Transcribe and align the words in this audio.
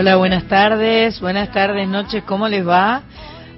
Hola, 0.00 0.16
buenas 0.16 0.44
tardes, 0.44 1.20
buenas 1.20 1.52
tardes, 1.52 1.86
noches, 1.86 2.24
¿cómo 2.24 2.48
les 2.48 2.66
va? 2.66 3.02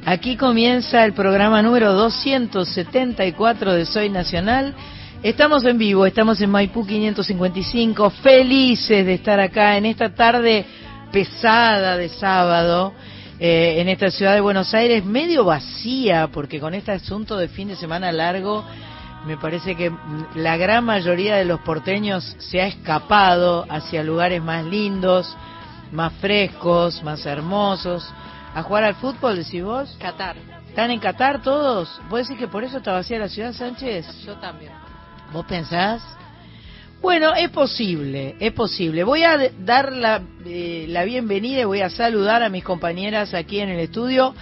Aquí 0.05 0.37
comienza 0.37 1.05
el 1.05 1.13
programa 1.13 1.63
número 1.63 1.93
274 1.93 3.75
de 3.75 3.87
Soy 3.87 4.09
Nacional. 4.09 4.75
Estamos 5.23 5.65
en 5.65 5.79
vivo, 5.79 6.05
estamos 6.05 6.41
en 6.41 6.51
Maipú 6.51 6.85
555, 6.85 8.11
felices 8.11 9.07
de 9.07 9.15
estar 9.15 9.39
acá 9.39 9.77
en 9.77 9.87
esta 9.87 10.17
tarde 10.17 10.65
pesada 11.13 11.97
de 11.97 12.09
sábado, 12.09 12.93
eh, 13.39 13.77
en 13.79 13.89
esta 13.89 14.11
ciudad 14.11 14.35
de 14.35 14.41
Buenos 14.41 14.75
Aires, 14.75 15.05
medio 15.05 15.45
vacía, 15.45 16.27
porque 16.33 16.59
con 16.59 16.75
este 16.75 16.91
asunto 16.91 17.37
de 17.37 17.47
fin 17.47 17.69
de 17.69 17.77
semana 17.77 18.11
largo, 18.11 18.65
me 19.29 19.37
parece 19.37 19.77
que 19.77 19.93
la 20.35 20.57
gran 20.57 20.85
mayoría 20.85 21.37
de 21.37 21.45
los 21.45 21.61
porteños 21.61 22.35
se 22.39 22.61
ha 22.61 22.67
escapado 22.67 23.65
hacia 23.69 24.03
lugares 24.03 24.43
más 24.43 24.65
lindos, 24.65 25.37
más 25.93 26.13
frescos, 26.15 27.03
más 27.03 27.25
hermosos 27.27 28.05
a 28.55 28.63
jugar 28.63 28.85
al 28.85 28.95
fútbol, 28.97 29.37
decís 29.37 29.63
vos? 29.63 29.97
Qatar. 30.01 30.37
¿Están 30.69 30.91
en 30.91 31.01
Qatar 31.01 31.43
todos? 31.43 32.01
¿Vos 32.09 32.21
decís 32.21 32.39
que 32.39 32.49
por 32.49 32.65
eso 32.65 32.79
está 32.79 32.93
vacía 32.93 33.19
la 33.19 33.29
ciudad, 33.29 33.53
Sánchez? 33.53 34.25
Yo 34.25 34.35
también. 34.37 34.73
¿Vos 35.33 35.47
pensás? 35.47 36.03
Bueno, 37.01 37.35
es 37.35 37.51
posible, 37.51 38.37
es 38.39 38.53
posible. 38.53 39.05
Voy 39.05 39.25
a 39.25 39.51
dar 39.59 39.93
la, 39.93 40.23
eh, 40.47 40.87
la 40.89 41.05
bienvenida 41.05 41.63
y 41.63 41.65
voy 41.65 41.81
a 41.81 41.91
saludar 41.91 42.43
a 42.43 42.49
mis 42.49 42.63
compañeras 42.63 43.35
aquí 43.35 43.61
en 43.61 43.71
el 43.71 43.81
estudio. 43.81 44.35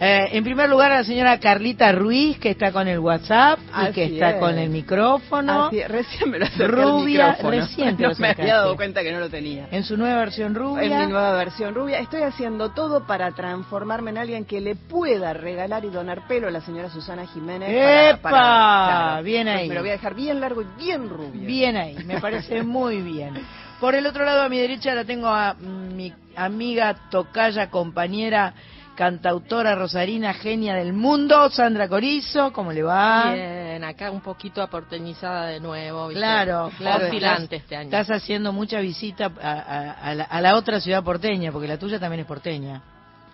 Eh, 0.00 0.28
en 0.32 0.42
primer 0.42 0.68
lugar 0.68 0.90
a 0.90 0.96
la 0.96 1.04
señora 1.04 1.38
Carlita 1.38 1.92
Ruiz, 1.92 2.36
que 2.38 2.50
está 2.50 2.72
con 2.72 2.88
el 2.88 2.98
WhatsApp 2.98 3.60
y 3.88 3.92
que 3.92 4.04
está 4.06 4.38
con 4.40 4.58
el 4.58 4.68
micrófono. 4.68 5.70
Recién 5.70 6.30
me 6.30 6.38
lo 6.40 6.46
acerqué 6.46 6.66
Rubia, 6.66 7.36
el 7.38 7.46
recién 7.60 7.96
te 7.96 8.02
no 8.02 8.08
lo 8.10 8.14
me 8.16 8.28
había 8.30 8.56
dado 8.56 8.76
cuenta 8.76 9.02
que 9.02 9.12
no 9.12 9.20
lo 9.20 9.30
tenía. 9.30 9.68
En 9.70 9.84
su 9.84 9.96
nueva 9.96 10.18
versión 10.18 10.54
rubia. 10.54 10.82
En 10.82 10.98
mi 11.06 11.12
nueva 11.12 11.32
versión 11.36 11.74
rubia. 11.76 12.00
Estoy 12.00 12.22
haciendo 12.22 12.70
todo 12.72 13.06
para 13.06 13.30
transformarme 13.32 14.10
en 14.10 14.18
alguien 14.18 14.44
que 14.44 14.60
le 14.60 14.74
pueda 14.74 15.32
regalar 15.32 15.84
y 15.84 15.90
donar 15.90 16.26
pelo 16.26 16.48
a 16.48 16.50
la 16.50 16.60
señora 16.60 16.90
Susana 16.90 17.26
Jiménez. 17.28 17.68
¡Epa! 17.70 18.18
para- 18.20 18.30
para- 18.36 18.86
claro. 19.06 19.22
Bien 19.22 19.46
ahí. 19.48 19.68
Me 19.68 19.74
lo 19.76 19.80
voy 19.80 19.90
a 19.90 19.92
dejar 19.92 20.14
bien 20.14 20.40
largo 20.40 20.62
y 20.62 20.66
bien 20.76 21.08
rubio. 21.08 21.46
Bien 21.46 21.76
ahí, 21.76 21.96
me 22.04 22.20
parece 22.20 22.62
muy 22.64 23.00
bien. 23.00 23.34
Por 23.80 23.94
el 23.94 24.06
otro 24.06 24.24
lado, 24.24 24.42
a 24.42 24.48
mi 24.48 24.58
derecha 24.58 24.92
la 24.94 25.04
tengo 25.04 25.28
a 25.28 25.54
mi 25.54 26.12
amiga, 26.36 26.94
tocaya, 27.10 27.70
compañera, 27.70 28.54
cantautora 28.94 29.74
rosarina, 29.74 30.32
genia 30.34 30.74
del 30.74 30.92
mundo, 30.92 31.50
Sandra 31.50 31.88
Corizo, 31.88 32.52
¿cómo 32.52 32.72
le 32.72 32.82
va? 32.82 33.32
Bien, 33.34 33.82
acá 33.84 34.10
un 34.10 34.20
poquito 34.20 34.62
aporteñizada 34.62 35.46
de 35.46 35.60
nuevo. 35.60 36.08
¿viste? 36.08 36.20
Claro, 36.20 36.70
claro. 36.78 37.06
Oscilante 37.06 37.56
este 37.56 37.76
año. 37.76 37.84
Estás 37.86 38.10
haciendo 38.10 38.52
mucha 38.52 38.80
visita 38.80 39.30
a, 39.42 39.50
a- 39.50 39.90
a 40.10 40.14
la, 40.14 40.24
a 40.24 40.40
la 40.40 40.56
otra 40.56 40.80
ciudad 40.80 41.02
porteña, 41.02 41.50
porque 41.52 41.68
la 41.68 41.78
tuya 41.78 41.98
también 41.98 42.20
es 42.20 42.26
porteña. 42.26 42.82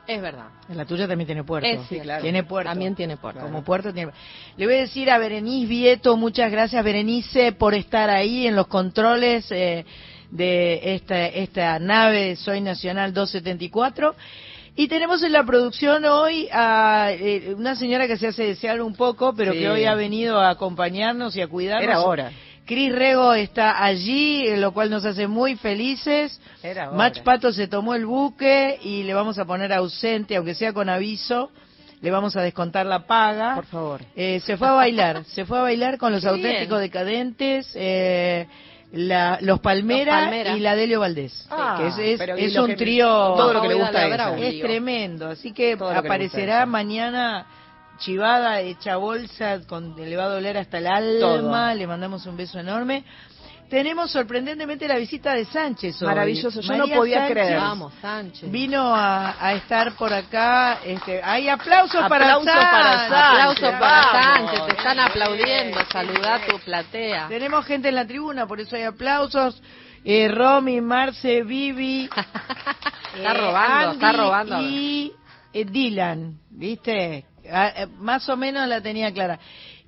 Es 0.07 0.21
verdad. 0.21 0.47
La 0.71 0.85
tuya 0.85 1.07
también 1.07 1.27
tiene 1.27 1.45
puerto. 1.45 1.69
Es, 1.69 1.87
sí, 1.89 2.01
claro. 2.01 2.23
Tiene 2.23 2.43
puerto. 2.43 2.69
También 2.71 2.97
tiene 2.97 3.17
puerto. 3.17 3.43
Como 3.43 3.63
puerto 3.63 3.93
tiene. 3.93 4.11
Le 4.57 4.67
voy 4.67 4.75
a 4.77 4.81
decir 4.81 5.09
a 5.11 5.19
Berenice 5.19 5.67
Vieto, 5.69 6.17
muchas 6.17 6.51
gracias 6.51 6.83
Berenice 6.83 7.53
por 7.53 7.75
estar 7.75 8.11
ahí 8.11 8.47
en 8.47 8.57
los 8.57 8.67
controles 8.67 9.47
eh, 9.53 9.85
de 10.31 10.95
esta, 10.97 11.27
esta 11.27 11.79
nave 11.79 12.35
Soy 12.37 12.61
Nacional 12.61 13.13
274. 13.13 14.17
Y 14.81 14.89
tenemos 14.89 15.23
en 15.23 15.33
la 15.33 15.45
producción 15.45 16.07
hoy 16.07 16.49
a 16.51 17.09
eh, 17.13 17.53
una 17.55 17.75
señora 17.75 18.07
que 18.07 18.17
se 18.17 18.29
hace 18.29 18.45
desear 18.45 18.81
un 18.81 18.95
poco, 18.95 19.35
pero 19.35 19.53
Sí. 19.53 19.59
que 19.59 19.69
hoy 19.69 19.85
ha 19.85 19.95
venido 19.95 20.41
a 20.41 20.49
acompañarnos 20.49 21.37
y 21.37 21.43
a 21.43 21.49
cuidarnos. 21.49 21.85
Era 21.85 22.01
hora. 22.01 22.33
Cris 22.65 22.91
Rego 22.91 23.35
está 23.35 23.85
allí, 23.85 24.47
eh, 24.47 24.57
lo 24.57 24.73
cual 24.73 24.89
nos 24.89 25.05
hace 25.05 25.27
muy 25.29 25.57
felices. 25.57 26.41
Era 26.63 26.89
hora. 26.89 26.97
Mach 26.97 27.21
Pato 27.23 27.53
se 27.53 27.69
tomó 27.69 27.95
el 27.95 28.07
buque 28.07 28.79
y 28.83 29.03
le 29.03 29.13
vamos 29.13 29.39
a 29.39 29.45
poner 29.45 29.71
ausente, 29.75 30.35
aunque 30.37 30.55
sea 30.55 30.73
con 30.73 30.89
aviso. 30.89 31.51
Le 32.01 32.11
vamos 32.11 32.35
a 32.37 32.41
descontar 32.41 32.87
la 32.87 33.07
paga. 33.07 33.57
Por 33.57 33.67
favor. 33.67 34.01
Eh, 34.17 34.41
se 34.47 34.57
fue 34.57 34.67
a 34.69 34.73
bailar, 34.73 35.27
se 35.27 35.45
fue 35.45 35.59
a 35.59 35.63
bailar 35.63 35.99
con 35.99 36.11
los 36.11 36.23
Qué 36.23 36.29
auténticos 36.31 36.79
bien. 36.79 36.91
decadentes, 36.91 37.71
eh, 37.75 38.47
la- 38.93 39.39
los, 39.41 39.61
Palmera 39.61 40.13
Los 40.17 40.25
Palmera. 40.25 40.57
y 40.57 40.61
la 40.61 40.75
Delio 40.75 41.01
Valdés. 41.01 41.47
Ah, 41.51 41.77
que 41.79 42.13
es, 42.15 42.21
es- 42.21 42.57
un 42.57 42.75
trío 42.77 43.07
todo 43.37 43.53
lo 43.53 43.63
que 43.63 43.69
le 43.69 43.75
gusta 43.75 43.99
a 43.99 44.07
ella. 44.07 44.39
Es 44.39 44.61
tremendo, 44.61 45.29
así 45.29 45.53
que 45.53 45.77
Todo 45.77 45.91
aparecerá 45.91 46.67
mañana 46.67 47.47
chivada, 47.99 48.61
hecha 48.61 48.97
bolsa, 48.97 49.61
con, 49.67 49.95
le 49.97 50.17
va 50.17 50.25
a 50.25 50.29
doler 50.29 50.57
hasta 50.57 50.79
el 50.79 50.87
alma, 50.87 51.21
Todo. 51.21 51.75
le 51.75 51.87
mandamos 51.87 52.25
un 52.27 52.37
beso 52.37 52.59
enorme. 52.59 53.05
Tenemos 53.71 54.11
sorprendentemente 54.11 54.89
la 54.89 54.97
visita 54.97 55.33
de 55.33 55.45
Sánchez 55.45 56.03
hoy. 56.03 56.09
Maravilloso, 56.09 56.61
yo 56.61 56.77
no 56.77 56.89
podía 56.89 57.19
Sánchez 57.21 57.33
creer. 57.37 57.57
Vamos, 57.61 57.93
Sánchez. 58.03 58.51
Vino 58.51 58.95
a, 58.95 59.37
a 59.47 59.55
estar 59.55 59.93
por 59.93 60.13
acá. 60.13 60.81
Este, 60.85 61.23
hay 61.23 61.49
aplausos 61.49 62.01
para 62.09 62.35
Aplausos 62.35 62.53
Sánchez. 62.53 62.71
para 62.71 63.09
Sánchez. 63.09 63.31
Aplausos 63.31 63.71
para 63.81 64.03
Vamos. 64.03 64.51
Sánchez. 64.51 64.67
Te 64.67 64.73
están 64.73 64.99
aplaudiendo. 65.01 65.79
Saludá 65.93 66.35
a 66.35 66.47
tu 66.47 66.59
platea. 66.59 67.29
Tenemos 67.29 67.65
gente 67.65 67.89
en 67.89 67.95
la 67.95 68.07
tribuna, 68.07 68.47
por 68.47 68.61
eso 68.61 68.75
hay 68.75 68.83
aplausos. 68.83 69.63
Eh, 70.05 70.29
Romy, 70.29 70.81
Marce, 70.81 71.43
Vivi. 71.45 72.11
Está 73.15 73.33
eh, 73.33 73.35
robando, 73.35 73.93
está 73.93 74.09
Andy 74.09 74.19
robando. 74.19 74.63
Y 74.63 75.13
eh, 75.53 75.65
Dylan, 75.65 76.39
¿viste? 76.51 77.27
Ah, 77.51 77.73
eh, 77.77 77.87
más 77.99 78.29
o 78.29 78.37
menos 78.37 78.67
la 78.69 78.81
tenía 78.81 79.13
clara. 79.13 79.39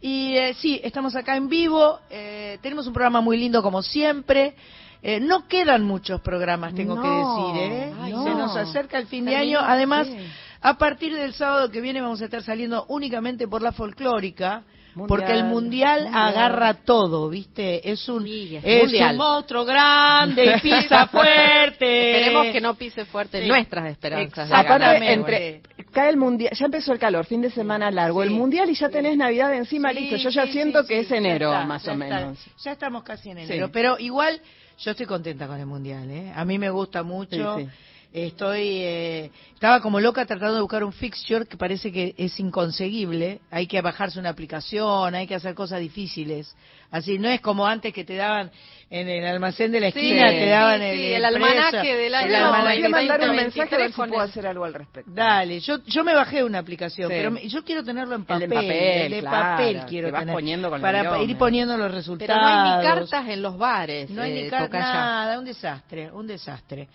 Y 0.03 0.37
eh, 0.37 0.55
sí, 0.55 0.81
estamos 0.83 1.15
acá 1.17 1.37
en 1.37 1.49
vivo. 1.49 2.01
eh, 2.11 2.59
tenemos 2.61 2.87
un 2.87 2.93
programa 2.93 3.21
muy 3.21 3.37
lindo 3.37 3.63
como 3.63 3.83
siempre. 3.83 4.55
Eh, 5.01 5.19
no 5.21 5.49
quedan 5.49 5.85
muchos 5.85 6.21
programas, 6.21 6.75
tengo 6.75 6.95
No, 6.97 7.03
que 7.03 7.09
decir, 7.09 7.73
¿eh? 7.73 7.93
ay, 8.03 8.11
Se 8.11 8.17
no. 8.31 8.35
nos 8.39 8.57
acerca 8.57 8.99
el 8.99 9.07
fin 9.07 9.25
de 9.25 9.35
año. 9.37 9.59
Además, 9.61 10.07
sí. 10.07 10.17
a 10.61 10.77
partir 10.79 11.15
del 11.15 11.33
sábado 11.35 11.71
que 11.71 11.81
viene 11.81 12.01
vamos 12.01 12.21
a 12.21 12.27
estar 12.27 12.43
saliendo 12.43 12.85
únicamente 12.89 13.49
por 13.49 13.63
la 13.63 13.73
folclórica. 13.73 14.63
Mundial, 14.95 15.09
porque 15.09 15.33
el 15.33 15.45
mundial, 15.45 16.03
mundial. 16.03 16.29
agarra 16.29 16.75
todo, 16.75 17.31
¿viste? 17.31 17.91
Es 17.91 18.07
un, 18.11 18.25
Sí, 18.25 18.57
es 18.57 18.63
es 18.63 18.83
mundial. 18.83 19.13
un 19.13 19.17
monstruo 19.17 19.65
grande 19.65 20.55
y 20.57 20.61
pisa 20.61 21.07
fuerte. 21.07 22.11
Esperemos 22.21 22.47
que 22.53 22.61
no 22.61 22.75
pise 22.75 23.05
fuerte 23.07 23.41
Sí. 23.41 23.49
nuestras 23.49 23.87
esperanzas. 23.91 24.27
Exactamente. 24.51 24.69
ganar. 24.69 24.97
Aparte, 24.97 25.13
entre 25.15 25.63
cae 25.93 26.11
el 26.11 26.17
mundial, 26.17 26.53
ya 26.59 26.65
empezó 26.65 26.93
el 26.93 26.99
calor, 26.99 27.25
fin 27.27 27.41
de 27.43 27.51
semana 27.51 27.91
largo, 27.91 28.23
Sí, 28.23 28.29
el 28.29 28.35
mundial 28.35 28.69
y 28.71 28.75
ya 28.75 28.89
sí. 28.89 28.93
tenés 28.93 29.17
Navidad 29.17 29.55
encima, 29.55 29.91
Sí, 29.93 30.01
listo. 30.01 30.17
Yo 30.17 30.31
ya 30.31 30.47
siento 30.47 30.85
que 30.87 31.01
es 31.01 31.11
enero, 31.11 31.53
está, 31.53 31.65
más 31.67 31.87
o 31.87 31.93
está. 31.93 32.05
menos. 32.05 32.39
Ya 32.65 32.73
estamos 32.73 33.03
casi 33.05 33.31
en 33.31 33.39
enero, 33.39 33.71
pero 33.71 33.99
igual 33.99 34.41
yo 34.79 34.91
estoy 34.91 35.07
contenta 35.07 35.47
con 35.47 35.61
el 35.61 35.67
mundial, 35.67 36.11
¿eh? 36.11 36.33
A 36.35 36.45
mí 36.45 36.59
me 36.59 36.71
gusta 36.71 37.03
mucho. 37.03 37.59
Estoy, 38.15 38.61
eh, 38.83 39.31
estaba 39.55 39.81
como 39.81 39.99
loca 39.99 40.27
tratando 40.27 40.57
de 40.57 40.61
buscar 40.61 40.85
un 40.85 40.93
fixture 40.93 41.47
que 41.47 41.57
parece 41.57 41.91
que 41.91 42.15
es 42.19 42.39
inconseguible. 42.39 43.41
Hay 43.51 43.67
que 43.67 43.81
bajarse 43.81 44.19
una 44.21 44.29
aplicación, 44.29 45.15
hay 45.15 45.27
que 45.27 45.35
hacer 45.35 45.55
cosas 45.55 45.81
difíciles. 45.81 46.55
Así 46.91 47.19
no 47.19 47.31
es 47.31 47.41
como 47.41 47.67
antes 47.67 47.95
que 47.95 48.05
te 48.05 48.17
daban 48.17 48.51
en 48.95 49.09
el 49.09 49.25
almacén 49.27 49.73
de 49.73 49.81
la 49.81 49.91
Sí, 49.91 49.99
esquina, 50.01 50.29
te 50.29 50.47
daban 50.51 50.81
sí, 50.81 50.87
el, 50.87 50.99
sí, 50.99 51.13
el 51.15 51.25
almanaque 51.25 51.97
del 51.97 52.15
año 52.15 52.27
el 52.27 52.43
voy 52.45 52.61
a 52.61 52.65
20, 52.65 52.89
mandar 52.91 53.21
un 53.23 53.27
20, 53.37 53.43
mensaje 53.43 53.75
a 53.75 53.79
ver 53.79 53.91
si 53.91 53.97
puedo 53.97 54.15
el- 54.23 54.29
hacer 54.31 54.47
algo 54.47 54.65
al 54.67 54.75
respecto. 54.75 55.11
Dale, 55.15 55.61
yo 55.61 55.79
yo 55.87 56.05
me 56.05 56.15
bajé 56.15 56.45
una 56.45 56.59
aplicación, 56.59 57.09
Sí. 57.09 57.15
pero 57.17 57.31
me- 57.31 57.49
yo 57.49 57.65
quiero 57.65 57.83
tenerlo 57.83 58.15
en 58.17 58.21
El 58.21 58.27
papel, 58.27 58.49
de 58.51 58.55
papel, 58.55 58.71
el 59.03 59.11
de 59.13 59.21
claro, 59.21 59.37
papel 59.57 59.81
que 59.81 59.87
quiero 59.87 60.13
vas 60.13 60.21
tener 60.21 60.35
poniendo 60.35 60.69
con 60.69 60.81
para 60.83 61.01
el 61.23 61.31
ir 61.31 61.39
poniendo 61.39 61.77
los 61.79 61.87
Pero 61.87 61.95
resultados. 61.97 62.43
no 62.43 62.47
hay 62.49 62.77
ni 62.79 62.85
cartas 62.85 63.29
en 63.29 63.43
los 63.43 63.57
bares. 63.57 64.11
No 64.11 64.21
hay 64.23 64.39
eh, 64.39 64.43
ni 64.45 64.51
car- 64.51 64.65
tocaya. 64.67 64.85
nada, 64.85 65.39
un 65.39 65.45
desastre, 65.47 66.11
un 66.13 66.27
desastre. 66.27 66.89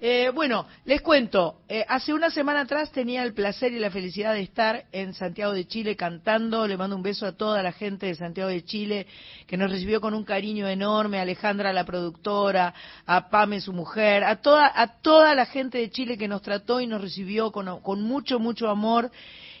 Eh, 0.00 0.30
bueno, 0.32 0.64
les 0.84 1.00
cuento, 1.02 1.62
eh, 1.68 1.84
hace 1.88 2.12
una 2.14 2.30
semana 2.30 2.60
atrás 2.60 2.92
tenía 2.92 3.24
el 3.24 3.34
placer 3.34 3.72
y 3.72 3.80
la 3.80 3.90
felicidad 3.90 4.32
de 4.34 4.42
estar 4.42 4.84
en 4.92 5.12
Santiago 5.12 5.52
de 5.52 5.66
Chile 5.66 5.96
cantando, 5.96 6.68
le 6.68 6.76
mando 6.76 6.94
un 6.94 7.02
beso 7.02 7.26
a 7.26 7.32
toda 7.32 7.64
la 7.64 7.72
gente 7.72 8.06
de 8.06 8.14
Santiago 8.14 8.48
de 8.48 8.64
Chile 8.64 9.08
que 9.48 9.56
nos 9.56 9.72
recibió 9.72 10.00
con 10.00 10.14
un 10.14 10.22
cariño 10.22 10.68
enorme, 10.68 11.18
a 11.18 11.22
Alejandra 11.22 11.72
la 11.72 11.84
productora, 11.84 12.72
a 13.06 13.28
Pame 13.28 13.60
su 13.60 13.72
mujer, 13.72 14.22
a 14.22 14.36
toda, 14.36 14.70
a 14.72 15.00
toda 15.00 15.34
la 15.34 15.46
gente 15.46 15.78
de 15.78 15.90
Chile 15.90 16.16
que 16.16 16.28
nos 16.28 16.42
trató 16.42 16.80
y 16.80 16.86
nos 16.86 17.00
recibió 17.00 17.50
con, 17.50 18.02
mucho, 18.02 18.38
mucho 18.38 18.68
amor. 18.68 19.10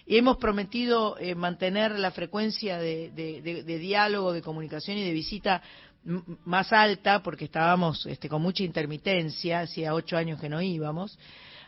Y 0.06 0.16
hemos 0.16 0.38
prometido 0.38 1.18
eh, 1.18 1.34
mantener 1.34 1.98
la 1.98 2.12
frecuencia 2.12 2.78
de, 2.78 3.10
de- 3.10 3.42
de- 3.42 3.78
diálogo, 3.78 4.32
de 4.32 4.40
comunicación 4.40 4.96
y 4.96 5.04
de 5.04 5.12
visita 5.12 5.60
más 6.44 6.72
alta, 6.72 7.22
porque 7.22 7.44
estábamos 7.46 8.06
este, 8.06 8.28
con 8.28 8.42
mucha 8.42 8.62
intermitencia, 8.62 9.60
hacía 9.60 9.94
ocho 9.94 10.16
años 10.16 10.40
que 10.40 10.48
no 10.48 10.62
íbamos. 10.62 11.18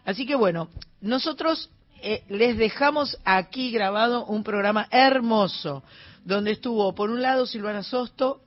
Así 0.04 0.26
que 0.26 0.34
bueno, 0.34 0.68
nosotros 1.00 1.70
eh, 2.02 2.24
les 2.28 2.56
dejamos 2.56 3.18
aquí 3.24 3.70
grabado 3.70 4.24
un 4.24 4.42
programa 4.42 4.88
hermoso, 4.90 5.82
donde 6.24 6.52
estuvo, 6.52 6.94
por 6.94 7.10
un 7.10 7.20
lado, 7.20 7.46
Silvana 7.46 7.82
Sosto, 7.82 8.40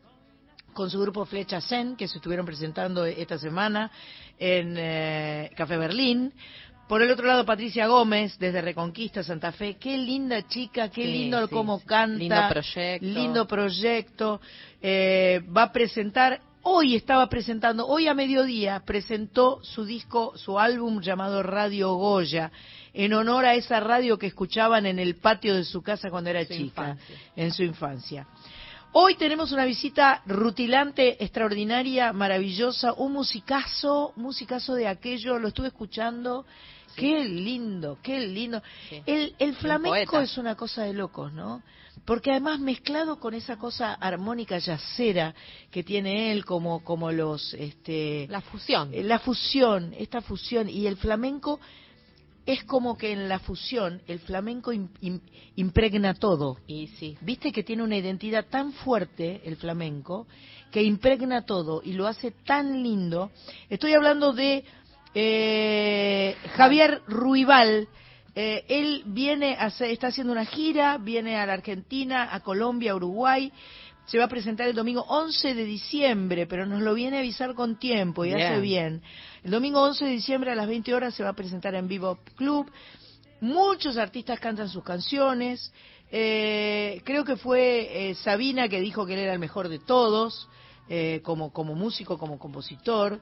con 0.73 0.89
su 0.89 0.99
grupo 0.99 1.25
Flecha 1.25 1.61
Zen, 1.61 1.95
que 1.95 2.07
se 2.07 2.17
estuvieron 2.17 2.45
presentando 2.45 3.05
esta 3.05 3.37
semana 3.37 3.91
en 4.39 4.75
eh, 4.77 5.51
Café 5.55 5.77
Berlín. 5.77 6.33
Por 6.93 7.01
el 7.01 7.09
otro 7.09 7.25
lado, 7.25 7.43
Patricia 7.43 7.87
Gómez, 7.87 8.37
desde 8.37 8.61
Reconquista, 8.61 9.23
Santa 9.23 9.51
Fe. 9.51 9.77
Qué 9.79 9.97
linda 9.97 10.47
chica, 10.47 10.89
qué 10.89 11.01
Sí, 11.05 11.11
lindo 11.11 11.47
sí, 11.47 11.51
cómo 11.51 11.79
canta. 11.79 12.19
Lindo 12.19 12.47
proyecto. 12.51 13.05
Lindo 13.07 13.47
proyecto. 13.47 14.41
Eh, 14.79 15.41
va 15.57 15.63
a 15.63 15.71
presentar 15.71 16.39
hoy 16.61 16.95
estaba 16.95 17.27
presentando, 17.29 17.87
hoy 17.87 18.07
a 18.07 18.13
mediodía 18.13 18.83
presentó 18.85 19.59
su 19.63 19.85
disco, 19.85 20.33
su 20.37 20.59
álbum 20.59 21.01
llamado 21.01 21.41
Radio 21.41 21.95
Goya, 21.95 22.51
en 22.93 23.13
honor 23.13 23.45
a 23.45 23.55
esa 23.55 23.79
radio 23.79 24.19
que 24.19 24.27
escuchaban 24.27 24.85
en 24.85 24.99
el 24.99 25.15
patio 25.15 25.55
de 25.55 25.63
su 25.63 25.81
casa 25.81 26.11
cuando 26.11 26.29
era 26.29 26.45
Su 26.45 26.53
chica, 26.53 26.89
infancia. 26.89 27.17
en 27.35 27.51
su 27.53 27.63
infancia. 27.63 28.27
Hoy 28.91 29.15
tenemos 29.15 29.51
una 29.51 29.65
visita 29.65 30.21
rutilante, 30.27 31.23
extraordinaria, 31.23 32.13
maravillosa, 32.13 32.93
un 32.93 33.13
musicazo, 33.13 34.13
musicazo 34.15 34.75
de 34.75 34.87
aquello, 34.87 35.39
lo 35.39 35.47
estuve 35.47 35.69
escuchando. 35.69 36.45
Qué 36.95 37.23
lindo, 37.25 37.97
qué 38.01 38.19
lindo. 38.27 38.61
Sí. 38.89 39.01
El, 39.05 39.35
el 39.39 39.55
flamenco 39.55 40.19
es 40.19 40.37
una 40.37 40.55
cosa 40.55 40.83
de 40.83 40.93
locos, 40.93 41.31
¿no? 41.33 41.61
Porque 42.05 42.31
además 42.31 42.59
mezclado 42.59 43.19
con 43.19 43.33
esa 43.33 43.57
cosa 43.57 43.93
armónica 43.93 44.57
yacera 44.57 45.33
que 45.71 45.83
tiene 45.83 46.31
él, 46.31 46.43
como, 46.43 46.83
como 46.83 47.11
los, 47.11 47.53
este, 47.53 48.27
La 48.29 48.41
fusión. 48.41 48.89
eh, 48.93 49.03
la 49.03 49.19
fusión, 49.19 49.93
esta 49.97 50.21
fusión, 50.21 50.69
y 50.69 50.87
el 50.87 50.97
flamenco 50.97 51.59
es 52.45 52.63
como 52.65 52.97
que 52.97 53.13
en 53.13 53.29
la 53.29 53.39
fusión 53.39 54.01
el 54.07 54.19
flamenco 54.19 54.73
im- 54.73 54.89
im- 55.01 55.21
impregna 55.55 56.13
todo. 56.13 56.57
Y 56.67 56.87
sí. 56.87 57.17
Viste 57.21 57.51
que 57.53 57.63
tiene 57.63 57.83
una 57.83 57.95
identidad 57.95 58.47
tan 58.49 58.73
fuerte 58.73 59.41
el 59.45 59.55
flamenco 59.55 60.27
que 60.71 60.83
impregna 60.83 61.45
todo 61.45 61.81
y 61.85 61.93
lo 61.93 62.05
hace 62.07 62.31
tan 62.31 62.83
lindo. 62.83 63.31
Estoy 63.69 63.93
hablando 63.93 64.33
de 64.33 64.65
eh, 65.13 66.35
Javier 66.55 67.01
Ruibal. 67.07 67.87
Eh, 68.35 68.65
él 68.67 69.03
viene 69.05 69.55
a 69.55 69.65
hacer- 69.65 69.91
está 69.91 70.07
haciendo 70.07 70.33
una 70.33 70.45
gira, 70.45 70.97
viene 70.97 71.37
a 71.37 71.45
la 71.45 71.53
Argentina, 71.53 72.29
a 72.33 72.39
Colombia, 72.39 72.91
a 72.91 72.95
Uruguay. 72.95 73.51
Se 74.05 74.17
va 74.17 74.25
a 74.25 74.27
presentar 74.27 74.67
el 74.67 74.75
domingo 74.75 75.05
11 75.07 75.53
de 75.53 75.63
diciembre, 75.63 76.45
pero 76.47 76.65
nos 76.65 76.81
lo 76.81 76.93
viene 76.93 77.17
a 77.17 77.19
avisar 77.19 77.53
con 77.53 77.77
tiempo 77.79 78.25
y 78.25 78.33
hace 78.33 78.59
Bien. 78.59 78.61
bien. 78.61 79.01
El 79.43 79.51
domingo 79.51 79.81
11 79.81 80.05
de 80.05 80.11
diciembre 80.11 80.51
a 80.51 80.55
las 80.55 80.67
20 80.67 80.93
horas 80.93 81.13
se 81.13 81.23
va 81.23 81.29
a 81.29 81.33
presentar 81.35 81.73
en 81.75 81.87
Vivo 81.87 82.17
Club. 82.35 82.69
Muchos 83.39 83.97
artistas 83.97 84.39
cantan 84.39 84.67
sus 84.67 84.83
canciones. 84.83 85.71
Eh, 86.11 87.01
creo 87.05 87.23
que 87.23 87.37
fue 87.37 88.09
eh, 88.09 88.15
Sabina 88.15 88.67
que 88.67 88.81
dijo 88.81 89.05
que 89.05 89.13
él 89.13 89.19
era 89.19 89.33
el 89.33 89.39
mejor 89.39 89.69
de 89.69 89.79
todos, 89.79 90.49
eh, 90.89 91.21
como, 91.23 91.53
como 91.53 91.73
músico, 91.75 92.17
como 92.17 92.37
compositor. 92.37 93.19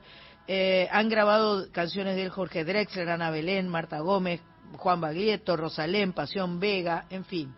Eh, 0.47 0.87
han 0.91 1.09
grabado 1.09 1.71
canciones 1.71 2.15
de 2.15 2.23
él 2.23 2.29
Jorge 2.29 2.65
Drexler, 2.65 3.09
Ana 3.09 3.29
Belén, 3.29 3.67
Marta 3.67 3.99
Gómez, 3.99 4.41
Juan 4.77 5.01
Baglietto, 5.01 5.55
Rosalén, 5.55 6.13
Pasión 6.13 6.59
Vega, 6.59 7.05
en 7.09 7.25
fin. 7.25 7.53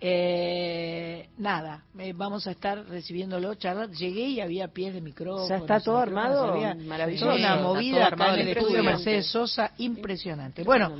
Eh, 0.00 1.28
nada, 1.38 1.82
eh, 1.98 2.12
vamos 2.14 2.46
a 2.46 2.52
estar 2.52 2.86
recibiéndolo, 2.86 3.56
charlar. 3.56 3.90
Llegué 3.90 4.28
y 4.28 4.40
había 4.40 4.68
pies 4.68 4.94
de 4.94 5.00
micrófono. 5.00 5.48
Ya 5.48 5.56
está 5.56 5.80
todo 5.80 5.98
armado, 5.98 6.56
maravilloso. 6.86 7.34
una 7.34 7.56
movida 7.56 8.06
armado 8.06 8.34
en 8.34 8.40
el 8.42 8.56
estudio. 8.56 8.84
Mercedes 8.84 9.26
Sosa, 9.26 9.72
impresionante. 9.78 10.62
Bueno, 10.62 10.96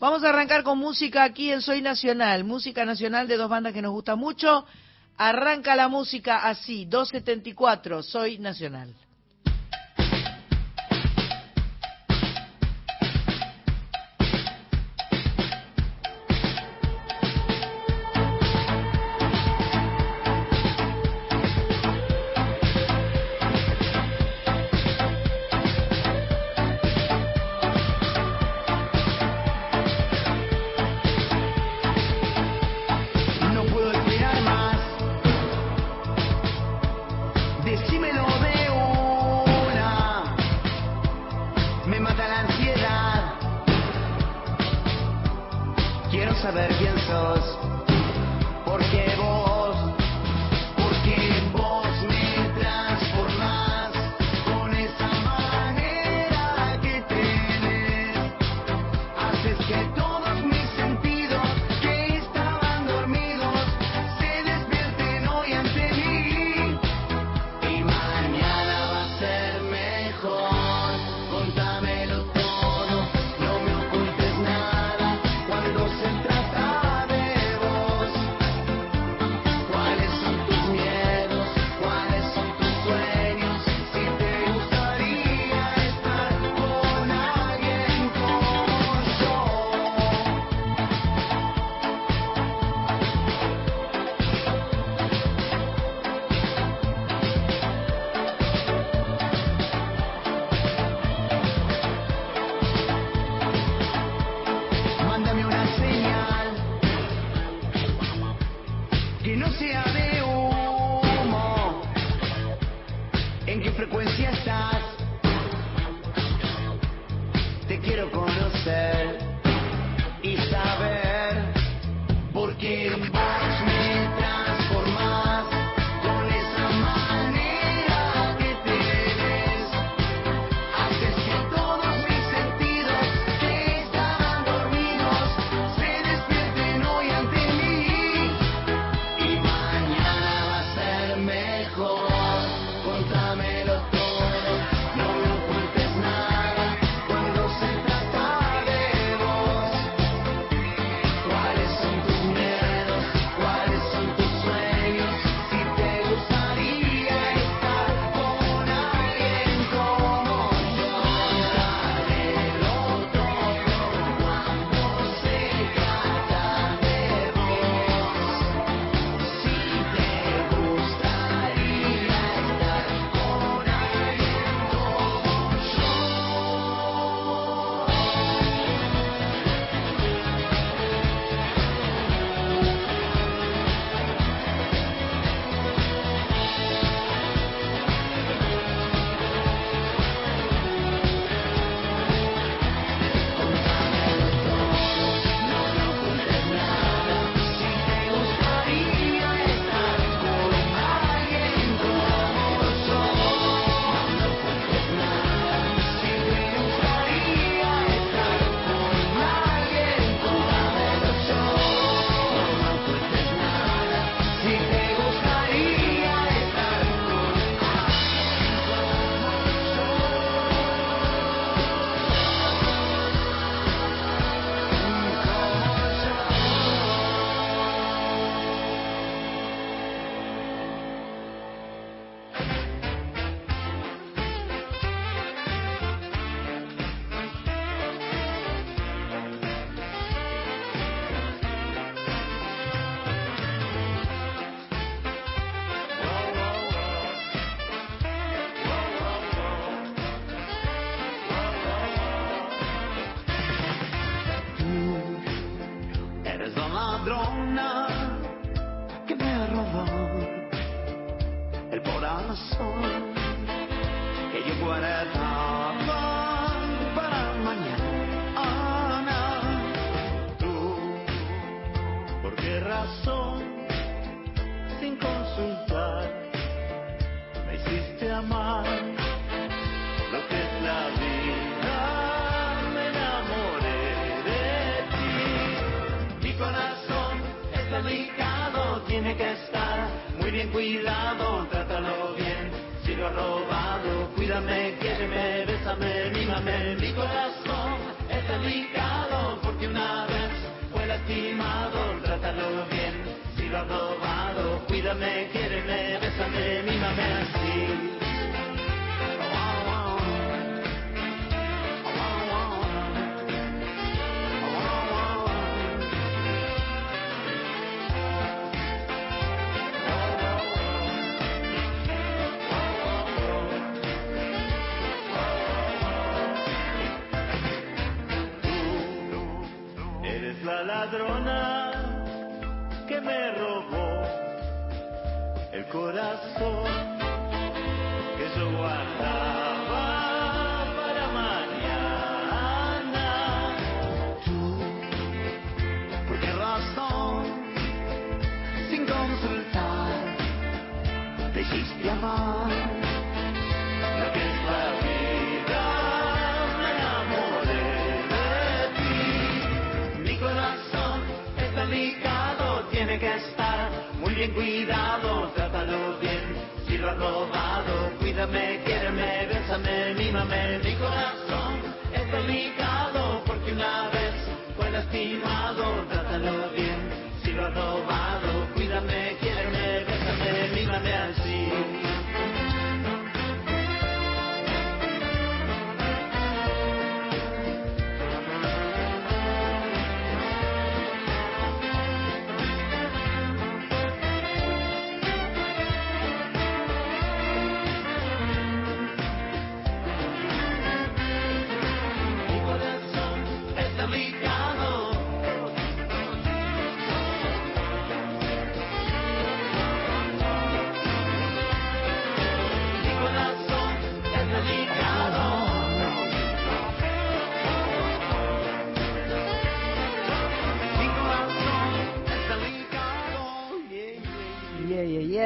vamos 0.00 0.24
a 0.24 0.30
arrancar 0.30 0.64
con 0.64 0.78
música 0.78 1.22
aquí 1.22 1.52
en 1.52 1.62
Soy 1.62 1.80
Nacional, 1.80 2.42
música 2.42 2.84
nacional 2.84 3.28
de 3.28 3.36
dos 3.36 3.48
bandas 3.48 3.72
que 3.72 3.82
nos 3.82 3.92
gusta 3.92 4.16
mucho. 4.16 4.66
Arranca 5.16 5.76
la 5.76 5.86
música 5.86 6.48
así, 6.48 6.86
274, 6.86 8.02
Soy 8.02 8.38
Nacional. 8.38 8.94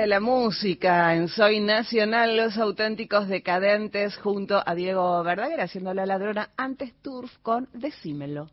Yeah, 0.04 0.08
la 0.08 0.20
música 0.20 1.14
en 1.14 1.28
Soy 1.28 1.60
Nacional, 1.60 2.36
los 2.36 2.58
auténticos 2.58 3.26
decadentes, 3.26 4.16
junto 4.18 4.62
a 4.64 4.74
Diego 4.74 5.22
Verdaguer 5.22 5.62
haciendo 5.62 5.94
la 5.94 6.04
ladrona 6.04 6.50
antes 6.58 6.92
Turf 7.00 7.38
con 7.42 7.68
Decímelo. 7.72 8.50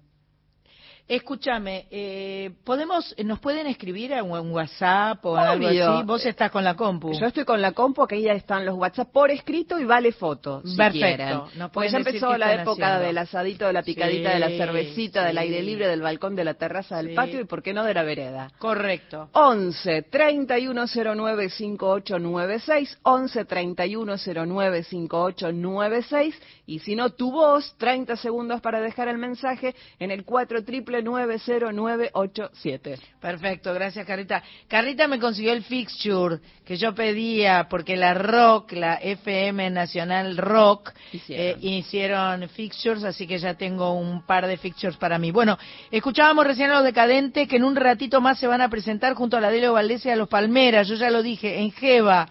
Escúchame, 1.14 1.88
eh, 1.92 2.52
podemos, 2.64 3.14
nos 3.26 3.38
pueden 3.42 3.68
escribir 3.68 4.14
en 4.14 4.32
un 4.32 4.50
WhatsApp 4.52 5.26
o 5.26 5.38
en 5.38 5.44
algo 5.44 5.68
Obvio. 5.68 5.92
así. 5.98 6.06
Vos 6.06 6.26
estás 6.26 6.50
con 6.52 6.64
la 6.64 6.76
compu. 6.76 7.12
Yo 7.12 7.26
estoy 7.26 7.44
con 7.44 7.62
la 7.62 7.74
compu, 7.74 8.08
que 8.08 8.16
ahí 8.16 8.22
ya 8.22 8.32
están 8.32 8.66
los 8.66 8.76
WhatsApp 8.76 9.12
por 9.12 9.30
escrito 9.30 9.78
y 9.78 9.84
vale 9.84 10.14
foto. 10.14 10.62
si 10.64 10.78
Perfecto. 10.78 11.50
pueden 11.74 11.92
ya 11.92 11.98
empezó 11.98 12.38
la 12.38 12.54
época 12.62 12.86
haciendo. 12.88 13.08
del 13.08 13.18
asadito, 13.18 13.68
de 13.68 13.74
la 13.74 13.84
picadita, 13.84 14.30
Sí, 14.30 14.34
de 14.36 14.40
la 14.40 14.50
cervecita, 14.52 15.26
del 15.26 15.38
aire 15.38 15.62
libre, 15.62 15.90
del 15.90 16.02
balcón, 16.02 16.34
de 16.34 16.46
la 16.46 16.54
terraza, 16.54 16.96
del 16.96 17.10
Sí. 17.10 17.14
patio 17.16 17.42
y, 17.42 17.44
¿por 17.44 17.62
qué 17.62 17.74
no, 17.74 17.84
de 17.84 17.94
la 17.94 18.04
vereda? 18.04 18.50
Correcto. 18.58 19.28
11 19.34 20.04
3109 20.04 21.50
5896 21.50 23.00
11 23.04 23.44
3109 23.44 24.84
5896 24.84 26.42
y 26.72 26.80
si 26.80 26.96
no 26.96 27.10
tu 27.10 27.32
voz 27.32 27.76
30 27.78 28.16
segundos 28.16 28.62
para 28.62 28.80
dejar 28.80 29.10
el 29.10 29.18
mensaje 29.18 29.76
en 30.00 30.10
el 30.10 30.24
4 30.24 30.64
triple 30.64 31.04
90987 31.04 32.98
Perfecto, 33.20 33.74
gracias 33.74 34.06
Carlita. 34.08 34.42
Carlita 34.68 35.08
me 35.08 35.20
consiguió 35.20 35.52
el 35.54 35.64
fixture 35.64 36.40
que 36.66 36.78
yo 36.78 36.96
pedía 36.96 37.68
porque 37.70 37.96
la 37.98 38.14
Rock, 38.14 38.72
la 38.72 38.96
FM 38.96 39.70
Nacional 39.70 40.38
Rock, 40.38 40.92
Hicieron. 41.12 41.46
eh, 41.46 41.58
hicieron 41.62 42.50
fixtures, 42.50 43.04
así 43.04 43.28
que 43.28 43.38
ya 43.38 43.54
tengo 43.56 43.94
un 43.94 44.26
par 44.26 44.48
de 44.48 44.58
fixtures 44.58 44.98
para 44.98 45.20
mí. 45.20 45.32
Bueno, 45.32 45.58
escuchábamos 45.92 46.48
recién 46.48 46.72
a 46.72 46.76
los 46.76 46.84
decadentes 46.84 47.48
que 47.48 47.58
en 47.58 47.64
un 47.66 47.76
ratito 47.76 48.22
más 48.22 48.40
se 48.40 48.48
van 48.48 48.62
a 48.62 48.70
presentar 48.70 49.14
junto 49.14 49.38
a 49.38 49.42
la 49.42 49.52
Delio 49.52 49.74
Valdés 49.74 50.06
y 50.06 50.10
a 50.10 50.16
los 50.16 50.30
Palmeras, 50.30 50.88
yo 50.88 50.96
ya 50.96 51.10
lo 51.12 51.22
dije, 51.22 51.60
en 51.60 51.72
Jeva, 51.72 52.28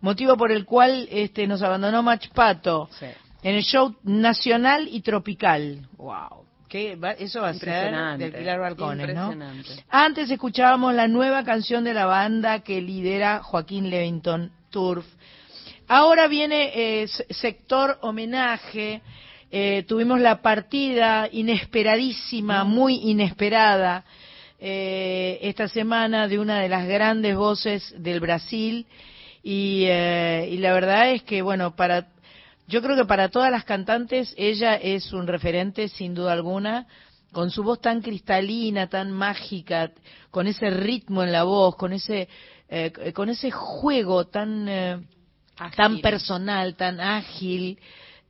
motivo 0.00 0.36
por 0.36 0.52
el 0.52 0.64
cual 0.64 1.08
este 1.10 1.46
nos 1.46 1.62
abandonó 1.62 2.02
Machpato, 2.02 2.88
en 3.42 3.54
el 3.54 3.62
show 3.62 3.94
nacional 4.02 4.88
y 4.90 5.00
tropical. 5.00 5.86
Wow. 5.96 6.44
¿Qué 6.68 6.96
va- 6.96 7.12
eso 7.12 7.40
va 7.40 7.48
a 7.48 7.54
ser 7.54 7.68
Impresionante. 7.68 8.24
del 8.30 8.40
Pilar 8.40 8.60
Balcones, 8.60 9.14
¿no? 9.14 9.32
Impresionante. 9.32 9.84
Antes 9.88 10.30
escuchábamos 10.30 10.94
la 10.94 11.08
nueva 11.08 11.42
canción 11.44 11.82
de 11.84 11.94
la 11.94 12.04
banda 12.04 12.60
que 12.60 12.82
lidera 12.82 13.42
Joaquín 13.42 13.88
Levington 13.88 14.52
Turf. 14.70 15.06
Ahora 15.86 16.28
viene 16.28 16.70
eh, 16.74 17.08
sector 17.30 17.98
homenaje. 18.02 19.00
Eh, 19.50 19.84
tuvimos 19.88 20.20
la 20.20 20.42
partida 20.42 21.26
inesperadísima, 21.32 22.64
muy 22.64 22.96
inesperada, 22.96 24.04
eh, 24.60 25.38
esta 25.40 25.68
semana 25.68 26.28
de 26.28 26.38
una 26.38 26.60
de 26.60 26.68
las 26.68 26.86
grandes 26.86 27.34
voces 27.34 27.94
del 27.96 28.20
Brasil. 28.20 28.84
Y, 29.42 29.84
eh, 29.86 30.50
y 30.52 30.58
la 30.58 30.74
verdad 30.74 31.12
es 31.12 31.22
que, 31.22 31.40
bueno, 31.40 31.74
para 31.74 32.08
yo 32.68 32.82
creo 32.82 32.96
que 32.96 33.06
para 33.06 33.30
todas 33.30 33.50
las 33.50 33.64
cantantes 33.64 34.34
ella 34.36 34.74
es 34.76 35.12
un 35.14 35.26
referente 35.26 35.88
sin 35.88 36.14
duda 36.14 36.32
alguna, 36.32 36.86
con 37.32 37.50
su 37.50 37.62
voz 37.62 37.80
tan 37.80 38.02
cristalina, 38.02 38.88
tan 38.88 39.10
mágica, 39.10 39.90
con 40.30 40.46
ese 40.46 40.68
ritmo 40.68 41.22
en 41.22 41.32
la 41.32 41.44
voz, 41.44 41.76
con 41.76 41.94
ese 41.94 42.28
eh, 42.68 43.12
con 43.14 43.30
ese 43.30 43.50
juego 43.50 44.26
tan 44.26 44.68
eh, 44.68 45.00
tan 45.74 46.00
personal, 46.00 46.76
tan 46.76 47.00
ágil, 47.00 47.78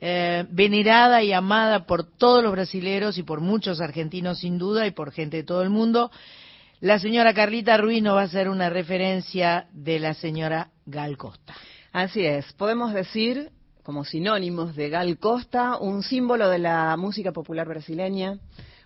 eh, 0.00 0.47
venerada 0.50 1.23
y 1.25 1.33
amada 1.33 1.85
por 1.85 2.04
todos 2.04 2.42
los 2.42 2.52
brasileros 2.52 3.18
y 3.18 3.25
por 3.25 3.40
muchos 3.40 3.80
argentinos 3.80 4.38
sin 4.38 4.57
duda 4.57 4.87
y 4.87 4.92
por 4.92 5.11
gente 5.11 5.38
de 5.38 5.42
todo 5.42 5.62
el 5.62 5.71
mundo. 5.71 6.12
La 6.80 7.00
señora 7.00 7.35
Carlita 7.35 7.76
Ruiz 7.76 8.04
nos 8.04 8.14
va 8.14 8.21
a 8.21 8.25
hacer 8.26 8.49
una 8.49 8.71
referencia 8.71 9.66
de 9.73 9.99
la 9.99 10.14
señora 10.14 10.71
Gal 10.87 11.16
Costa. 11.16 11.57
Así 11.92 12.25
es, 12.25 12.52
podemos 12.52 12.95
decir 12.95 13.50
como 13.88 14.04
sinónimos 14.04 14.76
de 14.76 14.90
Gal 14.90 15.18
Costa, 15.18 15.78
un 15.78 16.02
símbolo 16.02 16.50
de 16.50 16.59
la 16.59 16.95
música 16.99 17.33
popular 17.33 17.66
brasileña, 17.66 18.38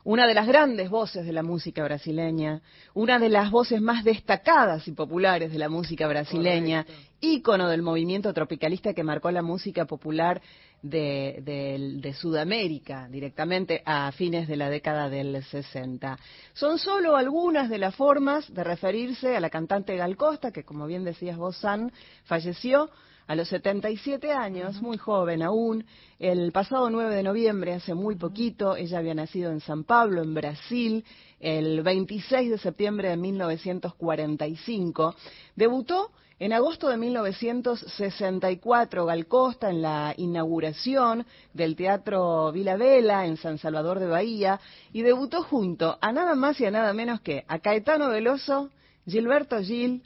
una 0.04 0.28
de 0.28 0.34
las 0.34 0.46
grandes 0.46 0.90
voces 0.90 1.26
de 1.26 1.32
la 1.32 1.42
música 1.42 1.82
brasileña, 1.82 2.62
una 2.94 3.18
de 3.18 3.28
las 3.28 3.50
voces 3.50 3.80
más 3.80 4.04
destacadas 4.04 4.86
y 4.86 4.92
populares 4.92 5.50
de 5.50 5.58
la 5.58 5.68
música 5.68 6.06
brasileña, 6.06 6.86
ícono 7.20 7.68
del 7.68 7.82
movimiento 7.82 8.32
tropicalista 8.32 8.94
que 8.94 9.02
marcó 9.02 9.32
la 9.32 9.42
música 9.42 9.86
popular 9.86 10.40
de, 10.82 12.14
Sudamérica 12.16 13.08
directamente 13.08 13.82
a 13.84 14.12
fines 14.12 14.46
de 14.46 14.54
la 14.54 14.70
década 14.70 15.08
del 15.08 15.42
60. 15.42 16.16
Son 16.52 16.78
solo 16.78 17.16
algunas 17.16 17.68
de 17.68 17.78
las 17.78 17.96
formas 17.96 18.54
de 18.54 18.62
referirse 18.62 19.34
a 19.34 19.40
la 19.40 19.50
cantante 19.50 19.96
Gal 19.96 20.16
Costa, 20.16 20.52
que 20.52 20.62
como 20.62 20.86
bien 20.86 21.02
decías 21.02 21.36
vos, 21.36 21.56
San, 21.56 21.90
falleció 22.22 22.88
a 23.26 23.34
los 23.34 23.48
77 23.48 24.30
años, 24.32 24.80
muy 24.82 24.98
joven 24.98 25.42
aún, 25.42 25.86
el 26.18 26.52
pasado 26.52 26.90
9 26.90 27.14
de 27.14 27.22
noviembre, 27.22 27.72
hace 27.74 27.94
muy 27.94 28.16
poquito, 28.16 28.76
ella 28.76 28.98
había 28.98 29.14
nacido 29.14 29.50
en 29.50 29.60
San 29.60 29.84
Pablo, 29.84 30.22
en 30.22 30.34
Brasil, 30.34 31.02
el 31.40 31.82
26 31.82 32.50
de 32.50 32.58
septiembre 32.58 33.08
de 33.08 33.16
1945, 33.16 35.14
debutó 35.56 36.10
en 36.38 36.52
agosto 36.52 36.88
de 36.88 36.96
1964, 36.96 39.06
Gal 39.06 39.26
Costa, 39.28 39.70
en 39.70 39.80
la 39.80 40.12
inauguración 40.16 41.24
del 41.54 41.76
Teatro 41.76 42.50
Vila 42.50 42.76
Vela 42.76 43.26
en 43.26 43.36
San 43.36 43.58
Salvador 43.58 44.00
de 44.00 44.08
Bahía, 44.08 44.58
y 44.92 45.02
debutó 45.02 45.44
junto 45.44 45.98
a 46.00 46.10
nada 46.10 46.34
más 46.34 46.60
y 46.60 46.64
a 46.64 46.72
nada 46.72 46.92
menos 46.94 47.20
que 47.20 47.44
a 47.46 47.60
Caetano 47.60 48.08
Veloso, 48.08 48.70
Gilberto 49.06 49.60
Gil, 49.60 50.02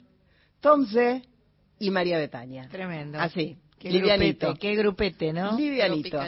Tom 0.61 0.85
Zé 0.85 1.23
y 1.79 1.89
María 1.91 2.17
Betania. 2.17 2.67
Tremendo. 2.69 3.19
Así, 3.19 3.57
Qué 3.79 3.91
livianito. 3.91 4.47
Grupete, 4.47 4.59
qué 4.67 4.75
grupete, 4.75 5.33
¿no? 5.33 5.57
Livianito. 5.57 6.19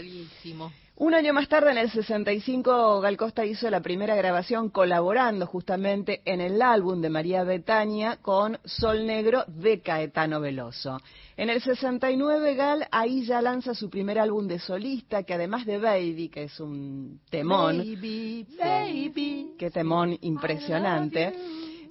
Un 0.97 1.13
año 1.13 1.31
más 1.33 1.47
tarde, 1.47 1.71
en 1.71 1.77
el 1.77 1.89
65, 1.89 2.99
Gal 2.99 3.15
Costa 3.15 3.45
hizo 3.45 3.69
la 3.69 3.79
primera 3.79 4.15
grabación 4.17 4.69
colaborando 4.69 5.45
justamente 5.47 6.21
en 6.25 6.41
el 6.41 6.61
álbum 6.61 6.99
de 6.99 7.09
María 7.09 7.45
Betania 7.45 8.17
con 8.21 8.57
Sol 8.65 9.05
Negro 9.05 9.45
de 9.47 9.79
Caetano 9.79 10.41
Veloso. 10.41 10.99
En 11.37 11.49
el 11.49 11.61
69, 11.61 12.53
Gal 12.55 12.85
ahí 12.91 13.23
ya 13.23 13.41
lanza 13.41 13.73
su 13.73 13.89
primer 13.89 14.19
álbum 14.19 14.45
de 14.45 14.59
solista, 14.59 15.23
que 15.23 15.35
además 15.35 15.65
de 15.65 15.77
Baby, 15.77 16.27
que 16.27 16.43
es 16.43 16.59
un 16.59 17.21
temón, 17.29 17.77
Baby, 17.77 18.45
baby. 18.59 19.51
qué 19.57 19.71
temón 19.71 20.17
impresionante, 20.19 21.33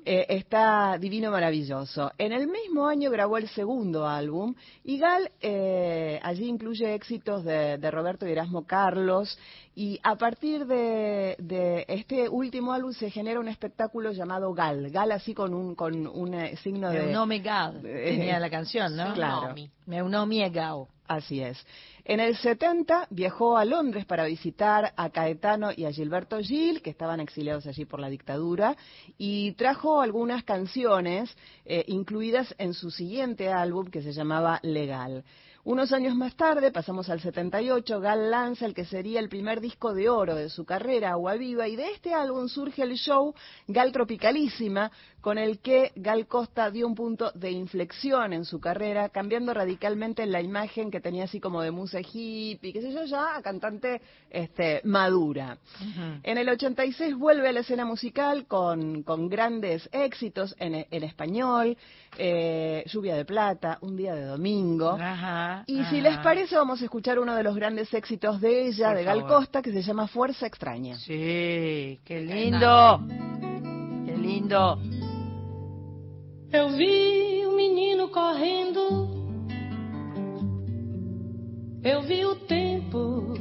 eh, 0.04 0.26
está 0.28 0.98
divino 0.98 1.30
maravilloso. 1.30 2.12
En 2.18 2.32
el 2.32 2.46
mismo 2.46 2.86
año 2.86 3.10
grabó 3.10 3.38
el 3.38 3.48
segundo 3.48 4.06
álbum 4.06 4.54
y 4.84 4.98
Gal 4.98 5.30
eh, 5.40 6.18
allí 6.22 6.46
incluye 6.46 6.94
éxitos 6.94 7.44
de, 7.44 7.78
de 7.78 7.90
Roberto 7.90 8.26
y 8.26 8.32
Erasmo 8.32 8.66
Carlos 8.66 9.38
y 9.74 10.00
a 10.02 10.16
partir 10.16 10.66
de, 10.66 11.36
de 11.38 11.84
este 11.88 12.28
último 12.28 12.72
álbum 12.72 12.92
se 12.92 13.10
genera 13.10 13.40
un 13.40 13.48
espectáculo 13.48 14.12
llamado 14.12 14.52
Gal, 14.54 14.90
Gal 14.90 15.12
así 15.12 15.34
con 15.34 15.54
un, 15.54 15.74
con 15.74 16.06
un 16.06 16.34
eh, 16.34 16.56
signo 16.56 16.90
de... 16.90 17.02
Meunome 17.02 17.40
Gal, 17.40 17.80
tenía 17.82 18.38
la 18.38 18.50
canción, 18.50 18.96
¿no? 18.96 19.14
claro. 19.14 19.54
Meunome 19.86 20.48
Gal. 20.50 20.86
Así 21.08 21.40
es. 21.40 21.56
En 22.08 22.20
el 22.20 22.38
70 22.38 23.08
viajó 23.10 23.58
a 23.58 23.66
Londres 23.66 24.06
para 24.06 24.24
visitar 24.24 24.94
a 24.96 25.10
Caetano 25.10 25.72
y 25.76 25.84
a 25.84 25.92
Gilberto 25.92 26.38
Gil, 26.38 26.80
que 26.80 26.88
estaban 26.88 27.20
exiliados 27.20 27.66
allí 27.66 27.84
por 27.84 28.00
la 28.00 28.08
dictadura, 28.08 28.78
y 29.18 29.52
trajo 29.52 30.00
algunas 30.00 30.42
canciones 30.42 31.36
eh, 31.66 31.84
incluidas 31.86 32.54
en 32.56 32.72
su 32.72 32.90
siguiente 32.90 33.52
álbum 33.52 33.90
que 33.90 34.00
se 34.00 34.12
llamaba 34.12 34.58
Legal. 34.62 35.22
Unos 35.68 35.92
años 35.92 36.16
más 36.16 36.34
tarde, 36.34 36.72
pasamos 36.72 37.10
al 37.10 37.20
78, 37.20 38.00
Gal 38.00 38.30
lanza 38.30 38.64
el 38.64 38.72
que 38.72 38.86
sería 38.86 39.20
el 39.20 39.28
primer 39.28 39.60
disco 39.60 39.92
de 39.92 40.08
oro 40.08 40.34
de 40.34 40.48
su 40.48 40.64
carrera, 40.64 41.10
Agua 41.10 41.34
Viva, 41.34 41.68
y 41.68 41.76
de 41.76 41.90
este 41.90 42.14
álbum 42.14 42.48
surge 42.48 42.84
el 42.84 42.94
show 42.94 43.34
Gal 43.66 43.92
Tropicalísima, 43.92 44.90
con 45.20 45.36
el 45.36 45.58
que 45.58 45.92
Gal 45.96 46.26
Costa 46.26 46.70
dio 46.70 46.86
un 46.86 46.94
punto 46.94 47.32
de 47.32 47.50
inflexión 47.50 48.32
en 48.32 48.46
su 48.46 48.60
carrera, 48.60 49.10
cambiando 49.10 49.52
radicalmente 49.52 50.24
la 50.24 50.40
imagen 50.40 50.90
que 50.90 51.02
tenía 51.02 51.24
así 51.24 51.38
como 51.38 51.60
de 51.60 51.70
musa 51.70 52.00
hippie, 52.00 52.72
qué 52.72 52.80
sé 52.80 52.90
yo, 52.90 53.04
ya 53.04 53.36
a 53.36 53.42
cantante 53.42 54.00
este, 54.30 54.80
madura. 54.84 55.58
En 56.22 56.38
el 56.38 56.48
86 56.48 57.14
vuelve 57.14 57.46
a 57.46 57.52
la 57.52 57.60
escena 57.60 57.84
musical 57.84 58.46
con, 58.46 59.02
con 59.02 59.28
grandes 59.28 59.86
éxitos 59.92 60.56
en, 60.58 60.86
en 60.90 61.02
español, 61.02 61.76
eh, 62.16 62.84
Lluvia 62.86 63.16
de 63.16 63.26
Plata, 63.26 63.76
Un 63.82 63.98
Día 63.98 64.14
de 64.14 64.24
Domingo. 64.24 64.92
Ajá. 64.92 65.57
Y 65.66 65.84
si 65.84 66.00
les 66.00 66.16
parece, 66.18 66.56
vamos 66.56 66.80
a 66.80 66.84
escuchar 66.84 67.18
uno 67.18 67.34
de 67.34 67.42
los 67.42 67.54
grandes 67.54 67.92
éxitos 67.92 68.40
de 68.40 68.68
ella, 68.68 68.88
Por 68.88 68.96
de 68.96 69.04
Gal 69.04 69.20
favor. 69.20 69.36
Costa, 69.36 69.62
que 69.62 69.72
se 69.72 69.82
llama 69.82 70.06
Fuerza 70.06 70.46
Extraña. 70.46 70.96
Sí, 70.96 71.98
qué 72.04 72.20
lindo. 72.20 73.06
Qué 74.06 74.16
lindo. 74.16 74.78
Eu 76.50 76.70
vi 76.70 77.44
o 77.44 77.54
menino 77.54 78.10
correndo, 78.10 79.10
eu 81.84 82.00
vi 82.02 82.24
o 82.24 82.34
tempo 82.36 83.34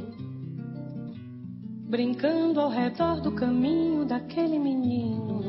brincando 1.88 2.60
ao 2.60 2.68
redor 2.68 3.22
do 3.22 3.32
caminho 3.32 4.04
daquele 4.04 4.58
menino. 4.58 5.42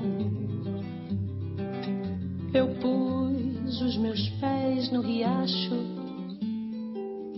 Eu 2.53 2.69
pus 2.79 3.81
os 3.81 3.97
meus 3.97 4.27
pés 4.39 4.89
no 4.89 5.01
riacho 5.01 5.98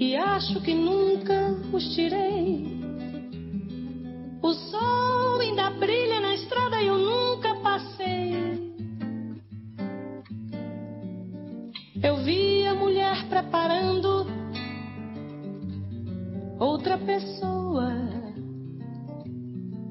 e 0.02 0.16
acho 0.16 0.60
que 0.62 0.74
nunca 0.74 1.56
os 1.72 1.94
tirei. 1.94 2.66
O 4.42 4.52
sol 4.52 5.40
ainda 5.40 5.70
brilha 5.70 6.20
na 6.20 6.34
estrada 6.34 6.82
e 6.82 6.88
eu 6.88 6.98
nunca 6.98 7.54
passei. 7.58 8.34
Eu 12.02 12.18
vi 12.24 12.66
a 12.66 12.74
mulher 12.74 13.28
preparando 13.30 14.26
outra 16.60 16.98
pessoa. 16.98 17.94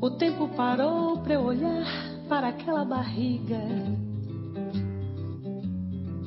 O 0.01 0.11
tempo 0.11 0.49
parou 0.57 1.18
para 1.18 1.35
eu 1.35 1.42
olhar 1.42 1.87
para 2.29 2.49
aquela 2.49 2.85
barriga. 2.85 3.62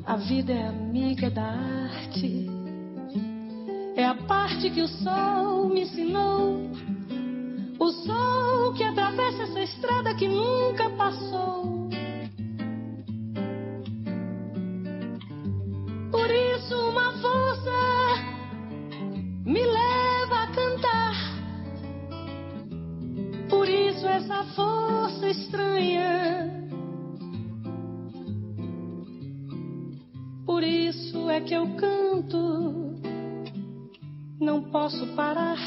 A 0.05 0.15
vida 0.15 0.53
é 0.53 0.67
amiga 0.67 1.29
da 1.29 1.43
arte. 1.43 2.52
É 3.95 4.05
a 4.05 4.15
parte 4.15 4.71
que 4.71 4.81
o 4.81 4.87
sol 4.87 5.69
me 5.69 5.81
ensinou. 5.81 6.71
O 7.79 7.91
sol 7.91 8.73
que 8.73 8.83
atravessa 8.83 9.43
essa 9.43 9.61
estrada 9.61 10.15
que 10.15 10.27
nunca 10.27 10.89
passou. 10.91 11.89
Por 16.11 16.29
isso 16.31 16.75
uma 16.89 17.11
força 17.13 17.71
me 19.45 19.61
leva 19.61 20.35
a 20.43 20.47
cantar. 20.47 21.13
Por 23.49 23.69
isso 23.69 24.07
essa 24.07 24.43
força 24.55 25.29
estranha. 25.29 26.51
Por 30.45 30.63
isso 30.63 31.29
é 31.29 31.41
que 31.41 31.53
eu 31.53 31.67
canto. 31.75 32.92
Não 34.39 34.63
posso 34.63 35.07
parar. 35.15 35.57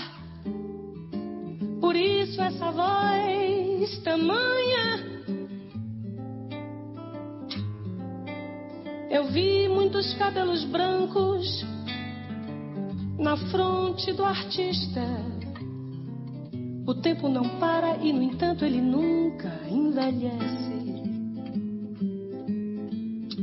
Por 1.81 1.96
isso 1.96 2.40
essa 2.40 2.70
voz 2.70 3.16
tamanha. 4.07 5.16
Eu 9.11 9.24
vi 9.24 9.68
muitos 9.68 10.14
cabelos 10.14 10.64
brancos 10.64 11.64
na 13.18 13.37
fronte 13.50 14.12
do 14.12 14.24
artista. 14.24 15.02
O 16.87 16.94
tempo 16.94 17.29
não 17.29 17.59
para 17.59 17.96
e, 17.96 18.12
no 18.12 18.22
entanto, 18.22 18.64
ele 18.64 18.81
nunca 18.81 19.52
envelhece. 19.68 20.76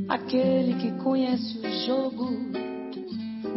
Aquele 0.08 0.76
que 0.76 0.92
conhece 1.04 1.60
o 1.60 1.86
jogo 1.86 2.28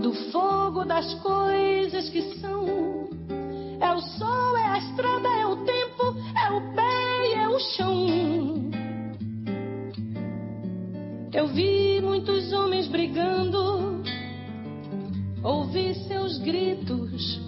do 0.00 0.12
fogo 0.30 0.84
das 0.84 1.14
coisas 1.14 2.08
que 2.10 2.22
são. 2.40 3.08
É 3.80 3.92
o 3.92 4.00
sol, 4.00 4.56
é 4.56 4.68
a 4.68 4.78
estrada, 4.78 5.28
é 5.28 5.46
o 5.46 5.56
tempo, 5.56 6.14
é 6.36 6.50
o 6.50 6.74
pé 6.74 7.28
e 7.28 7.34
é 7.34 7.48
o 7.48 7.58
chão. 7.58 8.66
Eu 11.32 11.48
vi 11.48 12.00
muitos 12.00 12.52
homens 12.52 12.88
brigando, 12.88 14.02
ouvi 15.42 15.94
seus 16.06 16.38
gritos. 16.38 17.40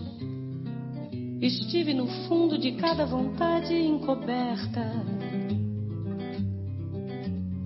Estive 1.40 1.94
no 1.94 2.06
fundo 2.26 2.58
de 2.58 2.72
cada 2.72 3.06
vontade 3.06 3.74
encoberta. 3.74 4.92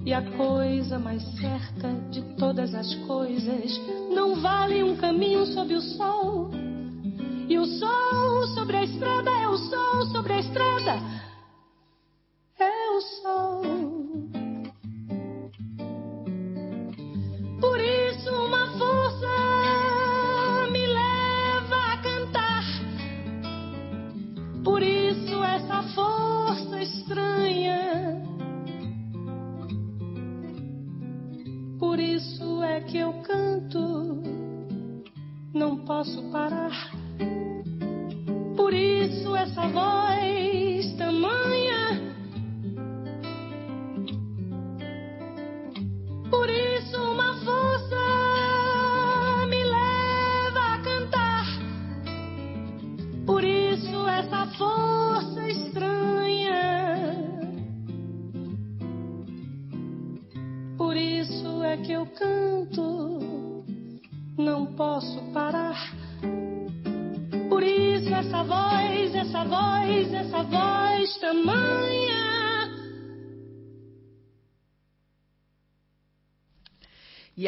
E 0.05 0.13
a 0.13 0.23
coisa 0.37 0.99
mais 0.99 1.23
certa 1.39 1.89
todas 2.43 2.75
as 2.75 2.93
coisas 3.07 3.81
não 4.13 4.35
vale 4.35 4.83
um 4.83 4.97
caminho 4.97 5.47
sob 5.47 5.77
o 5.77 5.81
sol. 5.81 6.51
E 7.49 7.57
o 7.57 7.65
sol 7.65 8.47
sobre 8.49 8.79
a 8.79 8.83
estrada 8.83 9.31
é 9.31 9.47
o 9.47 9.57
sol 9.57 10.07
sobre 10.07 10.33
a 10.33 10.41
estrada. 10.41 11.12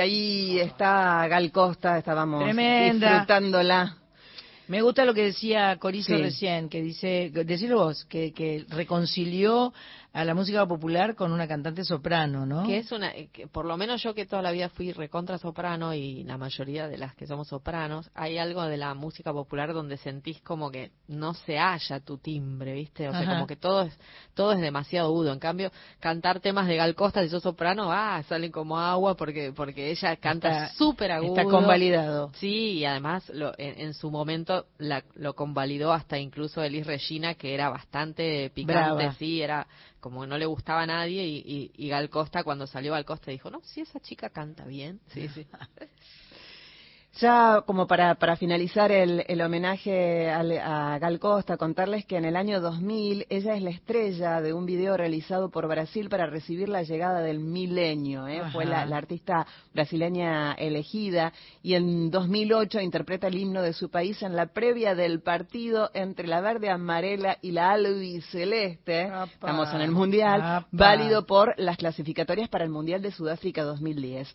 Ahí 0.05 0.61
está 0.61 1.27
Gal 1.29 1.51
Costa, 1.51 1.99
estábamos 1.99 2.45
Tremenda. 2.45 3.09
disfrutándola. 3.11 3.97
Me 4.69 4.81
gusta 4.81 5.05
lo 5.05 5.13
que 5.13 5.25
decía 5.25 5.77
Corizo 5.79 6.17
Sí. 6.17 6.23
recién, 6.23 6.69
que 6.69 6.81
dice, 6.81 7.31
decirlo 7.45 7.77
vos, 7.85 8.05
que, 8.07 8.33
que 8.33 8.65
reconcilió 8.69 9.73
a 10.15 10.25
la 10.25 10.33
música 10.33 10.65
popular 10.65 11.17
con 11.17 11.33
una 11.33 11.49
cantante 11.49 11.85
soprano, 11.85 12.47
¿no? 12.47 12.63
Que 12.65 12.79
es 12.79 12.93
una, 12.93 13.11
eh, 13.11 13.31
que 13.33 13.49
por 13.49 13.65
lo 13.65 13.77
menos 13.77 14.01
yo 14.01 14.15
que 14.15 14.27
toda 14.27 14.43
la 14.43 14.53
vida 14.53 14.69
fui 14.69 14.93
recontra 14.93 15.39
soprano 15.39 15.93
y 15.93 16.23
la 16.23 16.39
mayoría 16.39 16.87
de 16.87 16.97
las 16.99 17.17
que 17.17 17.27
somos 17.27 17.49
sopranos, 17.49 18.09
hay 18.15 18.39
algo 18.39 18.63
de 18.63 18.77
la 18.77 18.95
música 18.95 19.33
popular 19.33 19.73
donde 19.75 19.97
sentís 19.97 20.41
como 20.43 20.71
que 20.71 20.93
no 21.09 21.35
se 21.35 21.59
halla 21.59 21.99
tu 21.99 22.17
timbre, 22.19 22.75
¿viste? 22.75 23.09
O 23.09 23.11
sea, 23.11 23.23
Ajá. 23.23 23.33
como 23.33 23.49
que 23.49 23.57
todo 23.57 23.83
es, 23.83 23.99
todo 24.35 24.53
es 24.53 24.61
demasiado 24.61 25.09
agudo. 25.09 25.33
En 25.33 25.41
cambio, 25.41 25.73
cantar 25.99 26.39
temas 26.39 26.69
de 26.69 26.77
Gal 26.77 26.95
Costa, 26.95 27.21
si 27.25 27.29
sos 27.29 27.43
soprano, 27.43 27.91
ah, 27.91 28.23
salen 28.29 28.53
como 28.53 28.79
agua 28.79 29.17
porque, 29.17 29.53
porque 29.53 29.91
ella 29.91 30.15
canta 30.19 30.69
súper 30.75 31.11
agudo. 31.11 31.31
Está 31.41 31.45
convalidado. 31.51 32.31
Sí, 32.35 32.75
y 32.79 32.85
además 32.85 33.29
lo, 33.31 33.53
en, 33.59 33.81
en 33.81 33.95
su 33.95 34.13
momento 34.13 34.67
la- 34.79 35.03
lo 35.17 35.35
convalidó 35.35 35.93
hasta 35.93 36.21
incluso 36.21 36.63
Elis 36.63 36.87
Regina, 36.87 37.35
que 37.35 37.53
era 37.53 37.69
bastante 37.69 38.51
picante, 38.55 38.95
Brava. 38.95 39.15
sí, 39.15 39.43
era 39.43 39.67
como 40.05 40.21
que 40.21 40.27
no 40.27 40.37
le 40.37 40.45
gustaba 40.45 40.83
a 40.83 40.87
nadie, 40.87 41.27
y, 41.27 41.39
y, 41.39 41.71
y 41.83 41.89
Gal 41.89 42.11
Costa, 42.11 42.45
cuando 42.45 42.67
salió 42.67 42.93
Gal 42.93 43.07
Costa, 43.07 43.31
dijo, 43.31 43.51
no, 43.51 43.63
si 43.63 43.81
esa 43.81 44.01
chica 44.01 44.29
canta 44.29 44.67
bien. 44.67 45.01
Sí, 45.09 45.29
sí. 45.29 45.47
Ya 47.21 47.63
como 47.65 47.87
para, 47.87 48.17
para 48.17 48.35
finalizar 48.35 48.91
el, 48.91 49.25
el 49.29 49.41
homenaje 49.41 50.29
al- 50.31 50.59
a 50.59 50.99
Gal 50.99 51.21
Costa, 51.21 51.57
contarles 51.57 52.05
que 52.07 52.17
en 52.17 52.25
el 52.25 52.35
año 52.35 52.61
2000 52.61 53.27
ella 53.31 53.55
es 53.55 53.63
la 53.63 53.71
estrella 53.71 54.41
de 54.41 54.53
un 54.53 54.67
video 54.67 54.97
realizado 54.97 55.49
por 55.49 55.69
Brasil 55.69 56.09
para 56.09 56.27
recibir 56.27 56.69
la 56.69 56.83
llegada 56.83 57.21
del 57.21 57.39
milenio. 57.39 58.27
¿eh? 58.27 58.43
Fue 58.53 58.65
la, 58.65 58.85
la 58.85 58.97
artista 58.97 59.47
brasileña 59.73 60.55
elegida 60.55 61.33
y 61.63 61.75
en 61.75 62.11
2008 62.11 62.81
interpreta 62.81 63.29
el 63.29 63.39
himno 63.39 63.63
de 63.63 63.75
su 63.75 63.91
país 63.91 64.21
en 64.23 64.35
la 64.35 64.47
previa 64.47 64.97
del 64.97 65.21
partido 65.21 65.91
entre 65.95 66.27
la 66.27 66.41
verde 66.41 66.69
amarela 66.69 67.39
y 67.43 67.53
la 67.53 67.71
albiceleste. 67.71 69.03
Apa. 69.05 69.25
Estamos 69.27 69.73
en 69.73 69.83
el 69.83 69.93
Mundial, 69.93 70.41
Apa. 70.43 70.67
válido 70.73 71.27
por 71.27 71.55
las 71.59 71.77
clasificatorias 71.77 72.49
para 72.49 72.65
el 72.65 72.71
Mundial 72.71 73.03
de 73.03 73.13
Sudáfrica 73.13 73.63
2010. 73.63 74.35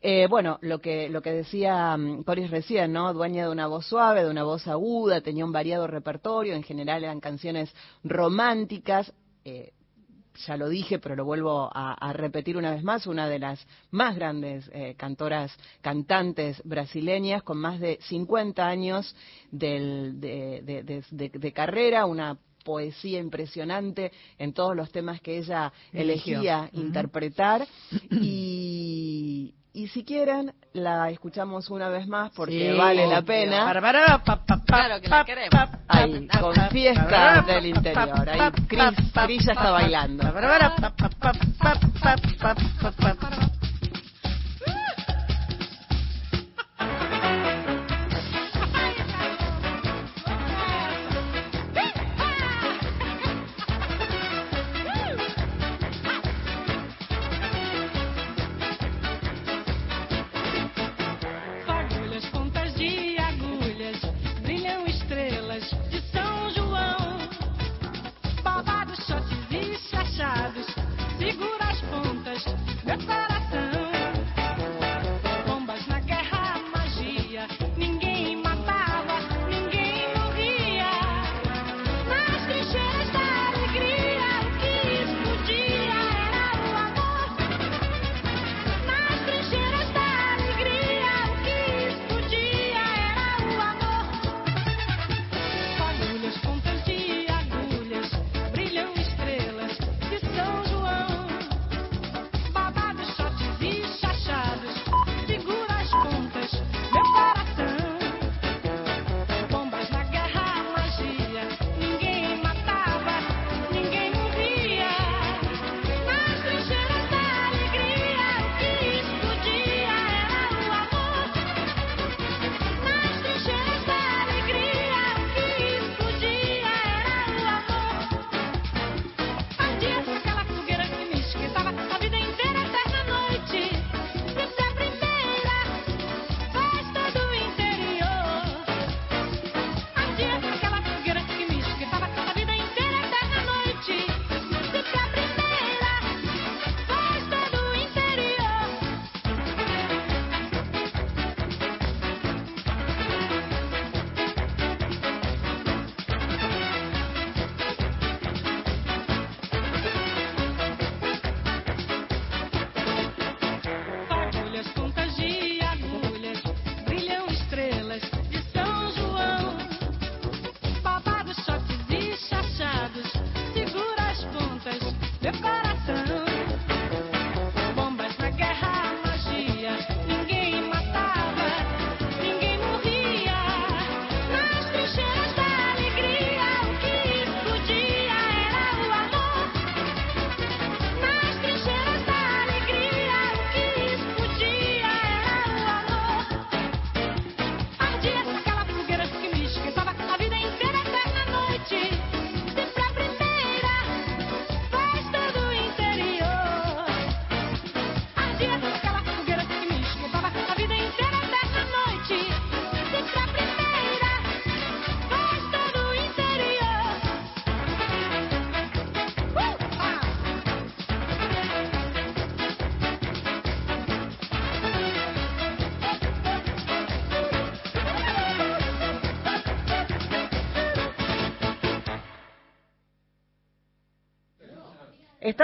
Eh, 0.00 0.28
bueno, 0.28 0.58
lo 0.62 0.78
que, 0.80 1.08
lo 1.08 1.20
que 1.22 1.32
decía 1.32 1.96
mm, 1.96 2.22
Coris 2.22 2.50
recién, 2.50 2.92
¿no? 2.92 3.12
Dueña 3.12 3.44
de 3.46 3.50
una 3.50 3.66
voz 3.66 3.86
suave, 3.86 4.22
de 4.24 4.30
una 4.30 4.44
voz 4.44 4.66
aguda, 4.68 5.20
tenía 5.20 5.44
un 5.44 5.50
variado 5.52 5.86
repertorio, 5.88 6.54
en 6.54 6.62
general 6.62 7.02
eran 7.04 7.20
canciones 7.20 7.74
románticas. 8.04 9.12
eh, 9.44 9.72
ya 10.46 10.56
lo 10.56 10.68
dije, 10.68 11.00
pero 11.00 11.16
lo 11.16 11.24
vuelvo 11.24 11.68
a, 11.74 11.94
a 11.94 12.12
repetir 12.12 12.56
una 12.56 12.70
vez 12.70 12.84
más, 12.84 13.08
una 13.08 13.28
de 13.28 13.40
las 13.40 13.66
más 13.90 14.14
grandes 14.14 14.70
eh, 14.72 14.94
cantoras, 14.96 15.50
cantantes 15.80 16.62
brasileñas, 16.64 17.42
con 17.42 17.58
más 17.58 17.80
de 17.80 17.98
50 18.02 18.64
años 18.64 19.16
del- 19.50 20.20
de, 20.20 20.62
de- 20.64 20.82
de- 20.84 21.04
de- 21.10 21.30
de 21.36 21.52
carrera, 21.52 22.06
una 22.06 22.38
poesía 22.64 23.18
impresionante 23.18 24.12
en 24.38 24.52
todos 24.52 24.76
los 24.76 24.92
temas 24.92 25.20
que 25.20 25.38
ella 25.38 25.72
Eligió. 25.92 26.36
elegía 26.38 26.70
interpretar. 26.72 27.66
Y, 28.12 29.54
y 29.78 29.86
si 29.88 30.04
quieren, 30.04 30.52
la 30.72 31.08
escuchamos 31.10 31.70
una 31.70 31.88
vez 31.88 32.06
más 32.08 32.30
porque 32.34 32.72
Sí, 32.72 32.76
vale 32.76 33.06
la 33.06 33.22
pena. 33.22 33.64
Claro 34.66 35.00
que 35.00 35.08
la 35.08 35.24
queremos. 35.24 35.50
Ahí, 35.88 36.28
con 36.40 36.54
fiesta 36.70 37.42
del 37.46 37.66
interior. 37.66 38.24
pa, 38.24 38.32
Ahí 38.32 38.38
pa, 38.38 38.52
Cris- 38.52 39.12
pa, 39.12 39.24
Cris 39.26 39.44
ya 39.44 39.52
está 39.52 39.70
bailando. 39.70 40.24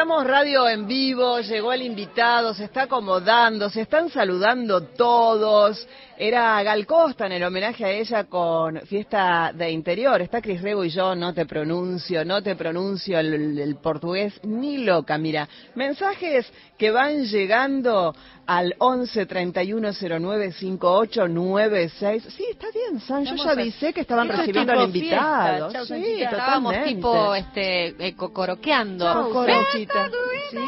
Estamos 0.04 0.26
radio 0.26 0.68
en 0.68 0.86
vivo, 0.86 1.40
llegó 1.40 1.72
el 1.72 1.80
invitado, 1.80 2.52
se 2.52 2.64
está 2.64 2.82
acomodando, 2.82 3.70
se 3.70 3.80
están 3.80 4.10
saludando 4.10 4.82
todos. 4.82 5.88
Era 6.18 6.62
Gal 6.62 6.86
Costa 6.86 7.24
en 7.24 7.32
el 7.32 7.42
homenaje 7.42 7.86
a 7.86 7.90
ella 7.90 8.24
con 8.24 8.82
Fiesta 8.82 9.50
de 9.54 9.70
Interior. 9.70 10.20
Está 10.20 10.42
Cris 10.42 10.60
Rego 10.60 10.84
y 10.84 10.90
yo, 10.90 11.14
no 11.14 11.32
te 11.32 11.46
pronuncio, 11.46 12.22
no 12.22 12.42
te 12.42 12.54
pronuncio 12.54 13.18
el, 13.18 13.58
el 13.58 13.76
portugués 13.76 14.38
ni 14.42 14.76
loca. 14.76 15.16
Mira, 15.16 15.48
mensajes 15.74 16.52
que 16.76 16.90
van 16.90 17.24
llegando 17.24 18.14
al 18.46 18.74
11 18.78 19.26
31 19.26 19.90
09 20.20 20.52
58 20.52 21.28
96. 21.28 22.22
Sí, 22.36 22.44
está 22.50 22.66
bien, 22.72 23.00
San. 23.00 23.24
Yo 23.24 23.34
ya 23.36 23.48
a- 23.50 23.52
avisé 23.52 23.92
que 23.92 24.00
estaban 24.02 24.26
Esto 24.28 24.40
recibiendo 24.40 24.72
al 24.72 24.84
invitado. 24.86 25.70
fiesta. 25.70 25.86
Chau, 25.86 25.86
sí. 25.98 26.22
Estábamos 26.22 26.74
tipo 26.84 27.34
este, 27.34 28.06
eh, 28.06 28.14
cocoroqueando. 28.14 29.12
Cocorachita. 29.24 30.10
Sí, 30.50 30.58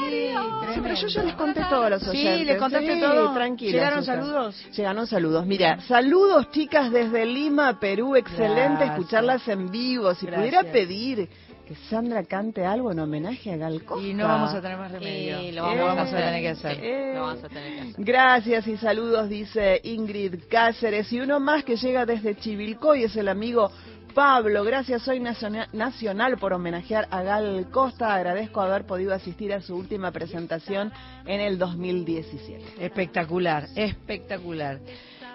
Sí, 0.74 0.80
pero 0.82 0.94
yo 0.94 1.06
ya 1.08 1.22
les 1.22 1.34
conté 1.34 1.60
todos 1.70 1.90
los 1.90 2.02
Sí, 2.02 2.08
oyentes. 2.10 2.46
¿le 2.46 2.56
contaste 2.56 2.94
Sí, 2.94 3.00
todo? 3.00 3.32
Tranquila. 3.32 3.72
¿Llegaron 3.72 4.00
Susan. 4.00 4.16
saludos? 4.20 4.66
Llegaron 4.76 5.06
saludos. 5.06 5.46
Mira, 5.46 5.80
saludos 5.82 6.50
chicas 6.50 6.90
desde 6.90 7.24
Lima, 7.24 7.78
Perú. 7.80 8.16
Excelente 8.16 8.78
Gracias. 8.84 8.90
escucharlas 8.98 9.48
en 9.48 9.70
vivo. 9.70 10.14
Si 10.14 10.26
Gracias. 10.26 10.40
pudiera 10.50 10.72
pedir 10.72 11.28
que 11.66 11.74
Sandra 11.90 12.22
cante 12.24 12.64
algo 12.64 12.92
en 12.92 12.98
homenaje 13.00 13.52
a 13.52 13.56
Gal 13.56 13.82
Costa. 13.84 14.06
Y 14.06 14.14
no 14.14 14.26
vamos 14.28 14.54
a 14.54 14.60
tener 14.62 14.78
más 14.78 14.90
remedio. 14.92 15.40
Y 15.42 15.52
lo 15.52 15.70
Eh, 15.70 15.76
vamos, 15.78 15.96
vamos 15.96 16.12
a 16.12 16.16
tener 16.16 16.40
que 16.42 16.48
hacer. 16.48 16.78
Eh. 16.84 17.12
Lo 17.14 17.20
vamos 17.22 17.44
a 17.44 17.48
tener 17.48 17.72
que 17.74 17.80
hacer. 17.80 17.94
Gracias 17.98 18.66
y 18.68 18.76
saludos, 18.76 19.28
dice 19.28 19.80
Ingrid 19.84 20.34
Cáceres. 20.48 21.12
Y 21.12 21.20
uno 21.20 21.40
más 21.40 21.64
que 21.64 21.76
llega 21.76 22.06
desde 22.06 22.36
Chivilcoy 22.36 23.04
es 23.04 23.16
el 23.16 23.28
amigo 23.28 23.70
Pablo. 24.14 24.64
Gracias, 24.64 25.02
soy 25.02 25.20
naciona- 25.20 25.68
nacional 25.74 26.38
por 26.38 26.54
homenajear 26.54 27.06
a 27.10 27.22
Gal 27.22 27.66
Costa. 27.70 28.14
Agradezco 28.14 28.62
haber 28.62 28.86
podido 28.86 29.12
asistir 29.12 29.52
a 29.52 29.60
su 29.60 29.76
última 29.76 30.10
presentación 30.10 30.90
en 31.26 31.40
el 31.40 31.58
2017. 31.58 32.64
Espectacular, 32.78 33.66
espectacular. 33.74 34.78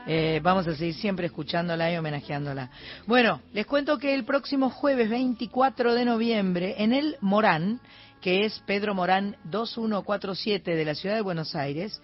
Eh, 0.08 0.40
vamos 0.42 0.68
a 0.68 0.76
seguir 0.76 0.96
siempre 0.96 1.28
escuchándola 1.28 1.92
y 1.92 1.98
homenajeándola. 1.98 2.70
Bueno, 3.06 3.42
les 3.54 3.66
cuento 3.66 3.98
que 3.98 4.14
el 4.16 4.24
próximo 4.24 4.70
jueves 4.70 5.10
24 5.10 5.94
de 5.94 6.06
noviembre 6.06 6.76
en 6.80 6.94
el 6.94 7.18
Morán, 7.22 7.80
que 8.20 8.46
es 8.46 8.60
Pedro 8.66 8.96
Morán 8.96 9.38
2147 9.46 10.76
de 10.76 10.86
la 10.86 10.96
ciudad 10.96 11.16
de 11.16 11.22
Buenos 11.22 11.56
Aires, 11.56 12.02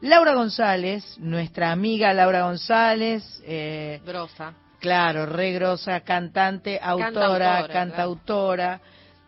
Laura 0.00 0.34
González, 0.34 1.18
nuestra 1.18 1.70
amiga 1.70 2.12
Laura 2.12 2.42
González, 2.42 3.42
eh, 3.46 4.00
Grosa. 4.04 4.54
Claro, 4.80 5.24
regrosa, 5.24 6.00
cantante, 6.00 6.78
autora, 6.82 7.12
Cantautora, 7.12 7.68
cantautora. 7.68 8.80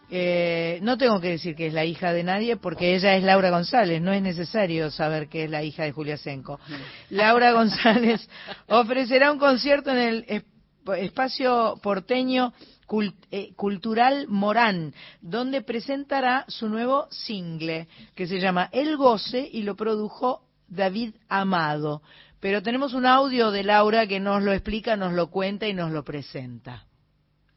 Eh, 0.08 0.78
no 0.82 0.96
tengo 0.96 1.20
que 1.20 1.30
decir 1.30 1.56
que 1.56 1.66
es 1.66 1.74
la 1.74 1.84
hija 1.84 2.12
de 2.12 2.22
nadie 2.22 2.56
porque 2.56 2.94
ella 2.94 3.16
es 3.16 3.24
Laura 3.24 3.50
González, 3.50 4.00
no 4.00 4.12
es 4.12 4.22
necesario 4.22 4.90
saber 4.90 5.28
que 5.28 5.44
es 5.44 5.50
la 5.50 5.62
hija 5.64 5.82
de 5.82 5.92
Julia 5.92 6.16
Senco. 6.16 6.60
Laura 7.10 7.50
González 7.52 8.28
ofrecerá 8.68 9.32
un 9.32 9.38
concierto 9.38 9.90
en 9.90 9.98
el 9.98 10.24
es- 10.28 10.44
espacio 10.98 11.74
porteño 11.82 12.52
Cult- 12.86 13.16
eh, 13.32 13.52
Cultural 13.56 14.26
Morán, 14.28 14.94
donde 15.20 15.62
presentará 15.62 16.44
su 16.46 16.68
nuevo 16.68 17.08
single 17.10 17.88
que 18.14 18.28
se 18.28 18.38
llama 18.38 18.68
El 18.72 18.96
Goce 18.96 19.48
y 19.52 19.62
lo 19.62 19.74
produjo 19.74 20.42
David 20.68 21.14
Amado. 21.28 22.00
Pero 22.38 22.62
tenemos 22.62 22.94
un 22.94 23.06
audio 23.06 23.50
de 23.50 23.64
Laura 23.64 24.06
que 24.06 24.20
nos 24.20 24.40
lo 24.40 24.52
explica, 24.52 24.96
nos 24.96 25.14
lo 25.14 25.30
cuenta 25.30 25.66
y 25.66 25.74
nos 25.74 25.90
lo 25.90 26.04
presenta. 26.04 26.84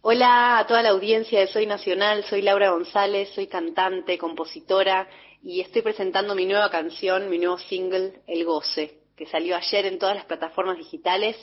Hola 0.01 0.59
a 0.59 0.65
toda 0.65 0.81
la 0.81 0.91
audiencia 0.91 1.41
de 1.41 1.47
Soy 1.47 1.65
Nacional, 1.65 2.23
soy 2.23 2.41
Laura 2.41 2.71
González, 2.71 3.31
soy 3.35 3.47
cantante, 3.47 4.17
compositora 4.17 5.09
y 5.43 5.59
estoy 5.59 5.81
presentando 5.81 6.35
mi 6.35 6.45
nueva 6.45 6.71
canción, 6.71 7.29
mi 7.29 7.38
nuevo 7.38 7.57
single, 7.57 8.21
El 8.25 8.45
Goce, 8.45 9.01
que 9.17 9.25
salió 9.25 9.57
ayer 9.57 9.85
en 9.88 9.99
todas 9.99 10.15
las 10.15 10.23
plataformas 10.23 10.77
digitales. 10.77 11.35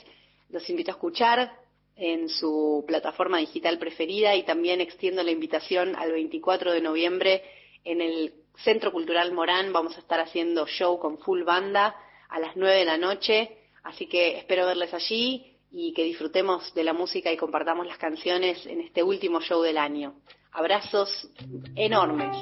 Los 0.49 0.67
invito 0.71 0.89
a 0.89 0.95
escuchar 0.95 1.51
en 1.95 2.29
su 2.29 2.83
plataforma 2.87 3.37
digital 3.37 3.77
preferida 3.77 4.33
y 4.33 4.41
también 4.41 4.81
extiendo 4.81 5.21
la 5.21 5.29
invitación 5.29 5.95
al 5.95 6.11
24 6.11 6.71
de 6.71 6.81
noviembre 6.81 7.43
en 7.83 8.01
el 8.01 8.33
Centro 8.63 8.91
Cultural 8.91 9.33
Morán. 9.33 9.71
Vamos 9.71 9.95
a 9.97 9.99
estar 9.99 10.19
haciendo 10.19 10.65
show 10.65 10.97
con 10.97 11.19
full 11.19 11.43
banda 11.43 11.95
a 12.27 12.39
las 12.39 12.55
9 12.55 12.75
de 12.75 12.85
la 12.85 12.97
noche, 12.97 13.55
así 13.83 14.07
que 14.07 14.39
espero 14.39 14.65
verles 14.65 14.95
allí 14.95 15.56
y 15.79 15.93
que 15.93 16.03
disfrutemos 16.03 16.73
de 16.73 16.83
la 16.83 16.91
música 16.91 17.31
y 17.31 17.37
compartamos 17.37 17.85
las 17.85 17.99
canciones 17.99 18.65
en 18.65 18.81
este 18.81 19.03
último 19.03 19.39
show 19.41 19.61
del 19.61 19.77
año. 19.77 20.15
Abrazos 20.51 21.29
enormes. 21.75 22.35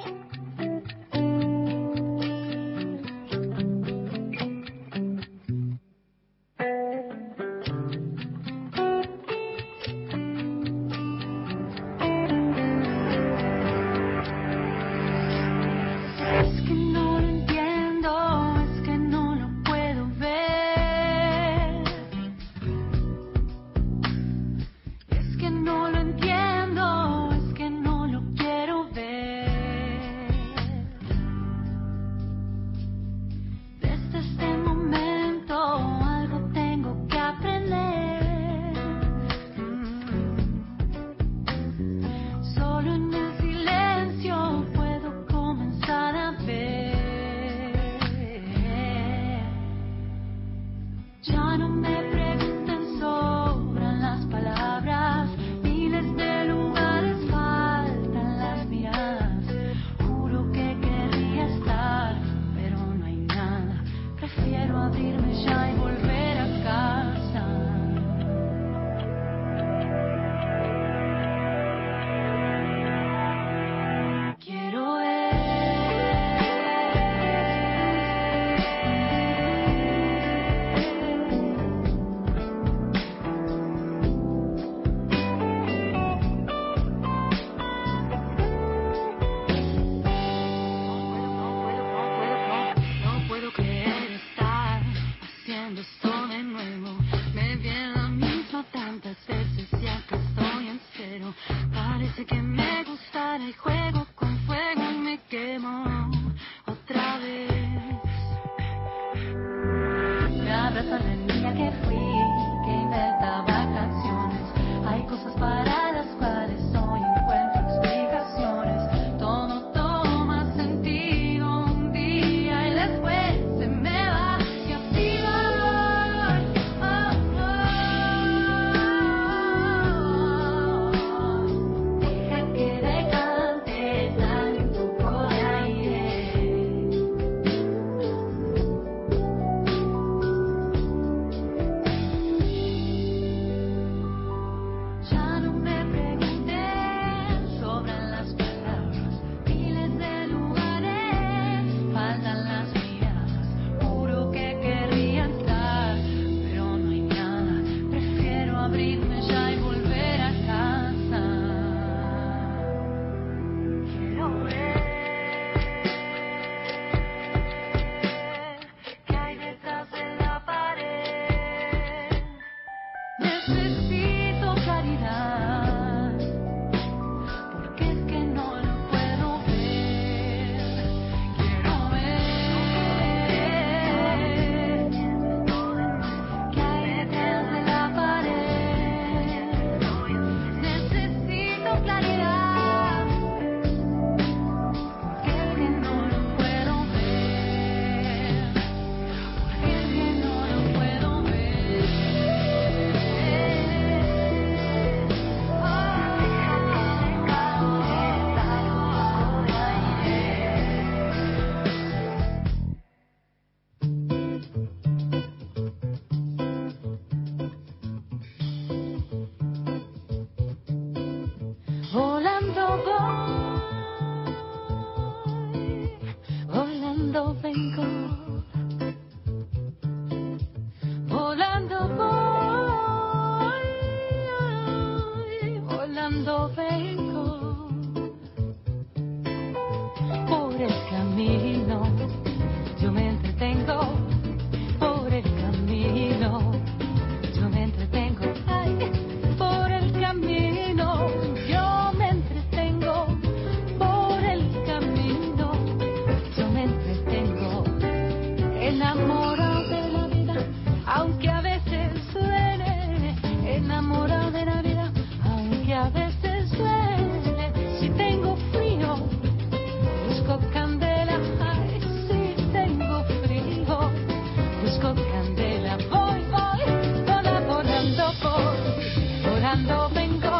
cuando 279.56 279.90
vengo. 279.92 280.35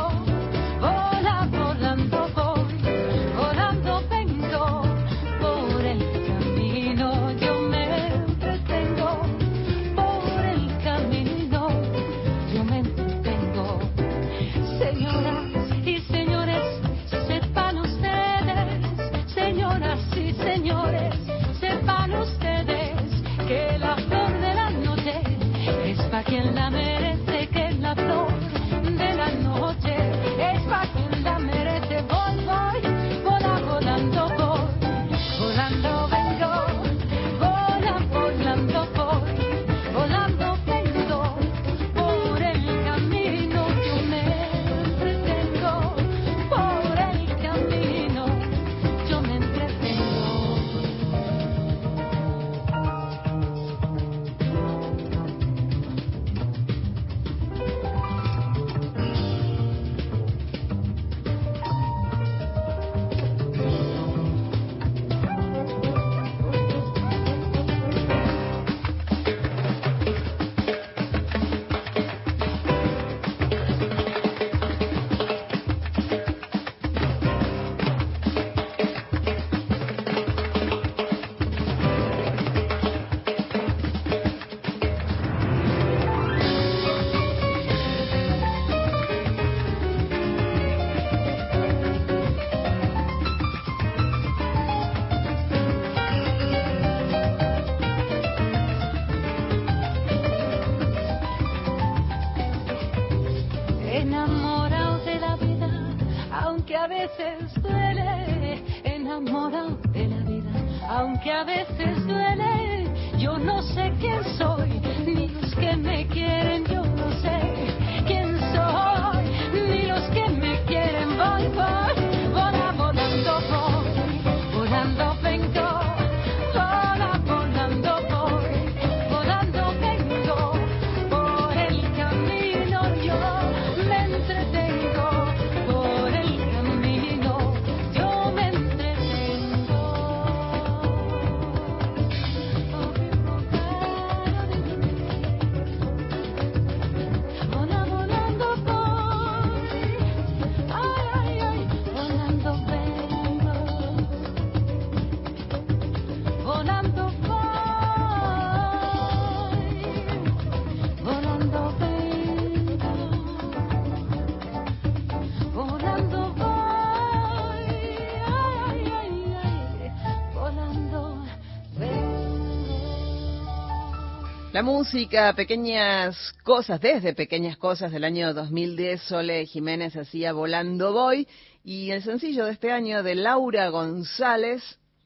La 174.56 174.64
música, 174.64 175.34
pequeñas 175.34 176.32
cosas, 176.46 176.80
desde 176.80 177.14
pequeñas 177.14 177.58
cosas 177.58 177.92
del 177.92 178.06
año 178.06 178.34
2010, 178.34 179.02
Sole 179.02 179.46
Jiménez 179.48 179.98
hacía 179.98 180.32
Volando 180.32 180.94
Voy, 180.94 181.28
y 181.66 181.92
el 181.92 182.02
sencillo 182.02 182.46
de 182.46 182.54
este 182.54 182.72
año 182.72 183.04
de 183.04 183.16
Laura 183.16 183.68
González, 183.68 184.64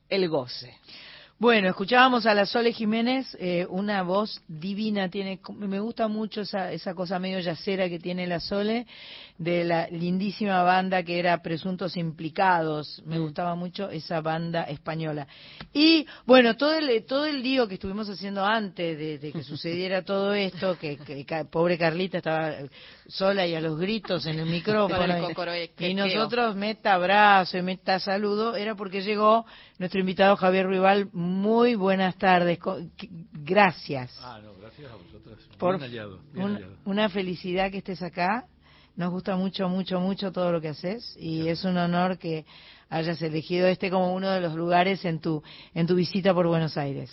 El 0.07 0.29
Goce. 0.29 0.77
Bueno, 1.39 1.67
escuchábamos 1.67 2.27
a 2.27 2.35
la 2.35 2.45
Sole 2.45 2.73
Jiménez, 2.73 3.35
eh, 3.39 3.65
una 3.67 4.03
voz 4.03 4.39
divina, 4.47 5.09
tiene, 5.09 5.39
me 5.57 5.79
gusta 5.79 6.07
mucho 6.07 6.41
esa, 6.41 6.71
esa 6.71 6.93
cosa 6.93 7.17
medio 7.17 7.39
yacera 7.39 7.89
que 7.89 7.97
tiene 7.97 8.27
la 8.27 8.39
Sole, 8.39 8.85
de 9.39 9.63
la 9.63 9.87
lindísima 9.87 10.63
banda 10.63 11.01
que 11.01 11.17
era 11.17 11.41
Presuntos 11.41 11.95
Implicados, 11.95 13.01
me 13.05 13.17
gustaba 13.19 13.55
mucho 13.55 13.89
esa 13.89 14.19
banda 14.19 14.63
española. 14.63 15.25
Y 15.73 16.05
bueno, 16.25 16.57
todo 16.57 16.73
el, 16.73 17.05
todo 17.05 17.25
el 17.25 17.41
lío 17.41 17.65
que 17.65 17.75
estuvimos 17.75 18.09
haciendo 18.09 18.43
antes 18.45 18.97
de, 18.97 19.17
de 19.17 19.31
que 19.31 19.41
sucediera 19.43 20.01
todo 20.03 20.33
esto, 20.33 20.77
que, 20.77 20.97
pobre 21.49 21.77
Carlita 21.77 22.17
estaba 22.17 22.53
sola 23.07 23.47
y 23.47 23.55
a 23.55 23.61
los 23.61 23.79
gritos 23.79 24.25
en 24.25 24.39
el 24.39 24.45
micrófono, 24.49 24.97
y- 25.79 25.93
nosotros 25.93 26.55
meta 26.57 26.95
abrazo 26.95 27.57
y 27.57 27.61
meta 27.61 27.97
saludo, 27.99 28.57
era 28.57 28.75
porque 28.75 29.01
llegó 29.01 29.45
nuestro 29.77 30.01
invitado 30.01 30.35
Javier 30.35 30.67
Rival. 30.67 31.07
Muy 31.13 31.75
buenas 31.75 32.17
tardes, 32.17 32.59
gracias. 33.31 34.19
Ah, 34.21 34.39
no, 34.43 34.53
gracias 34.59 34.91
a 34.91 34.95
vosotras. 34.95 35.39
Por 35.57 35.77
bien 35.77 35.89
hallado, 35.89 36.19
bien 36.33 36.45
un- 36.45 36.53
hallado. 36.55 36.73
una 36.83 37.07
felicidad 37.09 37.71
que 37.71 37.77
estés 37.77 38.01
acá. 38.01 38.45
Nos 38.99 39.11
gusta 39.11 39.37
mucho, 39.37 39.69
mucho, 39.69 40.01
mucho 40.01 40.29
todo 40.33 40.51
lo 40.51 40.59
que 40.59 40.67
haces 40.67 41.15
y 41.17 41.47
es 41.47 41.63
un 41.63 41.77
honor 41.77 42.17
que 42.17 42.43
hayas 42.89 43.21
elegido 43.21 43.65
este 43.65 43.89
como 43.89 44.13
uno 44.13 44.29
de 44.29 44.41
los 44.41 44.55
lugares 44.55 45.05
en 45.05 45.21
tu 45.21 45.41
en 45.73 45.87
tu 45.87 45.95
visita 45.95 46.33
por 46.33 46.45
Buenos 46.47 46.75
Aires. 46.75 47.09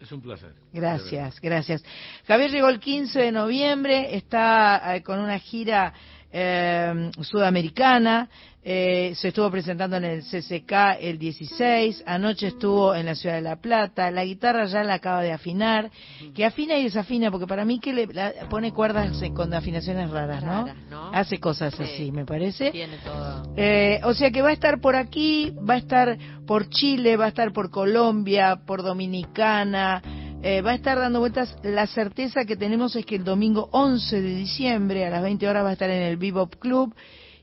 Es 0.00 0.10
un 0.10 0.22
placer. 0.22 0.54
Gracias, 0.72 1.38
gracias. 1.38 1.84
Javier 2.26 2.50
llegó 2.50 2.70
el 2.70 2.80
15 2.80 3.20
de 3.20 3.30
noviembre, 3.30 4.16
está 4.16 4.96
eh, 4.96 5.02
con 5.02 5.18
una 5.18 5.38
gira 5.38 5.92
eh, 6.32 7.10
sudamericana, 7.20 8.28
eh, 8.70 9.14
se 9.14 9.28
estuvo 9.28 9.50
presentando 9.50 9.96
en 9.96 10.04
el 10.04 10.22
CCK 10.22 10.72
el 11.00 11.18
16, 11.18 12.02
anoche 12.06 12.48
estuvo 12.48 12.94
en 12.94 13.06
la 13.06 13.14
Ciudad 13.14 13.36
de 13.36 13.40
La 13.40 13.56
Plata, 13.56 14.10
la 14.10 14.24
guitarra 14.24 14.66
ya 14.66 14.82
la 14.84 14.94
acaba 14.94 15.22
de 15.22 15.32
afinar, 15.32 15.90
que 16.34 16.44
afina 16.44 16.76
y 16.76 16.84
desafina, 16.84 17.30
porque 17.30 17.46
para 17.46 17.64
mí 17.64 17.78
que 17.80 17.94
le 17.94 18.06
la- 18.08 18.32
pone 18.50 18.72
cuerdas 18.72 19.22
eh, 19.22 19.32
con 19.32 19.54
afinaciones 19.54 20.10
raras, 20.10 20.42
¿no? 20.44 20.66
Raras, 20.66 20.76
¿no? 20.90 21.10
Hace 21.14 21.38
cosas 21.38 21.74
Sí. 21.76 21.82
así, 21.82 22.12
me 22.12 22.26
parece. 22.26 22.70
Tiene 22.72 22.98
todo. 22.98 23.54
Eh, 23.56 24.00
o 24.04 24.12
sea 24.12 24.30
que 24.30 24.42
va 24.42 24.50
a 24.50 24.52
estar 24.52 24.80
por 24.80 24.96
aquí, 24.96 25.52
va 25.68 25.74
a 25.74 25.78
estar 25.78 26.18
por 26.46 26.68
Chile, 26.68 27.16
va 27.16 27.26
a 27.26 27.28
estar 27.28 27.52
por 27.52 27.70
Colombia, 27.70 28.60
por 28.66 28.82
Dominicana, 28.82 30.02
eh, 30.42 30.62
va 30.62 30.70
a 30.72 30.74
estar 30.74 30.98
dando 30.98 31.20
vueltas. 31.20 31.56
La 31.62 31.86
certeza 31.86 32.44
que 32.44 32.56
tenemos 32.56 32.94
es 32.96 33.04
que 33.04 33.16
el 33.16 33.24
domingo 33.24 33.68
11 33.72 34.20
de 34.20 34.34
diciembre 34.34 35.04
a 35.06 35.10
las 35.10 35.22
20 35.22 35.48
horas 35.48 35.64
va 35.64 35.70
a 35.70 35.72
estar 35.72 35.90
en 35.90 36.02
el 36.02 36.16
Bebop 36.16 36.56
Club 36.56 36.94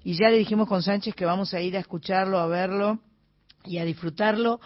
y 0.04 0.14
ya 0.16 0.30
le 0.30 0.38
dijimos 0.38 0.68
con 0.68 0.82
Sánchez 0.84 1.16
que 1.16 1.26
vamos 1.26 1.54
a 1.54 1.62
ir 1.62 1.76
a 1.78 1.80
escucharlo, 1.80 2.40
a 2.40 2.48
verlo 2.48 3.00
y 3.66 3.78
a 3.80 3.86
disfrutarlo. 3.86 4.60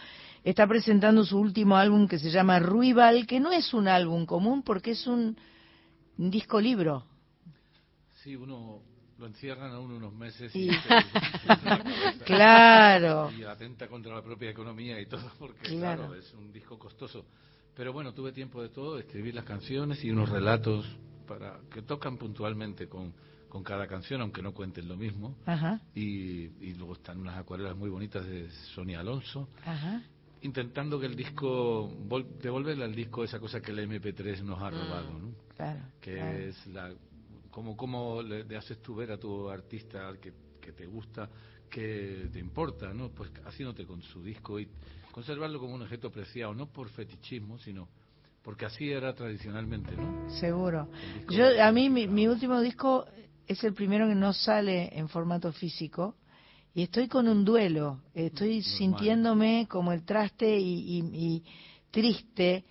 Está 0.44 0.68
presentando 0.68 1.26
su 1.26 1.38
último 1.40 1.76
álbum 1.76 2.08
que 2.08 2.20
se 2.20 2.30
llama 2.32 2.60
Ruibal, 2.60 3.28
que 3.28 3.40
no 3.40 3.52
es 3.52 3.74
un 3.74 3.88
álbum 3.88 4.26
común 4.26 4.64
porque 4.64 4.92
es 4.92 5.06
un 5.08 5.36
disco 6.18 6.60
libro. 6.62 7.06
Sí, 8.24 8.36
uno 8.36 8.82
lo 9.18 9.26
encierran 9.28 9.72
a 9.74 9.80
uno 9.80 9.98
unos 9.98 10.14
meses 10.14 10.56
Y- 10.56 10.70
se- 10.70 10.76
se-. 10.76 12.24
Claro. 12.26 13.32
y 13.38 13.44
atenta 13.44 13.88
contra 13.88 14.14
la 14.16 14.22
propia 14.22 14.50
economía 14.50 15.00
y 15.02 15.08
todo, 15.08 15.30
porque 15.40 15.60
Claro. 15.70 16.04
claro. 16.08 16.16
es 16.16 16.34
un 16.34 16.52
disco 16.54 16.78
costoso. 16.80 17.26
Pero 17.80 17.94
bueno, 17.94 18.14
tuve 18.14 18.34
tiempo 18.34 18.62
de 18.62 18.68
todo, 18.68 19.00
escribir 19.00 19.34
las 19.34 19.46
canciones 19.46 20.04
y 20.04 20.12
unos 20.12 20.28
relatos 20.28 20.86
para 21.26 21.62
que 21.74 21.82
tocan 21.82 22.18
puntualmente 22.18 22.90
con, 22.90 23.14
con 23.48 23.64
cada 23.64 23.88
canción, 23.88 24.20
aunque 24.20 24.42
no 24.42 24.54
cuenten 24.54 24.86
lo 24.90 24.98
mismo. 24.98 25.38
Ajá, 25.46 25.80
Y, 25.96 26.48
y 26.60 26.74
luego 26.74 26.92
están 26.96 27.22
unas 27.22 27.38
acuarelas 27.38 27.78
muy 27.78 27.90
bonitas 27.90 28.26
de 28.26 28.50
Sonia 28.76 29.00
Alonso. 29.00 29.48
ajá. 29.64 30.04
intentando 30.42 31.00
que 31.00 31.06
el 31.06 31.16
disco, 31.16 31.90
vol- 32.10 32.28
devolverle 32.42 32.84
al 32.84 32.94
disco 32.94 33.24
esa 33.24 33.40
cosa 33.40 33.62
que 33.62 33.72
el 33.72 33.80
MP3 33.90 34.44
nos 34.44 34.62
ha 34.62 34.70
robado, 34.72 35.18
¿no? 35.18 35.32
Claro. 35.56 35.80
Que 36.02 36.16
claro. 36.16 36.38
es 36.38 36.68
la, 36.68 36.94
como, 37.50 37.78
como 37.78 38.22
le, 38.22 38.44
le 38.44 38.58
haces 38.58 38.82
tú 38.82 38.94
ver 38.96 39.10
a 39.14 39.18
tu 39.18 39.50
artista 39.50 40.12
que 40.20 40.34
te 40.74 40.86
gusta, 40.86 41.30
que 41.70 42.28
te 42.34 42.40
importa, 42.40 42.94
¿no? 42.94 43.10
Pues 43.10 43.32
haciéndote 43.46 43.86
con 43.86 44.02
su 44.02 44.22
disco 44.22 44.60
y 44.60 44.68
conservarlo 45.20 45.60
como 45.60 45.76
un 45.76 45.82
objeto 45.82 46.10
preciado, 46.10 46.54
no 46.54 46.68
por 46.68 46.88
fetichismo, 46.92 47.60
sino 47.60 47.90
porque 48.42 48.66
así 48.66 48.90
era 48.90 49.14
tradicionalmente, 49.14 49.92
¿no? 49.98 50.30
Seguro. 50.40 50.88
Yo, 51.30 51.62
a 51.62 51.72
mí, 51.74 51.90
mi, 51.90 52.08
mi 52.08 52.26
último 52.26 52.62
disco 52.62 53.06
es 53.46 53.62
el 53.66 53.74
primero 53.74 54.08
que 54.08 54.16
no 54.16 54.32
sale 54.32 54.98
en 54.98 55.10
formato 55.10 55.52
físico 55.52 56.16
y 56.74 56.84
estoy 56.84 57.10
con 57.10 57.28
un 57.28 57.44
duelo. 57.44 58.00
Estoy 58.14 58.60
Normal. 58.60 58.64
sintiéndome 58.78 59.68
como 59.70 59.92
el 59.92 60.06
traste 60.06 60.58
y, 60.58 61.00
y- 61.00 61.12
y 61.14 61.44
triste 61.92 62.64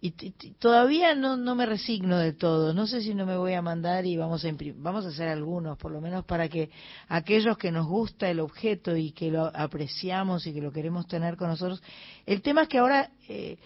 y 0.00 0.12
t- 0.12 0.32
todavía 0.60 1.14
no, 1.14 1.36
no 1.36 1.54
me 1.54 1.66
resigno 1.66 2.18
de 2.18 2.32
todo. 2.32 2.72
No 2.72 2.86
sé 2.86 3.02
si 3.02 3.14
no 3.14 3.26
me 3.26 3.36
voy 3.36 3.54
a 3.54 3.62
mandar 3.62 4.06
y 4.06 4.16
vamos 4.16 4.44
a 4.44 4.48
vamos 4.76 5.04
a 5.04 5.08
hacer 5.08 5.28
algunos, 5.28 5.76
por 5.76 5.90
lo 5.90 6.00
menos 6.00 6.24
para 6.24 6.48
que 6.48 6.70
aquellos 7.08 7.58
que 7.58 7.72
nos 7.72 7.86
gusta 7.86 8.30
el 8.30 8.38
objeto 8.40 8.96
y 8.96 9.10
que 9.12 9.30
lo 9.30 9.46
apreciamos 9.46 10.46
y 10.46 10.54
que 10.54 10.60
lo 10.60 10.70
queremos 10.70 11.06
tener 11.08 11.36
con 11.36 11.48
nosotros. 11.48 11.82
El 12.26 12.42
tema 12.42 12.62
es 12.62 12.68
que 12.68 12.78
ahora 12.78 13.10
eh, 13.28 13.58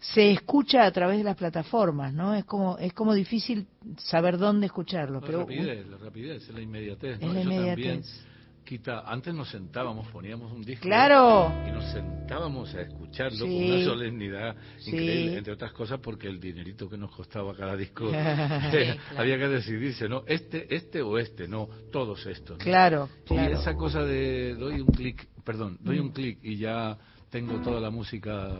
se 0.00 0.32
escucha 0.32 0.84
a 0.84 0.90
través 0.90 1.18
de 1.18 1.24
las 1.24 1.36
plataformas, 1.36 2.12
¿no? 2.12 2.34
Es 2.34 2.44
como 2.44 2.78
es 2.78 2.92
como 2.92 3.14
difícil 3.14 3.66
saber 3.98 4.38
dónde 4.38 4.66
escucharlo, 4.66 5.20
La 5.20 5.26
pero 5.26 5.38
rapidez, 5.40 5.86
la 5.86 5.96
rapidez, 5.98 6.42
es 6.42 6.50
la 6.54 6.60
inmediatez, 6.62 7.20
¿no? 7.20 7.28
Es 7.28 7.34
la 7.34 7.40
también 7.42 7.62
inmediatez. 7.62 8.26
Quita, 8.66 9.04
antes 9.06 9.32
nos 9.32 9.48
sentábamos, 9.50 10.06
poníamos 10.08 10.52
un 10.52 10.62
disco 10.62 10.82
Claro. 10.82 11.50
y 11.66 11.70
nos 11.70 11.84
sentábamos 11.92 12.74
a 12.74 12.82
escucharlo 12.82 13.46
con 13.46 13.54
una 13.54 13.82
solemnidad 13.84 14.56
Sí. 14.78 14.90
increíble, 14.90 15.38
entre 15.38 15.52
otras 15.54 15.72
cosas 15.72 16.00
porque 16.00 16.26
el 16.28 16.38
dinerito 16.38 16.86
que 16.90 16.98
nos 16.98 17.10
costaba 17.16 17.54
cada 17.56 17.74
disco, 17.76 18.10
eh, 18.12 18.12
claro. 18.12 19.00
había 19.20 19.38
que 19.38 19.48
decidirse, 19.48 20.08
¿no? 20.08 20.24
Este, 20.26 20.74
este 20.74 21.00
o 21.00 21.16
este, 21.16 21.48
no, 21.48 21.68
todos 21.90 22.26
estos. 22.26 22.58
¿no? 22.58 22.64
claro, 22.64 23.08
Y 23.30 23.36
esa 23.52 23.74
cosa 23.74 24.04
de 24.04 24.54
doy 24.56 24.80
un 24.82 24.88
clic, 24.88 25.26
perdón, 25.44 25.78
doy 25.80 25.98
Mm. 26.00 26.02
un 26.02 26.10
clic 26.12 26.38
y 26.42 26.56
ya 26.58 26.98
tengo 27.30 27.60
toda 27.62 27.80
la 27.80 27.90
música 27.90 28.50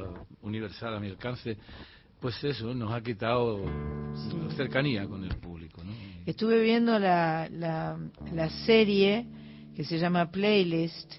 universal 0.40 0.94
a 0.94 1.00
mi 1.00 1.08
alcance, 1.08 1.56
pues 2.20 2.42
eso 2.44 2.72
nos 2.74 2.92
ha 2.92 3.02
quitado 3.02 3.60
cercanía 4.56 5.06
con 5.06 5.22
el 5.24 5.34
público, 5.36 5.82
¿no? 5.84 5.92
Estuve 6.24 6.62
viendo 6.62 6.98
la, 6.98 7.48
la, 7.50 7.98
la 8.32 8.48
serie 8.64 9.26
que 9.76 9.84
se 9.84 9.98
llama 9.98 10.30
Playlist, 10.30 11.12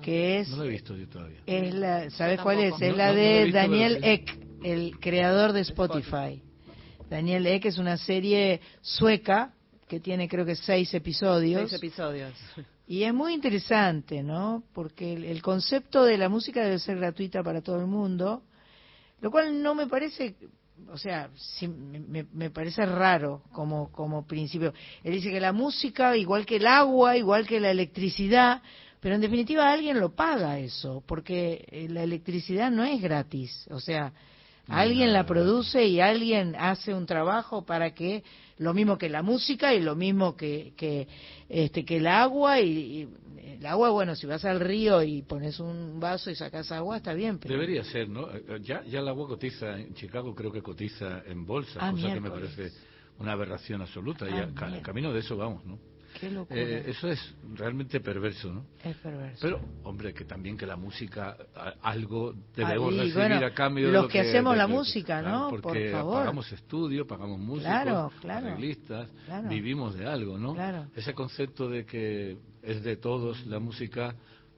que 0.00 0.38
es 0.40 0.48
No 0.50 0.58
lo 0.58 0.64
he 0.64 0.68
visto 0.68 0.96
yo 0.96 1.08
todavía. 1.08 1.40
es 1.46 1.74
la, 1.74 2.08
¿sabes 2.10 2.40
cuál 2.40 2.60
es? 2.60 2.74
Es 2.80 2.92
No, 2.92 2.96
la 2.96 3.12
de 3.12 3.50
Daniel. 3.50 3.98
Ek, 4.02 4.38
el 4.62 4.98
creador 5.00 5.52
de 5.52 5.60
Spotify. 5.62 6.40
Daniel 7.10 7.46
Ek 7.46 7.66
es 7.66 7.78
una 7.78 7.96
serie 7.96 8.60
sueca 8.80 9.52
que 9.88 10.00
tiene 10.00 10.28
creo 10.28 10.46
que 10.46 10.56
seis 10.56 10.94
episodios. 10.94 11.68
Seis 11.70 11.82
episodios. 11.82 12.32
Y 12.86 13.02
es 13.02 13.12
muy 13.12 13.34
interesante, 13.34 14.22
¿no? 14.22 14.62
Porque 14.72 15.14
el, 15.14 15.24
el 15.24 15.42
concepto 15.42 16.04
de 16.04 16.16
la 16.16 16.28
música 16.28 16.62
debe 16.62 16.78
ser 16.78 16.98
gratuita 16.98 17.42
para 17.42 17.62
todo 17.62 17.80
el 17.80 17.86
mundo, 17.86 18.42
lo 19.20 19.30
cual 19.30 19.62
no 19.62 19.74
me 19.74 19.86
parece, 19.86 20.36
o 20.90 20.98
sea, 20.98 21.30
sí, 21.34 21.68
me, 21.68 22.24
me 22.32 22.50
parece 22.50 22.84
raro 22.84 23.42
como, 23.52 23.90
como 23.90 24.26
principio. 24.26 24.72
Él 25.02 25.14
dice 25.14 25.30
que 25.30 25.40
la 25.40 25.52
música, 25.52 26.16
igual 26.16 26.44
que 26.46 26.56
el 26.56 26.66
agua, 26.66 27.16
igual 27.16 27.46
que 27.46 27.60
la 27.60 27.70
electricidad, 27.70 28.62
pero 29.00 29.16
en 29.16 29.20
definitiva 29.20 29.70
alguien 29.70 30.00
lo 30.00 30.14
paga 30.14 30.58
eso, 30.58 31.02
porque 31.06 31.64
eh, 31.70 31.88
la 31.90 32.02
electricidad 32.02 32.70
no 32.70 32.84
es 32.84 33.02
gratis, 33.02 33.66
o 33.70 33.78
sea, 33.78 34.12
alguien 34.68 35.12
la 35.12 35.26
produce 35.26 35.84
y 35.86 36.00
alguien 36.00 36.54
hace 36.58 36.94
un 36.94 37.06
trabajo 37.06 37.64
para 37.64 37.94
que 37.94 38.22
lo 38.58 38.72
mismo 38.72 38.96
que 38.96 39.08
la 39.08 39.22
música 39.22 39.74
y 39.74 39.80
lo 39.80 39.94
mismo 39.96 40.36
que 40.36 40.72
que 40.76 41.06
este 41.48 41.84
que 41.84 41.96
el 41.98 42.06
agua 42.06 42.60
y, 42.60 42.68
y 42.70 43.08
el 43.58 43.66
agua 43.66 43.90
bueno 43.90 44.14
si 44.14 44.26
vas 44.26 44.44
al 44.44 44.60
río 44.60 45.02
y 45.02 45.22
pones 45.22 45.58
un 45.60 45.98
vaso 46.00 46.30
y 46.30 46.34
sacas 46.36 46.70
agua 46.72 46.96
está 46.98 47.12
bien 47.14 47.38
pero 47.38 47.54
Debería 47.54 47.84
ser, 47.84 48.08
¿no? 48.08 48.30
Eh, 48.30 48.60
Ya, 48.62 48.82
ya 48.84 49.00
el 49.00 49.08
agua 49.08 49.26
cotiza, 49.28 49.78
en 49.78 49.92
Chicago 49.94 50.34
creo 50.34 50.52
que 50.52 50.62
cotiza 50.62 51.22
en 51.26 51.44
bolsa, 51.44 51.80
Ah, 51.82 51.90
cosa 51.90 52.12
que 52.14 52.20
me 52.20 52.30
parece 52.30 52.70
una 53.18 53.32
aberración 53.32 53.82
absoluta. 53.82 54.28
y 54.28 54.32
Ah, 54.34 54.44
a- 54.50 54.54
ca- 54.54 54.66
mira. 54.68 54.82
camino 54.82 55.12
de 55.12 55.20
eso 55.20 55.36
vamos, 55.36 55.64
¿no? 55.66 55.78
Qué 56.18 56.30
locura 56.30 56.60
Eh, 56.60 56.84
eso 56.88 57.08
es 57.08 57.34
realmente 57.54 58.00
perverso, 58.00 58.52
¿no? 58.52 58.64
es 58.82 58.96
perverso 58.96 59.38
Pero, 59.42 59.60
hombre, 59.82 60.14
que 60.14 60.24
también 60.24 60.56
que 60.56 60.66
la 60.66 60.76
música, 60.76 61.36
algo 61.82 62.34
debemos 62.54 62.92
Ah, 62.92 62.96
y 62.96 62.98
recibir 62.98 63.14
bueno, 63.28 63.46
a 63.46 63.50
cambio 63.50 63.86
de 63.88 63.92
los 63.92 64.02
lo 64.04 64.08
que 64.08 64.20
hacemos 64.20 64.52
de- 64.54 64.58
la 64.58 64.66
de- 64.66 64.72
música, 64.72 65.22
¿no? 65.22 65.50
Porque 65.50 65.90
Por 65.90 65.90
favor. 65.92 66.18
pagamos 66.20 66.52
estudio, 66.52 67.06
pagamos 67.06 67.38
músicos, 67.38 67.64
Claro, 67.70 68.12
claro. 68.20 68.46
arreglistas, 68.48 69.10
Claro. 69.26 69.48
vivimos 69.48 69.94
de 69.96 70.06
algo, 70.06 70.38
¿no? 70.38 70.54
Ese 70.94 71.12
concepto 71.14 71.68
de 71.68 71.84
que 71.84 72.36
es 72.62 72.82
de 72.82 72.96
todos 72.96 73.44
la 73.46 73.58
música, 73.58 74.14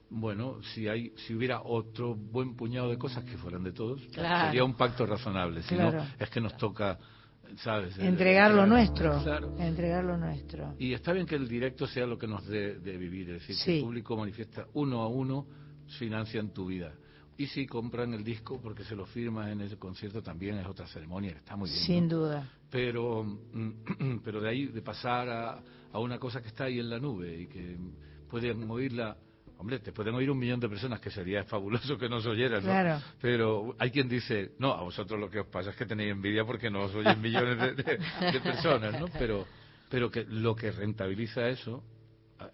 bueno, 0.09 0.62
si 0.74 0.86
hay, 0.86 1.12
si 1.26 1.34
hubiera 1.34 1.62
otro 1.62 2.14
buen 2.14 2.54
puñado 2.54 2.88
de 2.90 2.96
cosas 2.98 3.24
que 3.24 3.36
fueran 3.38 3.64
de 3.64 3.72
todos, 3.72 4.00
Claro. 4.12 4.46
sería 4.46 4.62
un 4.64 4.74
pacto 4.74 5.04
razonable. 5.04 5.62
Si 5.62 5.74
Claro. 5.74 5.98
no, 5.98 6.07
es 6.18 6.30
que 6.30 6.40
nos 6.40 6.57
toca, 6.57 6.98
¿sabes? 7.57 7.99
Entregar 7.99 8.53
lo 8.53 8.66
nuestro 8.66 9.22
Claro. 9.22 9.55
entregar 9.59 10.05
lo 10.05 10.16
nuestro 10.16 10.74
Y 10.78 10.92
está 10.92 11.12
bien 11.12 11.26
que 11.26 11.36
el 11.36 11.49
directo 11.49 11.86
sea 11.86 12.07
lo 12.07 12.18
que 12.18 12.26
nos 12.26 12.47
dé 12.47 12.78
de 12.78 12.97
vivir, 12.97 13.30
es 13.30 13.47
decir, 13.47 13.57
que 13.64 13.78
el 13.78 13.84
público 13.84 14.16
manifiesta 14.16 14.66
uno 14.74 15.03
a 15.03 15.09
uno, 15.09 15.47
financian 15.99 16.51
tu 16.51 16.66
vida. 16.66 16.92
Y 17.38 17.47
si 17.47 17.66
compran 17.66 18.14
el 18.14 18.24
disco 18.24 18.61
porque 18.61 18.82
se 18.84 18.97
lo 18.97 19.05
firman 19.05 19.51
en 19.51 19.61
ese 19.61 19.76
concierto 19.76 20.22
también 20.22 20.57
es 20.59 20.66
otra 20.66 20.86
ceremonia, 20.86 21.32
está 21.32 21.55
muy 21.55 21.68
bien. 21.68 21.82
sin 21.82 22.09
¿no? 22.09 22.16
duda 22.16 22.51
Pero, 22.70 23.24
mm, 23.24 24.20
pero 24.24 24.40
de 24.40 24.49
ahí, 24.49 24.66
de 24.66 24.82
pasar 24.82 25.28
a, 25.28 25.62
a 25.92 25.99
una 25.99 26.18
cosa 26.18 26.40
que 26.40 26.49
está 26.49 26.64
ahí 26.64 26.78
en 26.78 26.88
la 26.88 26.99
nube 26.99 27.42
y 27.42 27.47
que 27.47 27.76
pueden 28.28 28.70
oírla, 28.70 29.16
hombre, 29.59 29.78
te 29.78 29.92
pueden 29.92 30.14
oír 30.14 30.30
un 30.30 30.38
millón 30.38 30.61
de 30.61 30.68
personas, 30.68 31.00
que 31.00 31.11
sería 31.11 31.44
fabuloso 31.54 31.96
que 31.98 32.09
nos 32.09 32.24
oyeran, 32.26 32.61
¿no? 32.64 32.70
Claro. 32.70 33.02
Pero 33.20 33.74
hay 33.78 33.90
quien 33.90 34.09
dice, 34.09 34.52
no, 34.59 34.72
a 34.72 34.82
vosotros 34.82 35.18
lo 35.18 35.30
que 35.30 35.40
os 35.40 35.46
pasa 35.46 35.70
es 35.70 35.76
que 35.76 35.86
tenéis 35.86 36.12
envidia 36.12 36.44
porque 36.44 36.70
no 36.70 36.82
os 36.82 36.94
oyen 36.94 37.20
millones 37.20 37.59
de, 37.59 37.74
de- 37.74 37.98
de 38.32 38.40
personas, 38.40 38.98
¿no? 39.00 39.07
Pero, 39.18 39.46
pero 39.88 40.11
que 40.11 40.24
lo 40.24 40.54
que 40.57 40.72
rentabiliza 40.72 41.48
eso, 41.48 41.82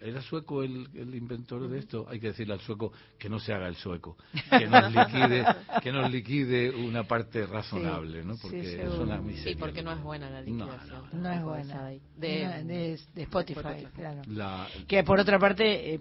¿era 0.01 0.21
sueco 0.23 0.63
el, 0.63 0.87
el 0.95 1.15
inventor 1.15 1.67
de 1.69 1.79
esto? 1.79 2.07
Hay 2.09 2.21
que 2.21 2.29
decirle 2.29 2.53
al 2.55 2.61
sueco 2.61 2.93
que 3.19 3.29
no 3.29 3.41
se 3.41 3.53
haga 3.55 3.67
el 3.69 3.75
sueco, 3.77 4.17
que 4.51 4.69
nos 4.69 4.93
liquide, 4.95 5.45
que 5.83 5.91
nos 5.93 6.11
liquide 6.11 6.71
una 6.71 7.05
parte 7.05 7.47
razonable, 7.47 8.23
¿no? 8.23 8.35
sí, 8.35 8.41
Porque 8.43 8.61
es 8.61 8.81
seguro. 8.83 9.03
una 9.03 9.21
miseria. 9.21 9.53
Sí, 9.55 9.59
porque 9.59 9.83
no 9.83 9.93
es 9.93 10.01
buena 10.03 10.29
la 10.31 10.41
No, 10.43 10.67
liquidación. 10.67 10.91
no, 10.91 11.01
no 11.01 11.31
es 11.31 11.35
tampoco 11.37 11.51
buena 11.51 11.83
de, 11.83 11.87
ahí. 11.89 12.01
de, 12.17 12.45
No, 12.45 12.51
de, 12.69 13.01
de 13.15 13.23
Spotify, 13.23 13.59
Spotify. 13.61 13.87
claro 13.97 14.23
La, 14.29 14.69
que 14.87 15.03
por 15.05 15.19
otra 15.19 15.39
parte 15.39 15.95
eh, 15.95 16.01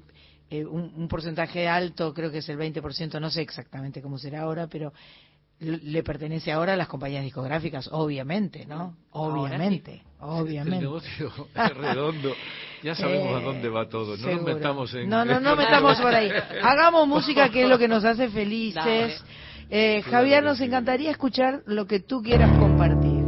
eh, 0.51 0.65
un, 0.65 0.93
un 0.95 1.07
porcentaje 1.07 1.67
alto 1.67 2.13
creo 2.13 2.31
que 2.31 2.39
es 2.39 2.49
el 2.49 2.59
20% 2.59 3.19
no 3.19 3.31
sé 3.31 3.41
exactamente 3.41 4.01
cómo 4.01 4.19
será 4.19 4.41
ahora 4.41 4.67
pero 4.67 4.93
le 5.59 6.03
pertenece 6.03 6.51
ahora 6.51 6.73
a 6.73 6.75
las 6.75 6.87
compañías 6.87 7.23
discográficas 7.23 7.89
obviamente 7.91 8.65
no 8.65 8.95
obviamente 9.11 10.03
el 10.21 10.27
obviamente 10.29 10.81
negocio 10.81 11.31
es 11.55 11.77
redondo. 11.77 12.33
Ya 12.83 12.95
sabemos 12.95 13.27
Eh, 13.31 13.35
a 13.35 13.39
dónde 13.41 13.69
va 13.69 13.87
todo. 13.89 14.11
No 14.11 14.17
seguro. 14.17 14.35
nos 14.35 14.55
metamos 14.55 14.93
en... 14.93 15.09
No, 15.09 15.25
no, 15.25 15.39
no 15.39 15.55
metamos 15.63 15.99
por 15.99 16.13
ahí. 16.13 16.29
Hagamos 16.61 17.07
música 17.07 17.49
que 17.49 17.63
es 17.63 17.69
lo 17.69 17.77
que 17.77 17.87
nos 17.87 18.03
hace 18.03 18.29
felices. 18.29 19.23
Eh, 19.69 20.01
Javier, 20.03 20.43
nos 20.43 20.57
sí. 20.57 20.65
encantaría 20.65 21.11
escuchar 21.11 21.61
lo 21.65 21.87
que 21.87 21.99
tú 22.01 22.21
quieras 22.21 22.51
compartir. 22.59 23.20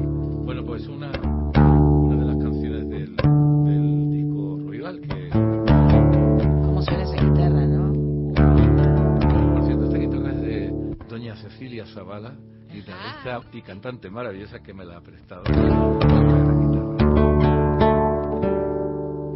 Cecilia 11.83 11.85
Zavala, 11.85 12.35
guitarrista 12.71 13.41
y 13.51 13.61
cantante 13.61 14.09
maravillosa 14.09 14.59
que 14.59 14.73
me 14.73 14.85
la 14.85 14.97
ha 14.97 15.01
prestado. 15.01 15.43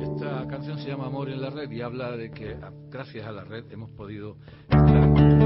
Esta 0.01 0.47
canción 0.47 0.77
se 0.79 0.89
llama 0.89 1.07
Amor 1.07 1.29
en 1.29 1.41
la 1.41 1.49
Red 1.49 1.71
y 1.71 1.81
habla 1.81 2.11
de 2.15 2.31
que 2.31 2.57
gracias 2.89 3.27
a 3.27 3.31
la 3.31 3.43
red 3.43 3.65
hemos 3.71 3.89
podido 3.91 4.37
estar 4.69 5.36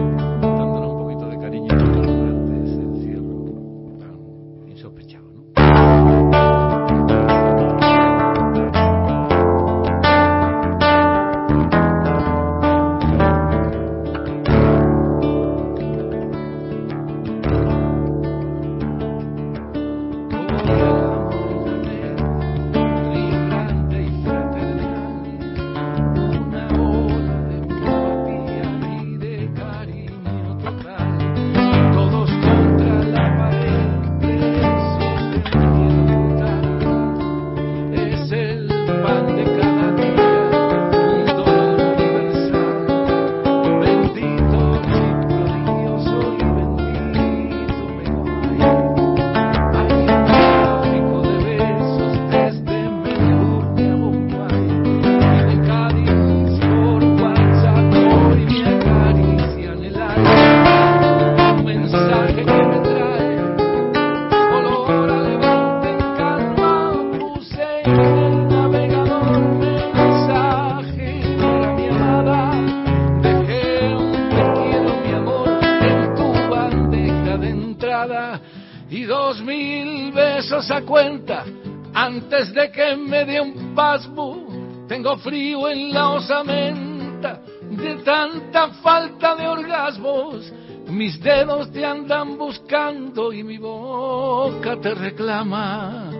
frío 85.18 85.68
en 85.70 85.94
la 85.94 86.10
osamenta 86.10 87.42
de 87.62 87.96
tanta 88.04 88.70
falta 88.82 89.36
de 89.36 89.48
orgasmos 89.48 90.52
mis 90.92 91.22
dedos 91.22 91.72
te 91.72 91.86
andan 91.86 92.38
buscando 92.38 93.32
y 93.32 93.44
mi 93.44 93.58
boca 93.58 94.76
te 94.82 94.94
reclama. 94.94 96.12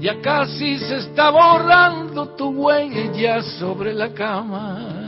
Ya 0.00 0.20
casi 0.20 0.78
se 0.78 0.98
está 0.98 1.30
borrando 1.30 2.28
tu 2.36 2.50
huella 2.50 3.42
sobre 3.42 3.94
la 3.94 4.12
cama 4.12 5.06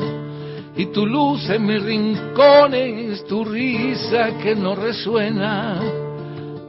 y 0.77 0.87
tu 0.87 1.05
luz 1.05 1.49
en 1.51 1.67
mis 1.67 1.83
rincones, 1.83 3.27
tu 3.27 3.45
risa 3.45 4.39
que 4.39 4.55
no 4.55 4.75
resuena, 4.75 5.81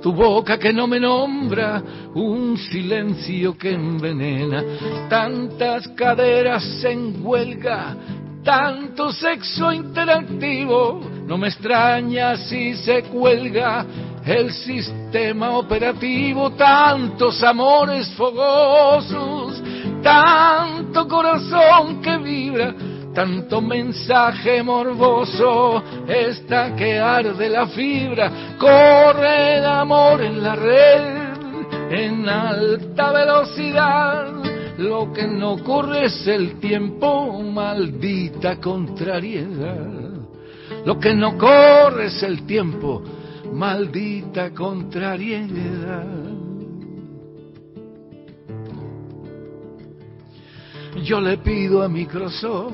tu 0.06 0.14
boca 0.14 0.60
que 0.60 0.72
no 0.72 0.86
me 0.86 1.00
nombra, 1.00 1.82
un 2.14 2.56
silencio 2.60 3.58
que 3.58 3.72
envenena, 3.72 4.64
tantas 5.10 5.88
caderas 5.98 6.64
en 6.84 7.26
huelga, 7.26 7.96
tanto 8.44 9.12
sexo 9.12 9.74
interactivo, 9.74 11.02
no 11.26 11.40
me 11.40 11.48
extraña 11.48 12.38
si 12.38 12.76
se 12.76 13.02
cuelga 13.06 13.84
el 14.24 14.52
sistema 14.52 15.58
operativo, 15.58 16.52
tantos 16.52 17.42
amores 17.42 18.08
fogosos, 18.14 19.60
tanto 20.04 21.08
corazón 21.08 22.00
que 22.04 22.18
vibra, 22.18 22.76
tanto 23.16 23.62
mensaje 23.62 24.62
morboso, 24.62 25.82
está 26.06 26.76
que 26.76 27.00
arde 27.00 27.50
la 27.50 27.66
fibra, 27.68 28.58
corre 28.60 29.58
el 29.58 29.66
amor 29.66 30.22
en 30.22 30.44
la 30.44 30.56
red, 30.56 31.26
en 31.92 32.28
alta 32.28 33.14
velocidad. 33.14 34.28
Lo 34.78 35.14
que 35.14 35.26
no 35.26 35.54
ocurre 35.54 36.06
es 36.06 36.28
el 36.28 36.60
tiempo, 36.60 37.42
maldita 37.42 38.60
contrariedad. 38.60 40.12
Lo 40.86 41.00
que 41.00 41.16
no 41.16 41.38
corre 41.38 42.08
es 42.08 42.22
el 42.22 42.46
tiempo, 42.46 43.02
maldita 43.54 44.54
contrariedad. 44.54 46.25
Yo 51.04 51.20
le 51.20 51.38
pido 51.38 51.84
a 51.84 51.90
Microsoft 51.90 52.74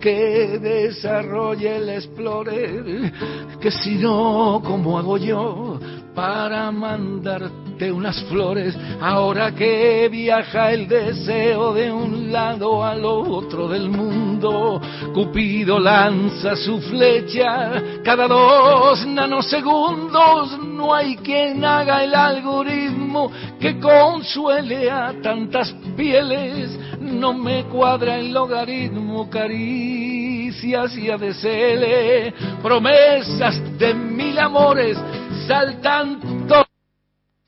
que 0.00 0.58
desarrolle 0.58 1.76
el 1.76 1.88
Explorer, 1.90 3.12
que 3.60 3.70
si 3.70 3.96
no, 3.96 4.62
¿cómo 4.64 4.98
hago 4.98 5.18
yo 5.18 5.78
para 6.14 6.70
mandarte 6.70 7.92
unas 7.92 8.20
flores? 8.24 8.76
Ahora 9.00 9.54
que 9.54 10.08
viaja 10.10 10.72
el 10.72 10.88
deseo 10.88 11.74
de 11.74 11.92
un 11.92 12.32
lado 12.32 12.82
al 12.82 13.04
otro 13.04 13.68
del 13.68 13.90
mundo, 13.90 14.80
Cupido 15.12 15.78
lanza 15.78 16.56
su 16.56 16.80
flecha 16.80 18.00
cada 18.02 18.26
dos 18.26 19.06
nanosegundos, 19.06 20.58
no 20.60 20.94
hay 20.94 21.16
quien 21.16 21.64
haga 21.64 22.02
el 22.04 22.14
algoritmo 22.14 23.30
que 23.60 23.78
consuele 23.78 24.90
a 24.90 25.14
tantas 25.22 25.72
pieles, 25.94 26.78
no 27.10 27.32
me 27.32 27.64
cuadra 27.64 28.16
el 28.16 28.32
logaritmo, 28.32 29.28
caricias 29.28 30.96
y 30.96 31.10
ADCL, 31.10 32.62
promesas 32.62 33.78
de 33.78 33.94
mil 33.94 34.38
amores 34.38 34.98
saltando 35.46 36.64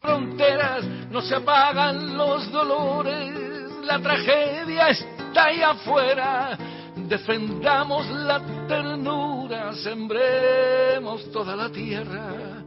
fronteras, 0.00 0.84
no 1.10 1.22
se 1.22 1.36
apagan 1.36 2.16
los 2.16 2.50
dolores, 2.50 3.32
la 3.84 4.00
tragedia 4.00 4.88
está 4.88 5.44
ahí 5.44 5.62
afuera. 5.62 6.58
Defendamos 6.96 8.08
la 8.10 8.40
ternura, 8.66 9.72
sembremos 9.74 11.30
toda 11.30 11.54
la 11.54 11.70
tierra, 11.70 12.64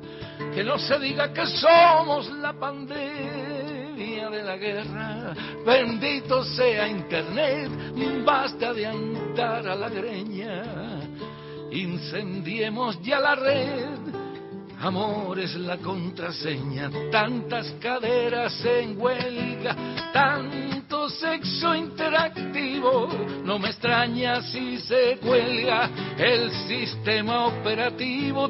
que 0.53 0.63
no 0.63 0.77
se 0.77 0.99
diga 0.99 1.33
que 1.33 1.45
somos 1.47 2.29
la 2.31 2.53
pandemia 2.53 3.44
de 3.95 4.43
la 4.43 4.57
guerra. 4.57 5.33
Bendito 5.65 6.43
sea 6.43 6.87
Internet, 6.87 7.71
basta 8.25 8.73
de 8.73 8.85
andar 8.85 9.67
a 9.67 9.75
la 9.75 9.89
greña, 9.89 10.63
incendiemos 11.71 13.01
ya 13.01 13.19
la 13.19 13.35
red. 13.35 13.85
Amor 14.81 15.39
es 15.39 15.55
la 15.55 15.77
contraseña, 15.77 16.91
tantas 17.09 17.71
caderas 17.81 18.63
en 18.65 18.99
huelga, 18.99 19.73
tanto 20.11 21.09
sexo 21.09 21.73
interactivo, 21.73 23.07
no 23.45 23.57
me 23.57 23.69
extraña 23.69 24.41
si 24.41 24.77
se 24.79 25.17
cuelga 25.21 25.89
el 26.17 26.51
sistema 26.67 27.47
operativo, 27.47 28.49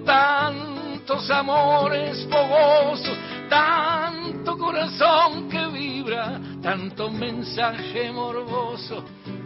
tantos 1.06 1.30
amores 1.30 2.28
fogosos, 2.32 3.16
tanto 3.48 4.58
corazón 4.58 5.48
que 5.50 5.68
vibra, 5.68 6.42
tanto 6.64 7.12
mensaje 7.12 8.12
morboso, 8.12 9.04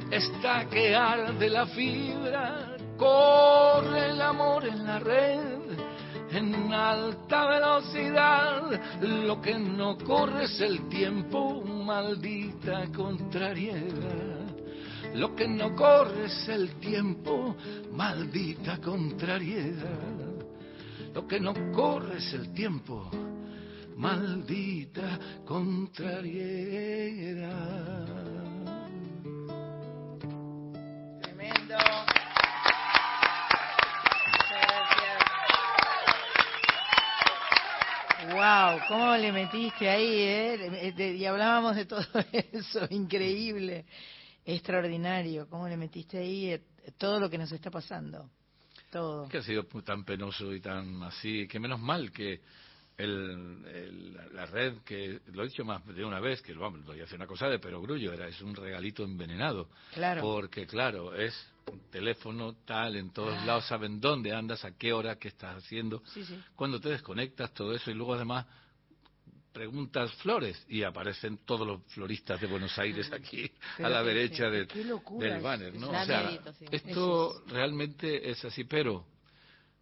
está 0.10 0.70
que 0.70 0.96
arde 0.96 1.50
la 1.50 1.66
fibra, 1.66 2.78
corre 2.98 4.12
el 4.12 4.22
amor 4.22 4.66
en 4.68 4.86
la 4.86 5.00
red 5.00 5.60
en 6.32 6.74
alta 6.74 7.48
velocidad. 7.48 8.80
Lo 9.02 9.42
que 9.42 9.60
no 9.60 9.98
corre 9.98 10.46
es 10.46 10.62
el 10.62 10.88
tiempo, 10.88 11.62
maldita 11.66 12.88
contrariedad. 12.96 14.48
Lo 15.14 15.36
que 15.36 15.46
no 15.46 15.76
corre 15.76 16.28
es 16.28 16.48
el 16.48 16.80
tiempo, 16.80 17.58
maldita 17.92 18.78
contrariedad. 18.78 20.29
Lo 21.14 21.28
que 21.28 21.40
no 21.40 21.54
corre 21.72 22.18
es 22.18 22.34
el 22.34 22.54
tiempo, 22.54 23.10
maldita 23.96 25.20
contrariedad. 25.46 26.38
Tremendo. 31.22 31.78
Wow, 38.32 38.80
cómo 38.88 39.18
le 39.18 39.32
metiste 39.32 39.90
ahí, 39.90 40.20
¿eh? 40.20 40.94
Y 41.18 41.26
hablábamos 41.26 41.76
de 41.76 41.86
todo 41.86 42.06
eso, 42.32 42.86
increíble, 42.92 43.86
extraordinario, 44.46 45.50
cómo 45.50 45.68
le 45.68 45.76
metiste 45.76 46.20
ahí 46.20 46.52
eh, 46.52 46.62
todo 46.98 47.20
lo 47.20 47.30
que 47.30 47.38
nos 47.40 47.52
está 47.52 47.72
pasando, 47.72 48.30
todo. 48.90 49.28
que 49.30 49.38
ha 49.40 49.44
sido 49.44 49.64
tan 49.84 50.04
penoso 50.04 50.54
y 50.54 50.60
tan 50.62 51.02
así, 51.04 51.48
que 51.48 51.60
menos 51.60 51.80
mal 51.80 52.12
que 52.12 52.42
el, 52.98 53.66
el- 53.74 54.14
la- 54.14 54.28
la 54.28 54.46
red, 54.48 54.80
que 54.84 55.22
lo 55.34 55.44
he 55.44 55.48
dicho 55.48 55.64
más 55.64 55.86
de 55.88 56.04
una 56.04 56.20
vez, 56.20 56.42
que 56.42 56.54
vamos, 56.54 56.82
lo 56.82 56.88
voy 56.88 57.00
a 57.00 57.06
hacer 57.06 57.16
una 57.18 57.28
cosa 57.28 57.48
de 57.48 57.58
perogrullo, 57.60 58.12
era, 58.12 58.28
es 58.28 58.42
un 58.42 58.54
regalito 58.56 59.04
envenenado. 59.04 59.70
Claro. 59.94 60.22
Porque, 60.22 60.68
claro, 60.68 61.16
es 61.16 61.34
un 61.72 61.80
teléfono 61.92 62.56
tal, 62.66 62.98
en 62.98 63.12
todos 63.12 63.34
Ah. 63.38 63.46
lados 63.46 63.66
saben 63.68 64.02
dónde 64.02 64.34
andas, 64.34 64.66
a 64.66 64.72
qué 64.78 64.92
hora, 64.92 65.16
qué 65.18 65.30
estás 65.30 65.56
haciendo, 65.64 66.02
Sí, 66.08 66.26
sí. 66.26 66.38
cuando 66.56 66.80
te 66.82 66.90
desconectas, 66.90 67.54
todo 67.54 67.74
eso, 67.74 67.90
y 67.90 67.94
luego 67.94 68.16
además 68.16 68.46
preguntas 69.52 70.14
flores 70.16 70.64
y 70.68 70.84
aparecen 70.84 71.40
todos 71.46 71.66
los 71.66 71.84
floristas 71.94 72.40
de 72.40 72.48
Buenos 72.48 72.78
Aires 72.78 73.12
aquí 73.12 73.52
Pero 73.78 73.88
a 73.88 73.92
la 73.92 74.04
derecha 74.04 74.50
del, 74.50 74.68
banner, 75.42 75.74
¿no? 75.76 75.90
O 75.90 76.06
sea, 76.06 76.30
sí. 76.58 76.66
esto 76.72 77.44
realmente 77.48 78.30
es 78.30 78.44
así, 78.46 78.64
pero 78.64 79.06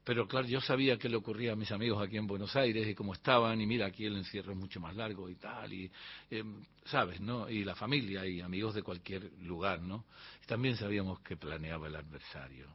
pero 0.07 0.25
claro, 0.25 0.47
yo 0.47 0.61
sabía 0.61 0.97
que 0.97 1.09
le 1.09 1.17
ocurría 1.17 1.51
a 1.51 1.55
mis 1.57 1.69
amigos 1.69 2.01
aquí 2.01 2.15
en 2.15 2.27
Buenos 2.27 2.55
Aires 2.55 2.87
y 2.87 2.95
cómo 2.95 3.13
estaban, 3.13 3.59
y 3.59 3.65
mira, 3.67 3.87
aquí 3.87 4.05
el 4.05 4.15
encierro 4.15 4.53
es 4.53 4.57
mucho 4.57 4.79
más 4.79 4.95
largo 4.95 5.27
y 5.27 5.35
tal, 5.35 5.73
y 5.73 5.91
em, 6.29 6.63
sabes, 6.85 7.19
¿no? 7.19 7.49
Y 7.49 7.65
la 7.65 7.75
familia 7.75 8.25
y 8.25 8.39
amigos 8.39 8.73
de 8.73 8.83
cualquier 8.83 9.33
lugar, 9.41 9.81
¿no? 9.81 10.05
Y 10.41 10.45
también 10.45 10.77
sabíamos 10.77 11.19
que 11.19 11.35
planeaba 11.35 11.87
el 11.87 11.97
adversario, 11.97 12.67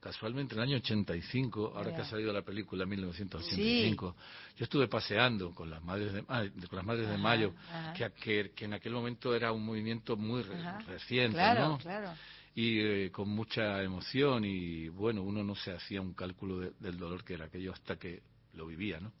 Casualmente, 0.00 0.54
en 0.54 0.60
el 0.60 0.68
año 0.68 0.76
85, 0.78 1.72
ahora 1.76 1.94
que 1.94 2.00
ha 2.00 2.04
salido 2.06 2.32
la 2.32 2.40
película 2.40 2.86
1985, 2.86 4.16
yo 4.56 4.64
estuve 4.64 4.88
paseando 4.88 5.50
con 5.52 5.68
las 5.68 5.82
Madres 5.84 6.14
de, 6.14 6.24
ah, 6.28 6.42
con 6.68 6.76
las 6.76 6.86
madres 6.86 7.06
de 7.08 7.18
Mayo, 7.18 7.52
que, 7.94 8.10
que, 8.12 8.50
que 8.52 8.64
en 8.64 8.72
aquel 8.72 8.92
momento 8.94 9.34
era 9.34 9.52
un 9.52 9.64
movimiento 9.64 10.16
muy 10.16 10.42
re- 10.42 10.56
reciente, 10.86 11.36
Claro, 11.36 11.68
¿no? 11.68 11.78
claro. 11.78 12.14
y 12.54 12.80
eh, 12.80 13.10
con 13.12 13.28
mucha 13.28 13.82
emoción 13.82 14.44
y 14.46 14.88
bueno, 14.88 15.22
uno 15.22 15.44
no 15.44 15.54
se 15.54 15.70
hacía 15.72 16.00
un 16.00 16.14
cálculo 16.14 16.60
de- 16.60 16.72
del 16.80 16.96
dolor 16.96 17.22
que 17.22 17.34
era 17.34 17.44
aquello 17.44 17.72
hasta 17.74 17.96
que 17.96 18.22
lo 18.54 18.66
vivía, 18.66 19.00
¿no? 19.00 19.12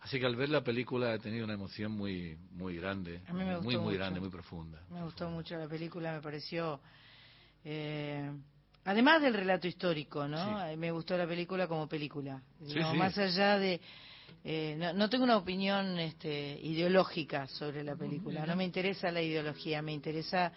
Así 0.00 0.18
que 0.18 0.26
al 0.26 0.34
ver 0.34 0.48
la 0.48 0.64
película 0.64 1.14
he 1.14 1.18
tenido 1.18 1.44
una 1.44 1.54
emoción 1.54 1.92
muy 1.92 2.36
muy 2.52 2.76
grande, 2.76 3.20
A 3.28 3.32
mí 3.34 3.44
me 3.44 3.56
muy 3.60 3.64
gustó 3.66 3.80
muy 3.82 3.92
mucho. 3.92 3.98
grande, 3.98 4.18
muy 4.20 4.30
profunda. 4.30 4.80
Me 4.90 5.02
gustó 5.04 5.28
mucho 5.30 5.56
la 5.58 5.68
película, 5.68 6.12
me 6.14 6.20
pareció. 6.22 6.80
eh, 7.64 8.32
además 8.84 9.22
del 9.22 9.34
relato 9.34 9.66
histórico, 9.66 10.26
¿no? 10.26 10.38
Sí. 10.66 10.72
Eh, 10.72 10.76
Me 10.76 10.90
gustó 10.90 11.16
la 11.16 11.26
película 11.26 11.66
como 11.66 11.88
película. 11.88 12.40
Sí. 12.66 12.78
Más 12.96 13.16
allá 13.18 13.58
de. 13.58 13.80
eh, 14.44 14.74
no, 14.78 14.92
no 14.92 15.08
tengo 15.10 15.24
una 15.24 15.36
opinión 15.36 15.98
este, 15.98 16.58
ideológica 16.62 17.46
sobre 17.48 17.82
la 17.84 17.94
película. 17.96 18.44
No 18.46 18.56
me 18.56 18.64
interesa 18.64 19.10
la 19.10 19.22
ideología, 19.22 19.82
me 19.82 19.92
interesa 19.92 20.52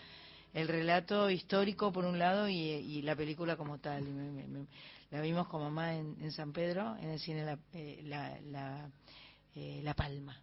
el 0.54 0.68
relato 0.68 1.30
histórico 1.30 1.92
por 1.92 2.06
un 2.06 2.18
lado 2.18 2.48
y, 2.48 2.56
y 2.56 3.02
la 3.02 3.16
película 3.16 3.56
como 3.58 3.78
tal. 3.80 4.04
Me- 4.04 4.32
me- 4.32 4.48
me- 4.48 4.66
la 5.12 5.22
vimos 5.22 5.48
con 5.48 5.62
mamá 5.62 5.96
en, 5.96 6.16
en 6.22 6.32
San 6.32 6.52
Pedro, 6.52 6.98
en 6.98 7.10
el 7.12 7.20
cine 7.20 7.46
La, 7.46 7.58
eh, 7.74 8.02
la, 8.06 8.38
la, 8.52 8.90
eh, 9.56 9.80
La 9.84 9.94
Palma. 9.94 10.40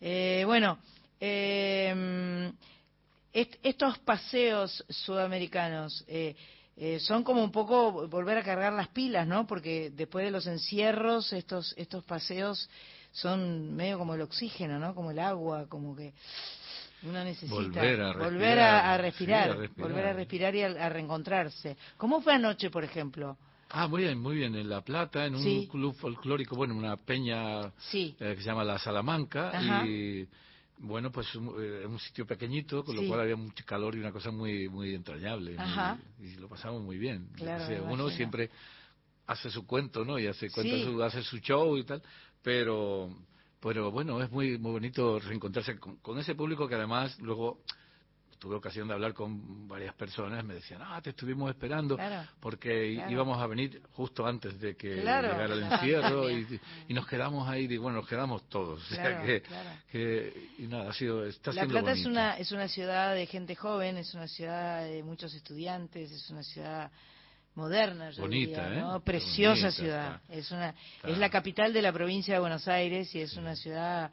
Eh, 0.00 0.42
bueno, 0.46 0.78
eh, 1.18 2.52
est- 3.32 3.56
estos 3.62 3.98
paseos 4.00 4.84
sudamericanos, 4.88 6.04
eh, 6.76 6.98
son 7.00 7.22
como 7.22 7.42
un 7.42 7.52
poco 7.52 8.08
volver 8.08 8.38
a 8.38 8.42
cargar 8.42 8.72
las 8.72 8.88
pilas, 8.88 9.26
¿no? 9.26 9.46
Porque 9.46 9.90
después 9.94 10.24
de 10.24 10.30
los 10.30 10.46
encierros, 10.46 11.32
estos, 11.32 11.74
estos 11.76 12.04
paseos 12.04 12.68
son 13.12 13.74
medio 13.76 13.98
como 13.98 14.14
el 14.14 14.22
oxígeno, 14.22 14.78
¿no? 14.78 14.94
Como 14.94 15.10
el 15.12 15.18
agua, 15.20 15.66
como 15.68 15.94
que 15.94 16.12
uno 17.02 17.22
necesita 17.22 17.54
Volver 17.54 18.00
a 18.00 18.12
volver 18.14 18.58
a, 18.58 18.92
a 18.94 18.98
respirar, 18.98 19.48
respirar, 19.48 19.50
sí, 19.50 19.56
a 19.56 19.60
respirar. 19.60 19.88
volver 19.90 20.06
a 20.06 20.12
respirar 20.14 20.54
y 20.54 20.62
a, 20.62 20.86
a 20.86 20.88
reencontrarse. 20.88 21.76
¿Cómo 21.96 22.20
fue 22.22 22.34
anoche, 22.34 22.70
por 22.70 22.82
ejemplo? 22.82 23.36
Ah, 23.70 23.88
muy 23.88 24.02
bien, 24.02 24.18
muy 24.20 24.36
bien. 24.36 24.54
En 24.54 24.68
La 24.68 24.80
Plata, 24.82 25.26
en 25.26 25.34
un 25.34 25.42
Sí. 25.42 25.68
club 25.70 25.94
folclórico, 25.96 26.56
bueno, 26.56 26.74
una 26.76 26.96
peña 26.96 27.72
Sí. 27.90 28.14
eh, 28.20 28.34
que 28.36 28.42
se 28.42 28.46
llama 28.46 28.64
La 28.64 28.78
Salamanca. 28.78 29.50
Ajá. 29.50 29.84
Y 29.84 30.26
bueno, 30.78 31.10
pues 31.12 31.34
un, 31.34 31.54
eh, 31.58 31.86
un 31.86 31.98
sitio 31.98 32.26
pequeñito, 32.26 32.84
con 32.84 32.94
Sí. 32.96 33.02
lo 33.02 33.08
cual 33.08 33.20
había 33.20 33.36
mucho 33.36 33.64
calor 33.64 33.94
y 33.94 34.00
una 34.00 34.12
cosa 34.12 34.30
muy 34.30 34.68
muy 34.68 34.94
entrañable. 34.94 35.56
muy- 36.18 36.26
y 36.32 36.34
lo 36.36 36.48
pasamos 36.48 36.82
muy 36.82 36.98
bien. 36.98 37.28
Claro, 37.34 37.64
O 37.64 37.66
sea, 37.66 37.82
me 37.82 37.92
uno 37.92 38.10
siempre 38.10 38.50
hace 39.26 39.50
su 39.50 39.66
cuento, 39.66 40.04
¿no? 40.04 40.18
Y 40.18 40.26
hace, 40.26 40.50
cuenta 40.50 40.76
Sí. 40.76 40.84
su, 40.84 41.02
hace 41.02 41.22
su 41.22 41.38
show 41.38 41.76
y 41.78 41.84
tal. 41.84 42.02
Pero, 42.42 43.08
pero 43.60 43.90
bueno, 43.90 44.22
es 44.22 44.30
muy, 44.30 44.58
muy 44.58 44.72
bonito 44.72 45.18
reencontrarse 45.18 45.78
con, 45.78 45.96
con 45.96 46.18
ese 46.18 46.34
público 46.34 46.68
que 46.68 46.74
además 46.74 47.18
luego 47.20 47.60
tuve 48.44 48.56
ocasión 48.56 48.86
de 48.86 48.92
hablar 48.92 49.14
con 49.14 49.66
varias 49.66 49.94
personas, 49.94 50.44
me 50.44 50.52
decían, 50.54 50.82
ah, 50.84 51.00
te 51.02 51.10
estuvimos 51.10 51.48
esperando, 51.48 51.96
Claro. 51.96 52.28
porque 52.40 52.92
Claro. 52.96 53.10
íbamos 53.10 53.40
a 53.42 53.46
venir 53.46 53.80
justo 53.92 54.26
antes 54.26 54.60
de 54.60 54.76
que 54.76 55.00
Claro. 55.00 55.28
llegara 55.32 55.54
el 55.54 55.62
encierro 55.62 56.30
y, 56.30 56.60
y 56.88 56.92
nos 56.92 57.06
quedamos 57.06 57.48
ahí, 57.48 57.64
y 57.64 57.76
bueno, 57.78 58.00
nos 58.00 58.08
quedamos 58.08 58.46
todos. 58.50 58.82
O 58.82 58.94
sea 58.94 59.22
que, 59.22 59.40
claro. 59.40 59.70
que- 59.90 60.48
y 60.58 60.62
nada, 60.66 60.90
ha 60.90 60.92
sido, 60.92 61.24
está 61.24 61.52
La 61.52 61.62
siendo 61.62 61.72
Plata 61.80 61.92
es 61.98 62.04
una, 62.04 62.36
es 62.36 62.52
una 62.52 62.68
ciudad 62.68 63.14
de 63.14 63.24
gente 63.24 63.54
joven, 63.54 63.96
es 63.96 64.12
una 64.12 64.28
ciudad 64.28 64.84
de 64.84 65.02
muchos 65.02 65.32
estudiantes, 65.34 66.12
es 66.12 66.28
una 66.28 66.42
ciudad 66.42 66.90
moderna, 67.54 68.10
yo 68.10 68.20
Bonita, 68.22 68.64
diría, 68.68 68.78
¿eh? 68.78 68.80
¿no? 68.82 68.96
Está 68.96 69.04
Preciosa 69.06 69.60
bonita, 69.68 69.70
ciudad. 69.70 70.20
está. 70.22 70.34
Es 70.34 70.50
una, 70.50 70.68
Está. 70.96 71.08
es 71.08 71.16
la 71.18 71.30
capital 71.30 71.72
de 71.72 71.80
la 71.80 71.92
provincia 71.92 72.34
de 72.34 72.40
Buenos 72.40 72.68
Aires 72.68 73.14
y 73.14 73.20
es 73.20 73.36
una 73.38 73.56
ciudad 73.56 74.10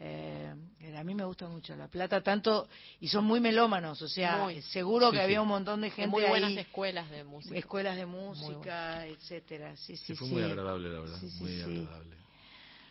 eh, 0.00 0.54
a 0.96 1.04
mí 1.04 1.14
me 1.14 1.24
gusta 1.24 1.48
mucho 1.48 1.74
La 1.76 1.88
Plata, 1.88 2.20
tanto 2.22 2.68
y 3.00 3.08
son 3.08 3.24
muy 3.24 3.40
melómanos, 3.40 4.00
o 4.02 4.08
sea, 4.08 4.38
Muy. 4.44 4.62
seguro 4.62 5.10
Sí, 5.10 5.16
que 5.16 5.22
había 5.22 5.36
sí. 5.38 5.42
un 5.42 5.48
montón 5.48 5.80
de 5.80 5.90
gente 5.90 6.10
muy 6.10 6.24
buenas 6.24 6.50
ahí, 6.50 6.58
escuelas 6.58 7.10
de 7.10 7.24
música. 7.24 7.56
escuelas 7.58 7.96
de 7.96 8.06
música, 8.06 9.06
etcétera. 9.06 9.76
Sí, 9.76 9.96
sí, 9.96 10.04
Sí, 10.08 10.14
fue 10.16 10.28
sí. 10.28 10.34
muy 10.34 10.42
agradable, 10.42 10.88
la 10.90 11.00
verdad, 11.00 11.18
Sí, 11.20 11.30
sí, 11.30 11.42
muy 11.42 11.52
sí. 11.52 11.62
agradable. 11.62 12.16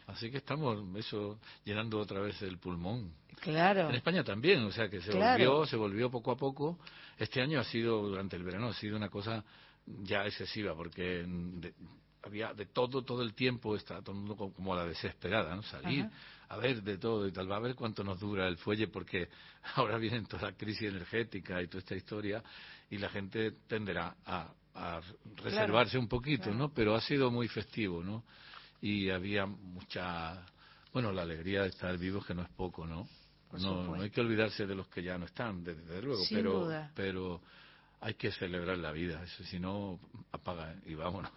Así 0.08 0.30
que 0.30 0.38
estamos, 0.38 0.96
eso, 0.98 1.40
llenando 1.64 2.00
otra 2.00 2.20
vez 2.20 2.40
el 2.44 2.60
pulmón. 2.60 3.12
Claro. 3.40 3.90
En 3.90 3.96
España 3.96 4.24
también, 4.24 4.64
o 4.64 4.72
sea 4.72 4.88
que 4.88 5.02
se 5.02 5.12
Claro. 5.12 5.32
volvió, 5.32 5.66
se 5.66 5.76
volvió 5.76 6.12
poco 6.12 6.32
a 6.32 6.38
poco. 6.38 6.78
Este 7.18 7.42
año 7.42 7.60
ha 7.60 7.64
sido, 7.64 8.04
durante 8.08 8.36
el 8.36 8.44
verano, 8.44 8.68
ha 8.68 8.74
sido 8.74 8.96
una 8.98 9.10
cosa 9.10 9.44
ya 10.04 10.26
excesiva, 10.26 10.76
porque 10.76 11.24
de- 11.28 11.74
había 12.26 12.54
de 12.54 12.66
todo, 12.66 13.04
todo 13.04 13.22
el 13.22 13.34
tiempo, 13.34 13.76
está 13.76 14.02
todo 14.02 14.12
el 14.14 14.18
mundo 14.20 14.36
co- 14.36 14.52
como 14.54 14.74
a 14.74 14.78
la 14.78 14.86
desesperada, 14.86 15.56
¿no? 15.56 15.62
Salir, 15.64 16.06
Ajá. 16.06 16.12
a 16.50 16.58
ver 16.58 16.82
de 16.82 16.98
todo 16.98 17.28
y 17.28 17.32
tal, 17.32 17.50
va 17.52 17.58
a 17.58 17.60
ver 17.60 17.76
cuánto 17.76 18.04
nos 18.04 18.20
dura 18.20 18.48
el 18.48 18.58
fuelle, 18.58 18.88
porque 18.88 19.30
ahora 19.76 19.98
viene 19.98 20.24
toda 20.26 20.52
la 20.52 20.58
crisis 20.58 20.90
energética 20.90 21.62
y 21.62 21.68
toda 21.68 21.80
esta 21.80 21.96
historia, 21.96 22.44
y 22.90 22.98
la 22.98 23.10
gente 23.10 23.52
tenderá 23.68 24.16
a, 24.26 24.52
a 24.74 25.02
reservarse 25.38 25.98
un 25.98 26.08
poquito, 26.08 26.46
claro. 26.46 26.58
¿no? 26.58 26.74
Pero 26.74 26.96
ha 26.96 27.02
sido 27.02 27.30
muy 27.32 27.48
festivo, 27.48 28.04
¿no? 28.04 28.24
Y 28.82 29.10
había 29.10 29.46
mucha, 29.46 30.46
bueno, 30.92 31.12
la 31.12 31.22
alegría 31.24 31.62
de 31.62 31.70
estar 31.70 31.98
vivos, 31.98 32.26
que 32.26 32.34
no 32.34 32.42
es 32.44 32.50
poco, 32.50 32.86
¿no? 32.86 33.08
No, 33.54 33.88
no 33.88 34.02
hay 34.02 34.10
que 34.10 34.20
olvidarse 34.20 34.66
de 34.66 34.76
los 34.76 34.88
que 34.90 35.02
ya 35.02 35.18
no 35.18 35.26
están, 35.26 35.64
desde 35.64 36.02
luego, 36.02 36.24
Sin 36.26 36.38
pero, 36.38 36.52
duda. 36.66 36.92
pero 36.94 37.42
hay 38.06 38.14
que 38.14 38.32
celebrar 38.32 38.78
la 38.78 38.92
vida, 38.92 39.20
eso, 39.24 39.44
si 39.46 39.60
no, 39.60 40.00
apaga 40.32 40.76
y 40.86 40.94
vámonos. 40.94 41.32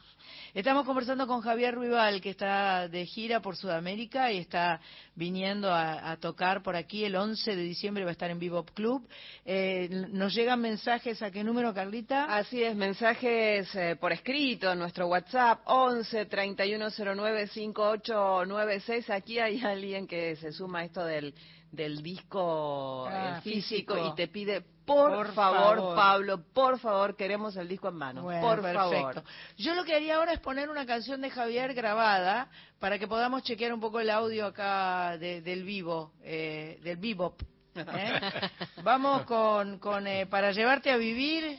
Estamos 0.52 0.84
conversando 0.84 1.26
con 1.26 1.40
Javier 1.40 1.74
Ruibal, 1.74 2.20
que 2.20 2.28
está 2.28 2.88
de 2.88 3.06
gira 3.06 3.40
por 3.40 3.56
Sudamérica 3.56 4.30
y 4.32 4.36
está 4.36 4.78
viniendo 5.14 5.70
a, 5.72 6.10
a 6.10 6.18
tocar 6.18 6.62
por 6.62 6.76
aquí. 6.76 7.04
El 7.04 7.16
11 7.16 7.56
de 7.56 7.62
diciembre 7.62 8.04
va 8.04 8.10
a 8.10 8.12
estar 8.12 8.30
en 8.30 8.38
Bebop 8.38 8.68
Club. 8.72 9.08
Eh, 9.46 9.88
nos 10.10 10.34
llegan 10.34 10.60
mensajes 10.60 11.22
a 11.22 11.30
qué 11.30 11.42
número, 11.42 11.72
Carlita? 11.72 12.24
Así 12.24 12.62
es, 12.62 12.76
mensajes 12.76 13.74
eh, 13.74 13.96
por 13.98 14.12
escrito 14.12 14.70
en 14.70 14.78
nuestro 14.78 15.06
WhatsApp 15.06 15.60
11 15.64 16.26
3109 16.26 17.46
5896. 17.46 19.08
Aquí 19.08 19.38
hay 19.38 19.60
alguien 19.62 20.06
que 20.06 20.36
se 20.36 20.52
suma 20.52 20.80
a 20.80 20.84
esto 20.84 21.02
del, 21.02 21.34
del 21.72 22.02
disco 22.02 23.06
Ah, 23.10 23.40
físico, 23.42 23.94
físico. 23.94 24.12
y 24.12 24.14
te 24.16 24.28
pide, 24.28 24.62
por, 24.89 25.12
Por 25.14 25.32
favor, 25.34 25.76
favor. 25.76 25.95
Pablo, 25.95 26.43
por 26.53 26.78
favor, 26.80 27.14
queremos 27.14 27.55
el 27.57 27.68
disco 27.68 27.89
en 27.89 27.95
mano. 27.95 28.22
Bueno, 28.22 28.41
por 28.41 28.62
perfecto. 28.62 28.78
favor. 28.91 29.22
Yo 29.59 29.74
lo 29.74 29.84
que 29.84 29.95
haría 29.95 30.16
ahora 30.16 30.32
es 30.32 30.41
poner 30.41 30.70
una 30.70 30.86
canción 30.86 31.20
de 31.20 31.30
Javier 31.30 31.74
grabada 31.74 32.49
para 32.80 32.99
que 32.99 33.07
podamos 33.07 33.43
chequear 33.43 33.72
un 33.72 33.80
poco 33.80 34.01
el 34.01 34.09
audio 34.11 34.47
acá 34.47 35.16
de- 35.18 35.43
del 35.43 35.62
vivo, 35.62 36.12
eh, 36.22 36.80
del 36.82 36.97
bebop. 36.97 37.41
¿eh? 37.76 38.20
Vamos 38.82 39.22
con, 39.22 39.78
con 39.78 40.07
eh, 40.07 40.26
para 40.26 40.51
llevarte 40.53 40.91
a 40.91 40.97
vivir. 40.97 41.59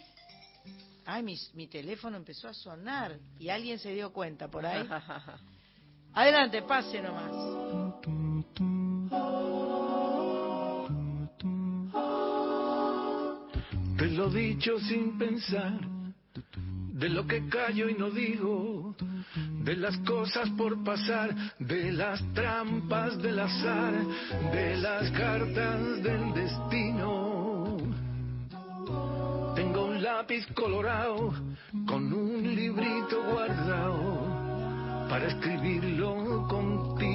Ay, 1.06 1.24
mi, 1.24 1.38
mi 1.54 1.68
teléfono 1.68 2.18
empezó 2.18 2.48
a 2.50 2.54
sonar 2.54 3.18
y 3.40 3.50
alguien 3.50 3.80
se 3.80 3.92
dio 3.94 4.12
cuenta 4.12 4.48
por 4.48 4.66
ahí. 4.66 4.88
Adelante, 6.14 6.62
pase 6.64 7.02
nomás. 7.02 7.32
Lo 14.20 14.30
dicho 14.30 14.78
sin 14.80 15.18
pensar, 15.18 15.80
de 16.92 17.08
lo 17.08 17.26
que 17.26 17.48
callo 17.48 17.88
y 17.88 17.94
no 17.94 18.12
digo, 18.12 18.94
de 19.64 19.78
las 19.78 19.98
cosas 20.00 20.50
por 20.58 20.84
pasar, 20.84 21.34
de 21.58 21.94
las 21.94 22.22
trampas 22.34 23.18
del 23.22 23.40
azar, 23.40 23.94
de 24.52 24.76
las 24.76 25.10
cartas 25.12 26.04
del 26.04 26.34
destino. 26.34 27.78
Tengo 29.56 29.86
un 29.86 30.04
lápiz 30.04 30.46
colorado 30.54 31.34
con 31.88 32.12
un 32.12 32.44
librito 32.44 33.24
guardado 33.24 35.08
para 35.10 35.28
escribirlo 35.28 36.46
contigo. 36.50 37.09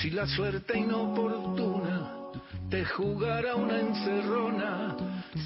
Si 0.00 0.10
la 0.10 0.26
suerte 0.26 0.78
inoportuna 0.78 2.22
te 2.68 2.84
jugara 2.84 3.54
una 3.54 3.78
encerrona, 3.78 4.96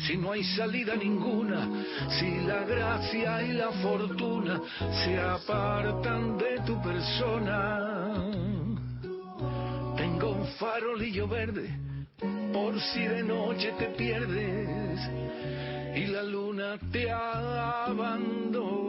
si 0.07 0.17
no 0.17 0.33
hay 0.33 0.45
salida 0.45 0.95
ninguna, 0.95 1.69
si 2.19 2.41
la 2.47 2.65
gracia 2.65 3.43
y 3.43 3.53
la 3.53 3.71
fortuna 3.83 4.61
se 5.05 5.19
apartan 5.19 6.39
de 6.39 6.61
tu 6.65 6.81
persona. 6.83 8.23
Tengo 9.97 10.31
un 10.31 10.47
farolillo 10.59 11.27
verde 11.27 11.69
por 12.53 12.81
si 12.81 13.05
de 13.07 13.23
noche 13.23 13.73
te 13.79 13.87
pierdes 13.87 15.01
y 15.97 16.07
la 16.07 16.23
luna 16.23 16.79
te 16.93 17.11
abandona. 17.11 18.86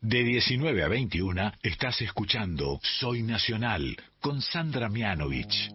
De 0.00 0.24
19 0.24 0.82
a 0.82 0.88
21 0.88 1.52
estás 1.62 2.00
escuchando 2.00 2.80
Soy 2.82 3.22
Nacional 3.22 3.96
con 4.20 4.40
Sandra 4.40 4.88
Mianovich. 4.88 5.70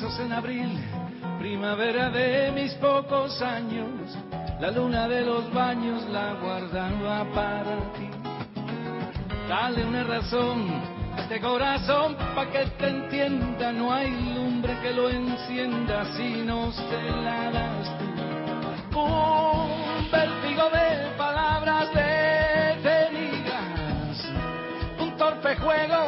En 0.00 0.32
abril, 0.32 0.80
primavera 1.38 2.08
de 2.08 2.50
mis 2.52 2.72
pocos 2.74 3.42
años, 3.42 4.16
la 4.58 4.70
luna 4.70 5.06
de 5.06 5.20
los 5.20 5.52
baños 5.52 6.08
la 6.08 6.32
guardaba 6.40 7.26
para 7.34 7.76
ti. 7.92 8.08
Dale 9.46 9.84
una 9.84 10.02
razón 10.04 10.70
a 11.14 11.20
este 11.20 11.38
corazón 11.38 12.16
pa' 12.34 12.46
que 12.46 12.64
te 12.78 12.88
entienda, 12.88 13.72
no 13.72 13.92
hay 13.92 14.10
lumbre 14.34 14.74
que 14.80 14.90
lo 14.94 15.10
encienda 15.10 16.06
si 16.16 16.44
no 16.46 16.72
se 16.72 17.02
la 17.22 17.50
das 17.50 17.92
tú. 17.98 19.00
Un 19.00 20.10
vértigo 20.10 20.70
de 20.70 21.10
palabras 21.18 21.90
detenidas, 21.92 23.52
un 24.98 25.14
torpe 25.18 25.56
juego 25.56 25.99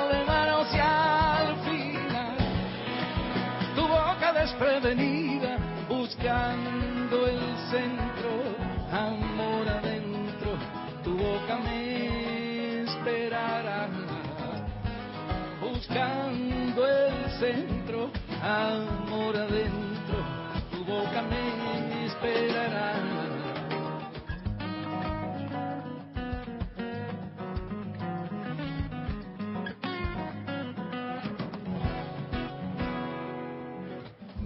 esperará 12.87 13.89
buscando 15.61 16.87
el 16.87 17.31
centro, 17.39 18.11
amor 18.43 19.37
adentro, 19.37 20.17
tu 20.71 20.85
boca 20.85 21.23
me 21.23 22.07
esperará. 22.07 22.93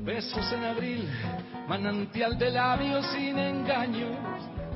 Besos 0.07 0.53
en 0.53 0.65
abril, 0.65 1.11
manantial 1.69 2.39
de 2.39 2.51
labios 2.51 3.05
sin 3.09 3.37
engaños, 3.39 4.17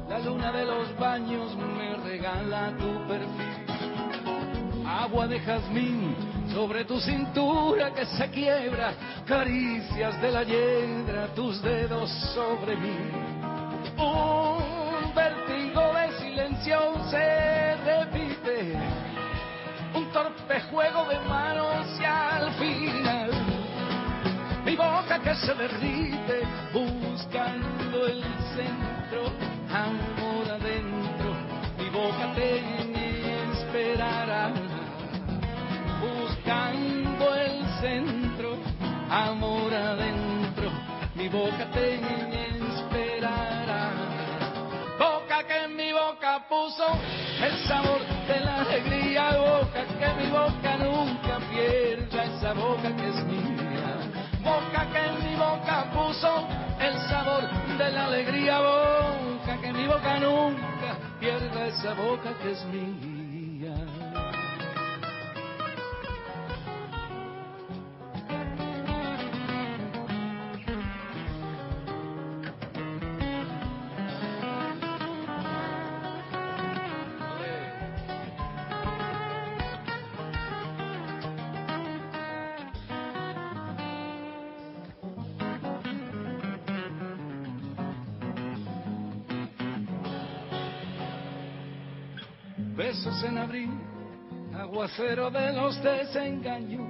la 0.09 0.19
luna 0.19 0.51
de 0.51 0.65
los 0.65 0.99
baños 0.99 1.57
me 1.57 2.00
regala 2.21 2.73
tu 2.77 3.09
perfil 3.09 3.71
agua 4.87 5.27
de 5.27 5.41
jazmín 5.41 6.15
sobre 6.53 6.85
tu 6.85 7.01
cintura 7.01 7.93
que 7.95 8.05
se 8.05 8.29
quiebra, 8.29 8.93
caricias 9.25 10.21
de 10.21 10.31
la 10.31 10.43
hiedra, 10.43 11.29
tus 11.35 11.63
dedos 11.63 12.11
sobre 12.35 12.77
mí. 12.77 12.97
Un 13.97 15.15
vértigo 15.15 15.95
de 15.95 16.19
silencio 16.19 16.79
se 17.09 17.77
repite, 17.77 18.77
un 19.95 20.11
torpe 20.13 20.61
juego 20.71 21.05
de 21.09 21.21
manos 21.21 21.87
y 22.01 22.05
al 22.05 22.53
final 22.55 23.31
mi 24.65 24.77
boca 24.77 25.21
que 25.21 25.35
se 25.37 25.55
derrite 25.55 26.43
buscando 26.73 28.07
el 28.07 28.23
amor 39.11 39.75
adentro, 39.75 40.71
mi 41.17 41.29
boca 41.29 41.69
te 41.73 41.97
esperará. 41.97 43.91
Boca 44.99 45.45
que 45.47 45.65
en 45.65 45.77
mi 45.77 45.93
boca 45.93 46.47
puso 46.49 46.87
el 47.43 47.59
sabor 47.67 48.01
de 48.29 48.41
la 48.41 48.61
alegría, 48.61 49.37
boca 49.37 49.85
que 49.99 50.23
mi 50.23 50.31
boca 50.31 50.77
nunca 50.79 51.39
pierda 51.51 52.25
esa 52.25 52.53
boca 52.53 52.95
que 52.97 53.09
es 53.09 53.25
mía. 53.25 53.97
Boca 54.43 54.87
que 54.93 54.99
en 54.99 55.31
mi 55.31 55.37
boca 55.37 55.91
puso 55.93 56.47
el 56.79 56.95
sabor 57.09 57.51
de 57.79 57.91
la 57.91 58.05
alegría, 58.07 58.61
boca 58.61 59.61
que 59.61 59.73
mi 59.73 59.87
boca 59.87 60.19
nunca 60.21 60.97
pierda 61.19 61.67
esa 61.67 61.95
boca 61.95 62.33
que 62.41 62.53
es 62.53 62.65
mía. 62.67 63.20
En 93.23 93.37
abril, 93.37 93.71
aguacero 94.59 95.31
de 95.31 95.53
los 95.53 95.83
desengaños, 95.83 96.89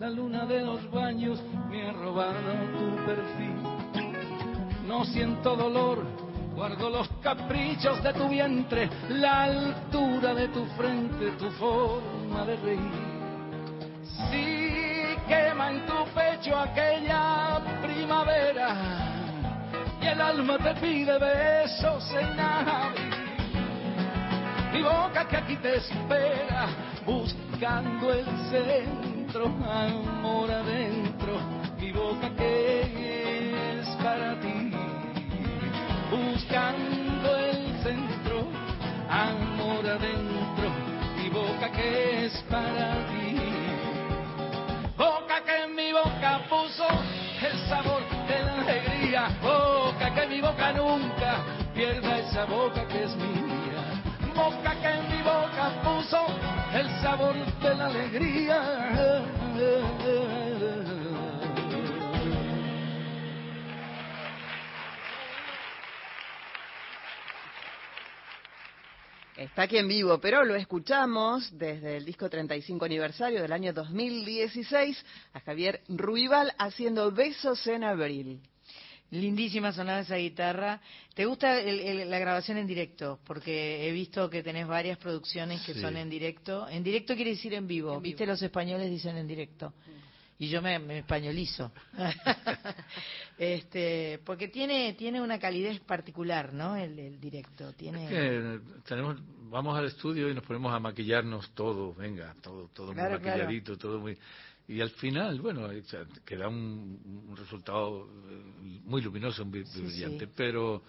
la 0.00 0.10
luna 0.10 0.44
de 0.46 0.62
los 0.62 0.90
baños 0.90 1.40
me 1.70 1.88
ha 1.88 1.92
robado 1.92 2.34
tu 2.76 2.96
perfil. 3.06 3.54
No 4.84 5.04
siento 5.04 5.54
dolor, 5.54 6.04
guardo 6.56 6.90
los 6.90 7.08
caprichos 7.22 8.02
de 8.02 8.12
tu 8.14 8.28
vientre, 8.28 8.90
la 9.10 9.44
altura 9.44 10.34
de 10.34 10.48
tu 10.48 10.64
frente, 10.76 11.30
tu 11.38 11.48
forma 11.52 12.44
de 12.46 12.56
reír. 12.56 12.92
Si 14.02 15.16
quema 15.28 15.70
en 15.70 15.86
tu 15.86 16.04
pecho 16.14 16.58
aquella 16.58 17.60
primavera 17.80 18.76
y 20.02 20.06
el 20.06 20.20
alma 20.20 20.58
te 20.58 20.74
pide 20.80 21.16
besos 21.16 22.12
en 22.12 22.40
abril 22.40 23.03
mi 24.84 24.90
boca 24.90 25.26
que 25.26 25.36
aquí 25.36 25.56
te 25.56 25.76
espera, 25.76 26.68
buscando 27.06 28.12
el 28.12 28.26
centro, 28.50 29.46
amor 29.46 30.50
adentro, 30.50 31.40
mi 31.78 31.90
boca 31.90 32.28
que 32.36 33.80
es 33.80 33.88
para 34.02 34.38
ti, 34.40 34.70
buscando 36.10 37.36
el 37.36 37.82
centro, 37.82 38.46
amor 39.08 39.86
adentro, 39.88 40.68
mi 41.16 41.30
boca 41.30 41.72
que 41.72 42.26
es 42.26 42.42
para 42.50 43.06
ti, 43.08 43.38
boca 44.98 45.40
que 45.46 45.64
en 45.64 45.74
mi 45.74 45.92
boca 45.92 46.40
puso 46.50 46.86
el 47.40 47.58
sabor 47.68 48.02
de 48.28 48.42
la 48.42 48.60
alegría, 48.60 49.28
boca 49.40 50.14
que 50.14 50.26
mi 50.26 50.40
boca 50.42 50.72
nunca 50.74 51.42
pierda 51.74 52.18
esa 52.18 52.44
boca 52.44 52.86
que 52.86 53.04
es 53.04 53.16
mía 53.16 53.43
boca 54.44 54.78
que 54.80 54.88
en 54.88 55.08
mi 55.08 55.22
boca 55.22 55.80
puso 55.82 56.26
el 56.74 56.88
sabor 57.00 57.34
de 57.62 57.74
la 57.74 57.86
alegría. 57.86 58.58
Está 69.36 69.62
aquí 69.62 69.78
en 69.78 69.88
vivo, 69.88 70.18
pero 70.20 70.44
lo 70.44 70.54
escuchamos 70.54 71.56
desde 71.56 71.96
el 71.96 72.04
disco 72.04 72.28
35 72.28 72.84
aniversario 72.84 73.40
del 73.40 73.52
año 73.52 73.72
2016 73.72 75.04
a 75.32 75.40
Javier 75.40 75.80
Ruibal 75.88 76.52
haciendo 76.58 77.10
Besos 77.10 77.66
en 77.66 77.84
Abril. 77.84 78.40
Lindísima 79.10 79.72
sonada 79.72 80.00
esa 80.00 80.16
guitarra. 80.16 80.80
¿Te 81.14 81.24
gusta 81.24 81.60
el- 81.60 81.80
el- 81.80 82.10
la 82.10 82.18
grabación 82.18 82.56
en 82.58 82.66
directo? 82.66 83.20
Porque 83.24 83.86
he 83.88 83.92
visto 83.92 84.28
que 84.28 84.42
tenés 84.42 84.66
varias 84.66 84.98
producciones 84.98 85.60
que 85.62 85.74
Sí. 85.74 85.80
son 85.80 85.96
en 85.96 86.10
directo. 86.10 86.68
En 86.68 86.82
directo 86.82 87.14
quiere 87.14 87.30
decir 87.30 87.54
en 87.54 87.66
vivo. 87.66 88.00
¿Viste? 88.00 88.26
Los 88.26 88.42
españoles 88.42 88.90
dicen 88.90 89.16
en 89.16 89.26
directo. 89.28 89.72
Y 90.36 90.48
yo 90.48 90.60
me, 90.60 90.80
me 90.80 90.98
españolizo. 90.98 91.70
este, 93.38 94.20
porque 94.24 94.48
tiene 94.48 94.94
tiene 94.94 95.20
una 95.20 95.38
calidez 95.38 95.78
particular, 95.80 96.52
¿no? 96.52 96.76
El, 96.76 96.98
el 96.98 97.20
directo. 97.20 97.72
Tiene... 97.74 98.04
Es 98.04 98.10
que 98.10 98.60
tenemos, 98.88 99.16
vamos 99.48 99.78
al 99.78 99.86
estudio 99.86 100.28
y 100.28 100.34
nos 100.34 100.44
ponemos 100.44 100.72
a 100.74 100.80
maquillarnos 100.80 101.50
todo, 101.54 101.94
venga, 101.94 102.34
todo, 102.42 102.68
todo 102.74 102.92
Claro, 102.92 103.20
muy 103.20 103.28
maquilladito, 103.28 103.76
todo 103.78 104.00
muy... 104.00 104.18
Y 104.66 104.80
al 104.80 104.90
final, 104.90 105.40
bueno, 105.40 105.68
queda 106.24 106.48
un, 106.48 107.26
un 107.28 107.36
resultado 107.36 108.08
eh, 108.30 108.80
muy 108.84 109.02
luminoso, 109.02 109.44
muy 109.44 109.64
Sí, 109.64 109.80
brillante, 109.82 110.26
sí. 110.26 110.32
pero 110.34 110.82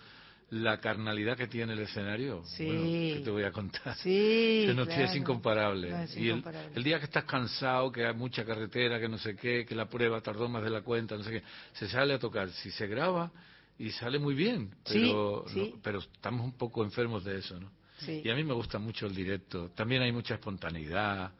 la 0.51 0.80
carnalidad 0.80 1.36
que 1.36 1.47
tiene 1.47 1.73
el 1.73 1.80
escenario, 1.80 2.43
Sí. 2.45 2.65
bueno, 2.65 2.84
¿qué 3.13 3.19
te 3.21 3.30
voy 3.32 3.43
a 3.43 3.51
contar? 3.51 3.95
Sí, 3.97 4.63
Que 4.65 4.73
no 4.73 4.84
es 4.84 4.88
claro. 4.89 5.15
incomparable. 5.17 5.89
No, 5.89 5.97
es 6.03 6.15
y 6.15 6.21
el, 6.30 6.38
incomparable. 6.38 6.71
el 6.76 6.84
día 6.84 6.99
que 6.99 7.05
estás 7.05 7.26
cansado, 7.26 7.91
que 7.91 8.05
hay 8.05 8.13
mucha 8.13 8.45
carretera, 8.45 8.99
que 8.99 9.09
no 9.09 9.17
sé 9.17 9.36
qué, 9.36 9.65
que 9.65 9.76
la 9.76 9.89
prueba 9.89 10.21
tardó 10.21 10.47
más 10.47 10.63
de 10.63 10.69
la 10.69 10.82
cuenta, 10.82 11.17
no 11.17 11.23
sé 11.23 11.32
qué, 11.32 11.43
se 11.73 11.89
sale 11.89 12.13
a 12.13 12.19
tocar. 12.19 12.49
Si 12.51 12.71
se 12.71 12.88
graba 12.88 13.32
y 13.78 13.89
sale 13.91 14.19
muy 14.19 14.36
bien, 14.36 14.73
pero, 14.88 15.43
sí. 15.49 15.59
no- 15.73 15.82
pero 15.82 15.99
estamos 15.99 16.45
un 16.45 16.53
poco 16.53 16.82
enfermos 16.84 17.26
de 17.26 17.39
eso, 17.39 17.59
¿no? 17.59 17.69
Y 18.07 18.30
a 18.30 18.36
mí 18.36 18.43
me 18.43 18.53
gusta 18.53 18.78
mucho 18.78 19.05
el 19.07 19.15
directo. 19.15 19.71
También 19.76 20.01
hay 20.01 20.11
mucha 20.11 20.36
espontaneidad 20.36 21.32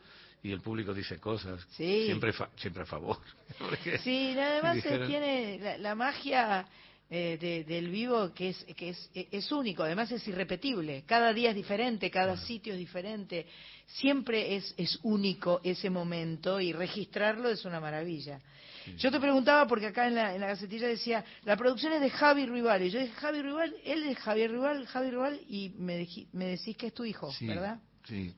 y 0.46 0.52
el 0.52 0.62
público 0.62 0.94
dice 0.94 1.18
cosas 1.20 1.66
Sí. 1.72 2.04
siempre 2.06 2.32
fa- 2.34 2.50
siempre 2.58 2.84
a 2.84 2.86
favor 2.86 3.18
Sí, 4.04 4.34
y 4.36 4.38
además 4.40 4.78
eh, 4.78 4.82
dijeron- 4.82 5.08
tiene 5.08 5.60
la, 5.60 5.78
la 5.80 5.96
magia 5.96 6.68
eh, 7.10 7.38
de- 7.40 7.64
del 7.64 7.90
vivo 7.90 8.34
que 8.34 8.50
es 8.50 8.64
que 8.76 8.90
es, 8.90 9.10
es 9.14 9.52
único, 9.52 9.84
además 9.84 10.12
es 10.12 10.28
irrepetible. 10.28 11.04
Cada 11.06 11.34
día 11.34 11.50
es 11.52 11.56
diferente, 11.56 12.10
cada 12.10 12.36
sitio 12.38 12.74
es 12.74 12.80
diferente. 12.80 13.46
Siempre 13.86 14.56
es, 14.56 14.74
es 14.78 15.00
único 15.04 15.62
ese 15.64 15.90
momento 15.92 16.60
y 16.60 16.74
registrarlo 16.74 17.50
es 17.50 17.64
una 17.64 17.80
maravilla. 17.80 18.40
Yo 18.98 19.10
te 19.12 19.20
preguntaba, 19.20 19.68
porque 19.68 19.88
acá 19.88 20.08
en 20.08 20.16
la, 20.16 20.34
en 20.36 20.42
la 20.42 20.48
gacetilla 20.48 20.88
decía, 20.88 21.24
la 21.44 21.56
producción 21.58 21.94
es 21.94 22.02
de 22.02 22.10
Javi 22.10 22.46
Ruibal. 22.48 22.82
Y 22.84 22.90
yo 22.92 23.00
dije, 23.00 23.14
Javi 23.14 23.42
Ruibal, 23.42 23.76
él 23.84 24.04
es 24.04 24.18
Javier 24.20 24.52
Ruibal, 24.52 24.86
Javi 24.88 25.10
Ruibal, 25.12 25.40
y 25.48 25.70
me, 25.78 26.08
me 26.34 26.46
decís 26.46 26.76
que 26.78 26.88
es 26.88 26.94
tu 26.94 27.04
hijo, 27.06 27.32
Sí, 27.32 27.48
¿verdad? 27.48 27.80
Sí, 28.08 28.34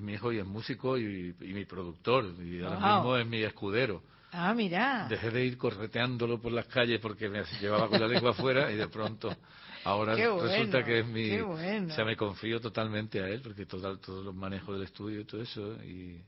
es 0.00 0.04
mi 0.06 0.14
hijo 0.14 0.32
y 0.32 0.38
es 0.38 0.46
músico 0.46 0.98
y, 0.98 1.34
y 1.40 1.52
mi 1.52 1.64
productor, 1.64 2.24
y 2.42 2.62
ahora 2.62 2.78
Wow. 2.78 2.94
mismo 2.96 3.16
es 3.16 3.26
mi 3.26 3.42
escudero. 3.42 4.02
Ah, 4.32 4.54
mirá. 4.54 5.06
Dejé 5.08 5.30
de 5.30 5.44
ir 5.44 5.58
correteándolo 5.58 6.40
por 6.40 6.52
las 6.52 6.66
calles 6.66 7.00
porque 7.00 7.28
me 7.28 7.42
llevaba 7.60 7.88
con 7.88 8.00
la 8.00 8.06
lengua 8.06 8.30
afuera 8.30 8.70
y 8.70 8.76
de 8.76 8.88
pronto 8.88 9.34
ahora 9.84 10.12
bueno, 10.14 10.40
resulta 10.42 10.84
que 10.84 11.00
es 11.00 11.06
mi... 11.06 11.28
qué 11.30 11.42
bueno. 11.42 11.92
O 11.92 11.96
sea, 11.96 12.04
me 12.04 12.16
confío 12.16 12.60
totalmente 12.60 13.20
a 13.20 13.28
él 13.28 13.40
porque 13.42 13.66
todo, 13.66 13.98
todos 13.98 14.24
los 14.24 14.34
manejos 14.34 14.74
del 14.76 14.84
estudio 14.84 15.20
y 15.20 15.24
todo 15.24 15.42
eso 15.42 15.74
y, 15.82 16.22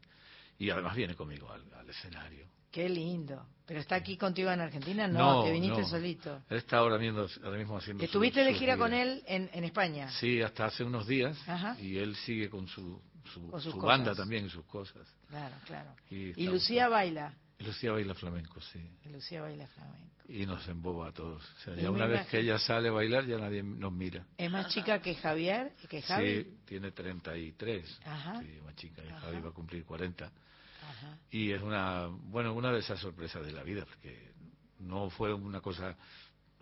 y 0.59 0.71
además 0.71 0.97
viene 0.97 1.15
conmigo 1.15 1.51
al, 1.53 1.63
al 1.79 1.89
escenario. 1.89 2.47
Qué 2.73 2.89
lindo. 2.89 3.47
Pero 3.67 3.79
está 3.81 3.95
aquí 3.97 4.17
contigo 4.17 4.51
en 4.51 4.61
Argentina, 4.61 5.07
no, 5.07 5.45
te 5.45 5.53
viniste 5.53 5.83
no. 5.83 5.87
solito. 5.87 6.43
Él 6.51 6.57
está 6.59 6.79
ahora 6.79 6.99
mismo, 6.99 7.25
ahora 7.45 7.59
mismo 7.59 7.77
haciendo 7.77 8.03
Estuviste 8.03 8.41
de 8.43 8.53
su 8.53 8.59
gira 8.59 8.75
gira. 8.75 8.79
con 8.85 8.93
él 8.95 9.23
en, 9.27 9.49
en 9.53 9.63
España. 9.65 10.11
Sí, 10.19 10.43
hasta 10.43 10.65
hace 10.65 10.83
unos 10.83 11.07
días 11.07 11.39
Ajá. 11.49 11.77
y 11.81 11.99
él 11.99 12.17
sigue 12.17 12.51
con 12.51 12.67
su, 12.67 13.01
su, 13.33 13.51
Con 13.51 13.61
sus 13.61 13.73
su 13.73 13.81
banda 13.81 14.15
también 14.15 14.47
y 14.47 14.51
sus 14.51 14.65
cosas. 14.67 15.07
Claro, 15.29 15.55
claro. 15.67 15.95
Y, 16.11 16.41
Y 16.43 16.47
Lucía 16.47 16.89
baila. 16.89 17.35
y 17.59 17.65
Lucía 17.65 17.93
baila 17.93 18.15
flamenco, 18.15 18.61
sí. 18.61 18.81
Lucía 19.11 19.43
baila 19.43 19.67
flamenco. 19.69 20.13
Y 20.29 20.47
nos 20.47 20.67
emboba 20.69 21.09
a 21.09 21.13
todos. 21.13 21.43
O 21.43 21.61
sea, 21.61 21.75
ya 21.75 21.91
una 21.91 22.07
vez 22.07 22.27
que 22.29 22.39
ella 22.41 22.59
sale 22.59 22.89
a 22.89 22.93
bailar, 22.93 23.27
ya 23.27 23.39
nadie 23.39 23.63
nos 23.63 23.93
mira. 23.93 24.25
Es 24.39 24.51
más 24.51 24.69
chica 24.73 25.01
que 25.03 25.15
Javier, 25.15 25.75
que 25.89 26.01
Javi. 26.01 26.45
Sí, 26.45 26.59
tiene 26.65 26.93
33. 26.93 28.01
Ajá. 28.05 28.41
Sí, 28.41 28.59
más 28.65 28.75
chica. 28.77 29.03
Ajá. 29.03 29.21
Javi 29.21 29.41
va 29.41 29.49
a 29.51 29.53
cumplir 29.53 29.85
40. 29.85 30.25
Ajá. 30.25 31.19
Y 31.31 31.51
es 31.51 31.61
una, 31.61 32.07
bueno, 32.07 32.55
una 32.55 32.73
de 32.73 32.79
esas 32.79 33.01
sorpresas 33.01 33.45
de 33.45 33.53
la 33.53 33.63
vida, 33.63 33.85
porque 33.85 34.33
no 34.79 35.11
fue 35.11 35.35
una 35.35 35.61
cosa 35.61 35.97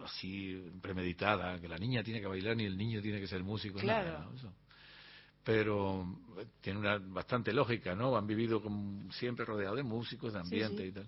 así 0.04 0.70
premeditada, 0.80 1.60
que 1.60 1.68
la 1.68 1.78
niña 1.78 2.02
tiene 2.02 2.20
que 2.20 2.26
bailar 2.26 2.56
ni 2.56 2.64
el 2.64 2.76
niño 2.76 3.00
tiene 3.02 3.20
que 3.20 3.26
ser 3.26 3.42
músico. 3.42 3.78
Claro. 3.78 4.12
nada, 4.12 4.24
¿no? 4.24 4.36
Eso. 4.36 4.52
Pero 5.50 6.06
tiene 6.60 6.78
una 6.78 6.98
bastante 6.98 7.52
lógica, 7.52 7.96
¿no? 7.96 8.16
Han 8.16 8.24
vivido 8.24 8.62
como 8.62 9.10
siempre 9.10 9.44
rodeados 9.44 9.78
de 9.78 9.82
músicos, 9.82 10.32
de 10.32 10.38
ambiente 10.38 10.82
sí. 10.82 10.88
y 10.88 10.92
tal. 10.92 11.06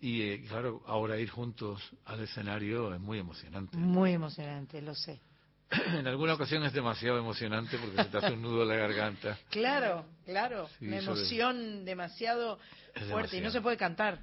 Y 0.00 0.22
eh, 0.22 0.44
claro, 0.48 0.82
ahora 0.86 1.18
ir 1.18 1.28
juntos 1.28 1.78
al 2.06 2.20
escenario 2.20 2.94
es 2.94 3.00
muy 3.00 3.18
emocionante. 3.18 3.76
Muy 3.76 4.12
emocionante, 4.12 4.80
lo 4.80 4.94
sé. 4.94 5.20
en 5.70 6.06
alguna 6.06 6.34
ocasión 6.34 6.64
es 6.64 6.72
demasiado 6.72 7.18
emocionante 7.18 7.76
porque 7.76 8.02
se 8.02 8.08
te 8.08 8.16
hace 8.16 8.32
un 8.32 8.40
nudo 8.40 8.62
en 8.62 8.68
la 8.68 8.76
garganta. 8.76 9.38
Claro, 9.50 10.06
claro. 10.24 10.66
Sí, 10.78 10.86
Una 10.86 11.00
emoción 11.00 11.84
demasiado 11.84 12.58
fuerte. 13.10 13.36
Y 13.36 13.40
no 13.42 13.50
se 13.50 13.60
puede 13.60 13.76
cantar. 13.76 14.20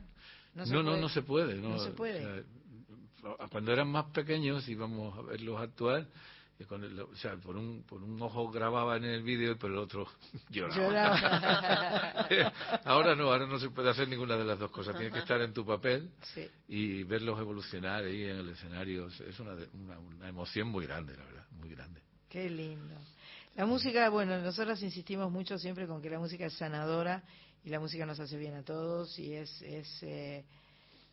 No, 0.56 0.66
No, 0.66 0.98
no, 0.98 1.10
se 1.10 1.22
puede. 1.22 1.54
No, 1.58 1.70
No 1.70 1.80
se 1.80 1.92
puede. 1.92 2.26
O 2.26 3.38
sea, 3.38 3.48
cuando 3.52 3.72
eran 3.72 3.88
más 3.88 4.06
pequeños 4.06 4.68
íbamos 4.68 5.16
a 5.16 5.22
verlos 5.22 5.62
actuar, 5.62 6.08
con 6.66 6.84
el- 6.84 7.00
o 7.00 7.16
sea, 7.16 7.36
por 7.38 7.56
un, 7.56 7.84
por 7.84 8.02
un 8.02 8.22
ojo 8.22 8.50
grababa 8.52 8.98
en 8.98 9.04
el 9.06 9.22
vídeo 9.24 9.52
y 9.52 9.56
por 9.56 9.70
el 9.72 9.78
otro 9.78 10.08
lloraba. 10.50 12.28
Ahora 12.86 13.16
no, 13.16 13.32
ahora 13.32 13.46
no 13.46 13.60
se 13.60 13.70
puede 13.70 13.90
hacer 13.90 14.08
ninguna 14.08 14.36
de 14.38 14.46
las 14.46 14.58
dos 14.60 14.72
cosas. 14.72 14.96
Tienes 14.96 15.14
que 15.14 15.20
estar 15.20 15.40
en 15.42 15.54
tu 15.54 15.66
papel 15.66 16.10
Sí. 16.34 16.48
y 16.68 17.04
verlos 17.04 17.40
evolucionar 17.40 18.04
ahí 18.04 18.24
en 18.24 18.38
el 18.38 18.50
escenario. 18.50 19.08
Es 19.08 19.40
una, 19.40 19.54
una, 19.74 20.00
una 20.00 20.28
emoción 20.30 20.68
muy 20.70 20.86
grande, 20.86 21.16
la 21.16 21.24
verdad, 21.26 21.46
muy 21.60 21.70
grande. 21.70 22.02
Qué 22.30 22.50
lindo. 22.50 22.96
La 23.56 23.66
música, 23.66 24.10
bueno, 24.10 24.38
nosotros 24.40 24.82
insistimos 24.84 25.32
mucho 25.32 25.58
siempre 25.58 25.88
con 25.88 26.02
que 26.02 26.10
la 26.10 26.20
música 26.20 26.46
es 26.46 26.54
sanadora 26.54 27.24
y 27.64 27.70
la 27.70 27.80
música 27.80 28.06
nos 28.06 28.20
hace 28.20 28.38
bien 28.38 28.56
a 28.56 28.64
todos 28.64 29.18
y 29.18 29.34
es, 29.34 29.62
es 29.64 30.04
eh, 30.04 30.46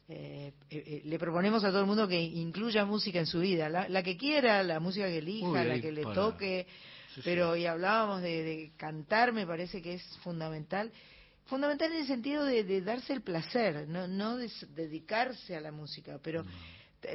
eh, 0.08 0.52
eh, 0.70 1.02
le 1.04 1.18
proponemos 1.18 1.64
a 1.64 1.68
todo 1.70 1.80
el 1.80 1.86
mundo 1.86 2.06
que 2.06 2.20
incluya 2.20 2.84
música 2.84 3.18
en 3.18 3.26
su 3.26 3.40
vida, 3.40 3.68
la, 3.68 3.88
la 3.88 4.02
que 4.02 4.16
quiera, 4.16 4.62
la 4.62 4.80
música 4.80 5.06
que 5.06 5.18
elija, 5.18 5.46
Uy, 5.48 5.64
la 5.64 5.80
que 5.80 5.92
le 5.92 6.02
para- 6.02 6.14
toque, 6.14 6.66
Sí, 7.14 7.20
pero 7.24 7.54
y 7.56 7.64
hablábamos 7.64 8.22
de, 8.22 8.42
de 8.42 8.72
cantar, 8.76 9.32
me 9.32 9.46
parece 9.46 9.80
que 9.80 9.94
es 9.94 10.02
fundamental. 10.24 10.90
Fundamental 11.46 11.92
en 11.92 11.98
el 11.98 12.06
sentido 12.06 12.44
de, 12.44 12.64
de 12.64 12.80
darse 12.80 13.12
el 13.12 13.20
placer, 13.22 13.86
no, 13.88 14.08
no 14.08 14.36
de 14.36 14.50
dedicarse 14.74 15.54
a 15.54 15.60
la 15.60 15.70
música, 15.70 16.18
pero 16.22 16.44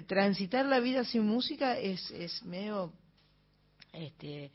transitar 0.07 0.65
la 0.67 0.79
vida 0.79 1.03
sin 1.03 1.23
música 1.25 1.77
es, 1.77 2.09
es 2.11 2.43
medio 2.45 2.93
este 3.91 4.51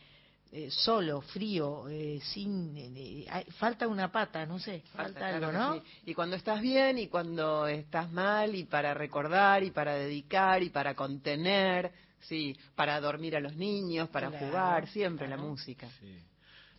eh, 0.56 0.70
solo, 0.70 1.20
frío, 1.20 1.88
eh, 1.88 2.20
sin 2.22 2.76
eh, 2.76 3.26
eh, 3.28 3.46
falta 3.58 3.88
una 3.88 4.12
pata, 4.12 4.46
no 4.46 4.60
sé, 4.60 4.84
falta, 4.94 5.18
Claro 5.18 5.48
algo, 5.48 5.50
que 5.50 5.58
¿no? 5.58 5.74
sí. 5.80 5.82
Y 6.06 6.14
cuando 6.14 6.36
estás 6.36 6.60
bien 6.60 6.96
y 6.98 7.08
cuando 7.08 7.66
estás 7.66 8.12
mal 8.12 8.54
y 8.54 8.62
para 8.62 8.94
recordar 8.94 9.64
y 9.64 9.72
para 9.72 9.94
dedicar 9.94 10.62
y 10.62 10.70
para 10.70 10.94
contener, 10.94 11.90
sí, 12.20 12.56
para 12.76 13.00
dormir 13.00 13.34
a 13.34 13.40
los 13.40 13.56
niños, 13.56 14.08
para 14.10 14.28
Claro, 14.30 14.46
jugar, 14.46 14.86
siempre 14.86 15.26
la 15.26 15.34
claro. 15.34 15.50
música. 15.50 15.88
Sí. 15.98 16.16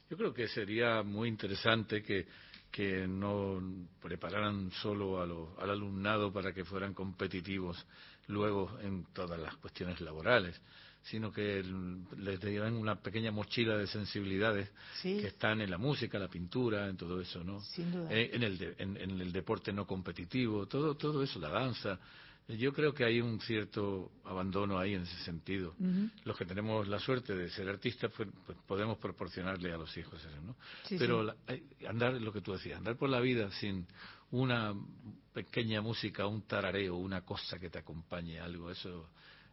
Yo 0.09 0.15
creo 0.15 0.33
que 0.33 0.47
sería 0.47 1.03
muy 1.03 1.27
interesante 1.27 2.01
que, 2.01 2.27
que 2.71 3.05
no 3.05 3.61
prepararan 4.01 4.71
solo 4.71 5.21
a 5.21 5.25
lo- 5.25 5.53
al 5.59 5.71
alumnado 5.71 6.31
para 6.31 6.53
que 6.53 6.63
fueran 6.63 6.93
competitivos 6.93 7.85
luego 8.27 8.79
en 8.81 9.03
todas 9.13 9.37
las 9.37 9.57
cuestiones 9.57 9.99
laborales, 9.99 10.61
sino 11.05 11.31
que 11.31 11.63
les 12.17 12.39
dieran 12.41 12.73
una 12.75 12.95
pequeña 12.95 13.31
mochila 13.31 13.77
de 13.77 13.87
sensibilidades 13.87 14.69
Sí. 15.01 15.17
que 15.21 15.27
están 15.27 15.61
en 15.61 15.69
la 15.69 15.77
música, 15.77 16.17
la 16.19 16.27
pintura, 16.27 16.87
en 16.87 16.97
todo 16.97 17.21
eso, 17.21 17.43
¿no? 17.43 17.61
Sin 17.61 17.91
duda. 17.91 18.11
Eh, 18.11 18.31
en, 18.33 18.43
el 18.43 18.57
de- 18.57 18.75
en, 18.79 18.97
en 18.97 19.21
el 19.21 19.31
deporte 19.31 19.71
no 19.71 19.85
competitivo, 19.85 20.65
todo, 20.67 20.95
todo 20.95 21.21
eso, 21.23 21.39
la 21.39 21.49
danza. 21.49 21.99
Yo 22.47 22.71
creo 22.73 22.93
que 22.93 23.03
hay 23.03 23.21
un 23.21 23.39
cierto 23.41 24.11
abandono 24.23 24.77
ahí 24.77 24.93
en 24.93 25.01
ese 25.01 25.17
sentido 25.23 25.73
los 26.25 26.37
que 26.37 26.45
tenemos 26.45 26.87
la 26.87 26.99
suerte 26.99 27.35
de 27.35 27.49
ser 27.49 27.67
artistas, 27.69 28.11
pues, 28.15 28.29
pues 28.45 28.55
podemos 28.67 28.99
proporcionarle 28.99 29.71
a 29.73 29.77
los 29.77 29.95
hijos 29.97 30.19
eso, 30.23 30.41
¿no? 30.41 30.55
Sí, 30.83 30.95
Pero 30.99 31.21
sí. 31.21 31.25
la- 31.27 31.35
hay- 31.47 31.63
andar, 31.87 32.13
lo 32.21 32.31
que 32.31 32.41
tú 32.41 32.53
decías, 32.53 32.77
andar 32.77 32.97
por 32.97 33.09
la 33.09 33.19
vida 33.19 33.49
sin 33.51 33.87
una 34.31 34.73
pequeña 35.33 35.81
música, 35.81 36.27
un 36.27 36.43
tarareo, 36.43 36.95
una 36.95 37.21
cosa 37.21 37.57
que 37.59 37.69
te 37.69 37.79
acompañe, 37.79 38.39
algo, 38.39 38.69
eso 38.71 39.09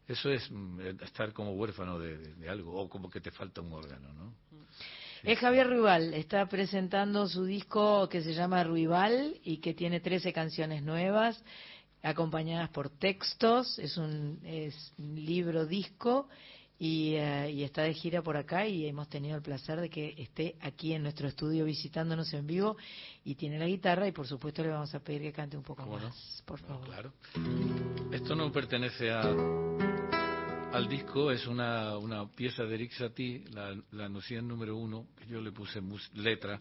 eso 0.09 0.31
es 0.31 0.51
mm, 0.51 0.81
estar 1.03 1.33
como 1.33 1.53
huérfano 1.53 1.99
de, 1.99 2.49
algo, 2.49 2.75
o 2.75 2.89
como 2.89 3.11
que 3.11 3.21
te 3.21 3.31
falta 3.31 3.61
un 3.61 3.73
órgano, 3.73 4.13
¿no? 4.13 4.35
Es 5.23 5.39
Javier 5.39 5.69
Ruibal, 5.69 6.15
está 6.15 6.47
presentando 6.47 7.29
su 7.29 7.45
disco 7.45 8.09
que 8.09 8.23
se 8.23 8.35
llama 8.35 8.65
Ruibal 8.65 9.39
y 9.45 9.59
que 9.59 9.73
tiene 9.73 10.01
13 10.01 10.33
canciones 10.33 10.83
nuevas, 10.83 11.43
acompañadas 12.03 12.71
por 12.71 12.91
textos, 12.91 13.79
es 13.79 13.97
un, 13.97 14.41
es 14.45 14.93
un 14.99 15.15
libro 15.15 15.65
disco 15.65 16.29
y, 16.85 17.15
eh, 17.15 17.49
y 17.53 17.63
está 17.63 17.83
de 17.83 17.95
gira 17.95 18.23
por 18.23 18.37
acá 18.37 18.67
y 18.67 18.87
hemos 18.89 19.09
tenido 19.09 19.37
el 19.37 19.43
placer 19.43 19.81
de 19.81 19.89
que 19.89 20.17
esté 20.19 20.57
aquí 20.61 20.93
en 20.95 21.05
nuestro 21.05 21.29
estudio 21.29 21.65
visitándonos 21.65 22.33
en 22.35 22.45
vivo 22.45 22.77
y 23.25 23.37
tiene 23.37 23.57
la 23.57 23.67
guitarra 23.67 24.09
y 24.09 24.11
por 24.11 24.27
supuesto 24.27 24.65
le 24.65 24.71
vamos 24.71 24.93
a 24.93 24.99
pedir 24.99 25.23
que 25.23 25.33
cante 25.33 25.57
un 25.57 25.63
poco 25.63 25.87
más, 25.87 26.43
por 26.45 26.59
favor. 26.59 26.85
claro. 26.85 27.13
Esto 28.11 28.35
no 28.35 28.51
pertenece 28.51 29.13
a, 29.13 29.21
al 30.73 30.89
disco, 30.89 31.31
es 31.31 31.47
una, 31.47 31.97
una 31.99 32.27
pieza 32.29 32.65
de 32.65 32.75
Eric 32.75 32.91
Satie, 32.95 33.45
la, 33.53 33.77
la 33.93 34.09
Nocien 34.09 34.49
número 34.49 34.77
uno, 34.77 35.07
que 35.17 35.27
yo 35.27 35.41
le 35.41 35.53
puse 35.53 35.81
mus- 35.81 36.11
letra 36.15 36.61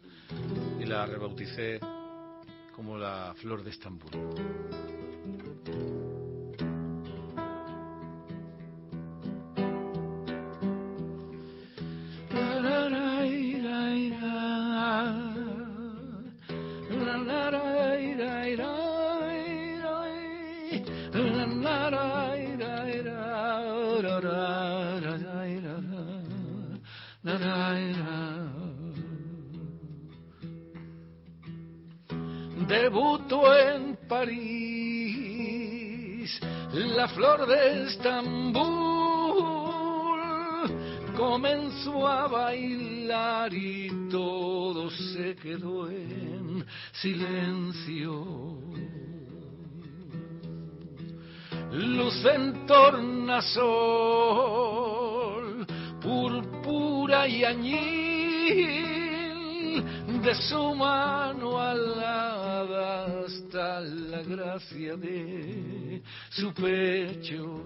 y 0.79 0.85
la 0.85 1.03
rebauticé 1.07 1.79
como 2.75 2.95
la 2.95 3.33
flor 3.41 3.63
de 3.63 3.71
Estambul. 3.71 4.11
Debutó 32.91 33.55
en 33.57 33.95
París 34.09 34.37
la 36.73 37.07
flor 37.07 37.47
de 37.47 37.85
Estambul, 37.85 38.67
comenzó 41.15 42.05
a 42.05 42.27
bailar 42.27 43.53
y 43.53 44.09
todo 44.09 44.89
se 44.89 45.37
quedó 45.37 45.89
en 45.89 46.65
silencio. 46.91 48.57
Luz 51.71 52.25
en 52.25 52.65
tornasol, 52.65 53.55
púrpura 56.01 57.25
y 57.25 57.45
añil, 57.45 58.91
de 60.21 60.35
su 60.35 60.75
mano 60.75 61.50
de 64.59 66.01
su 66.29 66.53
pecho. 66.53 67.63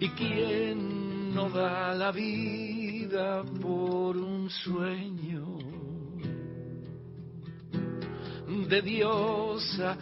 ¿Y 0.00 0.08
quién 0.10 1.34
no 1.34 1.48
da 1.50 1.94
la 1.94 2.12
vida 2.12 3.42
por 3.60 4.16
un 4.16 4.48
sueño? 4.50 5.54
de 8.68 8.82
diosa 8.82 9.96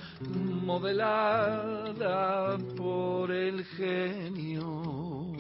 modelada 0.64 2.58
por 2.76 3.30
el 3.30 3.64
genio. 3.64 5.32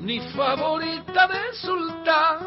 Ni 0.00 0.20
favorita 0.30 1.26
de 1.28 1.54
sultán, 1.60 2.38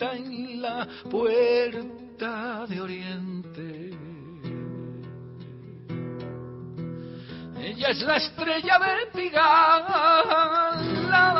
en 0.00 0.62
la 0.62 0.88
puerta 1.10 2.64
de 2.66 2.80
Oriente. 2.80 3.90
Ella 7.58 7.88
es 7.88 8.00
la 8.02 8.16
estrella 8.16 8.78
de 8.78 9.06
Pigal, 9.12 9.84
la 11.10 11.34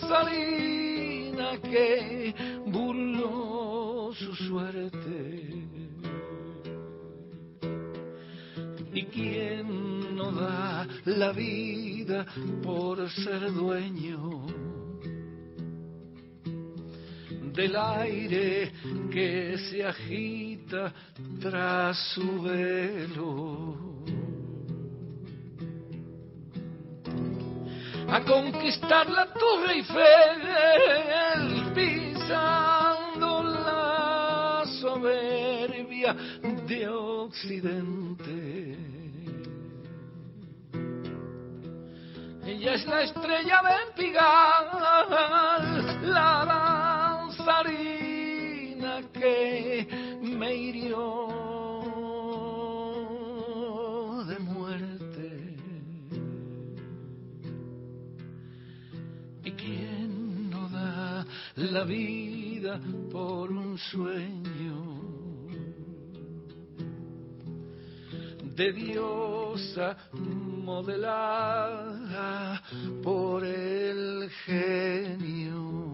danzarina 0.00 1.58
que 1.60 2.34
burló 2.66 4.10
su 4.14 4.34
suerte. 4.34 5.66
¿Y 8.92 9.04
quién 9.04 10.16
no 10.16 10.32
da 10.32 10.86
la 11.04 11.32
vida 11.32 12.24
por 12.62 13.08
ser 13.10 13.52
dueño 13.52 14.69
del 17.52 17.76
aire 17.76 18.72
que 19.10 19.56
se 19.58 19.84
agita 19.84 20.92
tras 21.40 21.96
su 22.14 22.42
velo? 22.42 23.90
a 28.12 28.20
conquistar 28.24 29.08
la 29.08 29.26
Torre 29.26 29.74
Eiffel, 29.74 30.42
pisando 31.72 33.42
la 33.42 34.64
soberbia 34.80 36.14
de 36.66 36.88
Occidente. 36.88 38.76
Ella 42.44 42.74
es 42.74 42.86
la 42.86 43.02
estrella 43.02 43.62
de 43.62 43.92
Pigal, 43.94 44.66
que 49.12 49.86
me 50.22 50.54
hirió 50.54 51.28
de 54.26 54.38
muerte. 54.38 55.56
¿Y 59.44 59.50
quién 59.52 60.50
no 60.50 60.68
da 60.68 61.26
la 61.56 61.84
vida 61.84 62.80
por 63.10 63.50
un 63.50 63.78
sueño? 63.78 65.00
de 68.56 68.72
diosa 68.72 69.96
modelada 70.66 71.00
por 73.02 73.42
el 73.44 74.28
genio. 74.44 75.89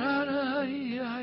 La, 0.00 0.24
la, 0.24 0.64
la, 0.64 0.64
ya, 0.64 1.20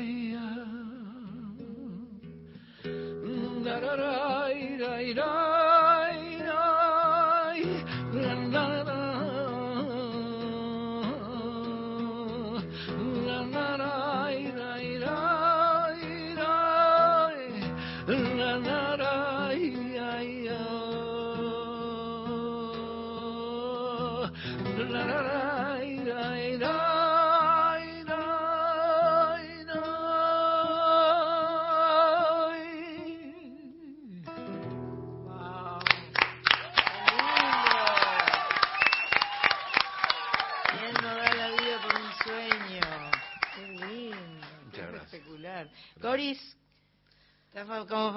ya. 5.16 5.67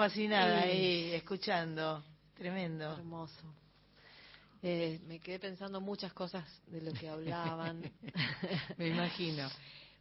Fascinada 0.10 0.62
ahí, 0.62 1.12
escuchando. 1.14 2.04
Tremendo. 2.34 2.92
Hermoso. 2.98 3.54
Eh, 4.64 5.00
me 5.08 5.20
quedé 5.20 5.38
pensando 5.40 5.80
muchas 5.80 6.12
cosas 6.14 6.44
de 6.68 6.82
lo 6.82 6.92
que 6.94 7.08
hablaban. 7.08 7.82
Me 8.78 8.88
imagino. 8.88 9.48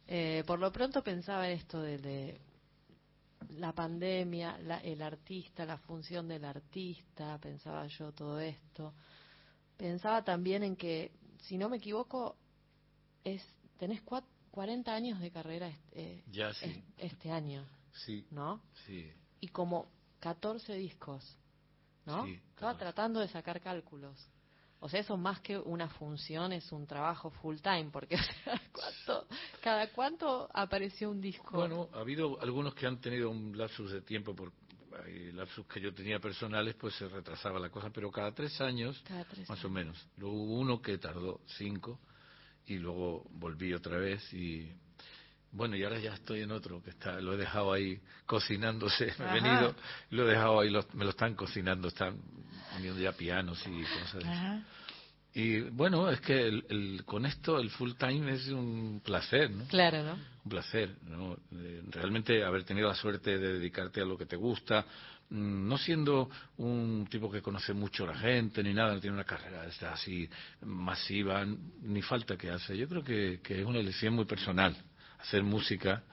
Eh, 0.07 0.43
por 0.47 0.57
lo 0.59 0.71
pronto 0.71 1.03
pensaba 1.03 1.47
en 1.49 1.57
esto 1.59 1.81
de, 1.81 1.97
de 1.99 2.41
la 3.57 3.73
pandemia, 3.73 4.57
la- 4.59 4.79
el 4.79 5.01
artista, 5.03 5.65
la 5.65 5.77
función 5.77 6.27
del 6.27 6.45
artista, 6.45 7.37
pensaba 7.39 7.85
yo 7.87 8.11
todo 8.11 8.39
esto. 8.39 8.93
Pensaba 9.77 10.23
también 10.23 10.63
en 10.63 10.75
que, 10.75 11.11
si 11.43 11.57
no 11.57 11.69
me 11.69 11.77
equivoco, 11.77 12.35
es 13.23 13.43
tenés 13.77 14.03
cua- 14.03 14.25
40 14.51 14.93
años 14.93 15.19
de 15.19 15.31
carrera 15.31 15.67
est- 15.67 15.91
eh, 15.93 16.23
Ya, 16.31 16.53
sí. 16.53 16.65
es- 16.65 17.09
este 17.11 17.31
año, 17.31 17.65
Sí, 18.05 18.25
¿no? 18.31 18.61
sí. 18.85 19.11
Y 19.41 19.49
como 19.49 19.91
14 20.21 20.73
discos, 20.75 21.37
¿no? 22.05 22.25
Sí, 22.25 22.33
Estaba 22.49 22.73
14. 22.73 22.79
tratando 22.79 23.19
de 23.19 23.27
sacar 23.27 23.59
cálculos. 23.59 24.29
O 24.79 24.89
sea, 24.89 24.99
eso 25.01 25.15
más 25.15 25.39
que 25.41 25.59
una 25.59 25.87
función 25.89 26.53
es 26.53 26.71
un 26.71 26.87
trabajo 26.87 27.29
full 27.29 27.57
time, 27.57 27.89
porque 27.91 28.15
o 28.15 28.23
sea, 28.43 28.61
¿cuánto, 28.71 29.27
cada 29.61 29.91
cuánto 29.91 30.49
apareció 30.53 31.11
un 31.11 31.21
disco. 31.21 31.51
Bueno, 31.51 31.89
ha 31.93 31.99
habido 31.99 32.41
algunos 32.41 32.73
que 32.73 32.87
han 32.87 32.99
tenido 32.99 33.29
un 33.29 33.55
lapsus 33.55 33.91
de 33.91 34.01
tiempo, 34.01 34.35
por 34.35 34.51
lapsus 35.33 35.65
que 35.67 35.79
yo 35.81 35.93
tenía 35.93 36.19
personales, 36.19 36.75
pues 36.75 36.95
se 36.95 37.07
retrasaba 37.07 37.59
la 37.59 37.69
cosa, 37.69 37.89
pero 37.91 38.11
cada 38.11 38.33
tres 38.33 38.59
años, 38.61 39.01
Cada 39.07 39.23
tres 39.25 39.47
más 39.49 39.63
o 39.63 39.69
menos. 39.69 40.07
Luego 40.17 40.35
hubo 40.35 40.59
uno 40.59 40.81
que 40.81 40.97
tardó 40.97 41.41
cinco 41.57 41.99
y 42.65 42.77
luego 42.77 43.25
volví 43.31 43.73
otra 43.73 43.97
vez 43.97 44.33
y 44.33 44.71
bueno, 45.51 45.75
y 45.75 45.83
ahora 45.83 45.99
ya 45.99 46.13
estoy 46.13 46.41
en 46.41 46.51
otro 46.51 46.81
que 46.81 46.91
está, 46.91 47.19
lo 47.19 47.33
he 47.33 47.37
dejado 47.37 47.73
ahí 47.73 47.99
cocinándose, 48.25 49.13
me 49.19 49.25
he 49.25 49.33
venido, 49.41 49.75
lo 50.11 50.27
he 50.27 50.31
dejado 50.31 50.59
ahí, 50.61 50.69
lo- 50.69 50.85
me 50.93 51.03
lo 51.03 51.11
están 51.11 51.35
cocinando, 51.35 51.87
están 51.89 52.17
poniendo 52.73 52.99
ya 53.01 53.11
pianos 53.11 53.61
y 53.67 53.81
cosas. 53.99 54.23
Ajá. 54.25 54.63
Y 55.33 55.61
bueno, 55.61 56.09
es 56.09 56.19
que 56.21 56.47
el, 56.47 56.65
el- 56.69 57.03
con 57.05 57.25
esto 57.25 57.57
el 57.59 57.69
full 57.69 57.93
time 57.97 58.33
es 58.33 58.47
un 58.49 59.01
placer, 59.03 59.49
¿no? 59.49 59.65
Claro, 59.65 60.03
¿no? 60.03 60.13
un 60.43 60.49
placer, 60.49 60.95
¿no? 61.07 61.37
Eh, 61.55 61.83
realmente 61.91 62.43
haber 62.43 62.63
tenido 62.63 62.87
la 62.89 62.95
suerte 62.95 63.37
de 63.37 63.53
dedicarte 63.53 64.01
a 64.01 64.05
lo 64.05 64.17
que 64.17 64.25
te 64.25 64.35
gusta, 64.35 64.83
mm, 65.29 65.67
no 65.69 65.77
siendo 65.77 66.29
un 66.57 67.07
tipo 67.09 67.31
que 67.31 67.41
conoce 67.41 67.73
mucho 67.73 68.03
a 68.05 68.07
la 68.07 68.15
gente 68.17 68.63
ni 68.63 68.73
nada, 68.73 68.95
no 68.95 68.99
tiene 68.99 69.15
una 69.15 69.23
carrera 69.23 69.63
así 69.93 70.27
masiva, 70.65 71.45
ni 71.81 72.01
falta 72.01 72.35
que 72.37 72.49
hace. 72.49 72.75
Yo 72.77 72.87
creo 72.89 73.03
que, 73.03 73.39
que 73.43 73.61
es 73.61 73.65
una 73.65 73.79
elección 73.79 74.13
muy 74.15 74.25
personal 74.25 74.75
hacer 75.21 75.43
música. 75.43 76.03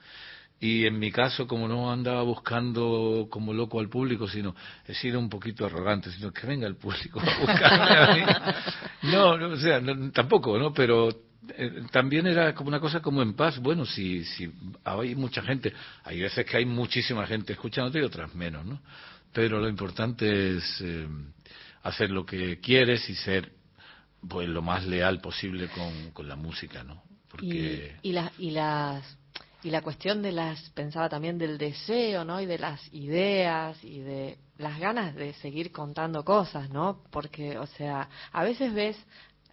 Y 0.61 0.85
en 0.85 0.99
mi 0.99 1.09
caso, 1.11 1.47
como 1.47 1.69
no 1.69 1.91
andaba 1.91 2.21
buscando 2.23 3.27
como 3.29 3.53
loco 3.53 3.79
al 3.79 3.87
público, 3.87 4.27
sino 4.27 4.53
he 4.85 4.93
sido 4.93 5.17
un 5.17 5.29
poquito 5.29 5.65
arrogante, 5.65 6.11
sino 6.11 6.31
que 6.31 6.45
venga 6.45 6.67
el 6.67 6.75
público 6.75 7.21
a 7.21 7.39
buscarme 7.39 7.97
a 7.97 8.15
mí. 8.15 8.21
No, 9.13 9.37
no, 9.37 9.47
o 9.53 9.57
sea, 9.57 9.79
no, 9.79 10.11
tampoco, 10.11 10.59
¿no? 10.59 10.73
Pero 10.73 11.09
eh, 11.55 11.83
también 11.89 12.27
era 12.27 12.53
como 12.53 12.67
una 12.67 12.81
cosa 12.81 13.01
como 13.01 13.21
en 13.21 13.33
paz. 13.33 13.57
Bueno, 13.59 13.85
si, 13.85 14.25
si 14.25 14.51
hay 14.83 15.15
mucha 15.15 15.41
gente, 15.41 15.73
hay 16.03 16.19
veces 16.19 16.45
que 16.45 16.57
hay 16.57 16.65
muchísima 16.65 17.25
gente 17.25 17.53
escuchándote 17.53 17.99
y 17.99 18.03
otras 18.03 18.35
menos, 18.35 18.65
¿no? 18.65 18.81
Pero 19.31 19.59
lo 19.59 19.69
importante 19.69 20.57
es 20.57 20.81
eh, 20.81 21.07
hacer 21.83 22.09
lo 22.09 22.25
que 22.25 22.59
quieres 22.59 23.09
y 23.09 23.15
ser 23.15 23.53
pues 24.27 24.49
lo 24.49 24.61
más 24.61 24.85
leal 24.85 25.21
posible 25.21 25.69
con, 25.69 26.11
con 26.11 26.27
la 26.27 26.35
música, 26.35 26.83
¿no? 26.83 27.01
Y, 27.41 27.81
y, 28.01 28.11
la, 28.11 28.31
y 28.37 28.51
las 28.51 29.17
y 29.61 29.71
la 29.71 29.81
cuestión 29.81 30.21
de 30.21 30.31
las 30.31 30.69
pensaba 30.69 31.09
también 31.09 31.37
del 31.37 31.57
deseo 31.57 32.23
no 32.23 32.39
y 32.39 32.45
de 32.45 32.57
las 32.57 32.81
ideas 32.93 33.83
y 33.83 33.99
de 33.99 34.37
las 34.57 34.79
ganas 34.79 35.15
de 35.15 35.33
seguir 35.33 35.71
contando 35.71 36.23
cosas 36.23 36.69
no 36.69 37.03
porque 37.11 37.57
o 37.57 37.67
sea 37.67 38.09
a 38.31 38.43
veces 38.43 38.73
ves 38.73 38.97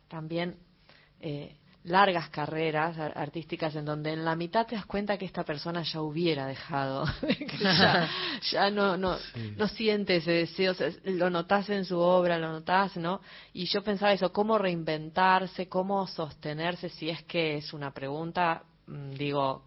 también 0.09 0.57
eh, 1.20 1.57
largas 1.86 2.28
carreras 2.30 2.98
artísticas 2.98 3.74
en 3.76 3.84
donde 3.84 4.12
en 4.12 4.24
la 4.24 4.34
mitad 4.34 4.66
te 4.66 4.74
das 4.74 4.86
cuenta 4.86 5.16
que 5.16 5.24
esta 5.24 5.44
persona 5.44 5.82
ya 5.82 6.00
hubiera 6.02 6.46
dejado, 6.46 7.04
ya, 8.52 8.70
no 8.70 8.96
no 8.96 9.16
no 9.56 9.68
siente 9.68 10.16
ese 10.16 10.32
deseo, 10.32 10.74
lo 11.04 11.30
notas 11.30 11.70
en 11.70 11.84
su 11.84 11.98
obra, 11.98 12.38
lo 12.38 12.50
notas, 12.50 12.96
¿no? 12.96 13.20
Y 13.52 13.66
yo 13.66 13.82
pensaba 13.82 14.12
eso, 14.12 14.32
cómo 14.32 14.58
reinventarse, 14.58 15.68
cómo 15.68 16.06
sostenerse, 16.06 16.88
si 16.88 17.08
es 17.08 17.22
que 17.22 17.56
es 17.56 17.72
una 17.72 17.92
pregunta, 17.92 18.64
mm, 18.86 19.12
digo, 19.12 19.62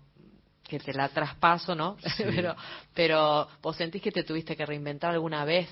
que 0.69 0.79
te 0.79 0.93
la 0.93 1.09
traspaso, 1.09 1.75
¿no? 1.75 1.97
pero, 2.17 2.55
pero 2.93 3.47
vos 3.61 3.75
sentís 3.75 4.01
que 4.01 4.11
te 4.11 4.23
tuviste 4.23 4.55
que 4.55 4.65
reinventar 4.65 5.11
alguna 5.11 5.43
vez, 5.43 5.67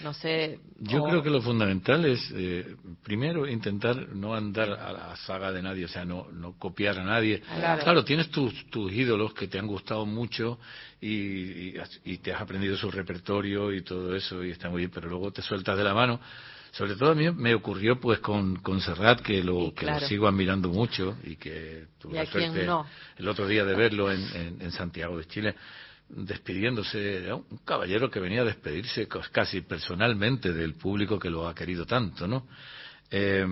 no 0.00 0.14
sé. 0.14 0.58
Yo 0.80 1.04
creo 1.04 1.22
que 1.22 1.30
lo 1.30 1.42
fundamental 1.42 2.04
es, 2.06 2.32
eh, 2.34 2.74
primero, 3.04 3.46
intentar 3.46 4.08
no 4.08 4.34
andar 4.34 4.70
a 4.70 4.92
la 4.92 5.16
saga 5.16 5.52
de 5.52 5.62
nadie, 5.62 5.84
o 5.84 5.88
sea, 5.88 6.04
no, 6.04 6.28
no 6.32 6.58
copiar 6.58 6.98
a 6.98 7.04
nadie. 7.04 7.40
Claro, 7.40 8.04
tienes 8.04 8.30
tus, 8.30 8.68
tus 8.70 8.92
ídolos 8.92 9.34
que 9.34 9.46
te 9.46 9.58
han 9.58 9.66
gustado 9.66 10.06
mucho 10.06 10.58
y, 11.00 11.74
y 12.04 12.18
te 12.18 12.32
has 12.32 12.40
aprendido 12.40 12.76
su 12.76 12.90
repertorio 12.90 13.72
y 13.72 13.82
todo 13.82 14.16
eso 14.16 14.42
y 14.42 14.50
está 14.50 14.68
muy 14.70 14.78
bien, 14.78 14.90
pero 14.92 15.08
luego 15.08 15.30
te 15.30 15.42
sueltas 15.42 15.76
de 15.76 15.84
la 15.84 15.94
mano 15.94 16.20
sobre 16.72 16.94
todo 16.94 17.12
a 17.12 17.14
mí 17.14 17.30
me 17.30 17.54
ocurrió 17.54 17.98
pues 17.98 18.20
con, 18.20 18.56
con 18.56 18.80
Serrat, 18.80 19.20
que 19.20 19.42
lo, 19.42 19.72
que 19.74 19.86
lo 19.86 20.00
sigo 20.00 20.28
admirando 20.28 20.68
mucho 20.68 21.16
y 21.24 21.36
que 21.36 21.86
tuve 21.98 22.14
la 22.14 22.26
suerte 22.26 22.66
el 23.18 23.28
otro 23.28 23.46
día 23.46 23.64
de 23.64 23.74
verlo 23.74 24.10
en, 24.10 24.58
en, 24.60 24.70
Santiago 24.70 25.18
de 25.18 25.26
Chile 25.26 25.54
despidiéndose, 26.08 27.32
un 27.32 27.58
caballero 27.64 28.10
que 28.10 28.18
venía 28.18 28.42
a 28.42 28.44
despedirse 28.44 29.08
casi 29.32 29.60
personalmente 29.60 30.52
del 30.52 30.74
público 30.74 31.18
que 31.18 31.30
lo 31.30 31.48
ha 31.48 31.54
querido 31.54 31.86
tanto, 31.86 32.26
¿no? 32.26 32.46
Eh, 33.10 33.46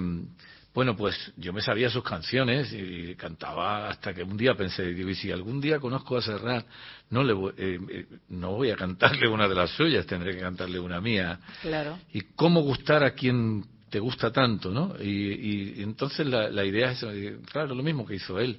bueno, 0.79 0.97
pues 0.97 1.33
yo 1.37 1.53
me 1.53 1.61
sabía 1.61 1.91
sus 1.91 2.05
canciones 2.05 2.73
y 2.73 3.17
cantaba 3.17 3.89
hasta 3.89 4.15
que 4.15 4.23
un 4.23 4.37
día 4.37 4.55
pensé, 4.55 4.85
digo, 4.95 5.11
y 5.11 5.17
si 5.17 5.33
algún 5.33 5.61
día 5.61 5.81
conozco 5.81 6.17
a 6.17 6.23
Serrat, 6.23 6.65
no, 7.11 7.25
le 7.25 7.33
voy, 7.33 7.53
eh, 7.59 7.81
eh, 7.91 8.07
no 8.29 8.53
voy 8.53 8.71
a 8.71 8.77
cantarle 8.77 9.27
una 9.27 9.49
de 9.49 9.57
las 9.57 9.71
suyas, 9.71 10.07
tendré 10.07 10.37
que 10.37 10.41
cantarle 10.41 10.79
una 10.79 11.01
mía. 11.01 11.41
Claro. 11.63 11.99
Y 12.13 12.21
cómo 12.37 12.61
gustar 12.61 13.03
a 13.03 13.11
quien 13.11 13.65
te 13.91 13.99
gusta 13.99 14.31
tanto, 14.31 14.71
¿no? 14.71 14.95
Y, 15.03 15.83
entonces 15.83 16.25
la, 16.29 16.65
idea 16.65 16.93
es, 16.93 17.03
eh, 17.03 17.39
claro, 17.51 17.75
lo 17.75 17.83
mismo 17.83 18.07
que 18.07 18.15
hizo 18.15 18.39
él. 18.39 18.57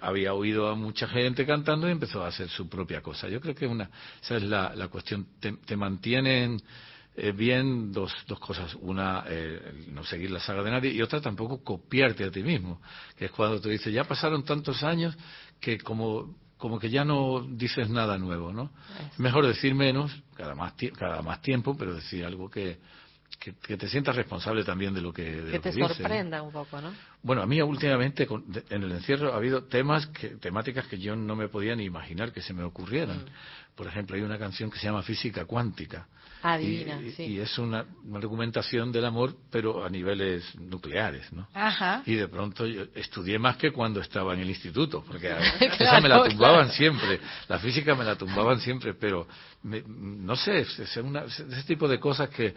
había 0.00 0.34
oído 0.34 0.68
a 0.68 0.74
mucha 0.74 1.06
gente 1.06 1.46
cantando 1.46 1.86
y 1.86 1.92
empezó 1.92 2.24
a 2.24 2.26
hacer 2.26 2.48
su 2.48 2.68
propia 2.68 3.02
cosa. 3.02 3.28
Yo 3.28 3.40
creo 3.40 3.54
que 3.54 3.68
una, 3.68 3.88
esa 4.20 4.36
es 4.36 4.42
la, 4.42 4.74
la 4.74 4.88
cuestión. 4.88 5.28
Te, 5.38 5.52
te 5.64 5.76
mantienen 5.76 6.60
eh, 7.22 7.32
bien 7.32 7.92
dos, 7.92 8.14
dos 8.26 8.40
cosas. 8.40 8.74
Una, 8.80 9.24
eh, 9.28 9.84
no 9.88 10.02
seguir 10.04 10.30
la 10.30 10.40
saga 10.40 10.62
de 10.62 10.70
nadie 10.70 10.90
y 10.90 11.02
otra 11.02 11.20
tampoco 11.20 11.62
copiarte 11.62 12.24
a 12.24 12.30
ti 12.30 12.42
mismo, 12.42 12.80
que 13.16 13.26
es 13.26 13.30
cuando 13.30 13.60
te 13.60 13.68
dice, 13.68 13.92
ya 13.92 14.04
pasaron 14.04 14.42
tantos 14.42 14.82
años 14.82 15.16
que 15.60 15.78
como, 15.78 16.34
como 16.56 16.78
que 16.78 16.88
ya 16.88 17.04
no 17.04 17.46
dices 17.46 17.90
nada 17.90 18.16
nuevo, 18.16 18.52
¿no? 18.52 18.70
Es 19.12 19.18
mejor 19.18 19.46
decir 19.46 19.74
menos, 19.74 20.10
cada 20.34 20.54
más, 20.54 20.72
cada 20.96 21.20
más 21.20 21.42
tiempo, 21.42 21.76
pero 21.76 21.94
decir 21.94 22.24
algo 22.24 22.48
que, 22.48 22.78
que, 23.38 23.76
te 23.76 23.88
sientas 23.88 24.16
responsable 24.16 24.64
también 24.64 24.94
de 24.94 25.02
lo 25.02 25.12
que 25.12 25.42
de 25.42 25.52
que 25.52 25.60
te 25.60 25.72
sorprenda 25.72 26.42
un 26.42 26.52
poco 26.52 26.80
no 26.80 26.92
bueno 27.22 27.42
a 27.42 27.46
mí 27.46 27.60
últimamente 27.62 28.28
en 28.68 28.82
el 28.82 28.92
encierro 28.92 29.32
ha 29.32 29.36
habido 29.36 29.64
temas 29.64 30.08
que, 30.08 30.30
temáticas 30.30 30.86
que 30.88 30.98
yo 30.98 31.16
no 31.16 31.36
me 31.36 31.48
podía 31.48 31.74
ni 31.74 31.84
imaginar 31.84 32.32
que 32.32 32.42
se 32.42 32.52
me 32.52 32.64
ocurrieran 32.64 33.18
mm. 33.18 33.76
por 33.76 33.86
ejemplo 33.86 34.16
hay 34.16 34.22
una 34.22 34.38
canción 34.38 34.70
que 34.70 34.78
se 34.78 34.86
llama 34.86 35.02
física 35.02 35.46
cuántica 35.46 36.06
Ah, 36.42 36.58
y, 36.58 37.12
sí. 37.16 37.24
y, 37.24 37.40
es 37.40 37.58
una, 37.58 37.84
argumentación 38.14 38.90
del 38.90 39.04
amor, 39.04 39.34
pero 39.50 39.84
a 39.84 39.90
niveles 39.90 40.42
nucleares, 40.58 41.30
¿no? 41.32 41.46
Ajá. 41.52 42.02
Y 42.06 42.14
de 42.14 42.28
pronto 42.28 42.66
yo 42.66 42.84
estudié 42.94 43.38
más 43.38 43.56
que 43.56 43.72
cuando 43.72 44.00
estaba 44.00 44.32
en 44.34 44.40
el 44.40 44.48
instituto, 44.48 45.04
porque 45.06 45.30
esa 45.78 46.00
me 46.00 46.08
la 46.08 46.24
tumbaban 46.24 46.70
siempre, 46.70 47.20
la 47.48 47.58
física 47.58 47.94
me 47.94 48.04
la 48.04 48.16
tumbaban 48.16 48.58
siempre, 48.60 48.94
pero 48.94 49.26
no 49.62 50.36
sé, 50.36 50.60
es, 50.60 50.78
ese 50.78 51.62
tipo 51.66 51.86
de 51.86 52.00
cosas 52.00 52.30
que 52.30 52.54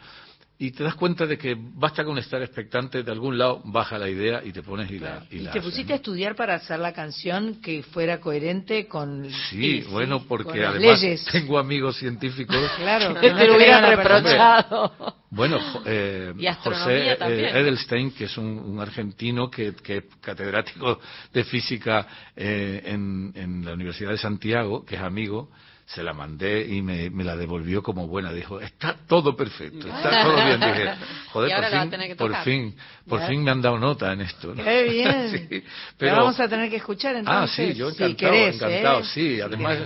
y 0.59 0.71
te 0.71 0.83
das 0.83 0.95
cuenta 0.95 1.25
de 1.25 1.37
que 1.37 1.57
basta 1.57 2.03
con 2.05 2.17
estar 2.17 2.41
expectante 2.41 3.01
de 3.03 3.11
algún 3.11 3.37
lado 3.37 3.61
baja 3.65 3.97
la 3.97 4.07
idea 4.07 4.41
y 4.43 4.51
te 4.51 4.61
pones 4.61 4.89
y 4.91 4.99
la 4.99 5.25
y, 5.31 5.45
te 5.47 5.61
pusiste 5.61 5.93
a 5.93 5.95
estudiar 5.95 6.35
para 6.35 6.55
hacer 6.55 6.79
la 6.79 6.93
canción 6.93 7.59
que 7.59 7.81
fuera 7.81 8.19
coherente 8.19 8.87
con 8.87 9.29
sí, 9.49 9.81
bueno 9.89 10.23
porque 10.27 10.63
además 10.63 11.01
tengo 11.31 11.57
amigos 11.57 11.97
científicos 11.97 12.55
claro 12.77 13.19
que 13.19 13.31
te 13.31 13.47
lo 13.47 13.55
hubieran 13.55 13.97
reprochado. 13.97 15.15
Bueno 15.31 15.57
eh, 15.85 16.33
José 16.63 17.13
eh, 17.13 17.17
Edelstein 17.19 18.11
que 18.11 18.25
es 18.25 18.37
un, 18.37 18.79
argentino 18.79 19.49
que, 19.49 19.73
que, 19.75 19.97
es 19.97 20.03
catedrático 20.21 20.99
de 21.33 21.43
física 21.43 22.07
eh, 22.35 22.83
en, 22.85 23.31
en 23.35 23.65
la 23.65 23.73
Universidad 23.73 24.11
de 24.11 24.17
Santiago 24.17 24.85
que 24.85 24.95
es 24.95 25.01
amigo 25.01 25.49
se 25.93 26.03
la 26.03 26.13
mandé 26.13 26.65
y 26.67 26.81
me, 26.81 27.09
la 27.23 27.35
devolvió 27.35 27.83
como 27.83 28.07
buena. 28.07 28.31
Dijo, 28.31 28.59
está 28.59 28.95
todo 29.07 29.35
perfecto, 29.35 29.87
está 29.87 30.23
todo 30.23 30.35
bien. 30.35 30.59
Dije, 30.59 30.93
joder, 31.31 31.51
por 31.55 31.63
fin, 31.69 32.15
por 32.17 32.43
fin, 32.43 32.75
por 33.07 33.27
fin 33.27 33.43
me 33.43 33.51
han 33.51 33.61
dado 33.61 33.77
nota 33.77 34.11
en 34.11 34.21
esto. 34.21 34.53
Qué 34.55 34.83
bien. 34.83 35.63
pero 35.97 36.17
vamos 36.17 36.39
a 36.39 36.47
tener 36.47 36.69
que 36.69 36.77
escuchar 36.77 37.15
entonces. 37.15 37.51
Ah, 37.51 37.55
sí, 37.55 37.73
yo 37.73 37.89
encantado, 37.89 38.33
encantado, 38.33 38.99
¿eh? 39.01 39.05
sí. 39.05 39.41
Además, 39.41 39.79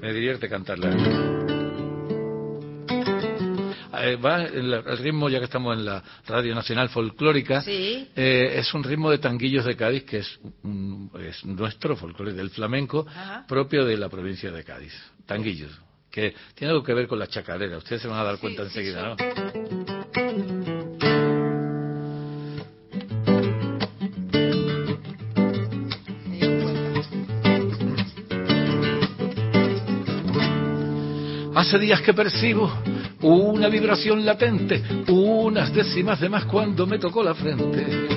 me 0.00 0.12
divierte 0.12 0.48
cantarla. 0.48 1.47
Eh, 4.00 4.16
va 4.16 4.42
el, 4.44 4.98
ritmo, 4.98 5.28
ya 5.28 5.38
que 5.38 5.46
estamos 5.46 5.76
en 5.76 5.84
la 5.84 6.02
Radio 6.26 6.54
Nacional 6.54 6.88
Folclórica, 6.88 7.62
eh, 7.66 8.54
es 8.56 8.72
un 8.74 8.84
ritmo 8.84 9.10
de 9.10 9.18
tanguillos 9.18 9.64
de 9.64 9.76
Cádiz, 9.76 10.04
que 10.04 10.18
es, 10.18 10.38
nuestro 11.44 11.96
folclore 11.96 12.32
del 12.32 12.50
flamenco, 12.50 13.06
propio 13.46 13.84
de 13.84 13.96
la 13.96 14.08
provincia 14.08 14.50
de 14.50 14.64
Cádiz. 14.64 14.92
Tanguillos, 15.26 15.72
que 16.10 16.34
tiene 16.54 16.72
algo 16.72 16.84
que 16.84 16.94
ver 16.94 17.06
con 17.06 17.18
la 17.18 17.26
chacarera. 17.26 17.78
Ustedes 17.78 18.02
se 18.02 18.08
van 18.08 18.18
a 18.18 18.24
dar 18.24 18.38
cuenta 18.38 18.62
enseguida, 18.62 19.02
¿no? 19.02 19.16
Hace 31.54 31.78
días 31.80 32.00
que 32.02 32.14
percibo 32.14 32.72
una 33.22 33.68
vibración 33.68 34.24
latente, 34.24 34.82
unas 35.08 35.72
décimas 35.72 36.20
de 36.20 36.28
más 36.28 36.44
cuando 36.44 36.86
me 36.86 36.98
tocó 36.98 37.22
la 37.22 37.34
frente. 37.34 38.08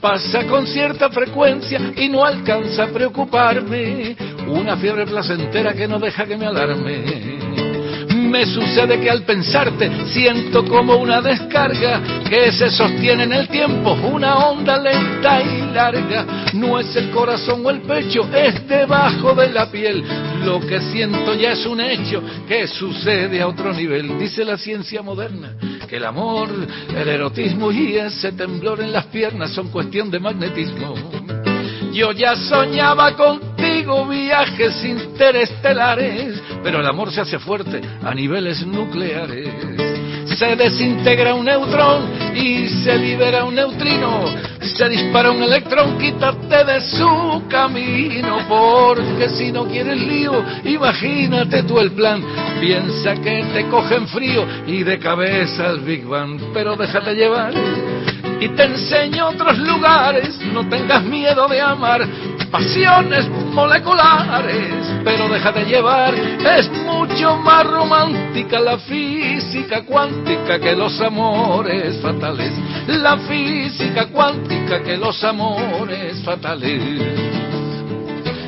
Pasa 0.00 0.46
con 0.46 0.66
cierta 0.66 1.10
frecuencia 1.10 1.92
y 1.96 2.08
no 2.08 2.24
alcanza 2.24 2.84
a 2.84 2.88
preocuparme, 2.88 4.16
una 4.46 4.76
fiebre 4.76 5.06
placentera 5.06 5.74
que 5.74 5.88
no 5.88 5.98
deja 5.98 6.24
que 6.24 6.36
me 6.36 6.46
alarme. 6.46 7.37
Me 8.28 8.44
sucede 8.44 9.00
que 9.00 9.10
al 9.10 9.22
pensarte 9.22 9.90
siento 10.06 10.64
como 10.64 10.96
una 10.96 11.22
descarga 11.22 12.00
que 12.28 12.52
se 12.52 12.70
sostiene 12.70 13.24
en 13.24 13.32
el 13.32 13.48
tiempo, 13.48 13.92
una 13.92 14.36
onda 14.48 14.78
lenta 14.78 15.40
y 15.42 15.72
larga. 15.72 16.26
No 16.52 16.78
es 16.78 16.94
el 16.96 17.10
corazón 17.10 17.64
o 17.64 17.70
el 17.70 17.80
pecho, 17.80 18.28
es 18.34 18.68
debajo 18.68 19.34
de 19.34 19.50
la 19.50 19.70
piel. 19.70 20.04
Lo 20.44 20.60
que 20.60 20.80
siento 20.80 21.34
ya 21.34 21.52
es 21.52 21.64
un 21.64 21.80
hecho 21.80 22.22
que 22.46 22.66
sucede 22.66 23.40
a 23.40 23.48
otro 23.48 23.72
nivel. 23.72 24.18
Dice 24.18 24.44
la 24.44 24.58
ciencia 24.58 25.00
moderna 25.00 25.54
que 25.88 25.96
el 25.96 26.04
amor, 26.04 26.50
el 26.94 27.08
erotismo 27.08 27.72
y 27.72 27.96
ese 27.96 28.32
temblor 28.32 28.80
en 28.80 28.92
las 28.92 29.06
piernas 29.06 29.52
son 29.52 29.68
cuestión 29.68 30.10
de 30.10 30.20
magnetismo. 30.20 30.94
Yo 31.92 32.12
ya 32.12 32.36
soñaba 32.36 33.16
contigo 33.16 34.06
viajes 34.06 34.84
interestelares, 34.84 36.40
pero 36.62 36.80
el 36.80 36.86
amor 36.86 37.10
se 37.12 37.20
hace 37.20 37.38
fuerte 37.38 37.80
a 38.02 38.14
niveles 38.14 38.66
nucleares. 38.66 39.48
Se 40.36 40.54
desintegra 40.54 41.34
un 41.34 41.46
neutrón 41.46 42.36
y 42.36 42.68
se 42.68 42.96
libera 42.96 43.44
un 43.44 43.54
neutrino. 43.54 44.24
Se 44.60 44.88
dispara 44.88 45.30
un 45.30 45.42
electrón, 45.42 45.98
quítate 45.98 46.64
de 46.64 46.80
su 46.82 47.42
camino, 47.48 48.38
porque 48.48 49.30
si 49.30 49.50
no 49.50 49.64
quieres 49.64 49.98
lío, 50.00 50.44
imagínate 50.64 51.62
tú 51.62 51.80
el 51.80 51.92
plan. 51.92 52.22
Piensa 52.60 53.14
que 53.16 53.44
te 53.52 53.66
cogen 53.68 54.06
frío 54.08 54.46
y 54.66 54.84
de 54.84 54.98
cabeza 54.98 55.70
el 55.70 55.80
Big 55.80 56.04
Bang, 56.04 56.38
pero 56.52 56.76
déjate 56.76 57.14
llevar 57.14 57.54
y 58.40 58.48
te 58.50 58.64
enseño 58.64 59.28
otros 59.28 59.58
lugares. 59.58 60.38
No 60.52 60.68
tengas 60.68 61.02
miedo 61.04 61.48
de 61.48 61.60
amar 61.60 62.06
pasiones 62.50 63.28
moleculares, 63.52 64.74
pero 65.04 65.28
déjate 65.28 65.64
llevar. 65.64 66.14
Es 66.14 66.70
mucho 66.70 67.36
más 67.36 67.66
romántica 67.66 68.58
la 68.60 68.78
física 68.78 69.82
cuántica 69.82 70.58
que 70.58 70.74
los 70.74 71.00
amores 71.00 72.00
fatales. 72.00 72.52
La 72.86 73.16
física 73.18 74.06
cuántica 74.06 74.82
que 74.82 74.96
los 74.96 75.22
amores 75.24 76.22
fatales 76.24 77.47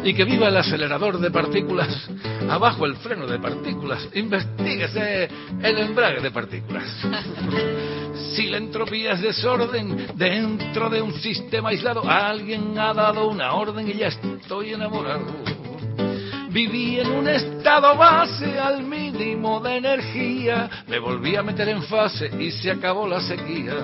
y 0.05 0.14
que 0.14 0.24
viva 0.24 0.48
el 0.48 0.56
acelerador 0.56 1.18
de 1.18 1.31
partículas, 1.31 2.09
abajo 2.48 2.86
el 2.86 2.97
freno 2.97 3.27
de 3.27 3.39
partículas, 3.39 4.09
investiguese 4.14 5.28
el 5.62 5.78
embrague 5.78 6.20
de 6.20 6.31
partículas. 6.31 6.85
Si 8.35 8.47
la 8.47 8.59
entropía 8.59 9.12
es 9.12 9.22
desorden 9.22 10.06
dentro 10.14 10.89
de 10.89 11.02
un 11.02 11.12
sistema 11.14 11.70
aislado, 11.70 12.09
alguien 12.09 12.78
ha 12.78 12.94
dado 12.94 13.28
una 13.28 13.55
orden 13.55 13.89
y 13.89 13.94
ya 13.94 14.06
estoy 14.06 14.72
enamorado. 14.72 15.27
Viví 16.51 17.01
en 17.01 17.10
un 17.10 17.28
estado 17.28 17.97
base 17.97 18.59
al 18.59 18.85
mínimo 18.85 19.60
de 19.60 19.77
energía, 19.77 20.70
me 20.86 20.98
volví 20.98 21.35
a 21.36 21.43
meter 21.43 21.68
en 21.68 21.82
fase 21.82 22.31
y 22.39 22.51
se 22.51 22.70
acabó 22.70 23.06
la 23.06 23.20
sequía. 23.20 23.74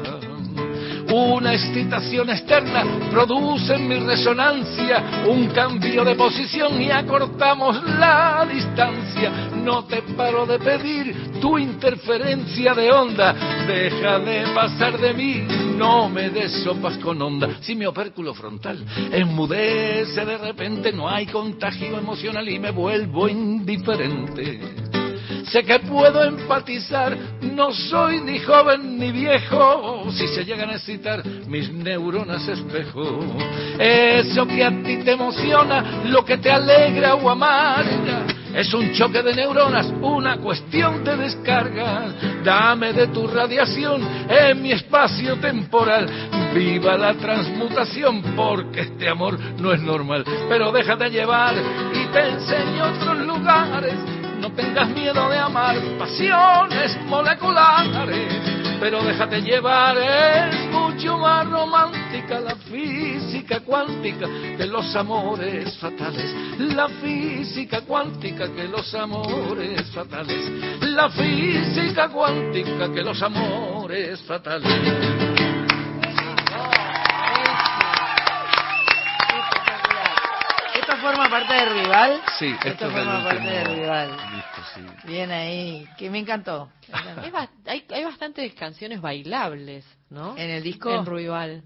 Una 1.13 1.55
excitación 1.55 2.31
externa 2.31 2.85
produce 3.11 3.75
en 3.75 3.89
mi 3.89 3.97
resonancia 3.97 5.25
un 5.29 5.47
cambio 5.49 6.05
de 6.05 6.17
posición 6.17 6.81
y 6.83 6.91
acortamos 6.91 7.83
la 7.99 8.47
distancia. 8.51 9.31
No 9.63 9.85
te 9.85 10.03
paro 10.03 10.47
de 10.47 10.59
pedir 10.59 11.41
tu 11.41 11.59
interferencia 11.59 12.75
de 12.75 12.91
onda. 12.91 13.35
Deja 13.67 14.19
de 14.19 14.47
pasar 14.55 14.99
de 14.99 15.15
mí, 15.15 15.47
no 15.77 16.09
me 16.09 16.31
des 16.31 16.53
sopas 16.65 16.97
con 16.99 17.21
onda. 17.23 17.49
Si 17.61 17.77
mi 17.77 17.87
opérculo 17.87 18.35
frontal 18.35 18.85
enmudece 19.13 20.25
de 20.25 20.39
repente, 20.39 20.93
no 20.93 21.09
hay 21.09 21.27
contagio 21.27 21.99
emocional 21.99 22.49
y 22.49 22.59
me 22.59 22.73
vuelvo 22.73 23.29
indiferente. 23.29 24.86
Sé 25.49 25.63
que 25.63 25.79
puedo 25.79 26.25
empatizar, 26.25 27.17
no 27.41 27.73
soy 27.73 28.21
ni 28.21 28.41
joven 28.41 28.99
ni 28.99 29.13
viejo, 29.13 30.07
si 30.11 30.27
se 30.29 30.45
llegan 30.45 30.71
a 30.71 30.75
excitar 30.75 31.25
mis 31.47 31.73
neuronas 31.73 32.47
espejo. 32.49 33.21
Eso 33.79 34.47
que 34.47 34.65
a 34.65 34.71
ti 34.71 34.97
te 35.05 35.13
emociona, 35.13 36.03
lo 36.07 36.25
que 36.25 36.39
te 36.39 36.51
alegra 36.51 37.15
o 37.15 37.31
amarga, 37.31 38.27
es 38.57 38.73
un 38.75 38.91
choque 38.93 39.23
de 39.23 39.35
neuronas, 39.35 39.87
una 40.01 40.39
cuestión 40.39 41.05
de 41.05 41.17
descarga. 41.17 42.07
Dame 42.43 42.93
de 42.93 43.09
tu 43.09 43.27
radiación 43.29 44.03
en 44.29 44.63
mi 44.63 44.73
espacio 44.73 45.37
temporal. 45.37 46.09
Viva 46.55 46.97
la 46.97 47.13
transmutación, 47.15 48.23
porque 48.35 48.81
este 48.81 49.09
amor 49.11 49.39
no 49.59 49.73
es 49.73 49.81
normal. 49.83 50.25
Pero 50.49 50.73
déjate 50.73 51.11
llevar 51.11 51.55
y 51.55 52.07
te 52.07 52.29
enseño 52.31 52.85
otros 52.95 53.19
lugares 53.27 54.16
no 54.41 54.53
tengas 54.53 54.89
miedo 54.91 55.29
de 55.29 55.39
amar 55.39 55.77
pasiones 55.99 56.97
moleculares, 57.07 58.33
pero 58.81 59.03
déjate 59.03 59.41
llevar, 59.41 59.97
es 59.97 60.71
mucho 60.71 61.19
más 61.19 61.49
romántica 61.49 62.41
la 62.41 62.57
física 62.57 63.61
cuántica 63.61 64.27
que 64.57 64.67
los 64.67 64.95
amores 64.97 65.77
fatales, 65.79 66.35
la 66.59 66.89
física 66.89 67.81
cuántica 67.83 68.49
que 68.53 68.69
los 68.69 68.95
amores 68.95 69.91
fatales, 69.91 70.51
la 70.81 71.11
física 71.11 72.09
cuántica 72.09 72.93
que 72.93 73.03
los 73.03 73.23
amores 73.23 74.21
fatales. 74.23 75.26
Forma 80.97 81.29
parte 81.29 81.55
del 81.55 81.83
rival? 81.83 82.21
Sí, 82.39 82.55
esto, 82.65 82.91
forma 82.91 83.25
parte 83.25 83.49
del 83.49 83.67
rival. 83.77 84.11
Listo, 84.11 84.63
sí. 84.75 85.09
Bien 85.09 85.31
ahí, 85.33 85.89
que 85.99 86.11
me 86.11 86.19
encantó. 86.19 86.71
Es 87.25 87.33
ba- 87.33 87.51
hay, 87.67 87.85
hay 87.93 88.05
bastantes 88.05 88.55
canciones 88.55 89.01
bailables, 89.01 89.85
¿no? 90.11 90.37
¿En 90.37 90.51
el 90.51 90.63
disco? 90.63 90.91
En 90.95 91.05
Ruibal. 91.07 91.63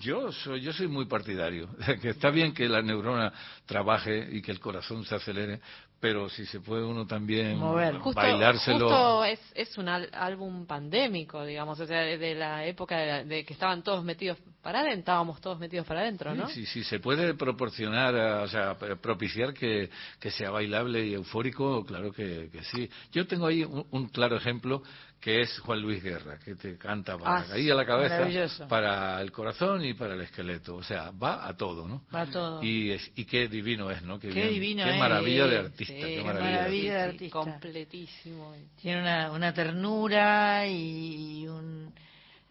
Yo 0.00 0.32
soy, 0.32 0.62
yo 0.62 0.72
soy 0.72 0.88
muy 0.88 1.04
partidario, 1.04 1.68
que 2.02 2.08
está 2.10 2.30
bien 2.30 2.52
que 2.52 2.68
la 2.68 2.82
neurona 2.82 3.32
trabaje 3.66 4.28
y 4.32 4.42
que 4.42 4.50
el 4.50 4.58
corazón 4.58 5.04
se 5.04 5.14
acelere, 5.14 5.60
pero 5.98 6.28
si 6.28 6.44
se 6.46 6.60
puede 6.60 6.84
uno 6.84 7.06
también 7.06 7.58
Mover. 7.58 7.96
Justo, 7.98 8.20
bailárselo. 8.20 8.88
justo 8.88 9.24
es, 9.24 9.40
es 9.54 9.78
un 9.78 9.88
al- 9.88 10.10
álbum 10.12 10.66
pandémico, 10.66 11.44
digamos, 11.44 11.80
o 11.80 11.86
sea, 11.86 12.00
de, 12.00 12.18
de 12.18 12.34
la 12.34 12.64
época 12.66 12.98
de, 12.98 13.06
la- 13.06 13.24
de 13.24 13.44
que 13.44 13.54
estaban 13.54 13.82
todos 13.82 14.04
metidos 14.04 14.38
para 14.62 14.80
adentro, 14.80 14.98
estábamos 15.00 15.40
todos 15.40 15.58
metidos 15.58 15.86
para 15.86 16.00
adentro, 16.00 16.34
¿no? 16.34 16.48
Sí, 16.48 16.66
sí, 16.66 16.84
se 16.84 17.00
puede 17.00 17.34
proporcionar, 17.34 18.14
eh, 18.14 18.32
o 18.44 18.48
sea, 18.48 18.76
p- 18.78 18.96
propiciar 18.96 19.54
que, 19.54 19.88
que 20.20 20.30
sea 20.30 20.50
bailable 20.50 21.06
y 21.06 21.14
eufórico, 21.14 21.84
claro 21.84 22.12
que, 22.12 22.50
que 22.52 22.62
sí. 22.64 22.90
Yo 23.12 23.26
tengo 23.26 23.46
ahí 23.46 23.64
un, 23.64 23.86
un 23.90 24.08
claro 24.08 24.36
ejemplo 24.36 24.82
que 25.20 25.40
es 25.40 25.58
Juan 25.60 25.80
Luis 25.80 26.02
Guerra, 26.02 26.38
que 26.38 26.54
te 26.54 26.76
canta 26.78 27.18
para 27.18 27.40
Ah, 27.40 27.46
ahí 27.52 27.68
a 27.70 27.74
la 27.74 27.84
cabeza, 27.84 28.68
para 28.68 29.20
el 29.20 29.32
corazón 29.32 29.84
y 29.84 29.94
para 29.94 30.14
el 30.14 30.20
esqueleto, 30.20 30.76
o 30.76 30.82
sea, 30.82 31.10
va 31.10 31.48
a 31.48 31.56
todo, 31.56 31.88
¿no? 31.88 32.04
Va 32.14 32.26
todo. 32.26 32.62
Y, 32.62 32.90
es- 32.92 33.10
y 33.16 33.24
qué 33.24 33.48
divino 33.48 33.90
es, 33.90 34.02
¿no? 34.02 34.18
Qué, 34.20 34.28
Qué 34.28 34.34
bien, 34.42 34.50
divino 34.54 34.84
qué 34.84 34.90
es. 34.92 34.98
maravilla 34.98 35.46
de 35.46 35.58
Sí, 35.58 35.64
artista, 35.66 35.94
sí, 35.94 36.00
qué 36.14 36.22
maravilla. 36.22 36.50
de 36.50 36.56
maravilla 36.58 36.94
de 36.94 37.00
Sí, 37.00 37.14
artista. 37.14 37.38
completísimo. 37.40 38.54
Tiene 38.80 39.00
una, 39.00 39.30
una 39.32 39.52
ternura 39.54 40.66
y, 40.68 41.46
un, 41.48 41.92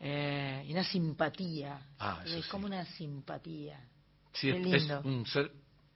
eh, 0.01 0.65
y 0.67 0.71
una 0.73 0.83
simpatía. 0.83 1.79
Ah, 1.99 2.21
eso 2.25 2.37
es 2.39 2.45
sí. 2.45 2.51
como 2.51 2.65
una 2.65 2.83
simpatía. 2.85 3.79
Sí, 4.33 4.51
Qué 4.51 4.57
es, 4.57 4.63
lindo. 4.65 4.99
es 4.99 5.05
un 5.05 5.25
ser 5.25 5.51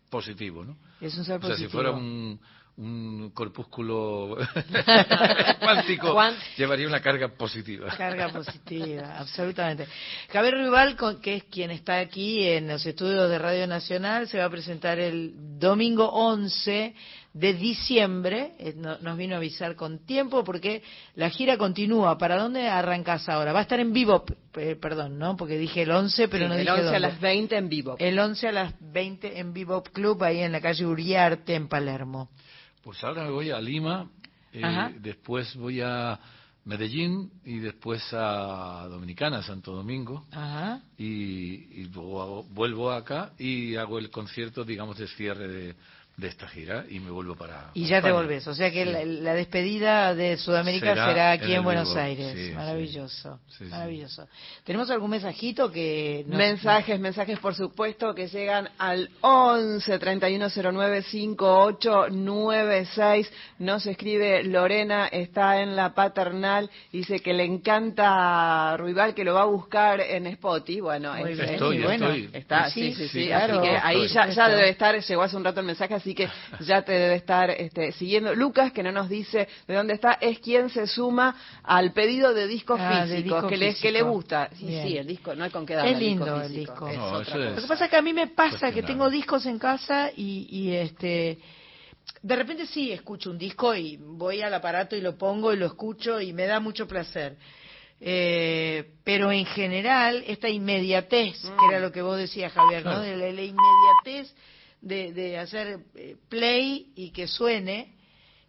positivo, 0.10 0.64
¿no? 0.64 0.78
Es 1.02 1.18
un 1.18 1.26
ser 1.26 1.44
O 1.44 1.48
sea, 1.48 1.58
si 1.58 1.68
fuera 1.68 1.92
un, 1.92 2.40
un 2.80 3.32
corpúsculo 3.34 4.38
cuántico, 5.60 6.14
Cuán- 6.14 6.36
llevaría 6.58 6.88
una 6.88 7.02
carga 7.02 7.28
positiva. 7.28 7.94
Carga 7.98 8.30
positiva, 8.30 9.18
absolutamente. 9.20 9.88
Javier 10.32 10.56
Rival, 10.56 10.96
con- 10.96 11.20
que 11.22 11.36
es 11.36 11.44
quien 11.46 11.72
está 11.72 12.00
aquí 12.00 12.46
en 12.48 12.68
los 12.70 12.86
estudios 12.86 13.30
de 13.30 13.38
Radio 13.38 13.68
Nacional, 13.68 14.28
se 14.28 14.38
va 14.40 14.46
a 14.46 14.50
presentar 14.50 14.98
el 15.00 15.34
domingo 15.60 16.08
11 16.10 16.96
de 17.34 17.54
diciembre. 17.54 18.54
Eh, 18.60 18.74
no- 18.76 18.98
Nos 19.00 19.18
vino 19.18 19.36
a 19.36 19.38
avisar 19.38 19.76
con 19.76 20.06
tiempo 20.06 20.44
porque 20.44 20.82
la 21.16 21.30
gira 21.30 21.58
continúa. 21.58 22.18
¿Para 22.18 22.38
dónde 22.38 22.68
arrancas 22.70 23.28
ahora? 23.30 23.54
Va 23.54 23.60
a 23.60 23.64
estar 23.64 23.80
en 23.80 23.94
vivo, 23.94 24.24
eh, 24.56 24.76
perdón, 24.76 25.20
¿no? 25.20 25.36
Porque 25.36 25.58
dije 25.58 25.82
el 25.84 25.92
11, 25.92 26.28
pero 26.28 26.46
Sí, 26.46 26.50
no 26.50 26.56
el 26.56 26.62
dije 26.62 26.72
11 26.72 26.82
a 26.82 26.86
dónde. 26.86 27.00
las 27.02 27.20
20 27.20 27.58
en 27.58 27.70
vivo. 27.70 27.96
El 28.00 28.18
11 28.18 28.48
a 28.48 28.52
las 28.52 28.74
20 28.80 29.38
en 29.40 29.54
Vivo 29.54 29.84
Club, 29.84 30.24
ahí 30.24 30.40
en 30.40 30.52
la 30.54 30.62
calle 30.62 30.86
Uriarte, 30.86 31.56
en 31.56 31.68
Palermo. 31.68 32.30
Pues 32.84 33.04
ahora 33.04 33.24
me 33.26 33.32
voy 33.32 33.52
a 33.52 33.60
Lima, 33.60 34.10
eh, 34.54 34.96
después 35.02 35.56
voy 35.56 35.82
a 35.82 36.20
Medellín 36.66 37.32
y 37.46 37.60
después 37.60 38.02
a 38.14 38.88
Dominicana, 38.90 39.42
Santo 39.44 39.74
Domingo. 39.74 40.26
Ajá. 40.32 40.82
Y, 40.98 41.82
y 41.82 41.90
luego 41.94 42.22
hago- 42.22 42.44
vuelvo 42.50 42.92
acá 42.92 43.34
y 43.38 43.76
hago 43.76 44.00
el 44.00 44.10
concierto, 44.10 44.64
digamos, 44.64 44.98
de 44.98 45.08
cierre 45.08 45.48
de, 45.48 45.76
de 46.20 46.28
esta 46.28 46.48
gira 46.48 46.86
y 46.90 47.00
me 47.00 47.12
vuelvo 47.12 47.36
para. 47.36 47.72
Y 47.74 47.86
ya 47.86 48.02
te 48.02 48.12
volvés. 48.12 48.48
O 48.48 48.54
sea 48.54 48.72
que 48.72 48.84
Sí. 48.86 48.92
la, 48.92 49.06
la 49.06 49.34
despedida 49.34 50.14
de 50.16 50.38
Sudamérica 50.38 50.94
será, 50.94 51.08
Será 51.08 51.32
aquí 51.32 51.54
en 51.54 51.64
Buenos. 51.64 51.96
Aires. 51.96 52.34
Sí, 52.36 52.48
sí. 52.50 52.54
maravilloso. 52.54 53.40
Sí, 53.48 53.66
sí. 53.66 53.66
Maravilloso. 53.66 54.28
¿Tenemos 54.64 54.90
algún 54.92 55.10
mensajito 55.12 55.72
que 55.72 56.24
nos- 56.28 56.38
Mensajes, 56.38 57.00
mensajes 57.00 57.40
por 57.40 57.56
supuesto 57.56 58.14
que 58.14 58.28
llegan 58.28 58.70
al 58.78 59.10
11 59.22 59.98
3109 60.00 61.02
5896. 61.04 63.32
Nos 63.60 63.86
escribe 63.86 64.44
Lorena, 64.44 65.08
está 65.08 65.62
en 65.62 65.76
la 65.76 65.94
paternal, 65.94 66.70
dice 66.92 67.20
que 67.20 67.34
le 67.34 67.44
encanta 67.46 68.76
Ruibal, 68.78 69.14
que 69.14 69.24
lo 69.24 69.34
va 69.36 69.42
a 69.42 69.46
buscar 69.46 70.02
en 70.02 70.28
Spotify. 70.28 70.80
Bueno. 70.82 71.16
Estoy, 71.16 71.78
y 71.78 71.84
bueno, 71.84 72.08
estoy. 72.12 72.30
Está, 72.34 72.70
Sí, 72.70 72.94
sí, 72.94 72.96
sí, 72.96 73.08
sí. 73.08 73.24
sí, 73.26 73.32
así 73.32 73.48
claro. 73.48 73.62
que 73.62 73.70
ahí 73.70 74.06
Estoy. 74.06 74.28
ya, 74.28 74.30
ya 74.30 74.50
debe 74.50 74.70
estar, 74.70 75.00
llegó 75.00 75.22
hace 75.24 75.36
un 75.38 75.44
rato 75.44 75.60
el 75.60 75.66
mensaje, 75.66 75.94
así 75.94 76.09
que 76.16 76.30
ya 76.62 76.82
te 76.84 76.92
debe 76.94 77.16
estar 77.16 77.50
este, 77.52 77.92
siguiendo. 77.94 78.34
Lucas, 78.36 78.72
que 78.72 78.84
no 78.84 78.92
nos 78.92 79.10
dice 79.10 79.48
de 79.68 79.74
dónde 79.76 79.94
está, 79.94 80.14
es 80.22 80.40
quien 80.40 80.70
se 80.70 80.88
suma 80.88 81.36
al 81.64 81.94
pedido 81.94 82.34
de 82.34 82.48
discos 82.48 82.80
Ah, 82.82 83.06
de 83.06 83.18
físicos, 83.18 83.42
disco 83.44 83.48
que, 83.48 83.58
le, 83.58 83.76
que 83.76 83.92
le 83.92 84.02
gusta. 84.02 84.50
Sí, 84.58 84.66
Bien. 84.66 84.88
sí, 84.88 84.98
el 84.98 85.08
disco, 85.08 85.36
no 85.36 85.44
hay 85.44 85.50
con 85.52 85.66
qué 85.66 85.76
darle 85.76 85.92
Es 85.94 86.00
disco 86.00 86.26
lindo 86.26 86.42
el 86.42 86.54
disco. 86.54 86.90
No, 86.92 87.22
es- 87.22 87.36
Lo 87.36 87.56
que 87.62 87.68
pasa 87.68 87.86
es 87.86 87.90
que 87.92 87.98
a 87.98 88.02
mí 88.02 88.14
me 88.14 88.28
pasa 88.28 88.72
que 88.72 88.84
tengo 88.84 89.10
discos 89.10 89.46
en 89.46 89.60
casa 89.60 90.12
y, 90.16 90.48
y, 90.50 90.76
este 90.76 91.40
de 92.24 92.36
repente 92.36 92.66
sí 92.66 92.92
escucho 92.92 93.30
un 93.30 93.38
disco 93.38 93.76
y 93.76 93.96
voy 93.98 94.42
al 94.42 94.54
aparato 94.54 94.96
y 94.96 95.02
lo 95.02 95.16
pongo 95.18 95.54
y 95.54 95.58
lo 95.58 95.68
escucho 95.68 96.20
y 96.20 96.34
me 96.34 96.48
da 96.48 96.60
mucho 96.60 96.88
placer. 96.88 97.38
Eh, 98.02 98.92
pero 99.04 99.32
en 99.32 99.46
general 99.46 100.24
esta 100.26 100.48
inmediatez, 100.50 101.40
que 101.60 101.66
era 101.68 101.80
lo 101.80 101.92
que 101.92 102.02
vos 102.02 102.18
decías 102.18 102.52
Javier, 102.54 102.86
¿no? 102.86 103.00
De 103.02 103.16
la, 103.18 103.26
la 103.32 103.42
inmediatez 103.44 104.34
de, 104.82 105.12
de 105.14 105.38
hacer 105.38 105.80
eh, 105.96 106.16
play 106.30 106.92
y 106.96 107.12
que 107.12 107.28
suene, 107.28 107.96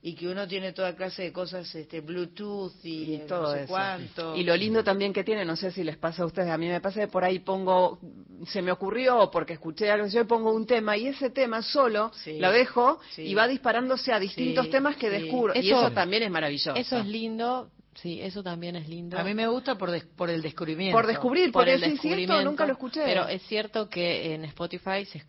y 0.02 0.14
que 0.14 0.28
uno 0.28 0.48
tiene 0.48 0.72
toda 0.72 0.96
clase 0.96 1.24
de 1.24 1.32
cosas, 1.32 1.74
este, 1.74 2.00
Bluetooth 2.00 2.72
y, 2.84 2.88
y 2.88 3.14
eh, 3.16 3.24
todo 3.28 3.42
no 3.42 3.52
sé 3.52 3.58
eso. 3.64 3.68
cuánto. 3.68 4.34
Y 4.34 4.44
lo 4.44 4.56
lindo 4.56 4.82
también 4.82 5.12
que 5.12 5.24
tiene, 5.24 5.44
no 5.44 5.56
sé 5.56 5.70
si 5.72 5.84
les 5.84 5.98
pasa 5.98 6.22
a 6.22 6.26
ustedes, 6.26 6.48
a 6.48 6.56
mí 6.56 6.68
me 6.68 6.80
pasa 6.80 7.00
que 7.00 7.08
por 7.08 7.22
ahí 7.22 7.40
pongo, 7.40 7.98
se 8.46 8.62
me 8.62 8.72
ocurrió 8.72 9.18
o 9.18 9.30
porque 9.30 9.52
escuché 9.52 9.90
algo, 9.90 10.06
yo 10.06 10.26
pongo 10.26 10.52
un 10.54 10.64
tema 10.66 10.96
y 10.96 11.08
ese 11.08 11.28
tema 11.28 11.60
solo 11.60 12.10
Sí. 12.14 12.38
lo 12.38 12.50
dejo 12.50 12.98
Sí. 13.10 13.22
y 13.24 13.34
va 13.34 13.46
disparándose 13.46 14.10
a 14.12 14.18
distintos 14.18 14.64
Sí, 14.66 14.70
temas 14.70 14.96
que 14.96 15.10
sí. 15.10 15.20
descubro. 15.22 15.52
y 15.54 15.68
Eso- 15.70 15.90
también 15.92 16.22
es 16.22 16.30
maravilloso. 16.30 16.74
Eso 16.76 16.96
es 16.96 17.04
lindo, 17.04 17.70
sí, 17.96 18.22
eso 18.22 18.42
también 18.42 18.76
es 18.76 18.88
lindo. 18.88 19.18
A 19.18 19.22
mí 19.22 19.34
me 19.34 19.48
gusta 19.48 19.74
por, 19.76 19.90
des- 19.90 20.06
por 20.06 20.30
el 20.30 20.40
descubrimiento. 20.40 20.96
Por 20.96 21.06
descubrir, 21.08 21.52
por 21.52 21.64
porque 21.64 21.74
el 21.74 21.80
sí, 21.80 21.84
cierto, 21.84 22.02
descubrimiento, 22.08 22.42
nunca 22.50 22.64
lo 22.64 22.72
escuché. 22.72 23.02
Pero 23.04 23.28
es 23.28 23.42
cierto 23.42 23.90
que 23.90 24.32
en 24.34 24.46
Spotify 24.46 25.04
se, 25.04 25.22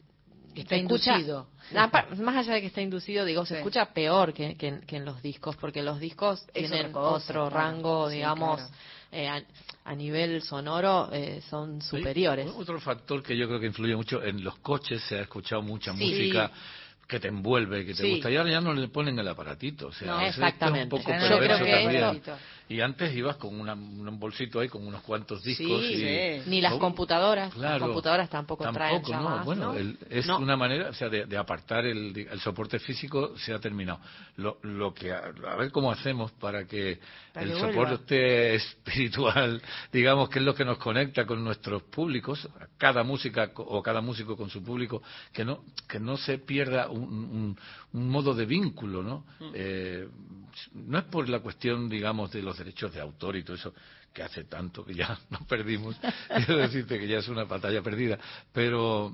Está 0.56 0.76
inducido. 0.78 1.48
Más 2.20 2.36
allá 2.38 2.54
de 2.56 2.62
que 2.62 2.68
está 2.68 2.82
inducido, 2.82 3.26
digo, 3.26 3.46
se 3.46 3.56
Sí. 3.56 3.58
escucha 3.60 3.86
peor 3.94 4.34
que, 4.34 4.56
que 4.58 4.68
en- 4.68 4.82
que 4.82 4.98
en 4.98 5.06
los 5.06 5.22
discos, 5.22 5.56
porque 5.58 5.82
los 5.82 6.00
discos 6.00 6.42
Es 6.54 6.70
tienen 6.70 6.92
cosa, 6.92 7.32
otro 7.32 7.50
claro. 7.50 7.56
rango, 7.56 8.10
Sí, 8.10 8.16
digamos, 8.16 8.58
claro. 8.60 8.74
eh, 9.12 9.28
a, 9.30 9.42
a 9.86 9.96
nivel 9.96 10.42
sonoro 10.42 11.10
eh, 11.14 11.42
son 11.50 11.82
superiores. 11.82 12.48
Sí, 12.50 12.56
Otro 12.58 12.80
factor 12.80 13.24
que 13.24 13.36
yo 13.38 13.48
creo 13.48 13.60
que 13.60 13.68
influye 13.68 13.96
mucho 13.96 14.22
en 14.24 14.44
los 14.44 14.58
coches 14.60 15.02
se 15.04 15.16
ha 15.18 15.22
escuchado 15.22 15.62
mucha 15.62 15.94
Sí. 15.94 15.98
música 16.06 16.52
que 17.08 17.20
te 17.20 17.28
envuelve, 17.28 17.86
que 17.86 17.94
te 17.94 18.04
Sí. 18.04 18.12
gusta. 18.12 18.32
Y 18.32 18.38
ahora 18.38 18.52
ya 18.52 18.62
no 18.62 18.74
le 18.74 18.88
ponen 18.88 19.20
el 19.20 19.28
aparatito. 19.28 19.88
O 19.88 19.92
sea, 19.92 20.08
No, 20.08 20.14
esto 20.22 20.30
es 20.30 20.38
exactamente. 20.38 20.84
un 20.96 21.02
poco 21.02 21.12
Yo 21.12 21.18
creo 21.40 21.58
que 21.60 22.00
eso- 22.00 22.38
Y 22.72 22.82
antes 22.82 23.16
ibas 23.16 23.36
con 23.38 23.60
una- 23.60 23.74
un 23.74 24.20
bolsito 24.20 24.60
ahí 24.60 24.70
con 24.70 24.86
unos 24.88 25.02
cuantos 25.02 25.44
discos. 25.44 25.82
Sí, 25.82 25.94
y, 25.94 25.98
sí. 26.44 26.50
Ni 26.50 26.62
las 26.62 26.76
computadoras, 26.76 27.54
claro. 27.54 27.80
las 27.80 27.82
computadoras 27.88 28.30
tampoco, 28.30 28.64
traen 28.72 29.02
Tampoco, 29.02 29.12
ya 29.12 29.18
no. 29.20 29.24
más, 29.30 29.46
Bueno, 29.46 29.74
¿no? 29.74 29.78
el- 29.78 29.98
es 30.10 30.26
No. 30.28 30.38
una 30.40 30.56
manera, 30.56 30.90
o 30.90 30.94
sea, 30.94 31.10
de, 31.10 31.26
de 31.26 31.38
apartar 31.38 31.86
el, 31.86 32.16
el 32.32 32.40
soporte 32.40 32.80
físico 32.80 33.38
se 33.38 33.54
ha 33.54 33.60
terminado. 33.60 34.00
Lo, 34.38 34.58
lo 34.64 34.94
que 34.94 35.12
a, 35.12 35.32
a 35.50 35.56
ver 35.58 35.72
cómo 35.72 35.92
hacemos 35.92 36.32
para 36.34 36.66
que 36.66 37.00
Para 37.34 37.46
el 37.46 37.54
que 37.54 37.60
soporte 37.60 38.56
espiritual, 38.56 39.62
digamos, 39.92 40.30
que 40.30 40.40
es 40.40 40.46
lo 40.46 40.56
que 40.56 40.66
nos 40.66 40.78
conecta 40.78 41.26
con 41.26 41.44
nuestros 41.44 41.84
públicos, 41.84 42.48
cada 42.78 43.04
música 43.04 43.52
o 43.56 43.82
cada 43.84 44.02
músico 44.02 44.38
con 44.38 44.50
su 44.50 44.64
público, 44.64 45.02
que 45.34 45.44
no 45.46 45.64
que 45.88 46.00
no 46.00 46.16
se 46.18 46.38
pierda 46.38 46.90
un, 46.90 47.02
un- 47.04 47.58
un 47.94 48.10
modo 48.10 48.34
de 48.34 48.46
vínculo, 48.46 49.04
¿no? 49.04 49.26
Eh, 49.54 50.08
no 50.74 50.98
es 51.00 51.06
por 51.06 51.28
la 51.30 51.40
cuestión, 51.40 51.90
digamos, 51.90 52.32
de 52.32 52.42
los 52.42 52.60
derechos 52.64 52.94
de 52.94 53.02
autor 53.02 53.36
y 53.36 53.44
todo 53.44 53.56
eso 53.56 53.74
que 54.14 54.24
hace 54.24 54.44
tanto 54.46 54.84
que 54.86 54.94
ya 54.94 55.18
nos 55.30 55.44
perdimos, 55.44 55.96
quiero 56.36 56.58
decirte 56.58 57.00
que 57.00 57.08
ya 57.08 57.20
es 57.20 57.28
una 57.28 57.44
batalla 57.46 57.82
perdida, 57.82 58.18
pero 58.54 59.14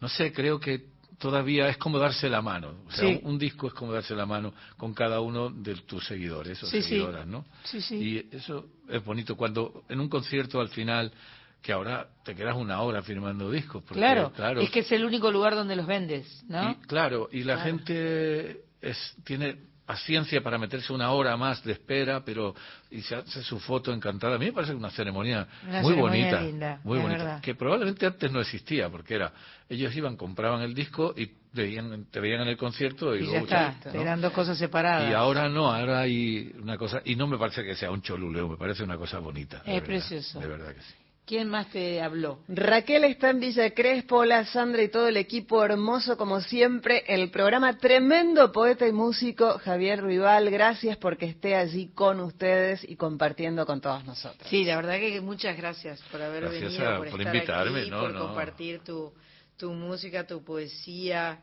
no 0.00 0.08
sé, 0.08 0.32
creo 0.32 0.58
que 0.58 0.86
todavía 1.18 1.68
es 1.68 1.76
como 1.76 1.98
darse 1.98 2.28
la 2.30 2.40
mano, 2.40 2.82
o 2.86 2.90
sea, 2.90 3.04
Sí. 3.06 3.20
un, 3.22 3.32
un 3.32 3.38
disco 3.38 3.66
es 3.68 3.74
como 3.74 3.92
darse 3.92 4.14
la 4.14 4.24
mano 4.24 4.54
con 4.78 4.94
cada 4.94 5.20
uno 5.20 5.50
de 5.50 5.74
tus 5.76 6.06
seguidores 6.06 6.62
o 6.62 6.66
Sí, 6.66 6.80
seguidoras, 6.82 7.26
¿no? 7.26 7.44
Sí, 7.64 7.80
sí. 7.82 7.94
Y 7.96 8.36
eso 8.36 8.66
es 8.88 9.04
bonito 9.04 9.36
cuando 9.36 9.84
en 9.90 10.00
un 10.00 10.08
concierto 10.08 10.60
al 10.60 10.68
final 10.70 11.12
que 11.60 11.72
ahora 11.72 12.08
te 12.24 12.34
quedas 12.34 12.56
una 12.56 12.80
hora 12.80 13.02
firmando 13.02 13.50
discos, 13.50 13.82
porque, 13.82 14.00
Claro, 14.00 14.32
claro, 14.32 14.62
es 14.62 14.70
que 14.70 14.80
es 14.80 14.90
el 14.92 15.04
único 15.04 15.30
lugar 15.30 15.54
donde 15.54 15.76
los 15.76 15.86
vendes, 15.86 16.42
¿no? 16.48 16.70
y, 16.70 16.74
claro, 16.86 17.28
y 17.30 17.44
la 17.44 17.56
Claro. 17.56 17.68
gente 17.70 18.64
es, 18.80 19.14
tiene 19.24 19.58
paciencia 19.90 20.40
para 20.40 20.56
meterse 20.56 20.92
una 20.92 21.10
hora 21.10 21.36
más 21.36 21.64
de 21.64 21.72
espera, 21.72 22.22
pero 22.24 22.54
y 22.92 23.02
se 23.02 23.16
hace 23.16 23.42
su 23.42 23.58
foto 23.58 23.92
encantada. 23.92 24.36
A 24.36 24.38
mí 24.38 24.44
me 24.46 24.52
parece 24.52 24.72
una 24.72 24.90
ceremonia 24.90 25.48
Una 25.66 25.82
muy 25.82 25.90
ceremonia 25.94 26.22
bonita, 26.22 26.40
linda, 26.42 26.80
muy 26.84 26.98
bonita, 27.00 27.18
verdad. 27.24 27.40
que 27.40 27.56
probablemente 27.56 28.06
antes 28.06 28.30
no 28.30 28.40
existía, 28.40 28.88
porque 28.88 29.16
era 29.16 29.32
ellos 29.68 29.94
iban, 29.96 30.16
compraban 30.16 30.62
el 30.62 30.74
disco 30.74 31.12
y 31.16 31.32
veían, 31.52 32.06
te 32.08 32.20
veían 32.20 32.42
en 32.42 32.48
el 32.48 32.56
concierto 32.56 33.16
y, 33.16 33.18
Y 33.18 33.22
ya 33.22 33.30
luego, 33.30 33.44
está, 33.46 33.74
chao, 33.82 33.92
¿no? 33.92 34.00
eran 34.00 34.20
dos 34.20 34.32
cosas 34.32 34.56
separadas. 34.56 35.10
Y 35.10 35.12
ahora 35.12 35.48
no, 35.48 35.72
ahora 35.72 36.00
hay 36.00 36.52
una 36.62 36.76
cosa, 36.78 37.02
y 37.04 37.16
no 37.16 37.26
me 37.26 37.36
parece 37.36 37.64
que 37.64 37.74
sea 37.74 37.90
un 37.90 38.00
choluleo, 38.00 38.48
me 38.48 38.56
parece 38.56 38.84
una 38.84 38.96
cosa 38.96 39.18
bonita. 39.18 39.58
Es 39.58 39.64
verdad, 39.66 39.86
precioso. 39.86 40.38
De 40.38 40.46
verdad 40.46 40.72
que 40.72 40.82
sí. 40.82 40.94
¿Quién 41.30 41.48
más 41.48 41.68
te 41.70 42.02
habló? 42.02 42.40
Raquel 42.48 43.04
está 43.04 43.30
en 43.30 43.38
Villa 43.38 43.70
Crespo, 43.70 44.24
la 44.24 44.44
Sandra 44.46 44.82
y 44.82 44.88
todo 44.88 45.06
el 45.06 45.16
equipo 45.16 45.64
hermoso 45.64 46.16
como 46.16 46.40
siempre. 46.40 47.04
El 47.06 47.30
programa 47.30 47.78
tremendo 47.78 48.50
poeta 48.50 48.84
y 48.88 48.90
músico 48.90 49.56
Javier 49.60 50.02
Rival, 50.02 50.50
gracias 50.50 50.96
porque 50.96 51.26
esté 51.26 51.54
allí 51.54 51.86
con 51.94 52.18
ustedes 52.18 52.82
y 52.82 52.96
compartiendo 52.96 53.64
con 53.64 53.80
todos 53.80 54.04
nosotros. 54.04 54.50
Sí, 54.50 54.64
la 54.64 54.74
verdad 54.74 54.98
que 54.98 55.20
muchas 55.20 55.56
gracias 55.56 56.02
por 56.10 56.20
haber 56.20 56.42
Gracias 56.42 56.62
venido, 56.72 56.88
a- 56.90 56.96
por, 56.98 57.10
por 57.10 57.20
estar 57.20 57.34
invitarme, 57.36 57.80
aquí, 57.82 57.90
no, 57.90 58.00
por 58.00 58.10
no. 58.12 58.26
compartir 58.26 58.80
tu, 58.80 59.12
tu 59.56 59.70
música, 59.72 60.26
tu 60.26 60.42
poesía. 60.42 61.38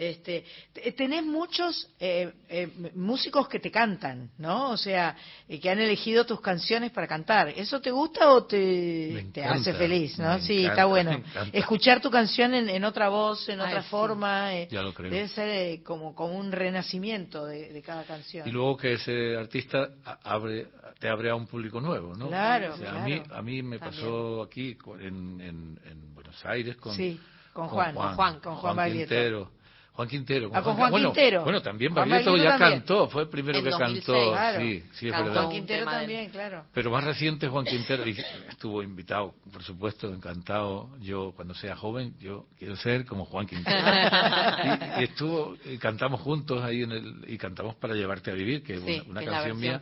Este, 0.00 0.44
te- 0.72 0.92
tenés 0.92 1.24
muchos 1.24 1.90
eh, 1.98 2.32
eh, 2.48 2.68
músicos 2.94 3.48
que 3.48 3.58
te 3.58 3.68
cantan, 3.70 4.30
¿no? 4.38 4.70
O 4.70 4.76
sea, 4.76 5.16
eh, 5.48 5.58
que 5.58 5.68
han 5.70 5.80
elegido 5.80 6.24
tus 6.24 6.40
canciones 6.40 6.92
para 6.92 7.08
cantar. 7.08 7.48
¿Eso 7.48 7.80
te 7.80 7.90
gusta 7.90 8.30
o 8.32 8.44
te, 8.44 9.26
hace 9.44 9.74
feliz, 9.74 10.16
no? 10.18 10.38
sí, 10.38 10.58
encanta, 10.60 10.72
está 10.72 10.84
bueno. 10.84 11.22
Escuchar 11.52 12.00
tu 12.00 12.10
canción 12.12 12.54
en, 12.54 12.68
en 12.68 12.84
otra 12.84 13.08
voz, 13.08 13.48
en 13.48 13.60
Ay, 13.60 13.66
otra 13.66 13.82
sí. 13.82 13.88
forma, 13.90 14.54
eh, 14.54 14.68
Ya 14.70 14.82
lo 14.82 14.94
creo. 14.94 15.10
debe 15.10 15.26
ser 15.28 15.48
eh, 15.48 15.82
como, 15.82 16.14
como 16.14 16.38
un 16.38 16.52
renacimiento 16.52 17.44
de, 17.44 17.72
de 17.72 17.82
cada 17.82 18.04
canción. 18.04 18.46
Y 18.48 18.52
luego 18.52 18.76
que 18.76 18.92
ese 18.92 19.36
artista 19.36 19.88
a- 20.04 20.18
abre, 20.22 20.68
te 21.00 21.08
abre 21.08 21.30
a 21.30 21.34
un 21.34 21.48
público 21.48 21.80
nuevo, 21.80 22.14
¿no? 22.14 22.28
Claro, 22.28 22.74
O 22.74 22.76
sea, 22.76 22.90
claro. 22.90 23.00
A 23.00 23.04
mí, 23.04 23.22
a 23.30 23.42
mí 23.42 23.62
me 23.62 23.78
También. 23.80 24.00
pasó 24.04 24.42
aquí 24.42 24.78
en, 25.00 25.40
en, 25.40 25.80
en 25.90 26.14
Buenos 26.14 26.44
Aires 26.46 26.76
con, 26.76 26.94
Sí, 26.94 27.18
con 27.52 27.66
Juan, 27.68 27.94
Juan, 27.94 28.06
con 28.06 28.14
Juan, 28.16 28.40
con 28.40 28.54
Juan 28.56 28.76
Baglietto. 28.76 29.50
Juan 29.98 30.08
Quintero. 30.08 30.48
Ah, 30.54 30.62
con 30.62 30.76
Juan 30.76 30.92
bueno, 30.92 31.12
Quintero. 31.12 31.42
Bueno, 31.42 31.60
también 31.60 31.92
Baglietto 31.92 32.36
ya 32.36 32.50
también. 32.56 32.70
cantó, 32.78 33.08
fue 33.08 33.22
el 33.22 33.28
primero 33.30 33.58
En 33.58 33.64
que 33.64 33.70
2006, 33.70 34.04
cantó. 34.06 34.30
claro. 34.30 34.60
Sí, 34.60 34.84
sí, 34.92 35.06
es 35.08 35.12
verdad. 35.12 35.34
Juan 35.34 35.50
Quintero 35.50 35.84
también, 35.86 36.30
claro. 36.30 36.64
Pero 36.72 36.90
más 36.92 37.02
reciente 37.02 37.48
Juan 37.48 37.64
Quintero 37.64 38.08
y 38.08 38.16
estuvo 38.48 38.80
invitado, 38.84 39.34
por 39.52 39.64
supuesto, 39.64 40.08
encantado. 40.14 40.88
Yo 41.00 41.32
cuando 41.34 41.52
sea 41.54 41.74
joven, 41.74 42.14
yo 42.20 42.46
quiero 42.60 42.76
ser 42.76 43.06
como 43.06 43.24
Juan 43.24 43.48
Quintero. 43.48 43.76
y, 44.98 45.00
y 45.00 45.04
estuvo, 45.04 45.56
y 45.64 45.78
cantamos 45.78 46.20
juntos 46.20 46.62
ahí 46.62 46.84
en 46.84 46.92
el 46.92 47.24
y 47.26 47.36
cantamos 47.36 47.74
para 47.74 47.94
llevarte 47.94 48.30
a 48.30 48.34
vivir, 48.34 48.62
que 48.62 48.74
es 48.74 48.80
Sí, 48.82 49.02
una, 49.08 49.10
una 49.10 49.20
que 49.20 49.26
es 49.26 49.32
la 49.32 49.36
canción 49.38 49.58
mía 49.60 49.80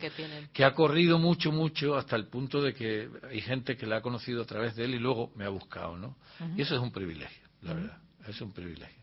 que 0.51 0.65
ha 0.65 0.73
corrido 0.73 1.19
mucho, 1.19 1.51
mucho 1.51 1.95
hasta 1.95 2.15
el 2.15 2.25
punto 2.25 2.59
de 2.59 2.73
que 2.73 3.07
hay 3.29 3.41
gente 3.41 3.77
que 3.77 3.85
la 3.85 3.97
ha 3.97 4.01
conocido 4.01 4.41
a 4.41 4.45
través 4.45 4.75
de 4.75 4.85
él 4.85 4.95
y 4.95 4.99
luego 4.99 5.31
me 5.35 5.45
ha 5.45 5.49
buscado, 5.49 5.95
¿no? 5.95 6.15
Y 6.55 6.63
eso 6.63 6.73
es 6.73 6.81
un 6.81 6.91
privilegio, 6.91 7.43
la 7.61 7.75
verdad, 7.75 7.97
es 8.27 8.41
un 8.41 8.51
privilegio. 8.51 8.96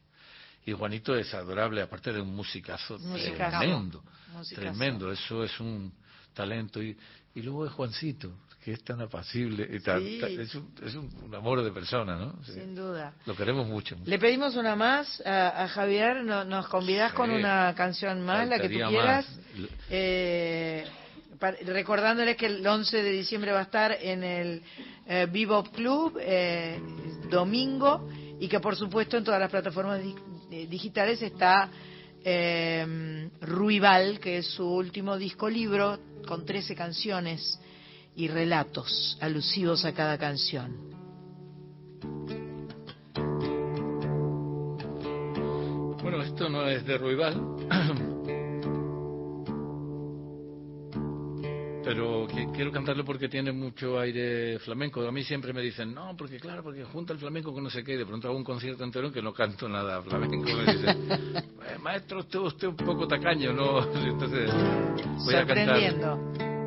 Y 0.66 0.72
Juanito 0.72 1.14
es 1.16 1.32
adorable, 1.34 1.82
aparte 1.82 2.12
de 2.12 2.20
un 2.20 2.34
musicazo, 2.34 2.98
Musicazo. 2.98 3.58
tremendo, 3.58 4.02
Musicazo. 4.32 4.60
tremendo, 4.60 5.12
eso 5.12 5.44
es 5.44 5.60
un 5.60 5.92
talento. 6.32 6.82
Y, 6.82 6.96
y 7.34 7.42
luego 7.42 7.66
es 7.66 7.72
Juancito, 7.72 8.32
que 8.64 8.72
es 8.72 8.82
tan 8.82 9.00
apacible, 9.02 9.68
y 9.70 9.80
tan- 9.80 10.00
Sí. 10.02 10.18
tan- 10.20 10.40
es, 10.40 10.54
un, 10.54 10.74
es 10.82 10.94
un- 10.94 11.10
un 11.22 11.34
amor 11.34 11.62
de 11.62 11.70
persona, 11.70 12.16
¿no? 12.16 12.42
Sí. 12.44 12.52
Sin 12.54 12.74
duda. 12.74 13.12
Lo 13.26 13.36
queremos 13.36 13.66
mucho. 13.66 13.94
Le 14.06 14.18
pedimos 14.18 14.56
una 14.56 14.74
más 14.74 15.20
a, 15.26 15.64
a 15.64 15.68
Javier, 15.68 16.24
no- 16.24 16.44
nos 16.44 16.66
convidás 16.68 17.10
Sí. 17.10 17.16
con 17.18 17.30
una 17.30 17.74
canción 17.76 18.24
más, 18.24 18.48
la 18.48 18.58
que 18.58 18.68
tú 18.70 18.78
quieras. 18.88 19.26
Eh, 19.90 20.86
recordándoles 21.66 22.36
que 22.36 22.46
el 22.46 22.66
11 22.66 23.02
de 23.02 23.10
diciembre 23.10 23.52
va 23.52 23.58
a 23.60 23.62
estar 23.64 23.92
en 24.00 24.24
el 24.24 24.62
eh, 25.06 25.26
Bebop 25.30 25.68
Club, 25.74 26.16
eh, 26.18 26.80
domingo, 27.28 28.08
y 28.40 28.48
que 28.48 28.60
por 28.60 28.76
supuesto 28.76 29.18
en 29.18 29.24
todas 29.24 29.38
las 29.40 29.50
plataformas 29.50 30.00
digitales 30.68 31.20
está 31.22 31.70
eh, 32.24 33.28
Ruibal, 33.40 34.18
que 34.18 34.39
es 34.39 34.47
su 34.47 34.66
último 34.66 35.18
disco 35.18 35.48
libro, 35.48 35.98
con 36.26 36.47
13 36.47 36.74
canciones 36.74 37.60
y 38.16 38.28
relatos 38.28 39.18
alusivos 39.20 39.85
a 39.85 39.93
cada 39.93 40.16
canción. 40.16 40.94
Bueno, 46.02 46.22
esto 46.22 46.48
no 46.48 46.66
es 46.66 46.85
de 46.86 46.98
Ruibal, 46.98 47.35
pero 51.85 52.27
que- 52.27 52.48
quiero 52.52 52.73
cantarlo 52.73 53.05
porque 53.05 53.28
tiene 53.28 53.52
mucho 53.52 53.98
aire 53.98 54.59
flamenco. 54.61 55.06
A 55.06 55.12
mí 55.12 55.23
siempre 55.23 55.52
me 55.52 55.61
dicen, 55.61 55.93
no, 55.94 56.16
porque 56.16 56.39
claro, 56.39 56.62
porque 56.62 56.85
junta 56.85 57.12
el 57.12 57.19
flamenco 57.19 57.52
con 57.52 57.62
no 57.62 57.70
sé 57.70 57.85
qué, 57.85 57.94
y 57.94 57.97
de 57.97 58.06
pronto 58.06 58.28
hago 58.28 58.36
un 58.36 58.44
concierto 58.44 58.85
entero 58.85 59.09
en 59.09 59.12
que 59.12 59.23
no 59.23 59.32
canto 59.32 59.69
nada 59.69 60.01
flamenco. 60.02 60.36
Me 60.44 60.73
dicen, 60.73 61.09
"Eh, 61.11 61.78
maestro, 61.82 62.20
usted, 62.20 62.39
usted 62.39 62.69
un 62.69 62.77
poco 62.77 63.06
tacaño, 63.06 63.52
¿no? 63.52 63.81
Entonces 64.05 64.51
voy 65.24 65.35
a 65.35 65.47
cantar, 65.47 65.77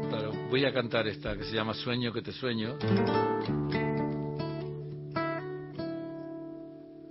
claro, 0.09 0.31
voy 0.49 0.65
a 0.65 0.73
cantar 0.73 1.07
esta 1.07 1.35
que 1.35 1.43
se 1.43 1.53
llama 1.55 1.73
Sueño 1.73 2.13
que 2.13 2.21
te 2.21 2.31
sueño. 2.31 2.77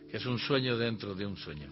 Que 0.09 0.16
es 0.19 0.27
un 0.27 0.39
sueño 0.39 0.78
dentro 0.78 1.15
de 1.15 1.27
un 1.27 1.37
sueño. 1.37 1.69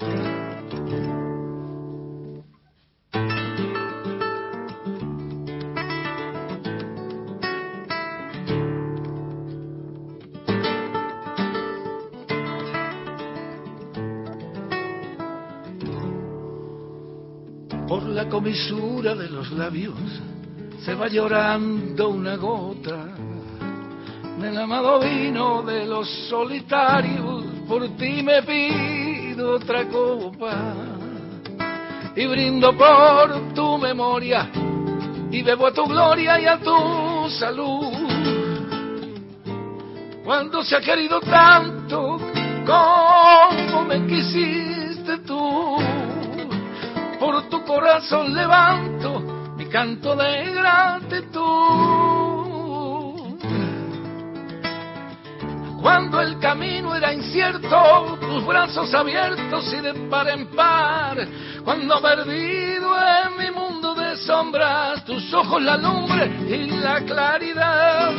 La 18.55 18.68
comisura 18.70 19.14
de 19.16 19.28
los 19.31 19.51
labios 19.51 19.98
se 20.85 20.94
va 20.94 21.09
llorando 21.09 22.10
una 22.10 22.36
gota 22.36 23.09
del 24.39 24.56
amado 24.56 25.01
vino 25.01 25.62
de 25.62 25.85
los 25.85 26.09
solitarios. 26.28 27.44
Por 27.66 27.89
ti 27.97 28.22
me 28.22 28.43
pido 28.43 29.56
otra 29.56 29.89
copa 29.89 30.55
y 32.14 32.26
brindo 32.26 32.76
por 32.76 33.55
tu 33.55 33.76
memoria 33.76 34.48
y 35.32 35.43
bebo 35.43 35.66
a 35.66 35.72
tu 35.72 35.86
gloria 35.86 36.40
y 36.40 36.47
a 36.47 36.59
tu 36.59 37.28
salud. 37.31 37.93
Cuando 40.24 40.62
se 40.62 40.76
ha 40.76 40.81
querido 40.81 41.18
tanto 41.20 42.18
corazón 48.05 48.35
levanto 48.35 49.20
mi 49.56 49.66
canto 49.66 50.14
de 50.14 50.52
gratitud. 50.52 51.43
Cuando 55.81 56.20
el 56.20 56.39
camino 56.39 56.94
era 56.94 57.12
incierto, 57.12 58.18
tus 58.20 58.47
brazos 58.47 58.93
abiertos 58.94 59.72
y 59.72 59.81
de 59.81 59.94
par 60.10 60.28
en 60.28 60.47
par. 60.48 61.26
Cuando 61.64 62.01
perdido 62.01 62.94
en 62.98 63.36
mi 63.39 63.51
mundo 63.51 63.94
de 63.94 64.16
sombras, 64.16 65.05
tus 65.05 65.32
ojos 65.32 65.62
la 65.62 65.76
lumbre 65.76 66.26
y 66.48 66.70
la 66.70 67.01
claridad. 67.02 68.12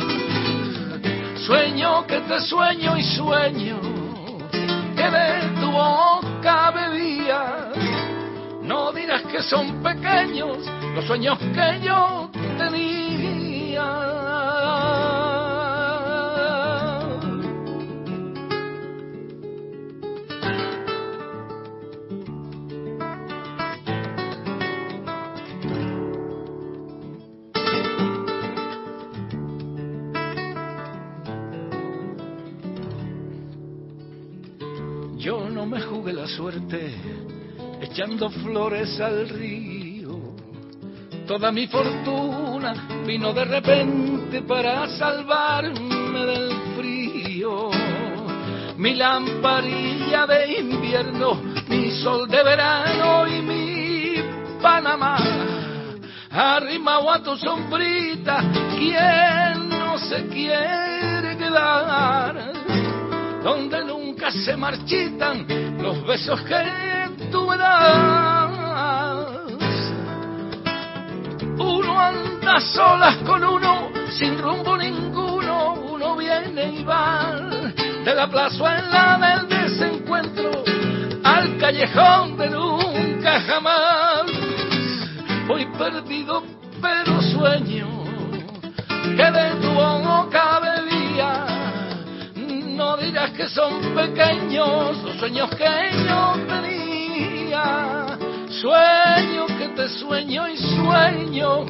Sueño 1.46 2.06
que 2.06 2.20
te 2.20 2.40
sueño 2.40 2.96
y 2.96 3.02
sueño 3.04 3.80
que 4.96 5.10
de 5.10 5.60
tu 5.60 5.70
boca 5.70 6.70
bebía. 6.70 7.65
No 8.66 8.90
dirás 8.92 9.22
que 9.22 9.40
son 9.42 9.80
pequeños 9.80 10.58
los 10.92 11.04
sueños 11.06 11.38
que 11.38 11.80
yo 11.86 12.25
flores 38.42 39.00
al 39.00 39.28
río. 39.28 40.18
Toda 41.26 41.50
mi 41.50 41.66
fortuna 41.66 43.02
vino 43.04 43.32
de 43.32 43.44
repente 43.44 44.42
para 44.42 44.86
salvarme 44.88 46.26
del 46.26 46.52
frío. 46.76 47.70
Mi 48.76 48.94
lamparilla 48.94 50.26
de 50.26 50.58
invierno, 50.60 51.34
mi 51.68 51.90
sol 52.02 52.28
de 52.28 52.42
verano 52.42 53.26
y 53.26 53.42
mi 53.42 54.14
Panamá. 54.62 55.16
Arrimado 56.30 57.10
a 57.10 57.22
tu 57.22 57.36
sombrita, 57.36 58.44
¿quién 58.78 59.68
no 59.68 59.98
se 59.98 60.26
quiere 60.28 61.36
quedar? 61.36 62.52
Donde 63.42 63.84
nunca 63.84 64.30
se 64.30 64.56
marchitan 64.56 65.78
los 65.78 66.06
besos 66.06 66.40
que 66.42 66.95
tú 67.30 67.46
das. 67.56 68.50
Uno 71.58 72.00
anda 72.00 72.60
solas 72.60 73.16
con 73.26 73.42
uno, 73.44 73.90
sin 74.10 74.38
rumbo 74.38 74.76
ninguno, 74.76 75.74
uno 75.74 76.16
viene 76.16 76.72
y 76.72 76.84
va. 76.84 77.32
De 78.04 78.14
la 78.14 78.28
plazuela 78.28 79.18
del 79.18 79.48
desencuentro 79.48 80.50
al 81.24 81.56
callejón 81.58 82.36
de 82.36 82.50
nunca 82.50 83.40
jamás. 83.40 84.26
Voy 85.48 85.66
perdido, 85.76 86.42
pero 86.80 87.20
sueño 87.22 88.06
que 89.16 89.30
de 89.30 89.50
tu 89.62 89.70
boca 89.72 90.60
bebía. 90.60 91.46
No 92.76 92.96
dirás 92.96 93.30
que 93.30 93.48
son 93.48 93.94
pequeños 93.94 95.02
los 95.02 95.16
sueños 95.16 95.48
que 95.50 95.90
yo 96.06 96.36
tenía. 96.46 96.85
Sueño 98.60 99.46
que 99.58 99.68
te 99.76 99.88
sueño 99.88 100.48
y 100.48 100.56
sueño 100.56 101.66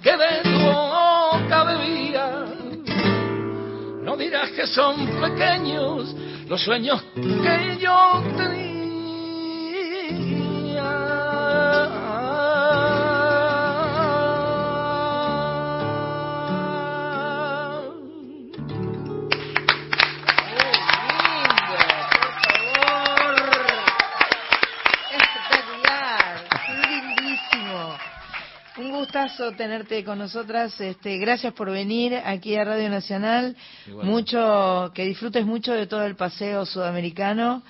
que 0.00 0.16
de 0.16 0.42
tu 0.44 0.58
boca 0.60 1.64
bebía. 1.64 2.44
No 4.04 4.16
dirás 4.16 4.50
que 4.52 4.66
son 4.66 5.06
pequeños 5.20 6.14
los 6.48 6.62
sueños 6.62 7.02
que 7.14 7.78
yo 7.80 8.22
tenía. 8.36 8.81
Gustazo 29.22 29.52
tenerte 29.52 30.02
con 30.04 30.18
nosotras. 30.18 30.78
Este, 30.80 31.16
gracias 31.18 31.52
por 31.54 31.70
venir 31.70 32.14
aquí 32.24 32.56
a 32.56 32.64
Radio 32.64 32.88
Nacional. 32.88 33.56
Mucho, 34.02 34.90
que 34.94 35.04
disfrutes 35.04 35.46
mucho 35.46 35.72
de 35.72 35.86
todo 35.86 36.04
el 36.04 36.16
paseo 36.16 36.66
sudamericano 36.66 37.62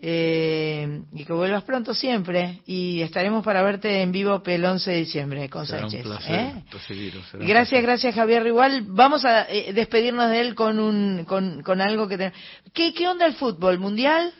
eh, 0.00 1.02
y 1.14 1.24
que 1.24 1.32
vuelvas 1.32 1.62
pronto 1.62 1.94
siempre. 1.94 2.62
Y 2.66 3.00
estaremos 3.02 3.44
para 3.44 3.62
verte 3.62 4.02
en 4.02 4.10
vivo 4.10 4.42
el 4.44 4.64
11 4.64 4.90
de 4.90 4.96
diciembre 4.96 5.48
con 5.48 5.66
Será 5.66 5.84
un 5.84 5.90
Sánchez. 5.90 6.04
placer 6.06 6.34
¿eh? 6.34 6.64
será 6.86 7.42
un 7.42 7.46
Gracias, 7.46 7.68
placer. 7.68 7.82
gracias 7.82 8.14
Javier 8.16 8.46
Igual 8.46 8.82
Vamos 8.88 9.24
a 9.24 9.42
eh, 9.48 9.72
despedirnos 9.72 10.28
de 10.30 10.40
él 10.40 10.54
con 10.56 10.80
un 10.80 11.24
con, 11.28 11.62
con 11.62 11.80
algo 11.80 12.08
que 12.08 12.18
te... 12.18 12.32
¿Qué, 12.74 12.92
¿Qué 12.92 13.06
onda 13.06 13.24
el 13.26 13.34
fútbol? 13.34 13.78
¿Mundial? 13.78 14.32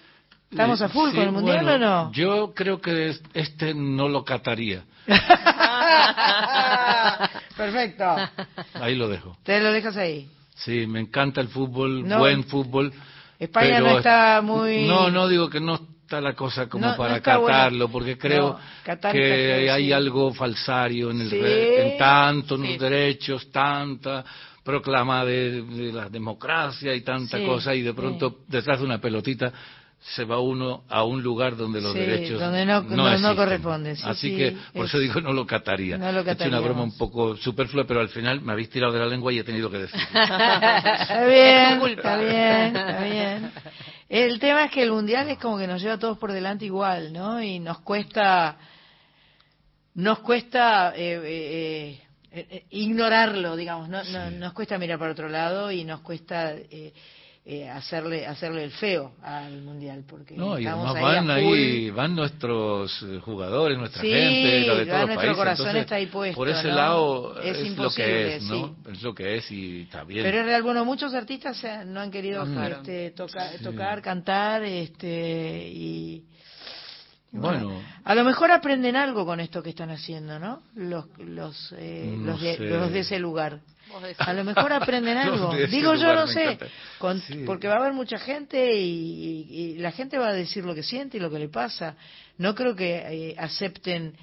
¿Estamos 0.51 0.81
Eh, 0.81 0.85
a 0.85 0.89
full 0.89 1.11
sí, 1.11 1.15
con 1.17 1.25
el 1.25 1.33
mundial 1.33 1.65
bueno, 1.65 1.75
o 1.75 2.05
no? 2.07 2.13
Yo 2.13 2.53
creo 2.55 2.81
que 2.81 3.11
es- 3.11 3.23
este 3.35 3.75
no 3.75 4.09
lo 4.09 4.25
cataría. 4.25 4.83
Perfecto. 7.57 8.05
Ahí 8.75 8.95
lo 8.95 9.09
dejo. 9.09 9.37
Te 9.43 9.61
lo 9.61 9.73
dejas 9.73 9.97
ahí. 9.97 10.29
Sí, 10.55 10.87
me 10.87 11.01
encanta 11.01 11.41
el 11.41 11.49
fútbol, 11.49 12.07
No. 12.07 12.19
buen 12.19 12.45
fútbol. 12.45 12.93
España 13.39 13.77
pero- 13.79 13.91
no 13.91 13.97
está 13.99 14.41
muy... 14.43 14.87
No, 14.87 15.11
no 15.11 15.29
digo 15.29 15.49
que 15.49 15.61
no 15.61 15.75
está 16.03 16.21
la 16.21 16.35
cosa 16.35 16.69
como 16.69 16.85
No, 16.87 16.93
no 16.93 16.97
para 16.97 17.21
bueno. 17.21 17.47
catarlo, 17.47 17.89
porque 17.89 18.19
creo 18.19 18.55
No, 18.55 18.61
Qatar 18.85 19.13
que 19.13 19.71
hay 19.71 19.87
sí. 19.87 19.93
algo 19.93 20.33
falsario 20.35 21.11
en, 21.11 21.21
el 21.21 21.31
Sí. 21.31 21.41
re- 21.41 21.93
en 21.93 21.99
tantos 21.99 22.61
Sí. 22.61 22.79
derechos, 22.79 23.51
tanta 23.53 24.25
proclama 24.65 25.25
de, 25.25 25.63
de 25.63 25.93
la 25.93 26.09
democracia 26.09 26.95
y 26.95 27.03
tanta 27.03 27.39
Sí, 27.39 27.47
cosa, 27.47 27.75
y 27.75 27.83
de 27.83 27.95
pronto 27.95 28.41
detrás 28.49 28.81
de 28.81 28.85
una 28.85 29.01
pelotita 29.01 29.53
se 30.01 30.25
va 30.25 30.39
uno 30.41 30.85
a 30.89 31.03
un 31.05 31.23
lugar 31.23 31.57
donde 31.57 31.81
los 31.81 31.93
Sí, 31.93 31.99
derechos 31.99 32.41
donde 32.41 32.65
no- 32.65 32.83
no- 32.83 33.19
no 33.19 33.37
corresponden, 33.37 33.97
sí, 33.97 34.03
Así 34.07 34.31
sí, 34.31 34.37
que 34.37 34.57
por 34.73 34.85
es- 34.85 34.91
eso 34.91 34.99
digo 35.01 35.21
no 35.21 35.33
lo 35.33 35.45
cataría. 35.47 35.99
No 35.99 36.11
lo 36.13 36.21
He 36.21 36.33
hecho 36.33 36.49
una 36.49 36.61
broma 36.61 36.83
un 36.83 36.97
poco 36.97 37.37
superflua, 37.37 37.85
pero 37.85 38.01
al 38.01 38.09
final 38.09 38.41
me 38.41 38.53
habéis 38.53 38.71
tirado 38.71 38.93
de 38.93 39.01
la 39.01 39.07
lengua 39.07 39.33
y 39.33 39.39
he 39.41 39.45
tenido 39.45 39.71
que 39.71 39.79
decir. 39.79 40.01
Está 40.01 41.27
bien, 41.27 41.83
está 41.91 42.17
bien, 42.19 42.77
está 42.77 43.05
bien. 43.05 43.53
El 44.09 44.39
tema 44.39 44.65
es 44.65 44.71
que 44.71 44.83
el 44.83 44.93
mundial 44.93 45.29
es 45.29 45.39
como 45.39 45.59
que 45.59 45.67
nos 45.67 45.83
lleva 45.83 45.95
a 45.95 45.99
todos 45.99 46.17
por 46.17 46.33
delante 46.33 46.65
igual, 46.65 47.13
¿no? 47.13 47.43
Y 47.43 47.59
nos 47.59 47.81
cuesta, 47.81 48.57
nos 49.95 50.21
cuesta 50.21 50.95
eh, 50.97 51.21
eh, 51.25 52.01
eh, 52.33 52.47
eh, 52.51 52.65
ignorarlo, 52.71 53.57
digamos, 53.57 53.89
no, 53.89 54.03
no- 54.05 54.31
nos 54.31 54.53
cuesta 54.53 54.79
mirar 54.79 54.99
para 54.99 55.13
otro 55.13 55.29
lado 55.29 55.71
y 55.73 55.85
nos 55.85 56.01
cuesta 56.01 56.55
eh, 57.51 57.67
hacerle 57.67 58.27
hacerle 58.27 58.63
el 58.65 58.73
feo 58.73 59.13
al 59.23 59.63
mundial 59.63 60.05
porque 60.07 60.37
No, 60.37 60.59
y 60.59 60.67
además 60.67 61.01
van 61.01 61.31
ahí, 61.31 61.89
van 61.89 62.15
nuestros 62.15 63.03
eh, 63.05 63.21
jugadores, 63.25 63.79
nuestra 63.79 64.03
Sí, 64.03 64.11
gente, 64.11 64.67
la 64.67 64.75
de 64.75 64.85
todos 64.85 64.99
los 64.99 65.07
nuestro 65.07 65.17
países. 65.17 65.37
corazón 65.37 65.67
entonces, 65.69 65.81
está 65.83 65.95
ahí 65.95 66.07
puesto, 66.07 66.37
Por 66.37 66.49
ese 66.51 66.69
¿no? 66.69 66.75
lado 66.75 67.41
Es 67.41 67.57
es, 67.57 67.79
lo 67.79 67.91
que 67.91 68.37
es, 68.37 68.43
¿no? 68.43 68.67
sí. 68.85 68.91
Es 68.93 69.03
lo 69.03 69.15
que 69.15 69.37
es 69.37 69.51
y 69.51 69.81
está 69.85 70.05
bien. 70.05 70.25
Pero 70.25 70.41
es 70.41 70.45
real, 70.45 70.63
bueno, 70.63 70.85
muchos 70.85 71.15
artistas 71.15 71.57
se- 71.57 71.87
no 71.87 72.01
han 72.01 72.11
querido 72.11 72.45
Mm. 72.45 72.59
este, 72.65 73.11
toca- 73.13 73.51
tocar, 73.63 74.03
cantar, 74.03 74.63
este, 74.65 75.71
y 75.73 76.25
Bueno. 77.33 77.81
a 78.05 78.15
lo 78.15 78.25
mejor 78.25 78.51
aprenden 78.51 78.95
algo 78.97 79.25
con 79.25 79.41
esto 79.41 79.63
que 79.63 79.71
están 79.71 79.91
haciendo, 79.91 80.39
¿no? 80.39 80.63
Los 80.75 81.07
los 81.19 81.75
eh, 81.79 82.13
No 82.15 82.33
los, 82.33 82.41
de, 82.43 82.59
los 82.59 82.93
de 82.93 82.99
ese 83.01 83.19
lugar. 83.19 83.61
A 84.19 84.33
lo 84.33 84.45
mejor 84.45 84.73
aprenden 84.73 85.17
algo. 85.19 85.53
Digo 85.71 85.95
yo, 85.95 86.15
no 86.15 86.27
sé, 86.27 86.43
encanta. 86.45 86.67
con- 86.99 87.21
Sí. 87.23 87.43
porque 87.47 87.69
va 87.69 87.75
a 87.75 87.79
haber 87.79 87.93
mucha 87.93 88.19
gente 88.19 88.75
y, 88.77 89.47
y- 89.51 89.61
y 89.75 89.79
la 89.79 89.93
gente 89.93 90.19
va 90.19 90.29
a 90.29 90.33
decir 90.33 90.65
lo 90.65 90.75
que 90.75 90.83
siente 90.83 91.17
y 91.17 91.21
lo 91.21 91.31
que 91.31 91.39
le 91.39 91.49
pasa. 91.49 91.97
No 92.39 92.55
creo 92.55 92.75
que 92.77 93.31
eh, 93.31 93.35
acepten 93.39 94.15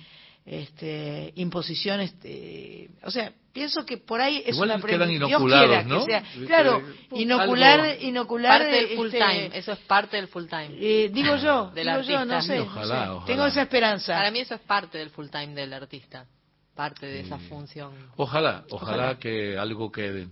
este, 0.45 1.33
imposiciones. 1.35 2.13
eh, 2.23 2.89
o 3.03 3.09
sea, 3.11 3.31
pienso 3.51 3.83
que 3.85 3.97
por 3.97 4.21
ahí 4.21 4.43
es 4.45 4.53
Igual 4.55 4.71
una 4.71 4.81
quedan 4.85 5.09
inoculados, 5.11 5.67
quiera 5.67 5.83
que 5.83 5.89
¿no? 5.89 6.05
sea- 6.05 6.23
claro, 6.45 6.83
pum, 7.09 7.19
inocular, 7.19 7.79
algo. 7.79 8.01
inocular. 8.03 8.59
parte 8.61 8.75
del 8.75 8.87
full 8.95 9.07
este, 9.07 9.17
time, 9.19 9.49
eso 9.53 9.71
es 9.71 9.79
parte 9.79 10.17
del 10.17 10.27
full 10.27 10.45
time. 10.45 10.69
eh, 10.79 11.09
digo 11.11 11.35
yo, 11.37 11.71
Del 11.73 11.87
digo 11.87 12.01
yo, 12.01 12.19
no 12.25 12.35
no 12.35 12.41
sé. 12.41 12.59
ojalá. 12.59 13.23
Tengo 13.25 13.45
esa 13.47 13.63
esperanza. 13.63 14.13
Para 14.15 14.29
mí 14.31 14.39
eso 14.39 14.53
es 14.55 14.61
parte 14.61 14.97
del 14.99 15.09
full 15.09 15.27
time 15.29 15.55
del 15.55 15.73
artista, 15.73 16.25
parte 16.75 17.05
de 17.05 17.21
esa 17.21 17.37
función. 17.39 17.91
Ojalá, 18.17 18.65
ojalá, 18.69 18.97
Ojalá. 18.97 19.19
que 19.19 19.57
algo 19.57 19.91
quede, 19.91 20.27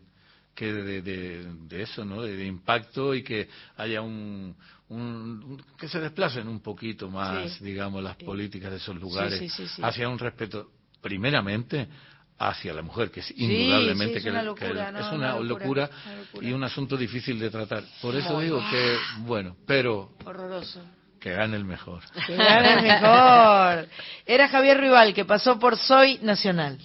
quede 0.54 0.84
de, 0.84 1.02
de- 1.02 1.54
de 1.68 1.82
eso, 1.82 2.04
¿no? 2.06 2.22
De, 2.22 2.36
de 2.36 2.46
impacto 2.46 3.16
y 3.16 3.24
que 3.24 3.48
haya 3.78 4.02
un, 4.02 4.56
un- 4.90 5.00
un- 5.00 5.64
que 5.78 5.88
se 5.88 6.00
desplacen 6.00 6.48
un 6.48 6.60
poquito 6.60 7.10
más, 7.10 7.54
Sí. 7.54 7.64
digamos, 7.66 8.04
las 8.04 8.18
políticas 8.18 8.72
de 8.72 8.78
esos 8.78 8.96
lugares 8.96 9.40
sí, 9.40 9.50
sí, 9.50 9.68
sí. 9.68 9.82
hacia 9.84 10.10
un 10.10 10.20
respeto, 10.20 10.70
primeramente 11.02 11.88
hacia 12.38 12.74
la 12.74 12.82
mujer, 12.82 13.10
que 13.10 13.22
es 13.22 13.32
indudablemente 13.38 14.18
es 14.18 14.24
que, 14.24 14.30
una 14.30 14.40
que 14.40 14.46
locura, 14.46 14.92
¿no? 14.92 15.00
es 15.00 15.06
Una 15.08 15.16
una 15.16 15.40
locura, 15.40 15.48
locura, 15.88 15.90
una 16.06 16.16
locura. 16.18 16.48
y 16.48 16.52
un 16.52 16.64
asunto 16.64 16.98
difícil 16.98 17.40
de 17.40 17.50
tratar. 17.50 17.84
Por 18.02 18.16
eso 18.16 18.40
digo 18.42 18.62
que, 18.70 18.98
bueno, 19.20 19.56
pero 19.66 20.12
Horroroso. 20.26 20.82
Que 21.24 21.32
gane 21.32 21.56
el 21.56 21.64
mejor. 21.64 22.02
Que 22.28 22.36
gane 22.36 22.74
el 22.74 22.82
mejor. 22.82 23.88
Era 24.26 24.50
Javier 24.50 24.78
Rival, 24.78 25.14
que 25.14 25.24
pasó 25.24 25.58
por 25.58 25.78
Soy 25.78 26.20
Nacional. 26.22 26.78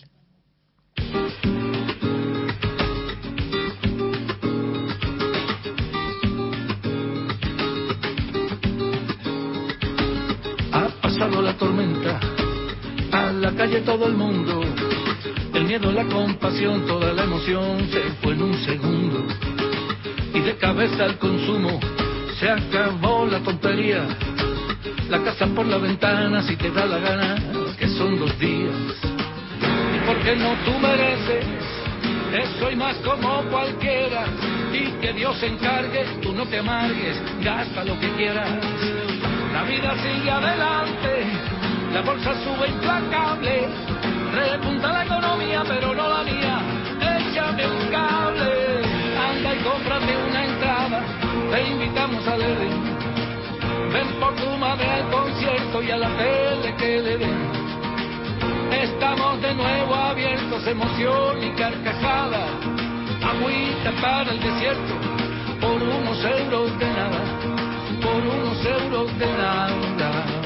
Ha 10.73 10.89
pasado 11.02 11.43
la 11.43 11.55
tormenta, 11.55 12.20
a 13.10 13.32
la 13.32 13.52
calle 13.56 13.81
todo 13.81 14.06
el 14.06 14.15
mundo. 14.15 14.60
El 15.52 15.65
miedo, 15.65 15.90
la 15.90 16.05
compasión, 16.05 16.86
toda 16.86 17.12
la 17.12 17.24
emoción 17.24 17.89
se 17.90 18.02
fue 18.23 18.35
en 18.35 18.43
un 18.43 18.65
segundo. 18.65 19.27
Y 20.32 20.39
de 20.39 20.56
cabeza 20.59 21.06
al 21.06 21.19
consumo, 21.19 21.81
se 22.39 22.48
acabó 22.48 23.27
la 23.27 23.40
tontería. 23.40 24.06
La 25.09 25.23
casa 25.23 25.47
por 25.47 25.66
la 25.66 25.78
ventana, 25.78 26.43
si 26.43 26.56
te 26.56 26.70
da 26.70 26.86
la 26.86 26.98
gana, 26.98 27.36
que 27.78 27.89
son 27.89 28.19
dos 28.19 28.39
días. 28.39 28.74
Y 29.94 30.06
porque 30.06 30.36
no 30.36 30.55
tú 30.65 30.78
mereces, 30.78 31.44
eso 32.32 32.70
y 32.70 32.77
más 32.77 32.97
como 32.97 33.43
cualquiera. 33.51 34.27
Y 34.73 34.90
que 35.01 35.12
Dios 35.15 35.36
se 35.39 35.47
encargue, 35.47 36.05
tú 36.23 36.32
no 36.32 36.47
te 36.47 36.59
amargues, 36.59 37.20
gasta 37.43 37.85
lo 37.85 37.98
que 37.98 38.09
quieras. 38.12 38.51
La 39.52 39.62
vida 39.65 39.94
sigue 39.97 40.31
adelante, 40.31 41.24
la 41.93 42.02
bolsa 42.02 42.35
sube 42.44 42.69
implacable, 42.69 43.69
repunta 44.32 44.93
la 44.93 45.05
economía, 45.05 45.65
pero 45.66 45.94
no 45.94 46.09
la 46.09 46.23
mía. 46.23 46.60
Échame 47.01 47.66
un 47.66 47.90
cable, 47.90 48.82
anda 49.16 49.55
y 49.55 49.59
entrada, 49.59 49.97
te 51.50 51.68
invitamos 51.68 52.26
al 52.26 52.42
Edén. 52.42 52.98
Ven 53.92 54.20
por 54.20 54.34
tu 54.36 54.50
madre 54.58 54.86
al 54.86 55.10
concierto 55.10 55.82
y 55.82 55.90
a 55.90 55.96
la 55.96 56.08
tele 56.16 56.76
que 56.76 57.00
le 57.00 57.18
den. 57.18 57.48
Estamos 58.72 59.40
de 59.40 59.54
nuevo 59.54 59.94
abiertos, 59.94 60.66
emoción 60.66 61.42
y 61.42 61.50
carcajada. 61.52 62.46
Agüita 63.22 63.92
para 64.00 64.30
el 64.30 64.40
desierto, 64.40 64.94
por 65.60 65.82
unos 65.82 66.24
euros 66.24 66.78
de 66.78 66.86
nada, 66.86 67.20
por 68.00 68.22
unos 68.22 68.64
euros 68.64 69.18
de 69.18 69.26
nada. 69.32 70.38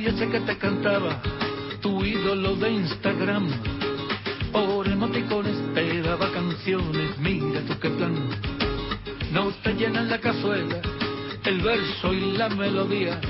Soy 0.00 0.08
ese 0.08 0.28
que 0.30 0.40
te 0.40 0.56
cantaba, 0.56 1.20
tu 1.82 2.02
ídolo 2.02 2.56
de 2.56 2.70
Instagram. 2.70 3.50
Por 4.50 4.88
emoticones 4.88 5.58
te 5.74 6.00
daba 6.00 6.32
canciones, 6.32 7.18
mira 7.18 7.60
tú 7.68 7.78
qué 7.78 7.90
plan. 7.90 8.14
No 9.30 9.50
te 9.62 9.74
llenan 9.74 10.08
la 10.08 10.18
cazuela, 10.18 10.80
el 11.44 11.60
verso 11.60 12.14
y 12.14 12.32
la 12.32 12.48
melodía. 12.48 13.20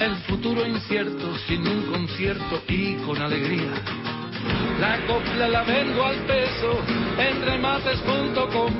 El 0.00 0.16
futuro 0.26 0.66
incierto, 0.66 1.36
sin 1.46 1.68
un 1.68 1.82
concierto 1.92 2.62
y 2.66 2.94
con 3.04 3.20
alegría. 3.20 3.72
La 4.80 5.04
copla 5.06 5.48
la 5.48 5.64
vendo 5.64 6.02
al 6.02 6.16
peso 6.20 6.82
en 7.18 7.44
remates.com. 7.44 8.72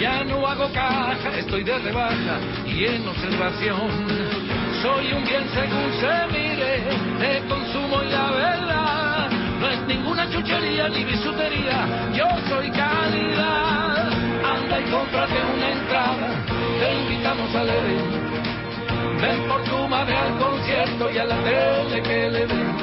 Ya 0.00 0.24
no 0.24 0.44
hago 0.44 0.72
caja, 0.72 1.38
estoy 1.38 1.62
de 1.62 1.78
rebaja 1.78 2.40
y 2.66 2.84
en 2.84 3.06
observación. 3.06 4.55
Soy 4.82 5.12
un 5.12 5.24
bien 5.24 5.44
según 5.54 5.90
se 6.00 6.38
mire, 6.38 6.82
de 7.18 7.48
consumo 7.48 8.02
y 8.02 8.08
la 8.10 8.30
verdad. 8.30 9.30
No 9.60 9.68
es 9.68 9.80
ninguna 9.86 10.30
chuchería 10.30 10.88
ni 10.88 11.04
bisutería, 11.04 12.10
yo 12.12 12.26
soy 12.48 12.70
calidad. 12.70 14.10
Anda 14.44 14.80
y 14.80 14.84
cómprate 14.90 15.34
una 15.54 15.70
entrada, 15.70 16.28
te 16.78 16.94
invitamos 16.94 17.54
al 17.54 17.68
evento. 17.70 18.26
Ven 19.20 19.48
por 19.48 19.62
tu 19.64 19.88
madre 19.88 20.14
al 20.14 20.38
concierto 20.38 21.10
y 21.10 21.18
a 21.18 21.24
la 21.24 21.36
tele 21.36 22.02
que 22.02 22.30
le 22.30 22.46
den. 22.46 22.76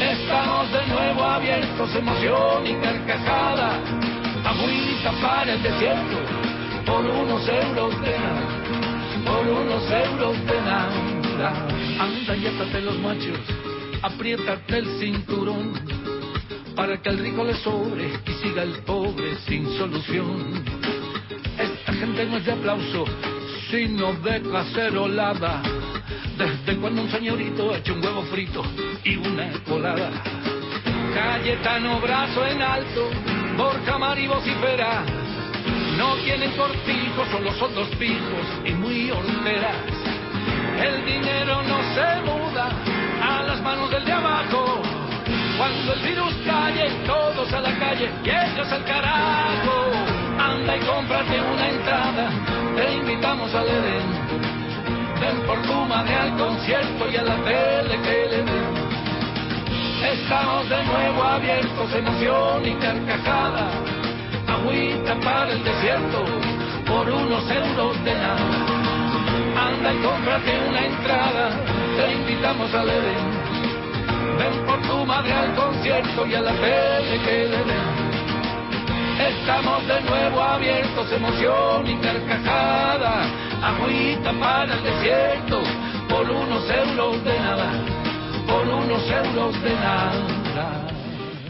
Estamos 0.00 0.72
de 0.72 0.86
nuevo 0.88 1.22
abiertos, 1.22 1.94
emoción 1.94 2.66
y 2.66 2.74
carcajada. 2.74 3.78
Agüita 4.44 5.12
para 5.22 5.52
el 5.52 5.62
desierto, 5.62 6.18
por 6.84 7.06
unos 7.06 7.48
euros 7.48 8.00
de 8.02 8.18
nada, 8.18 8.42
por 9.34 9.46
unos 9.48 9.90
euros 9.90 10.46
de 10.46 10.60
nada. 10.60 11.66
Anda 11.98 12.36
y 12.36 12.46
átate 12.46 12.80
los 12.80 12.98
machos, 12.98 13.40
apriétate 14.02 14.78
el 14.78 14.86
cinturón, 15.00 15.72
para 16.76 17.00
que 17.02 17.08
al 17.08 17.18
rico 17.18 17.44
le 17.44 17.54
sobre 17.54 18.06
y 18.26 18.32
siga 18.42 18.62
el 18.62 18.78
pobre 18.84 19.34
sin 19.46 19.66
solución. 19.76 20.64
Esta 21.58 21.92
gente 21.94 22.24
no 22.26 22.36
es 22.36 22.44
de 22.44 22.52
aplauso, 22.52 23.04
sino 23.70 24.12
de 24.14 24.42
cacerolada. 24.42 25.62
Desde 26.38 26.80
cuando 26.80 27.02
un 27.02 27.10
señorito 27.10 27.72
ha 27.72 27.78
hecho 27.78 27.94
un 27.94 28.04
huevo 28.04 28.22
frito 28.22 28.62
y 29.04 29.16
una 29.16 29.52
colada. 29.68 30.10
Cayetano 31.14 32.00
brazo 32.00 32.46
en 32.46 32.62
alto, 32.62 33.10
Borja 33.56 33.98
Mari 33.98 34.26
vocifera. 34.26 35.23
No 35.96 36.16
tienen 36.16 36.50
cortijos, 36.52 37.28
solo 37.30 37.52
son 37.52 37.74
dos 37.74 37.88
pijos 37.96 38.46
y 38.64 38.72
muy 38.72 39.10
horteras. 39.10 39.76
El 40.82 41.04
dinero 41.04 41.62
no 41.62 41.78
se 41.94 42.22
muda 42.22 42.68
a 43.22 43.42
las 43.44 43.62
manos 43.62 43.90
del 43.90 44.04
de 44.04 44.12
abajo. 44.12 44.82
Cuando 45.56 45.92
el 45.92 46.00
virus 46.00 46.34
calle, 46.44 46.90
todos 47.06 47.52
a 47.52 47.60
la 47.60 47.78
calle 47.78 48.10
y 48.24 48.28
ellos 48.28 48.72
al 48.72 48.84
carajo. 48.84 49.92
Anda 50.38 50.76
y 50.76 50.80
cómprate 50.80 51.40
una 51.40 51.68
entrada, 51.68 52.30
te 52.74 52.94
invitamos 52.94 53.54
al 53.54 53.68
Edén. 53.68 54.64
Ven 55.20 55.46
por 55.46 55.62
tu 55.62 55.74
madre 55.86 56.14
al 56.14 56.36
concierto 56.36 57.08
y 57.08 57.16
a 57.16 57.22
la 57.22 57.36
tele 57.36 58.00
que 58.02 58.28
le 58.30 58.42
den. 58.42 58.74
Estamos 60.12 60.68
de 60.68 60.84
nuevo 60.84 61.22
abiertos, 61.22 61.94
emoción 61.94 62.66
y 62.66 62.74
carcajada. 62.74 63.93
Agüita 64.64 65.14
para 65.20 65.52
el 65.52 65.62
desierto, 65.62 66.24
por 66.86 67.06
unos 67.06 67.50
euros 67.50 68.02
de 68.02 68.14
nada. 68.14 68.48
Anda 69.60 69.92
y 69.92 69.96
cómprate 69.98 70.58
una 70.70 70.86
entrada, 70.86 71.50
te 71.98 72.12
invitamos 72.14 72.72
al 72.72 72.88
Edén. 72.88 73.26
Ven 74.38 74.66
por 74.66 74.80
tu 74.88 75.04
madre 75.04 75.34
al 75.34 75.54
concierto 75.54 76.26
y 76.26 76.34
a 76.34 76.40
la 76.40 76.52
tele 76.52 77.20
que 77.26 77.48
le 77.50 77.58
den. 77.58 78.04
Estamos 79.20 79.86
de 79.86 80.00
nuevo 80.00 80.40
abiertos, 80.40 81.12
emoción 81.12 81.86
y 81.86 81.96
carcajada. 81.98 83.26
Agüita 83.62 84.32
para 84.32 84.72
el 84.72 84.82
desierto, 84.82 85.60
por 86.08 86.30
unos 86.30 86.70
euros 86.70 87.22
de 87.22 87.38
nada, 87.38 87.70
por 88.46 88.66
unos 88.66 89.10
euros 89.10 89.62
de 89.62 89.74
nada. 89.74 90.93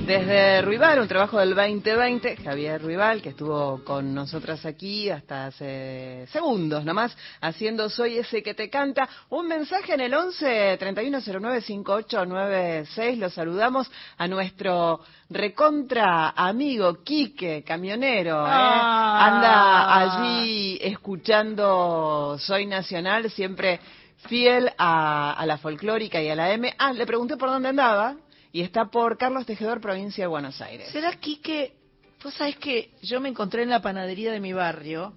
Desde 0.06 0.60
Ruibal, 0.60 1.00
un 1.00 1.08
trabajo 1.08 1.38
del 1.38 1.54
2020, 1.54 2.36
Javier 2.36 2.82
Ruibal, 2.82 3.22
que 3.22 3.30
estuvo 3.30 3.82
con 3.84 4.14
nosotras 4.14 4.66
aquí 4.66 5.08
hasta 5.08 5.46
hace 5.46 6.26
segundos 6.30 6.84
nomás, 6.84 7.16
haciendo 7.40 7.88
Soy 7.88 8.18
ese 8.18 8.42
que 8.42 8.52
te 8.52 8.68
canta. 8.68 9.08
Un 9.30 9.48
mensaje 9.48 9.94
en 9.94 10.02
el 10.02 10.12
11 10.12 10.76
3109 10.78 11.62
5896. 11.62 13.18
Lo 13.18 13.30
saludamos 13.30 13.90
a 14.18 14.28
nuestro 14.28 15.00
recontra 15.30 16.34
amigo 16.36 17.02
Quique, 17.02 17.64
camionero. 17.66 18.44
¿eh? 18.46 18.50
Ah. 18.50 19.26
Anda 19.26 20.20
allí 20.20 20.78
escuchando 20.82 22.36
Soy 22.38 22.66
Nacional, 22.66 23.30
siempre 23.30 23.80
fiel 24.28 24.70
a, 24.76 25.32
a 25.32 25.46
la 25.46 25.56
folclórica 25.56 26.20
y 26.20 26.28
a 26.28 26.34
la 26.34 26.52
M. 26.52 26.74
Ah, 26.76 26.92
le 26.92 27.06
pregunté 27.06 27.38
por 27.38 27.48
dónde 27.48 27.70
andaba 27.70 28.16
y 28.54 28.60
está 28.60 28.84
por 28.84 29.18
Carlos 29.18 29.46
Tejedor, 29.46 29.80
provincia 29.80 30.22
de 30.22 30.28
Buenos 30.28 30.60
Aires. 30.62 30.88
¿Será 30.92 31.12
Quique? 31.14 31.74
Vos 32.22 32.34
sabés 32.34 32.56
que 32.56 32.92
yo 33.02 33.20
me 33.20 33.28
encontré 33.28 33.64
en 33.64 33.68
la 33.68 33.82
panadería 33.82 34.30
de 34.30 34.38
mi 34.38 34.52
barrio 34.52 35.14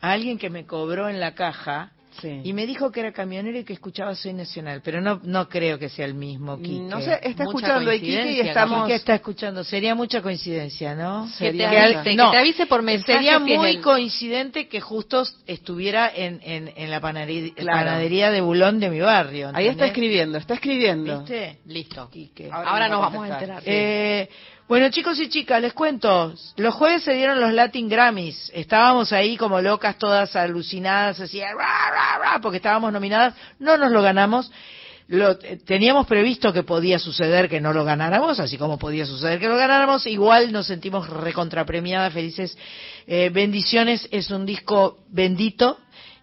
a 0.00 0.12
alguien 0.12 0.38
que 0.38 0.48
me 0.48 0.64
cobró 0.64 1.08
en 1.08 1.18
la 1.18 1.34
caja 1.34 1.90
Sí. 2.20 2.40
y 2.42 2.52
me 2.52 2.66
dijo 2.66 2.90
que 2.90 3.00
era 3.00 3.12
camionero 3.12 3.58
y 3.58 3.64
que 3.64 3.72
escuchaba 3.72 4.14
Soy 4.14 4.32
Nacional, 4.32 4.80
pero 4.84 5.00
no 5.00 5.20
no 5.22 5.48
creo 5.48 5.78
que 5.78 5.88
sea 5.88 6.04
el 6.04 6.14
mismo 6.14 6.56
Quique. 6.60 6.80
No 6.80 7.00
sé, 7.00 7.12
está 7.22 7.44
Mucha 7.44 7.58
escuchando 7.58 7.92
y 7.92 8.00
Quique 8.00 8.32
y 8.32 8.40
estamos... 8.40 8.82
Quique 8.84 8.94
está 8.96 9.14
escuchando, 9.14 9.62
sería 9.64 9.94
mucha 9.94 10.20
coincidencia, 10.22 10.94
¿no? 10.94 11.26
Que 11.38 11.44
te, 11.46 11.50
Sería 11.52 11.70
que 11.70 11.78
avise, 11.78 11.98
al- 11.98 12.04
que 12.04 12.14
no, 12.16 12.30
te 12.30 12.36
avise 12.38 12.66
por 12.66 12.82
mensaje. 12.82 13.12
Sería 13.14 13.38
si 13.38 13.52
es 13.52 13.58
muy 13.58 13.70
el- 13.70 13.80
coincidente 13.82 14.68
que 14.68 14.80
justo 14.80 15.22
estuviera 15.46 16.10
en, 16.14 16.40
en, 16.42 16.72
en 16.76 16.90
la 16.90 17.00
panadería, 17.00 17.52
Claro. 17.54 17.78
panadería 17.78 18.30
de 18.30 18.40
Bulón 18.40 18.80
de 18.80 18.90
mi 18.90 19.00
barrio. 19.00 19.48
Ahí 19.48 19.66
está 19.66 19.84
¿entendés? 19.84 19.88
escribiendo, 19.90 20.38
está 20.38 20.54
escribiendo. 20.54 21.18
¿Viste? 21.20 21.58
Listo. 21.66 22.08
Quique. 22.10 22.50
Ahora 22.50 22.70
Ahora, 22.70 22.88
nos 22.88 23.00
vamos 23.00 23.24
a 23.28 23.34
enterar. 23.34 23.62
Eh, 23.64 24.28
bueno, 24.68 24.90
chicos 24.90 25.18
y 25.18 25.30
chicas, 25.30 25.62
les 25.62 25.72
cuento. 25.72 26.34
Los 26.56 26.74
jueves 26.74 27.02
se 27.02 27.14
dieron 27.14 27.40
los 27.40 27.54
Latin 27.54 27.88
Grammys. 27.88 28.50
Estábamos 28.54 29.12
ahí 29.14 29.38
como 29.38 29.62
locas, 29.62 29.96
todas 29.96 30.36
alucinadas, 30.36 31.18
así, 31.20 31.40
ra, 31.40 31.54
ra, 31.54 32.18
ra, 32.18 32.40
porque 32.42 32.58
estábamos 32.58 32.92
nominadas. 32.92 33.34
No 33.58 33.78
nos 33.78 33.90
lo 33.90 34.02
ganamos. 34.02 34.50
Lo, 35.08 35.30
eh, 35.30 35.58
teníamos 35.64 36.06
previsto 36.06 36.52
que 36.52 36.64
podía 36.64 36.98
suceder 36.98 37.48
que 37.48 37.62
no 37.62 37.72
lo 37.72 37.82
ganáramos, 37.82 38.38
así 38.40 38.58
como 38.58 38.78
podía 38.78 39.06
suceder 39.06 39.40
que 39.40 39.48
lo 39.48 39.56
ganáramos. 39.56 40.06
Igual 40.06 40.52
nos 40.52 40.66
sentimos 40.66 41.08
recontrapremiadas, 41.08 42.12
felices. 42.12 42.58
Eh, 43.06 43.30
bendiciones, 43.32 44.06
es 44.10 44.30
un 44.30 44.44
disco 44.44 44.98
bendito. 45.08 45.78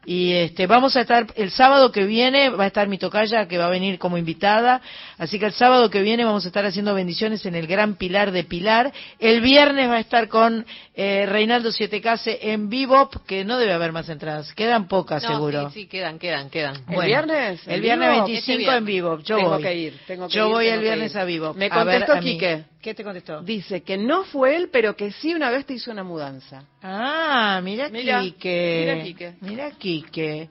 Y 0.06 0.34
este, 0.34 0.68
vamos 0.68 0.95
a 0.95 1.02
estar, 1.02 1.26
el 1.36 1.49
sábado 1.52 1.91
que 1.91 2.03
viene 2.06 2.49
va 2.49 2.65
a 2.65 2.68
estar 2.68 2.88
mi 2.88 2.98
tocaya 2.98 3.48
que 3.48 3.57
va 3.57 3.65
a 3.65 3.69
venir 3.69 3.98
como 3.98 4.18
invitada, 4.18 4.82
así 5.18 5.40
que 5.40 5.48
el 5.48 5.53
sábado 5.53 5.90
que 5.90 6.02
viene 6.02 6.23
vamos 6.23 6.45
a 6.45 6.49
estar 6.49 6.65
haciendo 6.65 6.94
bendiciones 6.94 7.45
en 7.45 7.56
el 7.56 7.65
Gran 7.68 7.95
Pilar 7.95 8.32
de 8.32 8.44
Pilar. 8.44 8.94
El 9.19 9.41
viernes 9.41 9.90
va 9.90 9.95
a 9.95 9.99
estar 9.99 10.27
con 10.27 10.65
eh, 10.94 11.26
Reinaldo 11.27 11.72
Siete 11.72 12.02
Case 12.02 12.38
en 12.41 12.69
Bebop, 12.69 13.15
que 13.26 13.44
no 13.45 13.57
debe 13.57 13.73
haber 13.73 13.91
más 13.91 14.07
entradas, 14.10 14.53
quedan 14.53 14.88
pocas 14.88 15.23
No, 15.23 15.30
seguro. 15.30 15.69
Sí, 15.72 15.82
sí, 15.82 15.88
quedan, 15.88 16.19
quedan, 16.19 16.49
quedan. 16.49 16.76
¿El 16.76 16.84
Bueno, 16.95 17.06
viernes? 17.07 17.61
El 17.68 17.76
¿En 17.76 17.82
viernes 17.82 18.10
Bebop? 18.10 18.26
25 18.27 18.38
Este 18.40 18.57
viernes. 18.57 18.77
en 18.77 18.86
Bebop, 18.86 19.19
yo 19.23 19.36
Tengo 19.38 19.49
voy. 19.49 19.61
que 19.64 19.76
ir, 19.76 19.99
tengo 20.06 20.27
que 20.27 20.34
yo 20.36 20.45
ir, 20.48 20.52
voy 20.53 20.65
tengo 20.65 20.76
el 20.77 20.82
viernes 20.84 21.15
a 21.15 21.23
Bebop. 21.23 21.56
Me 21.57 21.65
A 21.72 21.84
ver, 21.84 22.06
contestó. 22.06 22.19
Quique. 22.23 22.64
¿Qué 22.85 22.93
te 22.93 23.03
contestó? 23.03 23.41
Dice 23.41 23.81
que 23.81 23.97
no 23.97 24.25
fue 24.25 24.55
él, 24.55 24.69
pero 24.71 24.95
que 24.95 25.11
sí 25.11 25.33
una 25.33 25.49
vez 25.49 25.65
te 25.65 25.73
hizo 25.73 25.89
una 25.89 26.03
mudanza. 26.03 26.65
Ah, 26.83 27.59
mira, 27.63 27.89
Mira, 27.89 28.21
Quique. 28.21 28.77
mira, 28.85 29.03
Quique. 29.03 29.33
Mira, 29.41 29.71
Quique. 29.71 30.49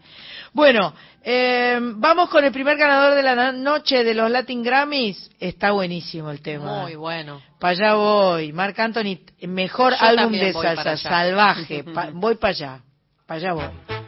Bueno, 0.52 0.93
eh, 1.23 1.78
vamos 1.81 2.28
con 2.31 2.44
el 2.44 2.51
primer 2.51 2.77
ganador 2.77 3.15
de 3.15 3.23
la 3.23 3.52
noche 3.52 4.02
de 4.02 4.15
los 4.15 4.28
Latin 4.28 4.65
Grammys. 4.65 5.31
Está 5.39 5.70
buenísimo 5.70 6.32
el 6.32 6.40
tema. 6.40 6.82
Muy 6.82 6.97
bueno. 6.97 7.40
Para 7.61 7.70
allá 7.70 7.94
voy. 7.94 8.52
Marc 8.52 8.81
Anthony, 8.81 9.20
mejor 9.43 9.93
Yo 9.93 10.05
álbum 10.05 10.32
de 10.32 10.52
salsa, 10.52 10.97
salvaje. 10.97 11.85
Pa- 11.94 12.11
voy 12.12 12.35
para 12.35 12.51
allá. 12.51 12.81
Para 13.27 13.39
allá 13.39 13.52
voy. 13.52 14.04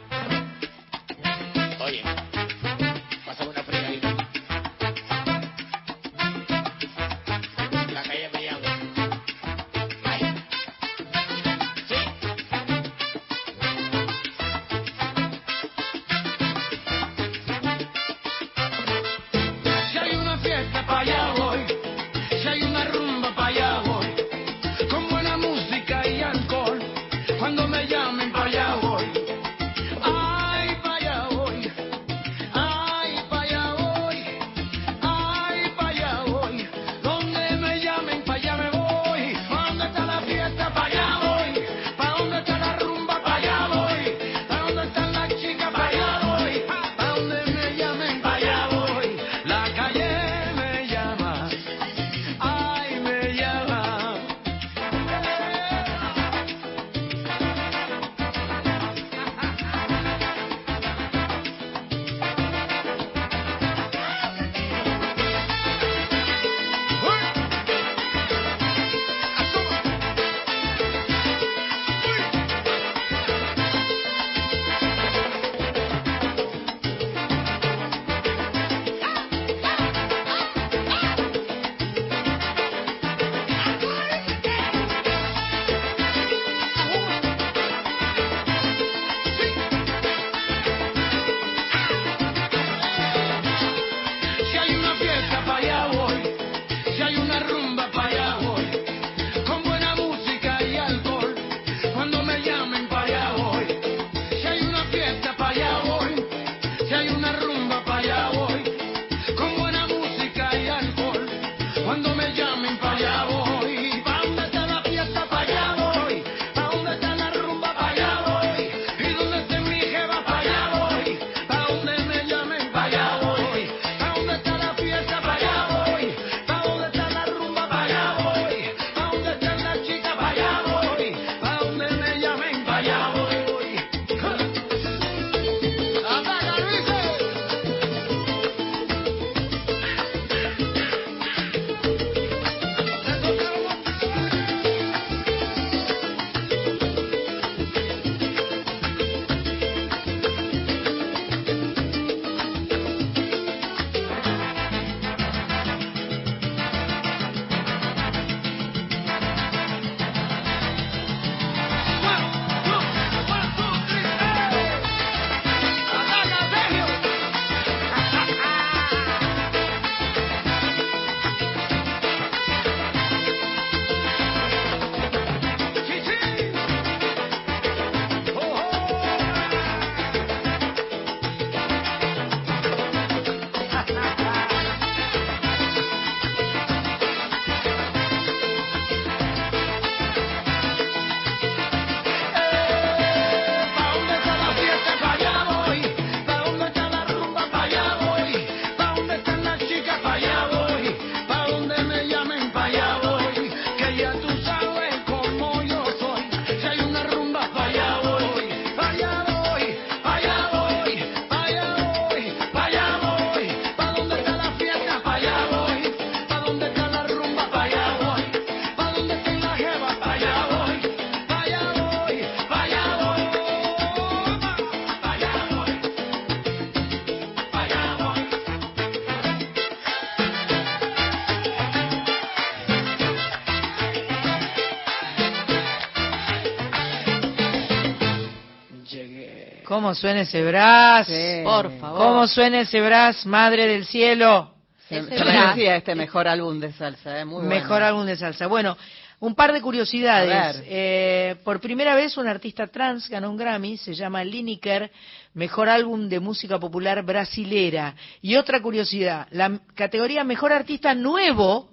¿Cómo 239.87 239.95
suena 239.95 240.19
ese 240.19 240.43
brazo? 240.43 241.13
Sí. 241.13 241.43
Por 241.45 241.71
favor. 241.79 241.97
¿Cómo 241.97 242.27
suena 242.27 242.59
ese 242.59 242.81
brazo, 242.81 243.29
Madre 243.29 243.67
del 243.67 243.85
Cielo? 243.85 244.53
Se, 244.89 245.01
se 245.01 245.23
merecía 245.23 245.77
este 245.77 245.95
mejor 245.95 246.27
álbum 246.27 246.59
de 246.59 246.73
salsa, 246.73 247.21
¿eh? 247.21 247.23
Muy 247.23 247.35
bueno. 247.35 247.49
Mejor 247.49 247.83
álbum 247.83 248.05
de 248.05 248.17
salsa. 248.17 248.47
Bueno, 248.47 248.75
un 249.21 249.33
par 249.33 249.53
de 249.53 249.61
curiosidades. 249.61 250.29
A 250.29 250.51
ver. 250.51 250.65
Eh, 250.67 251.35
por 251.45 251.61
primera 251.61 251.95
vez 251.95 252.17
un 252.17 252.27
artista 252.27 252.67
trans 252.67 253.07
ganó 253.07 253.29
un 253.31 253.37
Grammy, 253.37 253.77
se 253.77 253.93
llama 253.93 254.25
Lineker, 254.25 254.91
mejor 255.35 255.69
álbum 255.69 256.09
de 256.09 256.19
música 256.19 256.59
popular 256.59 257.01
brasilera. 257.03 257.95
Y 258.21 258.35
otra 258.35 258.61
curiosidad, 258.61 259.29
la 259.31 259.57
categoría 259.73 260.25
mejor 260.25 260.51
artista 260.51 260.93
nuevo, 260.95 261.69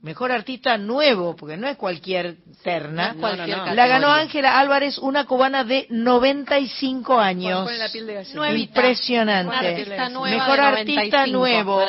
mejor 0.00 0.30
artista 0.30 0.78
nuevo, 0.78 1.34
porque 1.34 1.56
no 1.56 1.66
es 1.66 1.76
cualquier 1.76 2.36
terna, 2.62 3.08
No 3.08 3.14
es 3.14 3.16
cualquier 3.18 3.48
No, 3.48 3.56
no, 3.56 3.66
no. 3.66 3.74
la 3.74 3.86
ganó. 3.88 4.12
Ángela 4.12 4.58
Álvarez, 4.60 4.96
una 4.98 5.24
cubana 5.24 5.64
de 5.64 5.86
95 5.90 7.18
años. 7.18 7.64
Pone 7.64 7.78
la 7.78 7.88
piel 7.88 8.06
de 8.06 8.14
gallina. 8.14 8.34
Nuevita. 8.36 8.80
Impresionante. 8.80 9.56
Artista 9.56 10.08
Mejor 10.08 10.60
artista 10.60 11.26
95. 11.26 11.26
nuevo. 11.38 11.82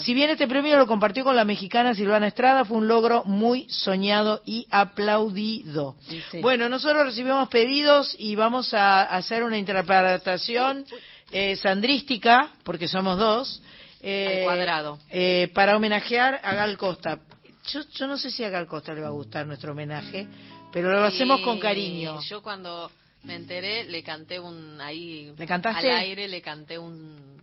Si 0.00 0.14
bien 0.14 0.30
este 0.30 0.48
premio 0.48 0.76
lo 0.76 0.86
compartió 0.86 1.22
con 1.24 1.36
la 1.36 1.44
mexicana 1.44 1.94
Silvana 1.94 2.26
Estrada, 2.26 2.64
fue 2.64 2.76
un 2.78 2.88
logro 2.88 3.22
muy 3.24 3.66
soñado 3.68 4.42
y 4.44 4.66
aplaudido. 4.70 5.94
Sí, 6.08 6.22
sí. 6.30 6.40
Bueno, 6.40 6.68
nosotros 6.68 7.06
recibimos 7.06 7.48
pedidos 7.48 8.14
y 8.18 8.34
vamos 8.34 8.74
a 8.74 9.02
hacer 9.02 9.44
una 9.44 9.58
interpretación 9.58 10.84
eh, 11.32 11.56
sandrística, 11.56 12.50
porque 12.64 12.88
somos 12.88 13.18
dos, 13.18 13.62
eh, 14.02 14.38
Al 14.40 14.44
cuadrado. 14.44 14.98
eh, 15.10 15.50
para 15.54 15.76
homenajear 15.76 16.40
a 16.42 16.54
Gal 16.54 16.76
Costa. 16.76 17.18
Yo, 17.66 17.80
yo 17.94 18.06
no 18.06 18.16
sé 18.18 18.30
si 18.30 18.44
a 18.44 18.50
Gal 18.50 18.66
Costa 18.66 18.92
le 18.94 19.00
va 19.00 19.08
a 19.08 19.10
gustar 19.10 19.46
nuestro 19.46 19.72
homenaje, 19.72 20.26
pero 20.72 20.90
lo 20.90 21.04
hacemos 21.04 21.40
con 21.40 21.58
cariño. 21.58 22.20
Yo 22.22 22.42
cuando 22.42 22.90
me 23.22 23.36
enteré 23.36 23.84
le 23.84 24.02
canté 24.02 24.38
un 24.38 24.78
ahí 24.80 25.32
¿Le 25.36 25.46
cantaste? 25.46 25.90
al 25.90 25.98
aire 25.98 26.28
le 26.28 26.42
canté 26.42 26.78
un 26.78 27.34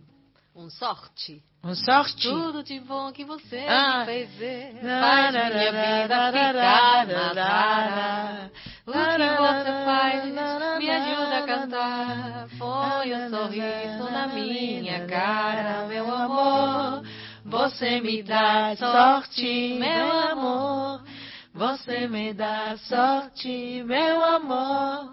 un 0.54 0.70
sorte. 0.70 1.40
Un 1.62 1.74
sorte. 1.74 2.22
Tudo 2.22 2.62
de 2.62 2.80
bom 2.80 3.10
que 3.12 3.24
você 3.24 3.66
Ah. 3.68 4.04
me 4.06 4.26
fez 4.26 4.82
faz 4.82 5.32
minha 5.32 5.70
vida 5.72 6.32
ficar 6.32 7.06
na. 7.34 8.50
O 8.86 8.92
que 8.92 8.98
você 8.98 9.72
faz 9.86 10.24
me 10.78 10.90
ajuda 10.90 11.38
a 11.38 11.46
cantar. 11.46 12.48
Na, 12.58 13.02
um 13.04 13.30
sorriso 13.30 14.10
na, 14.10 14.26
minha 14.26 15.06
cara, 15.06 15.86
meu 15.86 16.06
na, 16.06 17.02
Você 17.52 18.00
me 18.00 18.22
dá 18.22 18.74
sorte, 18.76 19.76
meu 19.78 20.10
amor. 20.10 21.02
Você 21.52 22.08
me 22.08 22.32
dá 22.32 22.78
sorte, 22.78 23.82
meu 23.84 24.24
amor. 24.24 25.12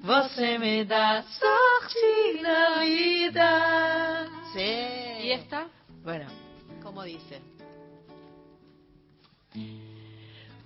Você 0.00 0.56
me 0.56 0.84
dá 0.84 1.24
sorte 1.24 2.42
na 2.42 2.78
vida. 2.78 4.28
Sí. 4.52 5.26
¿Y 5.26 5.32
esta? 5.32 5.66
Bueno. 6.04 6.26
¿Cómo 6.80 7.02
dice? 7.02 7.42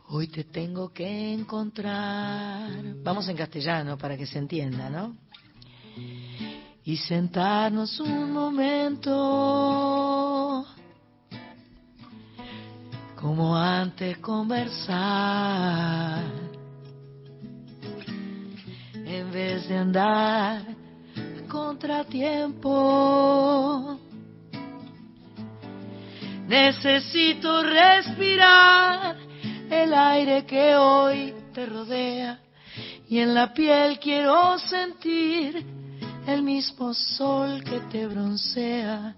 Hoy 0.08 0.28
te 0.28 0.44
tengo 0.44 0.92
que 0.92 1.32
encontrar. 1.32 2.68
Vamos 3.02 3.26
en 3.30 3.36
castellano 3.38 3.96
para 3.96 4.18
que 4.18 4.26
se 4.26 4.38
entienda, 4.38 4.90
¿no? 4.90 5.16
Y 6.84 6.98
sentarnos 6.98 7.98
un 7.98 8.30
momento. 8.30 9.14
Como 13.24 13.56
antes 13.56 14.18
conversar. 14.18 16.22
En 18.92 19.32
vez 19.32 19.66
de 19.66 19.78
andar 19.78 20.60
a 20.60 21.48
contratiempo. 21.48 23.98
Necesito 26.46 27.62
respirar 27.62 29.16
el 29.70 29.94
aire 29.94 30.44
que 30.44 30.76
hoy 30.76 31.34
te 31.54 31.64
rodea 31.64 32.40
y 33.08 33.20
en 33.20 33.32
la 33.32 33.54
piel 33.54 33.98
quiero 34.00 34.58
sentir 34.58 35.64
el 36.26 36.42
mismo 36.42 36.92
sol 36.92 37.64
que 37.64 37.80
te 37.90 38.06
broncea. 38.06 39.16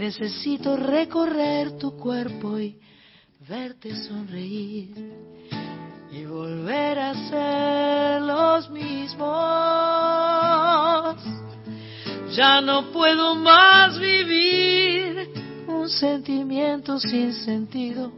Necesito 0.00 0.76
recorrer 0.78 1.76
tu 1.76 1.94
cuerpo 1.94 2.58
y 2.58 2.80
verte 3.46 3.94
sonreír 3.94 5.12
y 6.10 6.24
volver 6.24 6.98
a 6.98 7.12
ser 7.28 8.22
los 8.22 8.70
mismos. 8.70 9.28
Ya 12.34 12.62
no 12.62 12.90
puedo 12.92 13.34
más 13.34 13.98
vivir 13.98 15.28
un 15.68 15.86
sentimiento 15.90 16.98
sin 16.98 17.34
sentido. 17.34 18.10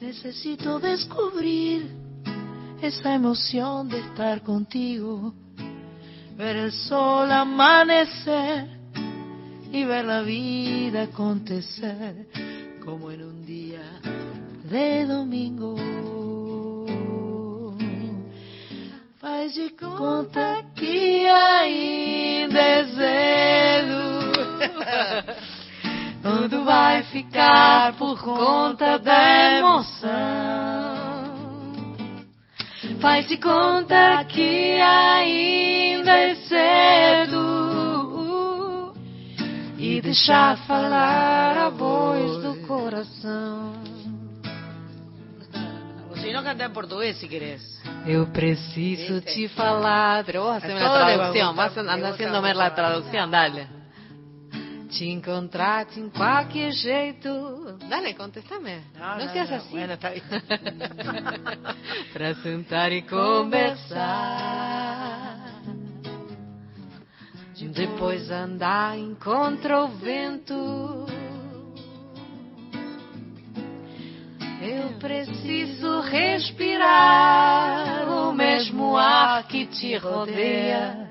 Necesito 0.00 0.80
descubrir 0.80 1.88
esa 2.82 3.14
emoción 3.14 3.88
de 3.88 4.00
estar 4.00 4.42
contigo, 4.42 5.32
ver 6.36 6.56
el 6.56 6.72
sol 6.72 7.30
amanecer 7.30 8.79
y 9.72 9.84
ver 9.84 10.04
la 10.04 10.22
vida 10.22 11.02
acontecer 11.02 12.26
como 12.84 13.10
en 13.10 13.22
un 13.22 13.46
día 13.46 13.82
de 14.64 15.06
domingo. 15.06 15.76
Faz 19.20 19.54
de 19.54 19.70
conta 19.76 20.64
que 20.74 21.28
ainda 21.28 22.58
é 22.58 22.84
cedo. 22.86 24.32
Tudo 26.22 26.64
vai 26.64 27.02
ficar 27.04 27.94
por 27.94 28.20
conta 28.22 28.98
da 28.98 29.58
emoção. 29.58 30.10
Faz 33.00 33.28
de 33.28 33.36
conta 33.38 34.24
que 34.24 34.80
ainda 34.80 36.12
é 36.12 36.34
cedo. 36.34 37.49
E 40.00 40.02
deixar 40.02 40.56
falar 40.66 41.58
a 41.58 41.68
voz 41.68 42.42
do 42.42 42.66
coração. 42.66 43.74
Si 46.22 46.32
no, 46.32 46.42
canta 46.42 46.64
en 46.64 46.72
portugués 46.72 47.18
si 47.18 47.28
querés. 47.28 47.60
Eu 48.06 48.26
preciso 48.28 49.20
te 49.20 49.46
falar. 49.48 50.24
Pero 50.24 50.44
vos 50.44 50.56
haceme 50.56 50.80
A 50.80 50.82
la 50.84 50.88
todos 50.88 51.06
les 51.06 51.18
va 51.18 51.28
a 51.28 51.32
traducción. 51.32 51.48
gustar, 51.48 51.66
Vas 51.68 51.74
le 51.76 51.80
anda 51.82 51.96
gusta 51.96 52.08
haciéndome 52.14 52.48
mucho 52.48 52.58
la 52.58 52.64
la- 52.68 52.74
traducción, 52.74 53.30
dale. 53.30 53.68
Te 54.90 55.04
encontraste 55.12 56.00
em 56.00 56.08
qualquer 56.08 56.72
jeito. 56.72 57.76
Dale, 57.86 58.14
contéstame. 58.16 58.80
No, 58.98 59.20
seas 59.32 59.50
así. 59.50 59.68
Bueno, 59.70 59.92
está 59.92 60.10
bien. 60.10 60.24
Pra 62.14 62.34
sentar 62.36 62.90
e 62.92 63.02
conversar. 63.02 63.58
Depois 67.68 68.30
andar 68.30 68.98
em 68.98 69.14
contra 69.14 69.84
o 69.84 69.88
vento. 69.88 71.06
Eu 74.62 74.98
preciso 74.98 76.00
respirar 76.00 76.88
o 78.08 78.32
mesmo 78.32 78.96
ar 78.96 79.46
que 79.46 79.66
te 79.66 79.96
rodeia. 79.96 81.10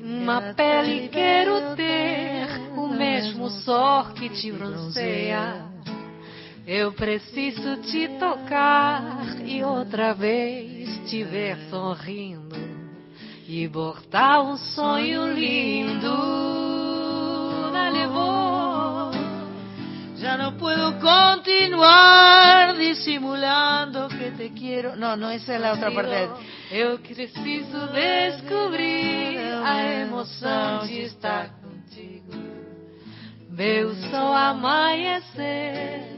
Uma 0.00 0.52
pele 0.54 1.08
quero 1.08 1.74
ter 1.76 2.46
o 2.76 2.86
mesmo 2.88 3.48
sol 3.48 4.12
que 4.12 4.28
te 4.28 4.52
bronzeia. 4.52 5.64
Eu 6.66 6.92
preciso 6.92 7.78
te 7.78 8.08
tocar 8.18 9.40
e 9.44 9.64
outra 9.64 10.12
vez 10.12 11.08
te 11.08 11.24
ver 11.24 11.56
sorrindo 11.70 12.73
e 13.46 13.68
bordar 13.68 14.42
um 14.42 14.56
sonho 14.56 15.32
lindo. 15.32 16.16
Dale 17.72 18.06
vos. 18.06 19.16
Ya 20.18 20.38
no 20.38 20.56
puedo 20.56 20.98
continuar 21.00 22.74
disimulando 22.76 24.08
que 24.08 24.30
te 24.30 24.52
quiero. 24.54 24.96
No, 24.96 25.16
no, 25.16 25.30
esa 25.30 25.56
es 25.56 25.60
la 25.60 25.74
otra 25.74 25.90
parte. 25.90 26.30
Eu 26.70 26.98
preciso 26.98 27.88
descobrir 27.88 29.38
a 29.64 29.84
emoção 30.00 30.86
de 30.86 31.02
estar 31.02 31.50
contigo. 31.60 32.32
Ver 33.50 33.84
o 33.84 33.94
sol 34.10 34.32
amanhecer 34.32 36.14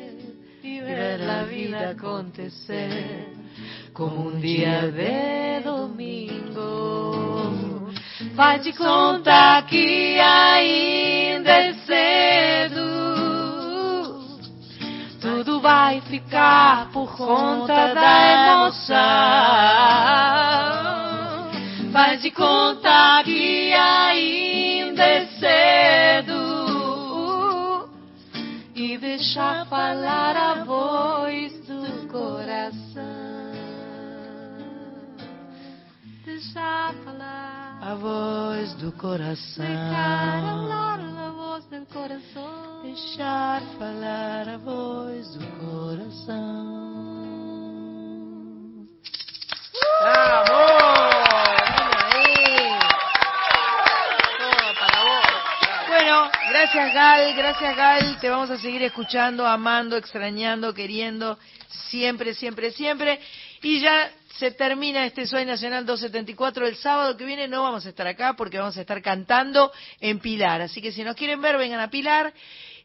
e 0.63 0.81
ver 0.81 1.21
a 1.29 1.43
vida 1.43 1.91
acontecer 1.91 3.36
como 3.97 4.29
um 4.29 4.39
dia 4.39 4.93
de 4.93 5.61
domingo. 5.65 7.15
Vai 8.35 8.59
te 8.59 8.75
contar 8.75 9.65
que 9.67 10.21
ainda 10.21 11.51
é 11.51 11.73
cedo. 11.87 12.85
Tudo 15.19 15.63
vai 15.63 16.03
ficar 16.03 16.91
por 16.93 17.17
conta 17.17 17.95
da 17.95 18.53
emoção. 18.53 18.97
Faz 21.91 22.21
de 22.21 22.31
conta 22.33 23.23
que 23.25 23.73
ainda 23.73 25.03
é 25.03 25.25
cedo 25.41 26.37
e 28.75 28.99
deixar 28.99 29.65
falar 29.67 30.37
a 30.37 30.65
voz 30.65 31.26
Deixar 36.57 36.95
falar. 37.05 37.79
A 37.83 37.95
voz 37.97 38.73
do 38.77 38.91
Deixar 38.91 38.99
coração. 38.99 39.67
falar 39.67 40.99
a 40.99 41.31
voz 41.33 41.65
do 41.67 41.87
coração. 41.93 42.83
Deixar 42.83 43.61
falar 43.79 44.49
a 44.49 44.57
voz 44.57 45.35
do 45.35 45.47
coração. 45.61 46.87
Bueno, 55.89 56.31
gracias 56.49 56.95
Gal, 56.95 57.35
gracias 57.35 57.77
Gal. 57.77 58.19
Te 58.19 58.31
vamos 58.31 58.51
a 58.51 58.57
seguir 58.57 58.81
escuchando, 58.81 59.45
amando, 59.45 59.99
extrañando, 59.99 60.73
queriendo, 60.73 61.39
siempre, 61.91 62.33
siempre, 62.33 62.71
siempre. 62.71 63.21
Y 63.63 63.81
ya 63.81 64.11
se 64.39 64.51
termina 64.53 65.05
este 65.07 65.27
Soy 65.27 65.45
Nacional 65.45 65.85
274. 65.87 66.67
El 66.67 66.77
sábado 66.77 67.17
que 67.17 67.25
viene 67.25 67.49
no 67.49 67.63
vamos 67.63 67.87
a 67.87 67.89
estar 67.89 68.07
acá 68.07 68.35
porque 68.35 68.59
vamos 68.59 68.77
a 68.77 68.81
estar 68.83 69.01
cantando 69.03 69.73
en 70.01 70.19
Pilar. 70.21 70.61
Así 70.61 70.81
que 70.83 70.93
si 70.93 71.03
nos 71.05 71.17
quieren 71.17 71.41
ver, 71.41 71.57
vengan 71.57 71.81
a 71.81 71.89
Pilar. 71.91 72.33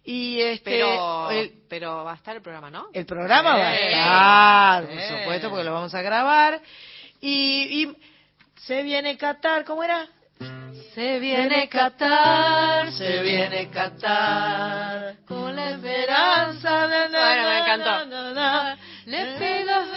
Y 0.03 0.39
este, 0.41 0.71
Pero, 0.71 1.29
el, 1.29 1.51
pero 1.69 2.03
va 2.03 2.13
a 2.13 2.15
estar 2.15 2.35
el 2.35 2.41
programa, 2.41 2.71
¿no? 2.71 2.87
el 2.91 3.05
programa 3.05 3.55
va 3.57 3.67
a 3.67 3.75
Eh. 3.75 3.87
estar, 3.91 4.85
por 4.87 5.19
supuesto, 5.19 5.49
porque 5.49 5.63
lo 5.63 5.73
vamos 5.73 5.93
a 5.93 6.01
grabar. 6.01 6.59
Y, 7.21 7.83
y 7.83 7.95
se 8.65 8.81
viene 8.81 9.15
Qatar, 9.17 9.63
¿cómo 9.63 9.83
era? 9.83 10.07
Se 10.95 11.19
viene 11.19 11.69
Qatar, 11.69 12.91
se 12.93 13.21
viene 13.21 13.69
Qatar, 13.69 15.17
con 15.27 15.55
la 15.55 15.69
esperanza. 15.71 16.87
na, 16.87 17.07
Bueno, 17.07 17.43
me 17.43 17.59
na, 17.59 17.59
encantó. 17.59 18.05
na, 18.07 18.33
na. 18.33 18.77
Le 19.05 19.25
pido. 19.37 19.90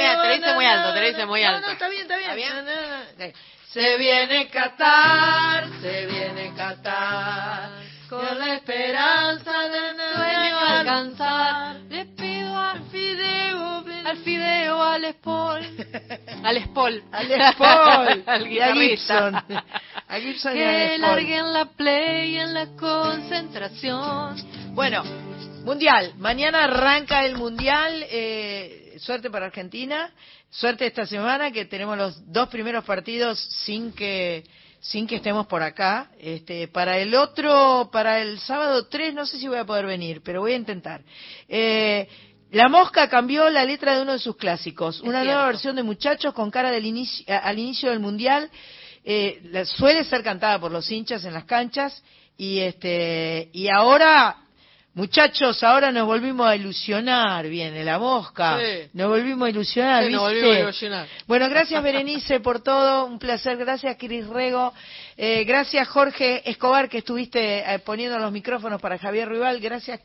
Muy 0.00 0.06
alto, 0.08 0.22
te 0.22 0.34
dice 0.38 0.54
muy 0.54 0.64
alto, 0.66 0.94
te 0.94 1.00
dice 1.00 1.26
muy 1.26 1.42
No, 1.42 1.48
alto. 1.48 1.66
No, 1.66 1.72
está 1.72 1.88
bien, 1.88 2.02
está 2.02 2.16
bien. 2.16 2.30
¿Está 2.30 3.14
bien? 3.16 3.32
Se 3.72 3.98
viene 3.98 4.48
Qatar, 4.48 5.64
se 5.80 6.06
viene 6.06 6.52
Qatar, 6.56 7.70
con 8.08 8.38
la 8.38 8.54
esperanza 8.54 9.52
de 9.68 10.12
sueño 10.14 10.58
alcanzar. 10.58 11.76
Le 11.88 12.04
pido 12.06 12.58
al 12.58 12.82
fideo, 12.90 13.84
al 14.04 14.16
fideo, 14.24 14.82
al 14.82 15.04
espol, 15.04 15.64
al 16.42 16.56
espol, 16.64 17.02
Al 17.12 17.26
Spol 17.52 18.24
al 18.26 18.46
y 18.50 18.60
a 18.60 18.72
Gibson. 18.72 19.34
guitarrista. 19.46 19.64
A 20.08 20.16
Gibson 20.18 20.52
Que 20.54 20.98
larguen 20.98 21.52
la 21.52 21.64
play 21.66 22.38
en 22.38 22.52
la 22.54 22.66
concentración. 22.76 24.34
Bueno, 24.74 25.04
Mundial. 25.64 26.14
Mañana 26.18 26.64
arranca 26.64 27.24
el 27.24 27.36
Mundial. 27.36 28.04
eh, 28.10 28.89
suerte 29.00 29.30
para 29.30 29.46
Argentina. 29.46 30.12
Suerte 30.50 30.86
esta 30.86 31.06
semana 31.06 31.50
que 31.50 31.64
tenemos 31.64 31.96
los 31.96 32.32
dos 32.32 32.48
primeros 32.48 32.84
partidos 32.84 33.38
sin 33.64 33.92
que 33.92 34.44
sin 34.82 35.06
que 35.06 35.16
estemos 35.16 35.46
por 35.46 35.62
acá. 35.62 36.10
Este, 36.18 36.66
para 36.68 36.96
el 36.98 37.14
otro, 37.14 37.90
para 37.92 38.20
el 38.22 38.38
sábado 38.40 38.86
3, 38.86 39.12
no 39.14 39.26
sé 39.26 39.38
si 39.38 39.46
voy 39.46 39.58
a 39.58 39.66
poder 39.66 39.84
venir, 39.84 40.22
pero 40.24 40.40
voy 40.40 40.52
a 40.52 40.56
intentar. 40.56 41.02
Eh, 41.48 42.08
la 42.50 42.68
Mosca 42.68 43.08
cambió 43.08 43.48
la 43.50 43.64
letra 43.64 43.94
de 43.96 44.02
uno 44.02 44.12
de 44.12 44.18
sus 44.18 44.36
clásicos. 44.36 45.00
Una 45.02 45.22
nueva 45.22 45.46
versión 45.46 45.76
de 45.76 45.82
Muchachos 45.82 46.32
con 46.34 46.50
cara 46.50 46.70
del 46.70 46.86
inicio, 46.86 47.24
al 47.42 47.58
inicio 47.58 47.90
del 47.90 48.00
Mundial. 48.00 48.50
Eh, 49.04 49.40
la- 49.44 49.64
suele 49.66 50.02
ser 50.04 50.22
cantada 50.22 50.58
por 50.58 50.72
los 50.72 50.90
hinchas 50.90 51.24
en 51.24 51.34
las 51.34 51.44
canchas. 51.44 52.02
Y, 52.38 52.60
este, 52.60 53.50
y 53.52 53.68
ahora, 53.68 54.36
muchachos, 54.94 55.62
ahora 55.62 55.92
nos 55.92 56.06
volvimos 56.06 56.46
a 56.46 56.56
ilusionar. 56.56 57.46
Viene 57.48 57.84
la 57.84 57.98
Mosca. 57.98 58.58
Sí. 58.58 58.90
Nos 58.94 59.08
volvimos 59.08 59.46
a 59.46 59.50
ilusionar, 59.50 60.04
Sí, 60.04 60.10
nos 60.12 60.30
¿viste? 60.30 60.40
volvimos 60.40 60.56
a 60.56 60.60
ilusionar. 60.68 61.06
Bueno, 61.26 61.48
gracias 61.48 61.82
Berenice 61.82 62.40
por 62.40 62.62
todo, 62.62 63.06
un 63.06 63.18
placer. 63.18 63.56
Gracias 63.56 63.96
Cris 63.98 64.26
Rego. 64.26 64.72
Eh, 65.16 65.44
gracias 65.44 65.86
Jorge 65.88 66.48
Escobar 66.48 66.88
que 66.88 66.98
estuviste 66.98 67.58
eh, 67.60 67.78
poniendo 67.80 68.18
los 68.18 68.32
micrófonos 68.32 68.80
para 68.80 68.98
Javier 68.98 69.28
Rival. 69.28 69.60
Gracias. 69.60 70.00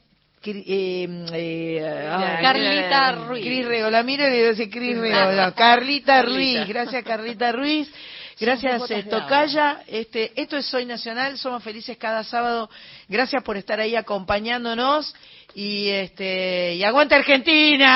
Eh, 0.47 1.07
eh, 1.33 2.09
ay, 2.11 2.43
Carlita 2.43 3.09
eh, 3.09 3.15
Ruiz. 3.15 3.43
Cris 3.43 3.65
Rego, 3.65 3.89
la 3.89 4.03
miro 4.03 4.27
y 4.27 4.29
le 4.29 4.37
digo 4.37 4.51
así, 4.51 4.69
Cris 4.69 4.95
Rego. 4.95 5.31
no, 5.31 5.55
Carlita 5.55 6.21
Ruiz, 6.21 6.67
gracias 6.67 7.03
Carlita 7.03 7.51
Ruiz. 7.51 7.91
Gracias 8.39 8.91
eh, 8.91 9.03
Tocaya. 9.09 9.81
Este, 9.87 10.33
esto 10.39 10.57
es 10.57 10.65
Soy 10.67 10.85
Nacional, 10.85 11.37
somos 11.37 11.63
felices 11.63 11.97
cada 11.97 12.23
sábado. 12.23 12.69
Gracias 13.07 13.43
por 13.43 13.57
estar 13.57 13.79
ahí 13.79 13.95
acompañándonos. 13.95 15.15
Y 15.53 15.89
este 15.89 16.73
y 16.75 16.83
aguanta 16.83 17.15
Argentina. 17.15 17.87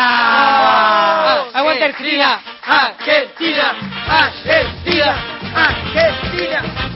aguanta 1.54 1.86
Argentina. 1.86 2.42
Argentina. 2.64 3.76
Argentina. 4.08 5.40
Argentina. 5.56 6.90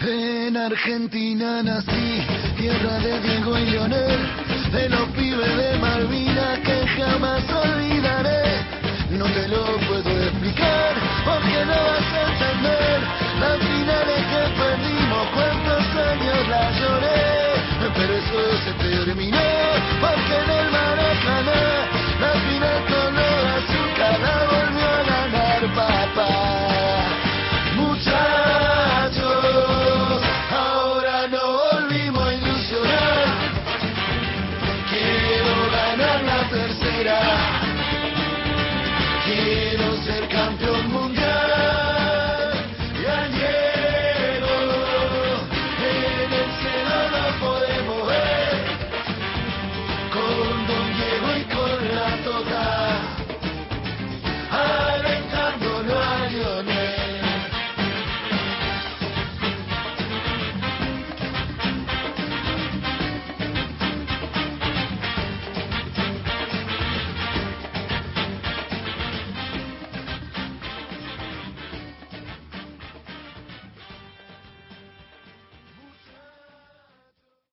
En 0.00 0.56
Argentina 0.56 1.62
nací, 1.62 2.22
tierra 2.58 2.98
de 2.98 3.20
Diego 3.20 3.56
y 3.56 3.66
Leonel, 3.66 4.18
de 4.72 4.88
los 4.88 5.08
pibes 5.10 5.56
de 5.56 5.78
Malvinas 5.78 6.58
que 6.58 6.86
jamás 6.88 7.44
olvidaré. 7.50 8.62
No 9.10 9.26
te 9.26 9.46
lo 9.48 9.64
puedo 9.86 10.10
explicar, 10.24 10.92
porque 11.24 11.64
no 11.64 11.78
vas 11.88 12.08
a 12.12 12.20
entender 12.32 13.00
las 13.40 13.58
finales 13.58 14.20
que 14.30 14.42
perdimos, 14.60 15.24
cuántos 15.34 15.84
años 16.10 16.48
la 16.50 16.64
lloré. 16.78 17.22
Pero 17.96 18.12
eso 18.12 18.40
se 18.64 18.72
terminó, 18.72 19.48
porque 20.00 20.34
en 20.42 20.50
el 20.50 20.70
Maracaná 20.72 21.62
la 22.20 22.32
final 22.32 22.97